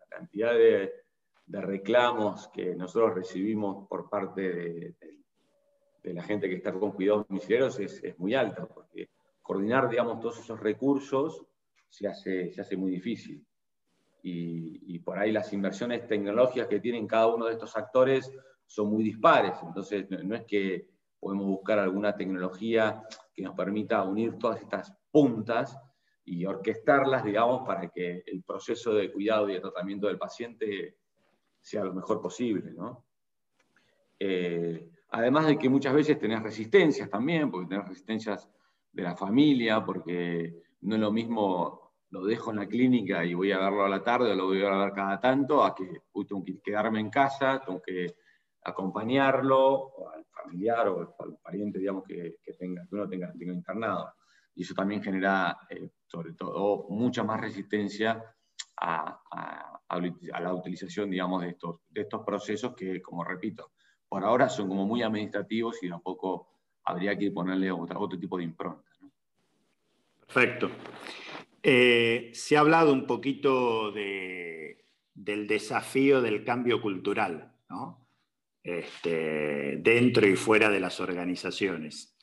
cantidad 0.09 0.55
de, 0.55 0.93
reclamos 1.47 2.49
que 2.49 2.75
nosotros 2.75 3.15
recibimos 3.15 3.87
por 3.89 4.09
parte 4.09 4.95
de, 6.03 6.13
la 6.13 6.23
gente 6.23 6.49
que 6.49 6.57
está 6.57 6.73
con 6.73 6.93
cuidados 6.93 7.27
domiciliarios 7.29 7.81
es, 7.81 8.05
es, 8.05 8.19
muy 8.19 8.35
alta, 8.35 8.67
porque 8.67 9.09
coordinar, 9.41 9.89
digamos, 9.89 10.21
todos 10.21 10.39
esos 10.39 10.61
recursos 10.61 11.47
se 11.89 12.07
hace, 12.07 12.53
se 12.53 12.61
hace 12.61 12.77
muy 12.77 12.91
difícil. 12.91 13.43
Y, 14.23 14.95
y, 14.95 14.99
por 14.99 15.19
ahí 15.19 15.33
las 15.33 15.53
inversiones 15.53 16.07
tecnológicas 16.07 16.69
que 16.69 16.81
tienen 16.81 17.07
cada 17.07 17.29
uno 17.29 17.47
de 17.47 17.53
estos 17.53 17.75
actores 17.77 18.31
son 18.67 18.91
muy 18.91 19.03
dispares. 19.03 19.57
Entonces, 19.63 20.07
no, 20.11 20.35
es 20.35 20.45
que 20.45 20.89
podemos 21.19 21.47
buscar 21.47 21.79
alguna 21.79 22.15
tecnología 22.17 23.03
que 23.33 23.43
nos 23.43 23.55
permita 23.55 24.03
unir 24.03 24.37
todas 24.39 24.61
estas 24.61 24.95
puntas 25.11 25.77
y 26.25 26.45
orquestarlas, 26.47 27.25
digamos, 27.25 27.67
para 27.67 27.89
que 27.89 28.23
el 28.27 28.43
proceso 28.43 28.95
de 28.95 29.13
cuidado 29.13 29.49
y 29.49 29.55
de 29.55 29.61
tratamiento 29.61 30.07
del 30.07 30.19
paciente 30.19 30.97
sea 31.61 31.85
lo 31.85 31.95
mejor 31.95 32.21
posible, 32.21 32.73
¿no? 32.73 33.05
Eh, 34.19 34.91
además 35.11 35.47
de 35.47 35.59
que 35.59 35.69
muchas 35.69 35.95
veces 35.95 36.19
tenés 36.19 36.43
resistencias 36.43 37.11
también, 37.11 37.51
porque 37.51 37.69
tenés 37.69 37.89
resistencias 37.89 38.49
de 38.93 39.03
la 39.03 39.17
familia, 39.17 39.85
porque 39.85 40.63
no 40.83 40.95
es 40.95 41.01
lo 41.01 41.13
mismo 41.13 41.85
lo 42.15 42.25
dejo 42.25 42.53
en 42.53 42.59
la 42.59 42.69
clínica 42.69 43.25
y 43.25 43.35
voy 43.35 43.51
a 43.51 43.59
verlo 43.59 43.85
a 43.85 43.89
la 43.89 44.01
tarde 44.01 44.31
o 44.31 44.37
lo 44.37 44.47
voy 44.47 44.65
a 44.65 44.85
ver 44.85 44.93
cada 44.93 45.19
tanto, 45.19 45.65
a 45.65 45.75
que 45.75 46.03
tengo 46.29 46.45
que 46.45 46.61
quedarme 46.61 47.01
en 47.01 47.11
casa, 47.11 47.61
tengo 47.61 47.83
que 47.83 48.15
acompañarlo, 48.63 49.91
al 50.15 50.25
familiar 50.27 50.89
o 50.89 51.15
al 51.19 51.37
pariente, 51.39 51.81
digamos, 51.81 52.05
que, 52.05 52.37
tenga, 52.57 52.87
que 52.87 52.95
uno 52.95 53.09
tenga, 53.09 53.33
tenga, 53.33 53.53
internado. 53.53 54.15
Y 54.55 54.63
eso 54.63 54.75
también 54.75 55.03
genera, 55.03 55.59
eh, 55.69 55.91
sobre 56.07 56.33
todo, 56.33 56.87
mucha 56.89 57.25
más 57.25 57.41
resistencia 57.41 58.23
a, 58.81 59.21
la 60.41 60.55
utilización, 60.55 61.11
digamos, 61.11 61.43
de 61.43 61.51
estos, 61.51 61.81
de 61.89 62.03
estos 62.03 62.25
procesos 62.25 62.75
que, 62.75 63.01
como 63.01 63.25
repito, 63.25 63.73
por 64.09 64.25
ahora 64.25 64.49
son 64.49 64.69
como 64.69 64.87
muy 64.87 65.03
administrativos 65.03 65.83
y 65.83 65.89
tampoco 65.89 66.49
habría 66.85 67.17
que 67.17 67.31
ponerle 67.31 67.71
otro, 67.71 68.01
otro 68.01 68.19
tipo 68.19 68.37
de 68.37 68.45
impronta. 68.45 68.91
Perfecto. 70.21 70.71
Eh, 71.63 72.31
se 72.35 72.57
ha 72.57 72.61
hablado 72.61 72.93
un 72.93 73.07
poquito 73.07 73.91
del 73.93 75.47
desafío 75.47 76.21
del 76.21 76.45
cambio 76.45 76.83
cultural, 76.83 77.55
¿no? 77.71 78.07
Este, 78.63 79.77
dentro 79.79 80.27
y 80.27 80.37
fuera 80.37 80.71
de 80.71 80.81
las 80.81 81.01
organizaciones. 81.01 82.14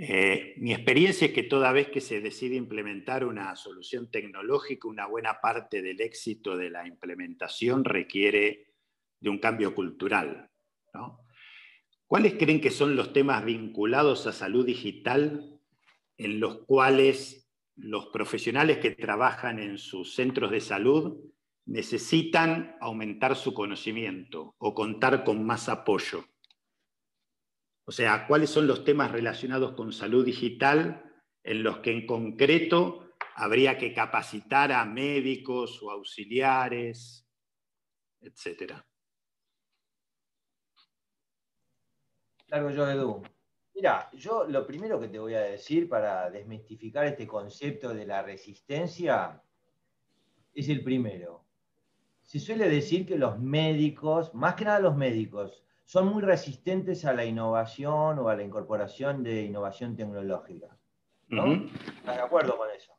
Eh, 0.00 0.54
mi 0.58 0.72
experiencia 0.72 1.26
es 1.26 1.32
que 1.32 1.42
toda 1.42 1.72
vez 1.72 1.88
que 1.88 2.00
se 2.00 2.20
decide 2.20 2.54
implementar 2.54 3.24
una 3.24 3.56
solución 3.56 4.08
tecnológica, 4.08 4.86
una 4.86 5.08
buena 5.08 5.40
parte 5.40 5.82
del 5.82 6.00
éxito 6.00 6.56
de 6.56 6.70
la 6.70 6.86
implementación 6.86 7.84
requiere 7.84 8.74
de 9.18 9.28
un 9.28 9.38
cambio 9.38 9.74
cultural. 9.74 10.50
¿Cuáles 12.06 12.34
creen 12.34 12.60
que 12.60 12.70
son 12.70 12.94
los 12.94 13.12
temas 13.12 13.44
vinculados 13.44 14.28
a 14.28 14.32
salud 14.32 14.64
digital 14.64 15.58
en 16.16 16.38
los 16.38 16.64
cuales 16.64 17.50
los 17.74 18.06
profesionales 18.06 18.78
que 18.78 18.92
trabajan 18.92 19.58
en 19.58 19.78
sus 19.78 20.14
centros 20.14 20.52
de 20.52 20.60
salud 20.60 21.18
necesitan 21.66 22.76
aumentar 22.80 23.34
su 23.34 23.52
conocimiento 23.52 24.54
o 24.58 24.74
contar 24.74 25.24
con 25.24 25.44
más 25.44 25.68
apoyo. 25.68 26.24
O 27.88 27.90
sea, 27.90 28.26
¿cuáles 28.26 28.50
son 28.50 28.66
los 28.66 28.84
temas 28.84 29.10
relacionados 29.10 29.72
con 29.72 29.94
salud 29.94 30.22
digital 30.22 31.10
en 31.42 31.62
los 31.62 31.78
que 31.78 31.90
en 31.90 32.06
concreto 32.06 33.14
habría 33.34 33.78
que 33.78 33.94
capacitar 33.94 34.72
a 34.72 34.84
médicos 34.84 35.82
o 35.82 35.90
auxiliares, 35.90 37.26
etcétera? 38.20 38.86
Claro, 42.46 42.70
yo, 42.72 42.90
Edu. 42.90 43.22
Mira, 43.74 44.10
yo 44.12 44.44
lo 44.44 44.66
primero 44.66 45.00
que 45.00 45.08
te 45.08 45.18
voy 45.18 45.32
a 45.32 45.40
decir 45.40 45.88
para 45.88 46.30
desmistificar 46.30 47.06
este 47.06 47.26
concepto 47.26 47.94
de 47.94 48.04
la 48.04 48.20
resistencia 48.22 49.42
es 50.52 50.68
el 50.68 50.84
primero 50.84 51.48
se 52.28 52.38
suele 52.38 52.68
decir 52.68 53.06
que 53.06 53.16
los 53.16 53.38
médicos, 53.38 54.34
más 54.34 54.54
que 54.54 54.66
nada 54.66 54.80
los 54.80 54.94
médicos, 54.94 55.64
son 55.88 56.08
muy 56.08 56.20
resistentes 56.20 57.06
a 57.06 57.14
la 57.14 57.24
innovación 57.24 58.18
o 58.18 58.28
a 58.28 58.36
la 58.36 58.42
incorporación 58.42 59.22
de 59.22 59.44
innovación 59.44 59.96
tecnológica. 59.96 60.76
¿no? 61.28 61.50
¿Estás 61.54 62.16
de 62.16 62.22
acuerdo 62.22 62.58
con 62.58 62.68
eso? 62.70 62.92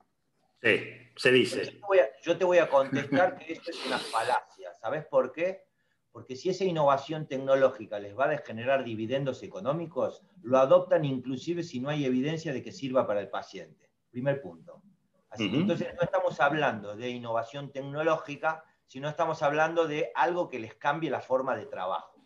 Sí, 0.59 0.79
se 1.15 1.31
dice. 1.31 1.65
Yo 1.65 1.71
te, 1.71 1.79
voy 1.87 1.99
a, 1.99 2.19
yo 2.23 2.37
te 2.39 2.45
voy 2.45 2.57
a 2.57 2.67
contestar 2.67 3.37
que 3.37 3.53
esto 3.53 3.69
es 3.69 3.85
una 3.85 3.99
falacia. 3.99 4.73
¿Sabes 4.73 5.05
por 5.05 5.31
qué? 5.31 5.67
Porque 6.11 6.35
si 6.35 6.49
esa 6.49 6.63
innovación 6.63 7.27
tecnológica 7.27 7.99
les 7.99 8.17
va 8.17 8.25
a 8.25 8.37
generar 8.39 8.83
dividendos 8.83 9.43
económicos, 9.43 10.23
lo 10.41 10.57
adoptan 10.57 11.05
inclusive 11.05 11.61
si 11.61 11.79
no 11.79 11.89
hay 11.89 12.05
evidencia 12.05 12.53
de 12.53 12.63
que 12.63 12.71
sirva 12.71 13.05
para 13.05 13.19
el 13.19 13.29
paciente. 13.29 13.87
Primer 14.09 14.41
punto. 14.41 14.81
Así 15.29 15.51
que 15.51 15.57
entonces 15.57 15.93
no 15.93 16.01
estamos 16.01 16.39
hablando 16.39 16.95
de 16.95 17.09
innovación 17.09 17.71
tecnológica, 17.71 18.63
si 18.87 18.99
no 18.99 19.07
estamos 19.07 19.43
hablando 19.43 19.87
de 19.87 20.11
algo 20.15 20.49
que 20.49 20.57
les 20.57 20.73
cambie 20.73 21.11
la 21.11 21.21
forma 21.21 21.55
de 21.55 21.67
trabajo. 21.67 22.18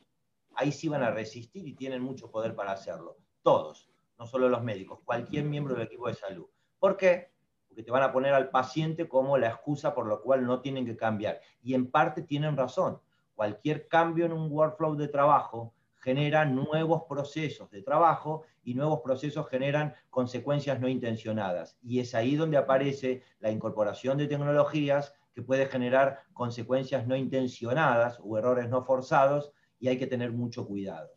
Ahí 0.55 0.71
sí 0.71 0.87
van 0.87 1.03
a 1.03 1.11
resistir 1.11 1.67
y 1.67 1.73
tienen 1.73 2.01
mucho 2.01 2.29
poder 2.29 2.55
para 2.55 2.71
hacerlo. 2.71 3.17
Todos, 3.41 3.89
no 4.17 4.27
solo 4.27 4.49
los 4.49 4.63
médicos, 4.63 4.99
cualquier 5.03 5.45
miembro 5.45 5.73
del 5.73 5.87
equipo 5.87 6.07
de 6.07 6.13
salud. 6.13 6.45
¿Por 6.79 6.97
qué? 6.97 7.31
Porque 7.67 7.83
te 7.83 7.91
van 7.91 8.03
a 8.03 8.11
poner 8.11 8.33
al 8.33 8.49
paciente 8.49 9.07
como 9.07 9.37
la 9.37 9.49
excusa 9.49 9.93
por 9.93 10.07
la 10.07 10.17
cual 10.17 10.45
no 10.45 10.61
tienen 10.61 10.85
que 10.85 10.95
cambiar. 10.95 11.39
Y 11.61 11.73
en 11.73 11.89
parte 11.89 12.21
tienen 12.21 12.55
razón. 12.55 12.99
Cualquier 13.35 13.87
cambio 13.87 14.25
en 14.25 14.33
un 14.33 14.51
workflow 14.51 14.95
de 14.95 15.07
trabajo 15.07 15.73
genera 16.03 16.43
nuevos 16.43 17.03
procesos 17.07 17.71
de 17.71 17.81
trabajo 17.81 18.43
y 18.63 18.73
nuevos 18.75 18.99
procesos 19.01 19.47
generan 19.47 19.95
consecuencias 20.09 20.79
no 20.79 20.89
intencionadas. 20.89 21.77
Y 21.81 21.99
es 21.99 22.13
ahí 22.13 22.35
donde 22.35 22.57
aparece 22.57 23.23
la 23.39 23.49
incorporación 23.49 24.17
de 24.17 24.27
tecnologías 24.27 25.15
que 25.33 25.41
puede 25.41 25.65
generar 25.65 26.19
consecuencias 26.33 27.07
no 27.07 27.15
intencionadas 27.15 28.19
o 28.21 28.37
errores 28.37 28.69
no 28.69 28.83
forzados 28.83 29.53
y 29.83 29.89
hay 29.89 29.97
que 29.97 30.07
tener 30.07 30.31
mucho 30.31 30.65
cuidado. 30.65 31.11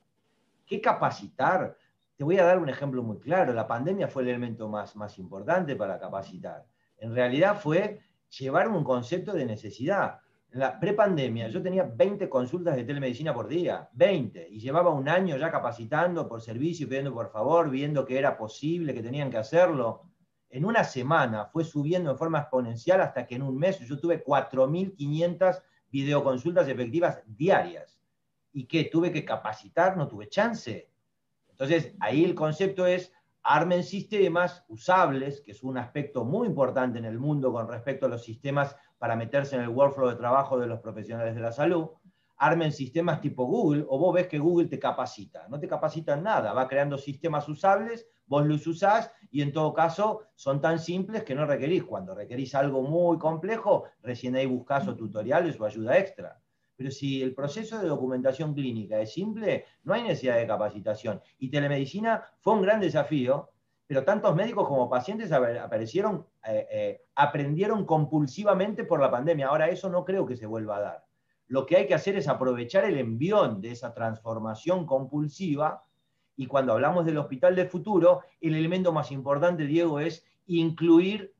¿Qué 0.66 0.80
capacitar? 0.80 1.78
Te 2.16 2.24
voy 2.24 2.36
a 2.38 2.44
dar 2.44 2.58
un 2.58 2.68
ejemplo 2.68 3.00
muy 3.00 3.20
claro. 3.20 3.54
La 3.54 3.68
pandemia 3.68 4.08
fue 4.08 4.24
el 4.24 4.30
elemento 4.30 4.68
más, 4.68 4.96
más 4.96 5.20
importante 5.20 5.76
para 5.76 6.00
capacitar. 6.00 6.66
En 6.98 7.14
realidad 7.14 7.60
fue 7.60 8.00
llevar 8.28 8.66
un 8.66 8.82
concepto 8.82 9.34
de 9.34 9.46
necesidad. 9.46 10.18
En 10.50 10.58
la 10.58 10.80
prepandemia 10.80 11.46
yo 11.46 11.62
tenía 11.62 11.84
20 11.84 12.28
consultas 12.28 12.74
de 12.74 12.82
telemedicina 12.82 13.32
por 13.32 13.46
día, 13.46 13.88
20, 13.92 14.48
y 14.50 14.58
llevaba 14.58 14.90
un 14.90 15.08
año 15.08 15.36
ya 15.36 15.48
capacitando 15.48 16.26
por 16.26 16.42
servicio, 16.42 16.88
pidiendo 16.88 17.14
por 17.14 17.30
favor, 17.30 17.70
viendo 17.70 18.04
que 18.04 18.18
era 18.18 18.36
posible, 18.36 18.94
que 18.94 19.02
tenían 19.02 19.30
que 19.30 19.38
hacerlo 19.38 20.02
en 20.50 20.64
una 20.64 20.82
semana 20.82 21.46
fue 21.46 21.62
subiendo 21.62 22.10
en 22.10 22.18
forma 22.18 22.40
exponencial 22.40 23.00
hasta 23.00 23.28
que 23.28 23.36
en 23.36 23.42
un 23.42 23.56
mes 23.56 23.78
yo 23.78 23.96
tuve 24.00 24.24
4.500 24.24 25.62
videoconsultas 25.92 26.66
efectivas 26.66 27.22
diarias. 27.26 27.95
¿Y 28.56 28.64
que 28.64 28.84
tuve 28.84 29.12
que 29.12 29.22
capacitar? 29.22 29.98
No 29.98 30.08
tuve 30.08 30.30
chance. 30.30 30.90
Entonces, 31.50 31.94
ahí 32.00 32.24
el 32.24 32.34
concepto 32.34 32.86
es 32.86 33.12
armen 33.42 33.84
sistemas 33.84 34.64
usables, 34.68 35.42
que 35.42 35.50
es 35.50 35.62
un 35.62 35.76
aspecto 35.76 36.24
muy 36.24 36.46
importante 36.48 36.98
en 36.98 37.04
el 37.04 37.18
mundo 37.18 37.52
con 37.52 37.68
respecto 37.68 38.06
a 38.06 38.08
los 38.08 38.24
sistemas 38.24 38.74
para 38.96 39.14
meterse 39.14 39.56
en 39.56 39.60
el 39.60 39.68
workflow 39.68 40.08
de 40.08 40.16
trabajo 40.16 40.58
de 40.58 40.68
los 40.68 40.80
profesionales 40.80 41.34
de 41.34 41.42
la 41.42 41.52
salud. 41.52 41.90
Armen 42.38 42.72
sistemas 42.72 43.20
tipo 43.20 43.44
Google, 43.44 43.84
o 43.86 43.98
vos 43.98 44.14
ves 44.14 44.26
que 44.26 44.38
Google 44.38 44.68
te 44.68 44.78
capacita. 44.78 45.46
No 45.48 45.60
te 45.60 45.68
capacita 45.68 46.14
en 46.14 46.22
nada, 46.22 46.54
va 46.54 46.66
creando 46.66 46.96
sistemas 46.96 47.46
usables 47.50 48.08
vos 48.26 48.46
los 48.46 48.66
usás 48.66 49.12
y 49.30 49.42
en 49.42 49.52
todo 49.52 49.74
caso 49.74 50.22
son 50.34 50.62
tan 50.62 50.78
simples 50.78 51.24
que 51.24 51.34
no 51.34 51.44
requerís. 51.44 51.84
Cuando 51.84 52.14
requerís 52.14 52.54
algo 52.54 52.80
muy 52.82 53.18
complejo, 53.18 53.84
recién 54.02 54.34
ahí 54.34 54.46
buscás 54.46 54.88
o 54.88 54.96
tutoriales 54.96 55.60
o 55.60 55.66
ayuda 55.66 55.98
extra. 55.98 56.40
Pero 56.76 56.90
si 56.90 57.22
el 57.22 57.34
proceso 57.34 57.78
de 57.78 57.88
documentación 57.88 58.54
clínica 58.54 59.00
es 59.00 59.12
simple, 59.12 59.64
no 59.84 59.94
hay 59.94 60.02
necesidad 60.02 60.36
de 60.36 60.46
capacitación. 60.46 61.20
Y 61.38 61.50
telemedicina 61.50 62.24
fue 62.40 62.54
un 62.54 62.62
gran 62.62 62.80
desafío, 62.80 63.50
pero 63.86 64.04
tantos 64.04 64.34
médicos 64.36 64.68
como 64.68 64.90
pacientes 64.90 65.32
aparecieron, 65.32 66.26
eh, 66.46 66.66
eh, 66.70 67.02
aprendieron 67.14 67.86
compulsivamente 67.86 68.84
por 68.84 69.00
la 69.00 69.10
pandemia. 69.10 69.48
Ahora 69.48 69.68
eso 69.68 69.88
no 69.88 70.04
creo 70.04 70.26
que 70.26 70.36
se 70.36 70.46
vuelva 70.46 70.76
a 70.76 70.80
dar. 70.80 71.04
Lo 71.48 71.64
que 71.64 71.76
hay 71.76 71.86
que 71.86 71.94
hacer 71.94 72.16
es 72.16 72.28
aprovechar 72.28 72.84
el 72.84 72.98
envión 72.98 73.60
de 73.60 73.70
esa 73.70 73.94
transformación 73.94 74.84
compulsiva 74.84 75.82
y 76.36 76.46
cuando 76.46 76.74
hablamos 76.74 77.06
del 77.06 77.18
hospital 77.18 77.56
del 77.56 77.68
futuro, 77.68 78.20
el 78.40 78.54
elemento 78.54 78.92
más 78.92 79.10
importante, 79.10 79.64
Diego, 79.64 80.00
es 80.00 80.24
incluir, 80.46 81.32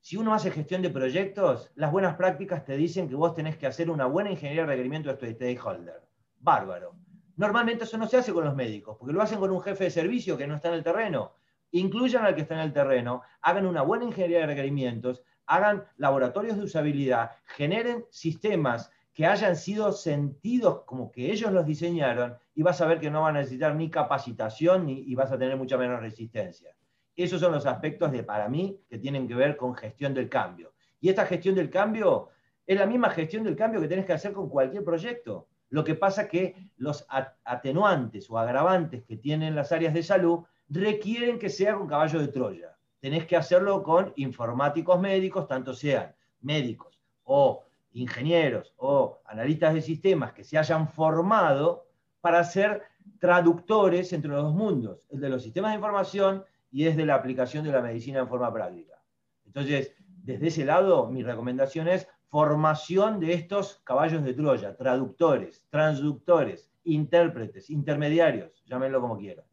si 0.00 0.16
uno 0.16 0.32
hace 0.32 0.50
gestión 0.50 0.80
de 0.80 0.90
proyectos, 0.90 1.70
las 1.74 1.92
buenas 1.92 2.16
prácticas 2.16 2.64
te 2.64 2.76
dicen 2.76 3.08
que 3.08 3.14
vos 3.14 3.34
tenés 3.34 3.56
que 3.56 3.66
hacer 3.66 3.90
una 3.90 4.06
buena 4.06 4.30
ingeniería 4.30 4.62
de 4.62 4.68
requerimiento 4.68 5.10
de 5.10 5.16
tu 5.16 5.26
stakeholder. 5.26 6.02
Bárbaro. 6.38 6.96
Normalmente 7.36 7.84
eso 7.84 7.98
no 7.98 8.08
se 8.08 8.16
hace 8.16 8.32
con 8.32 8.44
los 8.44 8.54
médicos, 8.54 8.96
porque 8.98 9.12
lo 9.12 9.22
hacen 9.22 9.38
con 9.38 9.50
un 9.50 9.60
jefe 9.60 9.84
de 9.84 9.90
servicio 9.90 10.38
que 10.38 10.46
no 10.46 10.56
está 10.56 10.68
en 10.68 10.74
el 10.74 10.82
terreno. 10.82 11.34
Incluyan 11.72 12.24
al 12.24 12.34
que 12.34 12.42
está 12.42 12.54
en 12.54 12.60
el 12.60 12.72
terreno, 12.72 13.22
hagan 13.42 13.66
una 13.66 13.82
buena 13.82 14.04
ingeniería 14.04 14.40
de 14.40 14.46
requerimientos, 14.46 15.22
hagan 15.46 15.84
laboratorios 15.96 16.56
de 16.56 16.64
usabilidad, 16.64 17.32
generen 17.44 18.06
sistemas 18.10 18.90
que 19.12 19.26
hayan 19.26 19.56
sido 19.56 19.92
sentidos 19.92 20.82
como 20.84 21.12
que 21.12 21.30
ellos 21.30 21.52
los 21.52 21.66
diseñaron 21.66 22.38
y 22.54 22.62
vas 22.62 22.80
a 22.80 22.86
ver 22.86 23.00
que 23.00 23.10
no 23.10 23.22
van 23.22 23.36
a 23.36 23.40
necesitar 23.40 23.74
ni 23.74 23.90
capacitación 23.90 24.86
ni, 24.86 25.00
y 25.00 25.14
vas 25.14 25.30
a 25.30 25.38
tener 25.38 25.56
mucha 25.56 25.76
menos 25.76 26.00
resistencia. 26.00 26.74
Esos 27.22 27.40
son 27.40 27.52
los 27.52 27.66
aspectos 27.66 28.10
de, 28.12 28.22
para 28.22 28.48
mí, 28.48 28.80
que 28.88 28.98
tienen 28.98 29.28
que 29.28 29.34
ver 29.34 29.56
con 29.56 29.74
gestión 29.74 30.14
del 30.14 30.28
cambio. 30.28 30.72
Y 31.00 31.08
esta 31.08 31.26
gestión 31.26 31.54
del 31.54 31.70
cambio 31.70 32.28
es 32.66 32.78
la 32.78 32.86
misma 32.86 33.10
gestión 33.10 33.44
del 33.44 33.56
cambio 33.56 33.80
que 33.80 33.88
tenés 33.88 34.06
que 34.06 34.12
hacer 34.12 34.32
con 34.32 34.48
cualquier 34.48 34.84
proyecto. 34.84 35.48
Lo 35.70 35.84
que 35.84 35.94
pasa 35.94 36.28
que 36.28 36.54
los 36.76 37.06
atenuantes 37.44 38.30
o 38.30 38.38
agravantes 38.38 39.04
que 39.04 39.16
tienen 39.16 39.54
las 39.54 39.72
áreas 39.72 39.94
de 39.94 40.02
salud 40.02 40.40
requieren 40.68 41.38
que 41.38 41.48
sea 41.48 41.74
con 41.74 41.88
caballo 41.88 42.20
de 42.20 42.28
Troya. 42.28 42.76
Tenés 43.00 43.26
que 43.26 43.36
hacerlo 43.36 43.82
con 43.82 44.12
informáticos 44.16 45.00
médicos, 45.00 45.48
tanto 45.48 45.74
sean 45.74 46.14
médicos 46.40 47.00
o 47.24 47.64
ingenieros 47.92 48.74
o 48.76 49.20
analistas 49.24 49.74
de 49.74 49.82
sistemas 49.82 50.32
que 50.32 50.44
se 50.44 50.58
hayan 50.58 50.88
formado 50.88 51.86
para 52.20 52.44
ser 52.44 52.82
traductores 53.18 54.12
entre 54.12 54.30
los 54.30 54.42
dos 54.42 54.54
mundos, 54.54 55.06
el 55.10 55.20
de 55.20 55.28
los 55.28 55.42
sistemas 55.42 55.72
de 55.72 55.76
información 55.76 56.44
y 56.70 56.86
es 56.86 56.96
de 56.96 57.06
la 57.06 57.14
aplicación 57.14 57.64
de 57.64 57.72
la 57.72 57.82
medicina 57.82 58.20
en 58.20 58.28
forma 58.28 58.52
práctica. 58.52 59.02
Entonces, 59.46 59.94
desde 59.98 60.48
ese 60.48 60.64
lado, 60.64 61.10
mi 61.10 61.22
recomendación 61.22 61.88
es 61.88 62.06
formación 62.28 63.18
de 63.18 63.34
estos 63.34 63.80
caballos 63.84 64.24
de 64.24 64.34
Troya, 64.34 64.76
traductores, 64.76 65.66
transductores, 65.70 66.72
intérpretes, 66.84 67.70
intermediarios, 67.70 68.64
llámenlo 68.66 69.00
como 69.00 69.18
quieran. 69.18 69.44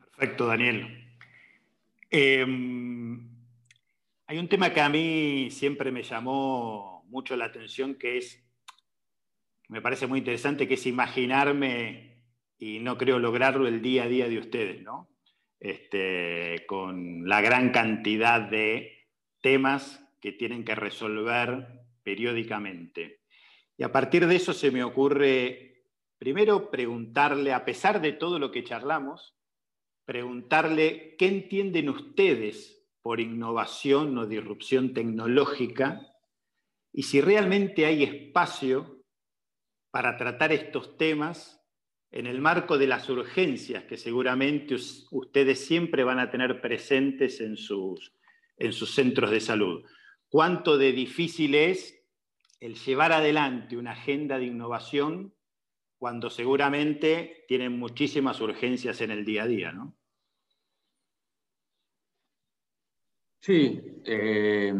Perfecto, 0.00 0.46
Daniel. 0.46 0.86
Em, 2.10 3.30
hay 4.26 4.38
un 4.38 4.48
tema 4.48 4.72
que 4.72 4.80
a 4.80 4.88
mí 4.88 5.48
siempre 5.50 5.92
me 5.92 6.02
llamó 6.02 7.04
mucho 7.08 7.36
la 7.36 7.46
atención, 7.46 7.94
que 7.94 8.18
es, 8.18 8.44
me 9.68 9.80
parece 9.80 10.06
muy 10.08 10.18
interesante, 10.18 10.66
que 10.66 10.74
es 10.74 10.86
imaginarme, 10.86 12.09
y 12.60 12.78
no 12.78 12.98
creo 12.98 13.18
lograrlo 13.18 13.66
el 13.66 13.80
día 13.80 14.04
a 14.04 14.08
día 14.08 14.28
de 14.28 14.38
ustedes, 14.38 14.82
¿no? 14.82 15.08
Este, 15.58 16.66
con 16.66 17.26
la 17.26 17.40
gran 17.40 17.70
cantidad 17.70 18.42
de 18.42 19.08
temas 19.40 20.06
que 20.20 20.32
tienen 20.32 20.64
que 20.64 20.74
resolver 20.74 21.66
periódicamente. 22.02 23.22
Y 23.78 23.82
a 23.82 23.90
partir 23.90 24.26
de 24.26 24.36
eso 24.36 24.52
se 24.52 24.70
me 24.70 24.84
ocurre, 24.84 25.86
primero, 26.18 26.70
preguntarle, 26.70 27.54
a 27.54 27.64
pesar 27.64 28.02
de 28.02 28.12
todo 28.12 28.38
lo 28.38 28.52
que 28.52 28.62
charlamos, 28.62 29.34
preguntarle 30.04 31.16
qué 31.18 31.28
entienden 31.28 31.88
ustedes 31.88 32.86
por 33.00 33.20
innovación 33.20 34.18
o 34.18 34.26
disrupción 34.26 34.92
tecnológica 34.92 36.06
y 36.92 37.04
si 37.04 37.22
realmente 37.22 37.86
hay 37.86 38.02
espacio 38.02 39.02
para 39.90 40.18
tratar 40.18 40.52
estos 40.52 40.98
temas 40.98 41.59
en 42.12 42.26
el 42.26 42.40
marco 42.40 42.76
de 42.76 42.86
las 42.86 43.08
urgencias 43.08 43.84
que 43.84 43.96
seguramente 43.96 44.74
ustedes 45.10 45.64
siempre 45.64 46.04
van 46.04 46.18
a 46.18 46.30
tener 46.30 46.60
presentes 46.60 47.40
en 47.40 47.56
sus, 47.56 48.12
en 48.56 48.72
sus 48.72 48.94
centros 48.94 49.30
de 49.30 49.40
salud. 49.40 49.84
Cuánto 50.28 50.76
de 50.76 50.92
difícil 50.92 51.54
es 51.54 51.96
el 52.58 52.74
llevar 52.74 53.12
adelante 53.12 53.76
una 53.76 53.92
agenda 53.92 54.38
de 54.38 54.46
innovación 54.46 55.34
cuando 55.98 56.30
seguramente 56.30 57.44
tienen 57.46 57.78
muchísimas 57.78 58.40
urgencias 58.40 59.00
en 59.00 59.10
el 59.10 59.24
día 59.24 59.44
a 59.44 59.46
día, 59.46 59.72
¿no? 59.72 59.96
Sí, 63.40 63.80
eh, 64.04 64.74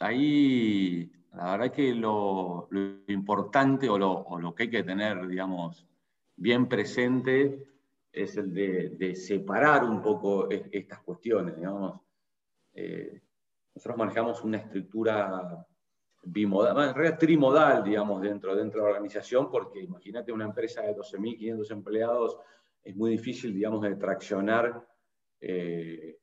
ahí 0.00 1.10
la 1.34 1.52
verdad 1.52 1.72
que 1.72 1.94
lo, 1.94 2.68
importante 3.06 3.88
o 3.88 3.98
lo, 3.98 4.54
que 4.54 4.64
hay 4.64 4.70
que 4.70 4.82
tener, 4.82 5.26
digamos, 5.26 5.86
bien 6.36 6.68
presente 6.68 7.66
es 8.12 8.36
el 8.36 8.52
de, 8.52 9.14
separar 9.14 9.84
un 9.84 10.02
poco 10.02 10.48
estas 10.50 11.00
cuestiones, 11.00 11.56
digamos. 11.56 12.00
Eh, 12.74 13.20
nosotros 13.74 13.98
manejamos 13.98 14.42
una 14.42 14.58
estructura 14.58 15.66
bimodal, 16.22 17.16
trimodal, 17.18 17.84
digamos, 17.84 18.20
dentro, 18.20 18.54
dentro 18.56 18.80
de 18.80 18.86
la 18.86 18.96
organización, 18.96 19.50
porque 19.50 19.80
imagínate 19.80 20.32
una 20.32 20.44
empresa 20.44 20.82
de 20.82 20.96
12.500 20.96 21.70
empleados, 21.70 22.36
es 22.82 22.96
muy 22.96 23.12
difícil, 23.12 23.54
digamos, 23.54 23.82
de 23.82 23.94
traccionar 23.94 24.86
eh, 25.40 26.19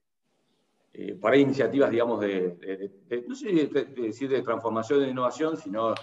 eh, 0.99 1.13
para 1.13 1.37
iniciativas, 1.37 1.91
digamos, 1.91 2.19
de, 2.21 3.23
no 3.27 3.35
sé 3.35 3.67
decir 3.95 4.31
de 4.31 4.41
transformación 4.41 5.01
de 5.01 5.09
innovación, 5.09 5.55
sino 5.55 5.93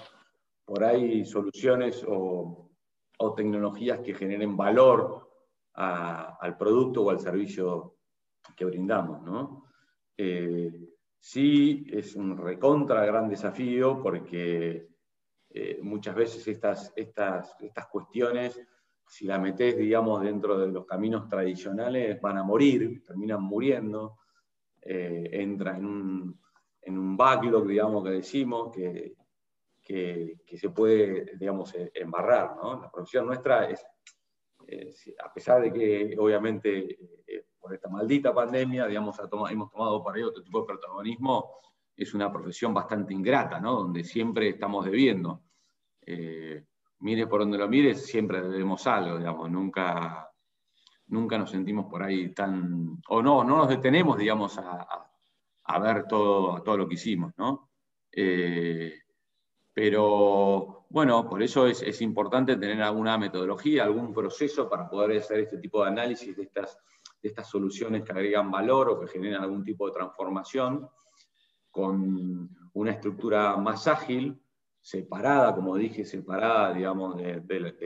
por 0.65 0.85
ahí 0.85 1.25
soluciones 1.25 2.05
o, 2.07 2.71
tecnologías 3.37 4.01
que 4.01 4.15
generen 4.15 4.55
valor 4.55 5.29
al 5.73 6.57
producto 6.59 7.03
o 7.03 7.11
al 7.11 7.19
servicio 7.19 7.97
que 8.55 8.67
brindamos, 8.67 9.23
¿no? 9.23 9.65
Eh, 10.17 10.71
sí, 11.19 11.87
es 11.91 12.15
un 12.15 12.37
recontra 12.37 13.05
gran 13.05 13.29
desafío 13.29 14.01
porque 14.01 14.91
eh, 15.51 15.79
muchas 15.83 16.15
veces 16.15 16.47
estas, 16.47 16.93
estas, 16.95 17.57
estas 17.61 17.87
cuestiones, 17.87 18.61
si 19.09 19.25
las 19.25 19.41
metes, 19.41 19.77
digamos, 19.77 20.23
dentro 20.23 20.59
de 20.59 20.69
los 20.69 20.85
caminos 20.87 21.29
tradicionales, 21.29 22.21
van 22.21 22.37
a 22.39 22.45
morir, 22.45 23.03
terminan 23.05 23.43
muriendo. 23.43 24.19
Eh, 24.87 25.31
entra 25.33 25.77
en 25.79 25.87
un, 25.87 26.41
en 26.83 26.99
un, 26.99 27.17
backlog, 27.17 27.67
digamos, 27.67 28.05
que 28.05 28.11
decimos, 28.11 28.75
que, 28.75 29.15
que, 29.83 30.59
se 30.59 30.71
puede, 30.71 31.37
digamos, 31.37 31.75
e, 31.75 31.91
embarrar. 31.95 32.57
¿no? 32.57 32.83
La 32.83 32.91
profesión 32.91 33.27
nuestra 33.27 33.71
es, 33.71 33.85
a 35.23 35.33
pesar 35.33 35.63
de 35.63 35.73
que 35.73 36.17
obviamente 36.19 36.99
eh, 37.27 37.47
por 37.59 37.73
esta 37.73 37.89
maldita 37.89 38.35
pandemia, 38.35 38.87
digamos, 38.87 39.19
hemos 39.51 39.71
tomado 39.71 40.05
para 40.05 40.19
ello 40.19 40.29
otro 40.29 40.43
tipo 40.43 40.61
de 40.61 40.67
protagonismo, 40.67 41.61
es 41.97 42.13
una 42.13 42.31
profesión 42.33 42.75
bastante 42.75 43.15
ingrata, 43.15 43.61
¿no? 43.61 43.73
donde 43.77 44.05
siempre 44.05 44.51
estamos 44.51 44.85
debiendo. 44.85 45.43
Eh, 46.05 46.65
mire 47.01 47.27
por 47.27 47.41
donde 47.41 47.57
lo 47.59 47.69
mire, 47.69 47.95
siempre 47.95 48.43
debemos 48.43 48.87
algo, 48.87 49.19
digamos, 49.19 49.51
nunca 49.51 50.31
nunca 51.09 51.39
nos 51.39 51.51
sentimos 51.51 51.87
por 51.87 52.03
ahí 52.03 52.33
tan, 52.33 53.01
o 53.09 53.23
no, 53.23 53.45
no 53.45 53.59
nos 53.59 53.69
detenemos, 53.69 54.19
digamos, 54.19 54.59
a, 54.59 55.79
ver 55.79 56.07
todo, 56.07 56.63
todo 56.63 56.77
lo 56.77 56.89
que 56.89 56.95
hicimos, 56.95 57.33
¿no? 57.37 57.71
Eh, 58.13 59.01
pero 59.73 60.87
bueno, 60.89 61.29
por 61.29 61.43
eso 61.43 61.67
es, 61.67 62.01
importante 62.01 62.57
tener 62.57 62.81
alguna 62.81 63.19
metodología, 63.19 63.83
algún 63.83 64.15
proceso 64.15 64.69
para 64.71 64.89
poder 64.89 65.19
hacer 65.19 65.41
este 65.41 65.59
tipo 65.59 65.83
de 65.83 65.91
análisis 65.91 66.37
de 66.37 66.45
estas, 66.45 66.79
de 67.21 67.29
estas 67.29 67.49
soluciones 67.49 68.05
que 68.05 68.13
agregan 68.13 68.51
valor 68.51 68.91
o 68.91 69.01
que 69.01 69.09
generan 69.09 69.43
algún 69.43 69.65
tipo 69.65 69.87
de 69.87 69.93
transformación 69.93 70.89
con 71.73 72.49
una 72.75 72.91
estructura 72.93 73.57
más 73.57 73.89
ágil, 73.89 74.41
separada, 74.81 75.53
como 75.55 75.75
dije, 75.77 76.05
separada, 76.05 76.73
digamos, 76.73 77.17
del 77.17 77.77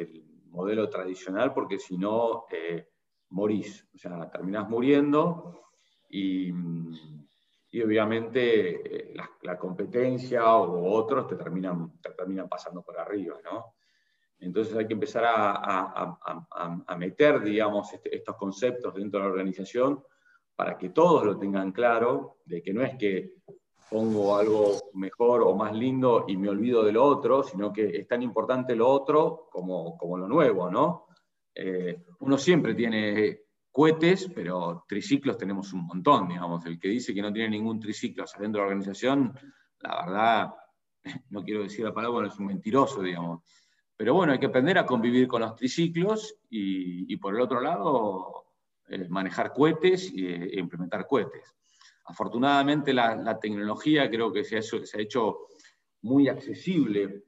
modelo 0.50 0.90
tradicional, 0.90 1.54
porque 1.54 1.78
si 1.78 1.96
no, 1.96 2.44
eh, 2.50 2.88
morís, 3.30 3.86
o 3.94 3.98
sea, 3.98 4.30
terminás 4.30 4.68
muriendo 4.68 5.62
y, 6.08 6.50
obviamente 7.84 9.10
eh, 9.10 9.14
la, 9.42 9.58
competencia 9.58 10.54
o 10.54 10.92
otros 10.94 11.26
te 11.26 11.36
terminan, 11.36 11.92
terminan 12.16 12.48
pasando 12.48 12.82
por 12.82 12.98
arriba, 12.98 13.36
¿no? 13.44 13.74
Entonces 14.40 14.76
hay 14.76 14.86
que 14.86 14.94
empezar 14.94 15.24
a, 15.26 16.96
meter, 16.96 17.42
digamos, 17.42 17.92
este, 17.92 18.16
estos 18.16 18.36
conceptos 18.36 18.94
dentro 18.94 19.18
de 19.18 19.26
la 19.26 19.32
organización 19.32 20.02
para 20.54 20.78
que 20.78 20.90
todos 20.90 21.24
lo 21.24 21.38
tengan 21.38 21.72
claro, 21.72 22.38
de 22.44 22.62
que 22.62 22.72
no 22.72 22.82
es 22.82 22.96
que 22.96 23.34
pongo 23.90 24.36
algo 24.36 24.90
mejor 24.94 25.42
o 25.42 25.54
más 25.54 25.72
lindo 25.72 26.24
y 26.28 26.36
me 26.36 26.48
olvido 26.48 26.84
de 26.84 26.92
lo 26.92 27.04
otro, 27.04 27.42
sino 27.42 27.72
que 27.72 27.96
es 27.96 28.06
tan 28.06 28.22
importante 28.22 28.76
lo 28.76 28.88
otro 28.88 29.48
como, 29.50 29.96
como 29.96 30.18
lo 30.18 30.28
nuevo, 30.28 30.70
¿no? 30.70 31.07
Eh, 31.60 32.04
uno 32.20 32.38
siempre 32.38 32.72
tiene 32.72 33.40
cohetes, 33.72 34.30
pero 34.32 34.84
triciclos 34.88 35.36
tenemos 35.36 35.72
un 35.72 35.86
montón, 35.86 36.28
digamos. 36.28 36.64
El 36.66 36.78
que 36.78 36.86
dice 36.86 37.12
que 37.12 37.20
no 37.20 37.32
tiene 37.32 37.50
ningún 37.50 37.80
triciclo 37.80 38.28
saliendo 38.28 38.58
de 38.58 38.62
la 38.62 38.66
organización, 38.68 39.34
la 39.80 40.06
verdad, 40.06 40.54
no 41.30 41.42
quiero 41.42 41.64
decir 41.64 41.84
la 41.84 41.92
palabra, 41.92 42.22
no 42.22 42.28
es 42.28 42.38
un 42.38 42.46
mentiroso, 42.46 43.02
digamos. 43.02 43.42
Pero 43.96 44.14
bueno, 44.14 44.32
hay 44.32 44.38
que 44.38 44.46
aprender 44.46 44.78
a 44.78 44.86
convivir 44.86 45.26
con 45.26 45.40
los 45.40 45.56
triciclos 45.56 46.36
y, 46.48 47.16
por 47.16 47.34
el 47.34 47.40
otro 47.40 47.60
lado, 47.60 48.46
eh, 48.86 49.08
manejar 49.08 49.52
cohetes 49.52 50.12
e, 50.16 50.60
implementar 50.60 51.08
cohetes. 51.08 51.56
Afortunadamente 52.04 52.94
la, 52.94 53.36
tecnología 53.40 54.08
creo 54.08 54.32
que 54.32 54.44
se 54.44 54.58
ha 54.58 55.00
hecho 55.00 55.48
muy 56.02 56.28
accesible. 56.28 57.24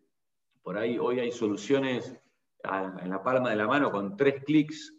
Por 0.63 0.79
ahí 0.79 0.97
hoy 0.99 1.19
hay 1.19 1.33
soluciones 1.33 2.17
en 2.63 3.11
la 3.11 3.23
palma 3.23 3.51
de 3.51 3.57
la 3.57 3.67
mano 3.67 3.91
con 3.91 4.17
tres 4.17 4.43
clics, 4.45 4.99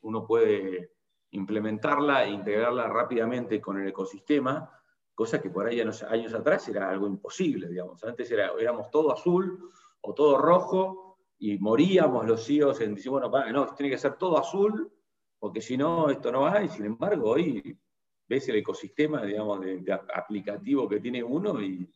uno 0.00 0.26
puede 0.26 0.92
implementarla 1.30 2.24
e 2.24 2.30
integrarla 2.30 2.88
rápidamente 2.88 3.60
con 3.60 3.80
el 3.80 3.88
ecosistema 3.88 4.70
cosa 5.14 5.40
que 5.40 5.50
por 5.50 5.66
ahí 5.66 5.80
años 5.80 6.34
atrás 6.34 6.68
era 6.68 6.90
algo 6.90 7.06
imposible, 7.06 7.68
digamos. 7.68 8.02
Antes 8.04 8.30
era, 8.30 8.52
éramos 8.58 8.90
todo 8.90 9.12
azul 9.12 9.70
o 10.00 10.12
todo 10.12 10.36
rojo 10.38 11.18
y 11.38 11.58
moríamos 11.58 12.26
los 12.26 12.44
CEOs 12.44 12.80
en 12.80 12.94
decir, 12.94 13.10
bueno, 13.10 13.30
no, 13.52 13.66
tiene 13.74 13.90
que 13.90 13.98
ser 13.98 14.16
todo 14.16 14.38
azul, 14.38 14.92
porque 15.38 15.60
si 15.60 15.76
no, 15.76 16.10
esto 16.10 16.32
no 16.32 16.42
va, 16.42 16.62
y 16.62 16.68
sin 16.68 16.86
embargo, 16.86 17.30
hoy 17.30 17.78
ves 18.26 18.48
el 18.48 18.56
ecosistema, 18.56 19.22
digamos, 19.22 19.60
de, 19.60 19.92
aplicativo 19.92 20.88
que 20.88 21.00
tiene 21.00 21.22
uno 21.22 21.60
y, 21.60 21.88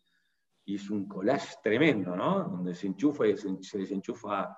es 0.66 0.90
un 0.90 1.09
collage 1.09 1.56
tremendo, 1.62 2.14
¿no? 2.14 2.44
Donde 2.44 2.74
se 2.74 2.89
enchufa 2.89 3.26
y 3.26 3.35
se, 3.39 3.78
desenchufa 3.78 4.55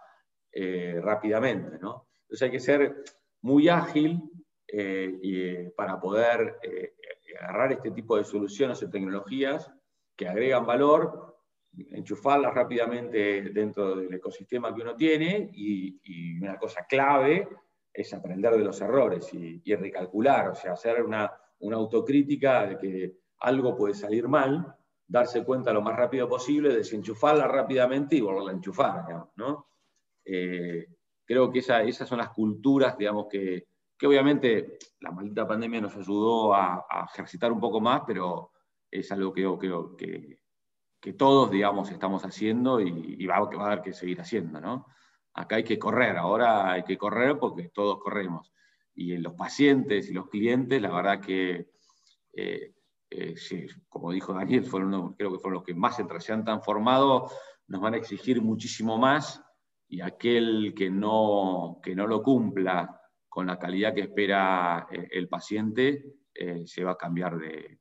eh, 0.53 1.01
rápidamente, 1.01 1.79
¿no? 1.79 2.09
Entonces 2.23 2.43
hay 2.43 2.51
que 2.51 2.61
ser 2.61 3.05
muy 3.43 3.69
ágil 3.69 4.21
eh, 4.67 5.19
y, 5.23 5.69
para 5.71 6.01
poder 6.01 6.59
eh, 6.63 6.95
agarrar 7.41 7.73
este 7.73 7.93
tipo 7.93 8.17
de 8.17 8.25
soluciones 8.25 8.83
o 8.83 8.91
tecnologías 8.91 9.71
que 10.17 10.29
agregan 10.29 10.67
valor, 10.67 11.39
enchufarlas 11.73 12.53
rápidamente 12.53 13.43
dentro 13.53 13.95
del 13.95 14.13
ecosistema 14.13 14.75
que 14.75 14.83
uno 14.83 14.97
tiene 14.97 15.51
y, 15.55 16.39
una 16.43 16.59
cosa 16.59 16.85
clave 16.89 17.49
es 17.93 18.13
aprender 18.13 18.57
de 18.57 18.65
los 18.65 18.81
errores 18.81 19.33
y, 19.33 19.75
recalcular, 19.75 20.49
o 20.49 20.55
sea, 20.55 20.73
hacer 20.73 21.03
una, 21.03 21.33
autocrítica 21.61 22.67
de 22.67 22.79
que 22.79 23.19
algo 23.39 23.77
puede 23.77 23.95
salir 23.95 24.27
mal, 24.27 24.75
darse 25.07 25.45
cuenta 25.45 25.73
lo 25.73 25.83
más 25.83 25.97
rápido 25.97 26.29
posible, 26.29 26.75
desenchufarla 26.75 27.47
rápidamente 27.47 28.17
y 28.17 28.21
volverla 28.21 28.51
a 28.51 28.55
enchufar, 28.55 29.29
¿no? 29.37 29.70
Eh, 30.33 30.87
creo 31.25 31.51
que 31.51 31.59
esas 31.59 32.09
son 32.09 32.19
las 32.19 32.31
culturas, 32.31 32.97
digamos, 32.97 33.27
que, 33.29 33.67
que 33.99 34.07
obviamente 34.07 34.79
la 35.01 35.11
maldita 35.11 35.47
pandemia 35.47 35.81
nos 35.81 35.97
ayudó 35.97 36.55
a, 36.55 36.87
ejercitar 37.13 37.51
un 37.51 37.59
poco 37.59 37.81
más, 37.81 38.03
pero 38.07 38.53
es 38.89 39.11
algo 39.11 39.33
que 39.33 39.43
creo 39.59 39.97
que, 39.97 40.39
que, 41.01 41.13
todos, 41.15 41.51
digamos, 41.51 41.91
estamos 41.91 42.25
haciendo 42.25 42.81
y, 42.81 43.27
va, 43.27 43.37
a 43.39 43.67
haber 43.67 43.83
que 43.83 43.93
seguir 43.93 44.21
haciendo, 44.21 44.61
¿no? 44.61 44.87
Acá 45.35 45.57
hay 45.57 45.65
que 45.65 45.79
correr, 45.79 46.17
ahora 46.17 46.71
hay 46.73 46.85
que 46.85 46.97
correr 46.97 47.39
porque 47.39 47.71
todos 47.71 47.99
corremos. 47.99 48.53
Y 48.95 49.13
en 49.13 49.23
los 49.23 49.35
pacientes 49.35 50.09
y 50.11 50.13
los 50.13 50.29
clientes, 50.29 50.81
la 50.81 50.91
verdad 50.93 51.21
que, 51.21 51.71
eh, 52.35 52.75
eh, 53.11 53.35
como 53.89 54.13
dijo 54.13 54.33
Daniel, 54.33 54.65
fueron, 54.65 55.15
creo 55.15 55.33
que 55.33 55.39
fueron 55.39 55.55
los 55.55 55.65
que 55.65 55.75
más 55.75 55.97
se 55.97 56.33
han 56.33 56.45
transformado, 56.45 57.31
nos 57.67 57.81
van 57.81 57.95
a 57.95 57.97
exigir 57.97 58.43
muchísimo 58.43 58.97
más 58.97 59.45
y 59.91 60.01
aquel 60.01 60.73
que 60.75 60.89
no, 60.89 61.81
que 61.83 61.97
no 61.97 62.07
lo 62.07 62.23
cumpla 62.23 63.01
con 63.29 63.49
la 63.49 63.59
calidad 63.59 63.93
que 63.93 64.03
espera 64.03 64.87
eh, 64.91 65.09
el 65.11 65.29
paciente, 65.29 66.21
eh, 66.33 66.65
se 66.65 66.85
va 66.85 66.93
a 66.93 66.97
cambiar 66.97 67.37
de, 67.37 67.81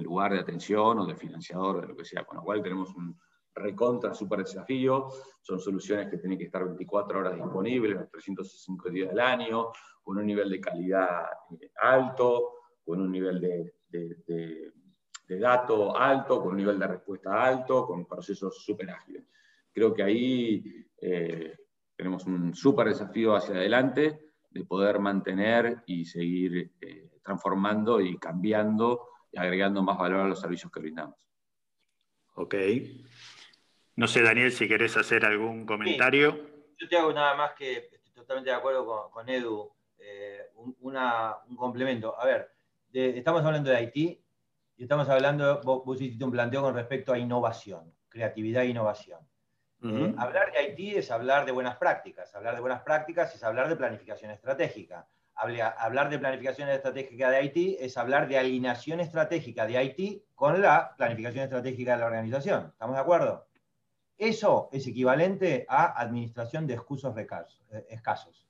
lugar 0.00 0.32
de 0.32 0.38
atención 0.38 1.00
o 1.00 1.06
de 1.06 1.16
financiador, 1.16 1.80
de 1.80 1.88
lo 1.88 1.96
que 1.96 2.04
sea. 2.04 2.24
Con 2.24 2.36
lo 2.36 2.44
cual 2.44 2.62
tenemos 2.62 2.94
un 2.94 3.18
recontra, 3.52 4.14
súper 4.14 4.40
desafío. 4.40 5.08
Son 5.40 5.58
soluciones 5.58 6.08
que 6.08 6.18
tienen 6.18 6.38
que 6.38 6.44
estar 6.44 6.64
24 6.64 7.18
horas 7.18 7.34
disponibles, 7.34 7.96
los 7.96 8.10
365 8.10 8.90
días 8.90 9.08
del 9.08 9.20
año, 9.20 9.70
con 10.04 10.18
un 10.18 10.26
nivel 10.26 10.50
de 10.50 10.60
calidad 10.60 11.24
eh, 11.60 11.72
alto, 11.82 12.52
con 12.84 13.00
un 13.00 13.10
nivel 13.10 13.40
de, 13.40 13.74
de 13.90 15.38
dato 15.40 15.96
alto, 15.96 16.40
con 16.40 16.52
un 16.52 16.58
nivel 16.58 16.78
de 16.78 16.86
respuesta 16.86 17.44
alto, 17.44 17.86
con 17.86 18.06
procesos 18.06 18.64
súper 18.64 18.90
ágiles. 18.90 19.24
Creo 19.72 19.94
que 19.94 20.02
ahí 20.02 20.64
tenemos 21.96 22.26
un 22.26 22.54
súper 22.54 22.88
desafío 22.88 23.34
hacia 23.36 23.54
adelante 23.54 24.32
de 24.50 24.64
poder 24.64 24.98
mantener 24.98 25.82
y 25.86 26.04
seguir 26.04 26.72
eh, 26.80 27.10
transformando 27.22 28.00
y 28.00 28.18
cambiando 28.18 29.08
y 29.30 29.38
agregando 29.38 29.82
más 29.82 29.98
valor 29.98 30.20
a 30.20 30.28
los 30.28 30.40
servicios 30.40 30.70
que 30.70 30.80
brindamos. 30.80 31.16
Ok. 32.34 32.54
No 33.96 34.06
sé, 34.06 34.22
Daniel, 34.22 34.52
si 34.52 34.68
querés 34.68 34.96
hacer 34.96 35.24
algún 35.24 35.64
comentario. 35.64 36.38
Yo 36.78 36.88
te 36.88 36.96
hago 36.96 37.12
nada 37.12 37.34
más 37.34 37.52
que, 37.52 37.88
estoy 37.92 38.12
totalmente 38.14 38.50
de 38.50 38.56
acuerdo 38.56 39.10
con, 39.10 39.28
Edu, 39.28 39.70
eh, 39.98 40.40
un, 40.56 41.56
complemento. 41.56 42.18
A 42.18 42.26
ver, 42.26 42.50
estamos 42.92 43.44
hablando 43.44 43.70
de 43.70 43.76
Haití 43.76 44.24
y 44.76 44.82
estamos 44.82 45.08
hablando, 45.08 45.60
vos, 45.62 45.84
vos 45.84 46.00
hiciste 46.00 46.24
un 46.24 46.32
planteo 46.32 46.62
con 46.62 46.74
respecto 46.74 47.12
a 47.12 47.18
innovación, 47.18 47.94
creatividad 48.08 48.64
e 48.64 48.68
innovación. 48.68 49.20
Eh, 49.84 50.14
hablar 50.16 50.52
de 50.52 50.58
Haití 50.58 50.94
es 50.94 51.10
hablar 51.10 51.44
de 51.44 51.52
buenas 51.52 51.76
prácticas. 51.76 52.34
Hablar 52.34 52.54
de 52.54 52.60
buenas 52.60 52.82
prácticas 52.82 53.34
es 53.34 53.42
hablar 53.42 53.68
de 53.68 53.76
planificación 53.76 54.30
estratégica. 54.30 55.08
Hablar 55.34 56.10
de 56.10 56.18
planificación 56.18 56.68
estratégica 56.68 57.30
de 57.30 57.36
Haití 57.36 57.76
es 57.80 57.96
hablar 57.96 58.28
de 58.28 58.38
alineación 58.38 59.00
estratégica 59.00 59.66
de 59.66 59.78
Haití 59.78 60.24
con 60.34 60.62
la 60.62 60.94
planificación 60.96 61.44
estratégica 61.44 61.92
de 61.92 61.98
la 61.98 62.06
organización. 62.06 62.68
¿Estamos 62.72 62.94
de 62.94 63.02
acuerdo? 63.02 63.46
Eso 64.18 64.68
es 64.72 64.86
equivalente 64.86 65.66
a 65.68 66.00
administración 66.00 66.66
de 66.66 66.74
excusos 66.74 67.16
eh, 67.16 67.86
escasos. 67.88 68.46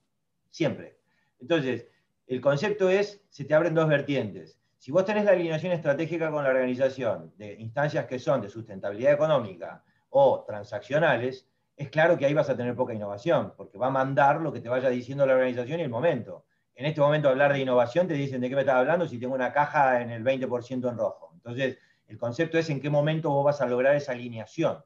Siempre. 0.50 0.98
Entonces, 1.40 1.86
el 2.26 2.40
concepto 2.40 2.90
es, 2.90 3.24
se 3.30 3.44
te 3.44 3.54
abren 3.54 3.74
dos 3.74 3.88
vertientes. 3.88 4.58
Si 4.76 4.92
vos 4.92 5.04
tenés 5.04 5.24
la 5.24 5.30
alineación 5.30 5.72
estratégica 5.72 6.30
con 6.30 6.44
la 6.44 6.50
organización 6.50 7.32
de 7.38 7.54
instancias 7.54 8.04
que 8.06 8.18
son 8.18 8.42
de 8.42 8.50
sustentabilidad 8.50 9.12
económica, 9.12 9.82
o 10.12 10.44
transaccionales, 10.46 11.48
es 11.76 11.88
claro 11.88 12.16
que 12.16 12.26
ahí 12.26 12.34
vas 12.34 12.50
a 12.50 12.56
tener 12.56 12.76
poca 12.76 12.94
innovación, 12.94 13.54
porque 13.56 13.78
va 13.78 13.88
a 13.88 13.90
mandar 13.90 14.40
lo 14.40 14.52
que 14.52 14.60
te 14.60 14.68
vaya 14.68 14.88
diciendo 14.88 15.26
la 15.26 15.34
organización 15.34 15.80
y 15.80 15.82
el 15.82 15.88
momento. 15.88 16.44
En 16.74 16.86
este 16.86 17.00
momento 17.00 17.28
hablar 17.28 17.52
de 17.52 17.60
innovación 17.60 18.06
te 18.06 18.14
dicen 18.14 18.40
de 18.40 18.48
qué 18.48 18.54
me 18.54 18.62
estás 18.62 18.76
hablando 18.76 19.06
si 19.06 19.18
tengo 19.18 19.34
una 19.34 19.52
caja 19.52 20.00
en 20.00 20.10
el 20.10 20.22
20% 20.22 20.88
en 20.88 20.96
rojo. 20.96 21.32
Entonces, 21.34 21.78
el 22.06 22.18
concepto 22.18 22.58
es 22.58 22.68
en 22.70 22.80
qué 22.80 22.90
momento 22.90 23.30
vos 23.30 23.44
vas 23.44 23.60
a 23.60 23.66
lograr 23.66 23.96
esa 23.96 24.12
alineación. 24.12 24.84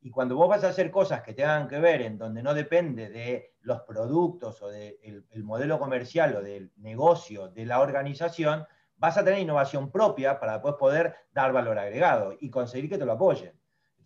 Y 0.00 0.10
cuando 0.10 0.36
vos 0.36 0.48
vas 0.48 0.64
a 0.64 0.68
hacer 0.68 0.90
cosas 0.90 1.22
que 1.22 1.32
tengan 1.32 1.68
que 1.68 1.78
ver 1.78 2.02
en 2.02 2.18
donde 2.18 2.42
no 2.42 2.54
depende 2.54 3.08
de 3.08 3.54
los 3.60 3.80
productos 3.82 4.62
o 4.62 4.68
del 4.68 5.24
modelo 5.42 5.78
comercial 5.78 6.36
o 6.36 6.42
del 6.42 6.72
negocio 6.76 7.48
de 7.48 7.66
la 7.66 7.80
organización, 7.80 8.66
vas 8.96 9.16
a 9.16 9.24
tener 9.24 9.40
innovación 9.40 9.90
propia 9.90 10.38
para 10.38 10.54
después 10.54 10.74
poder 10.74 11.14
dar 11.32 11.52
valor 11.52 11.78
agregado 11.78 12.34
y 12.38 12.50
conseguir 12.50 12.90
que 12.90 12.98
te 12.98 13.04
lo 13.04 13.12
apoyen. 13.12 13.52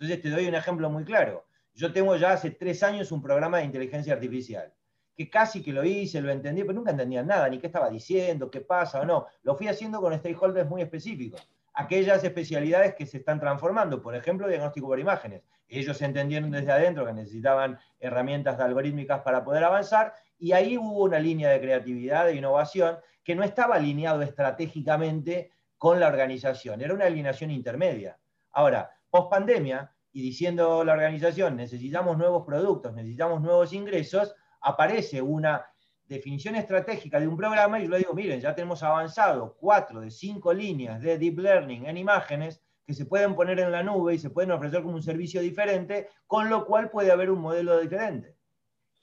Entonces 0.00 0.22
te 0.22 0.30
doy 0.30 0.48
un 0.48 0.54
ejemplo 0.54 0.88
muy 0.88 1.04
claro. 1.04 1.44
Yo 1.74 1.92
tengo 1.92 2.16
ya 2.16 2.32
hace 2.32 2.52
tres 2.52 2.82
años 2.82 3.12
un 3.12 3.20
programa 3.20 3.58
de 3.58 3.64
inteligencia 3.64 4.14
artificial, 4.14 4.72
que 5.14 5.28
casi 5.28 5.62
que 5.62 5.74
lo 5.74 5.84
hice, 5.84 6.22
lo 6.22 6.30
entendí, 6.30 6.62
pero 6.62 6.72
nunca 6.72 6.92
entendía 6.92 7.22
nada, 7.22 7.46
ni 7.50 7.58
qué 7.58 7.66
estaba 7.66 7.90
diciendo, 7.90 8.50
qué 8.50 8.62
pasa 8.62 9.02
o 9.02 9.04
no. 9.04 9.26
Lo 9.42 9.54
fui 9.54 9.68
haciendo 9.68 10.00
con 10.00 10.16
stakeholders 10.16 10.66
muy 10.66 10.80
específicos. 10.80 11.46
Aquellas 11.74 12.24
especialidades 12.24 12.94
que 12.94 13.04
se 13.04 13.18
están 13.18 13.38
transformando, 13.38 14.00
por 14.00 14.16
ejemplo, 14.16 14.48
diagnóstico 14.48 14.86
por 14.86 14.98
imágenes. 14.98 15.42
Ellos 15.68 16.00
entendieron 16.00 16.50
desde 16.50 16.72
adentro 16.72 17.04
que 17.04 17.12
necesitaban 17.12 17.78
herramientas 18.00 18.58
algorítmicas 18.58 19.20
para 19.20 19.44
poder 19.44 19.64
avanzar 19.64 20.14
y 20.38 20.52
ahí 20.52 20.78
hubo 20.78 21.04
una 21.04 21.18
línea 21.18 21.50
de 21.50 21.60
creatividad, 21.60 22.24
de 22.24 22.36
innovación, 22.36 22.96
que 23.22 23.34
no 23.34 23.44
estaba 23.44 23.76
alineado 23.76 24.22
estratégicamente 24.22 25.52
con 25.76 26.00
la 26.00 26.08
organización, 26.08 26.80
era 26.80 26.94
una 26.94 27.04
alineación 27.04 27.50
intermedia. 27.50 28.18
Ahora, 28.52 28.90
post 29.10 29.30
pandemia 29.30 29.92
y 30.12 30.22
diciendo 30.22 30.82
la 30.84 30.92
organización, 30.92 31.56
necesitamos 31.56 32.18
nuevos 32.18 32.44
productos, 32.44 32.94
necesitamos 32.94 33.40
nuevos 33.40 33.72
ingresos, 33.72 34.34
aparece 34.60 35.22
una 35.22 35.66
definición 36.06 36.56
estratégica 36.56 37.20
de 37.20 37.28
un 37.28 37.36
programa 37.36 37.78
y 37.78 37.84
yo 37.84 37.90
le 37.90 37.98
digo, 37.98 38.14
miren, 38.14 38.40
ya 38.40 38.54
tenemos 38.54 38.82
avanzado 38.82 39.56
cuatro 39.60 40.00
de 40.00 40.10
cinco 40.10 40.52
líneas 40.52 41.00
de 41.00 41.18
deep 41.18 41.38
learning 41.38 41.86
en 41.86 41.96
imágenes 41.96 42.60
que 42.84 42.94
se 42.94 43.06
pueden 43.06 43.36
poner 43.36 43.60
en 43.60 43.70
la 43.70 43.84
nube 43.84 44.14
y 44.14 44.18
se 44.18 44.30
pueden 44.30 44.50
ofrecer 44.50 44.82
como 44.82 44.96
un 44.96 45.02
servicio 45.02 45.40
diferente, 45.40 46.08
con 46.26 46.50
lo 46.50 46.66
cual 46.66 46.90
puede 46.90 47.12
haber 47.12 47.30
un 47.30 47.40
modelo 47.40 47.78
diferente. 47.78 48.34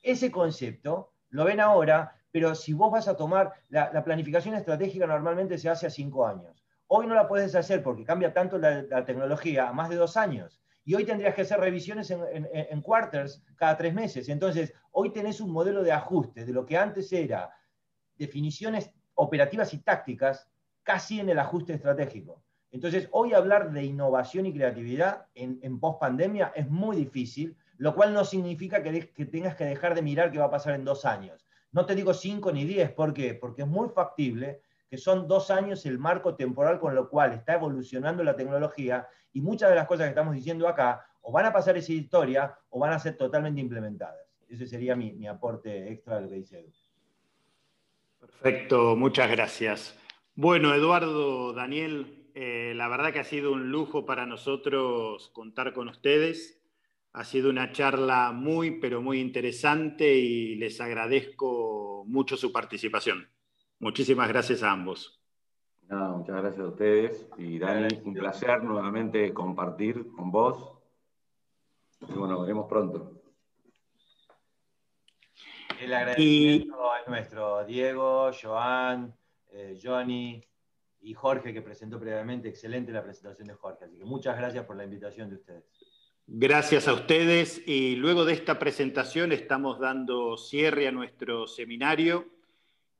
Ese 0.04 0.30
concepto 0.30 1.14
lo 1.30 1.46
ven 1.46 1.62
ahora, 1.62 2.14
pero 2.30 2.54
si 2.54 2.74
vos 2.74 2.92
vas 2.92 3.08
a 3.08 3.16
tomar, 3.16 3.54
la, 3.70 3.90
la 3.94 4.04
planificación 4.04 4.56
estratégica 4.56 5.08
normalmente 5.08 5.58
se 5.58 5.70
hace 5.70 5.88
a 5.88 5.90
cinco 5.90 6.28
años. 6.28 6.67
Hoy 6.88 7.06
no 7.06 7.16
la 7.16 7.28
puedes 7.28 7.54
hacer 7.56 7.84
porque 7.84 8.04
cambia 8.04 8.34
tanto 8.34 8.58
la, 8.58 9.06
tecnología 9.06 9.70
a 9.70 9.74
más 9.74 9.90
de 9.90 9.98
dos 9.98 10.18
años. 10.18 10.62
Y 10.86 10.96
hoy 10.96 11.04
tendrías 11.04 11.36
que 11.36 11.42
hacer 11.42 11.60
revisiones 11.60 12.10
en, 12.12 12.82
quarters 12.82 13.44
cada 13.58 13.76
tres 13.76 13.94
meses. 13.94 14.30
Entonces, 14.30 14.74
hoy 14.92 15.12
tenés 15.12 15.42
un 15.42 15.52
modelo 15.52 15.84
de 15.84 15.92
ajuste 15.92 16.46
de 16.46 16.54
lo 16.54 16.66
que 16.66 16.78
antes 16.78 17.12
era 17.12 17.52
definiciones 18.18 18.90
operativas 19.16 19.74
y 19.74 19.80
tácticas 19.80 20.50
casi 20.84 21.20
en 21.20 21.30
el 21.30 21.40
ajuste 21.40 21.74
estratégico. 21.74 22.42
Entonces, 22.72 23.10
hoy 23.12 23.34
hablar 23.34 23.72
de 23.72 23.84
innovación 23.84 24.46
y 24.46 24.54
creatividad 24.54 25.26
en, 25.36 25.60
en 25.62 25.80
post 25.80 26.00
pandemia 26.00 26.54
es 26.56 26.70
muy 26.70 26.96
difícil, 26.96 27.58
lo 27.78 27.94
cual 27.94 28.14
no 28.14 28.24
significa 28.24 28.82
que, 28.82 29.12
que, 29.12 29.26
tengas 29.26 29.56
que 29.56 29.66
dejar 29.66 29.94
de 29.94 30.02
mirar 30.02 30.32
qué 30.32 30.40
va 30.40 30.46
a 30.46 30.52
pasar 30.52 30.76
en 30.76 30.86
dos 30.86 31.04
años. 31.04 31.46
No 31.72 31.86
te 31.86 31.96
digo 31.96 32.14
cinco 32.14 32.52
ni 32.52 32.64
diez, 32.64 32.92
¿por 32.92 33.14
qué? 33.14 33.34
Porque 33.34 33.64
es 33.64 33.68
muy 33.68 33.90
factible 33.90 34.62
que 34.90 34.98
son 34.98 35.28
dos 35.28 35.52
años 35.52 35.86
el 35.86 36.00
marco 36.00 36.36
temporal 36.36 36.80
con 36.80 36.96
lo 36.96 37.10
cual 37.10 37.34
está 37.34 37.56
evolucionando 37.56 38.24
la 38.24 38.36
tecnología 38.36 39.08
y 39.34 39.42
muchas 39.42 39.70
de 39.70 39.76
las 39.76 39.88
cosas 39.88 40.06
que 40.06 40.10
estamos 40.10 40.34
diciendo 40.34 40.68
acá 40.68 41.06
o 41.22 41.32
van 41.32 41.46
a 41.46 41.54
pasar 41.54 41.78
esa 41.78 41.92
historia 41.92 42.58
o 42.70 42.80
van 42.80 42.94
a 42.94 43.00
ser 43.00 43.18
totalmente 43.18 43.60
implementadas. 43.60 44.26
Ese 44.48 44.66
sería 44.66 44.96
mi, 44.96 45.28
aporte 45.28 45.92
extra 45.92 46.18
a 46.18 46.22
lo 46.22 46.30
que 46.30 46.36
dice 46.36 46.60
Edu. 46.60 46.72
Perfecto, 48.20 48.96
muchas 48.96 49.30
gracias. 49.30 50.00
Bueno, 50.36 50.74
Eduardo, 50.74 51.54
Daniel, 51.54 52.18
Eh, 52.40 52.74
la 52.76 52.88
verdad 52.88 53.12
que 53.12 53.18
ha 53.18 53.24
sido 53.24 53.52
un 53.52 53.72
lujo 53.72 54.06
para 54.06 54.28
nosotros 54.28 55.32
contar 55.34 55.74
con 55.74 55.90
ustedes. 55.90 56.62
Ha 57.14 57.24
sido 57.24 57.50
una 57.50 57.72
charla 57.72 58.32
muy, 58.32 58.80
pero 58.80 59.02
muy 59.02 59.20
interesante 59.20 60.14
y 60.14 60.54
les 60.54 60.80
agradezco 60.80 62.04
mucho 62.06 62.38
su 62.38 62.52
participación. 62.52 63.28
Muchísimas 63.80 64.28
gracias 64.28 64.64
a 64.64 64.72
ambos. 64.72 65.22
muchas 65.90 66.36
gracias 66.36 66.60
a 66.60 66.68
ustedes. 66.70 67.30
Y 67.38 67.60
Dani, 67.60 67.88
un 68.04 68.14
placer 68.14 68.64
nuevamente 68.64 69.34
compartir 69.34 70.08
con 70.16 70.32
vos. 70.32 70.74
Y 72.02 72.14
bueno, 72.14 72.36
nos 72.36 72.42
veremos 72.42 72.68
pronto. 72.68 73.22
El 75.80 75.94
agradecimiento 75.94 76.96
es 77.02 77.08
nuestro. 77.08 77.66
Diego, 77.66 78.32
Joan, 78.42 79.16
eh, 79.52 79.80
Johnny 79.82 80.44
y 81.02 81.14
Jorge, 81.14 81.54
que 81.54 81.62
presentó 81.62 82.00
previamente. 82.00 82.50
Excelente 82.50 82.92
la 82.92 83.04
presentación 83.04 83.48
de 83.48 83.54
Jorge. 83.54 83.86
Así 83.86 83.98
que 84.00 84.06
muchas 84.06 84.38
gracias 84.38 84.66
por 84.66 84.76
la 84.76 84.86
invitación 84.86 85.30
de 85.30 85.36
ustedes. 85.36 85.66
Gracias 86.26 86.88
a 86.88 86.94
ustedes. 86.94 87.62
Y 87.68 87.96
luego 87.96 88.26
de 88.26 88.34
esta 88.34 88.58
presentación 88.58 89.32
estamos 89.32 89.80
dando 89.80 90.36
cierre 90.36 90.88
a 90.88 90.92
nuestro 90.92 91.46
seminario. 91.46 92.37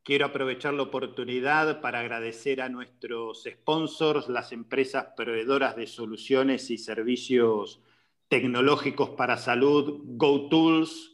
Quiero 0.08 0.28
aprovechar 0.28 0.74
la 0.74 0.84
oportunidad 0.84 1.82
para 1.82 2.00
agradecer 2.00 2.62
a 2.62 2.70
nuestros 2.70 3.44
sponsors, 3.44 4.30
las 4.30 4.54
empresas 4.54 5.08
proveedoras 5.18 5.76
de 5.76 5.86
soluciones 5.86 6.72
y 6.72 6.78
servicios 6.78 7.82
tecnológicos 8.30 9.10
para 9.10 9.36
salud, 9.36 10.04
GoTools, 10.06 11.14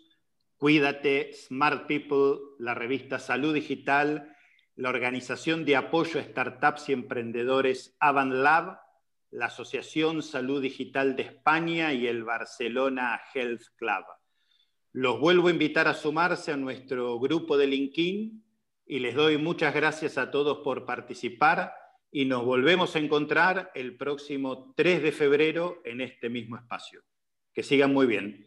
Cuídate, 0.58 1.34
Smart 1.34 1.88
People, 1.88 2.38
la 2.60 2.76
revista 2.76 3.18
Salud 3.18 3.56
Digital, 3.56 4.32
la 4.76 4.90
organización 4.90 5.66
de 5.66 5.76
apoyo 5.76 6.20
a 6.20 6.24
startups 6.24 6.90
y 6.90 6.94
emprendedores 6.94 7.98
Avanlab, 8.00 8.78
la 9.32 9.48
Asociación 9.48 10.22
Salud 10.22 10.62
Digital 10.62 11.16
de 11.16 11.24
España 11.24 11.94
y 11.94 12.06
el 12.06 12.24
Barcelona 12.24 13.20
Health 13.34 13.64
Club. 13.76 14.06
Los 14.92 15.20
vuelvo 15.20 15.48
a 15.48 15.52
invitar 15.52 15.88
a 15.88 15.96
sumarse 15.96 16.52
a 16.52 16.58
nuestro 16.58 17.20
grupo 17.20 17.58
de 17.58 17.66
LinkedIn 17.66 18.44
y 18.86 19.00
les 19.00 19.16
doy 19.16 19.38
muchas 19.38 19.74
gracias 19.74 20.18
a 20.18 20.32
todos 20.32 20.60
por 20.60 20.86
participar 20.86 21.74
y 22.12 22.26
nos 22.26 22.46
volvemos 22.46 22.96
a 22.96 23.00
encontrar 23.00 23.72
el 23.74 23.98
próximo 23.98 24.74
3 24.76 25.02
de 25.02 25.12
febrero 25.12 25.82
en 25.84 26.02
este 26.02 26.30
mismo 26.30 26.58
espacio. 26.58 27.02
Que 27.54 27.64
sigan 27.64 27.94
muy 27.94 28.06
bien. 28.06 28.42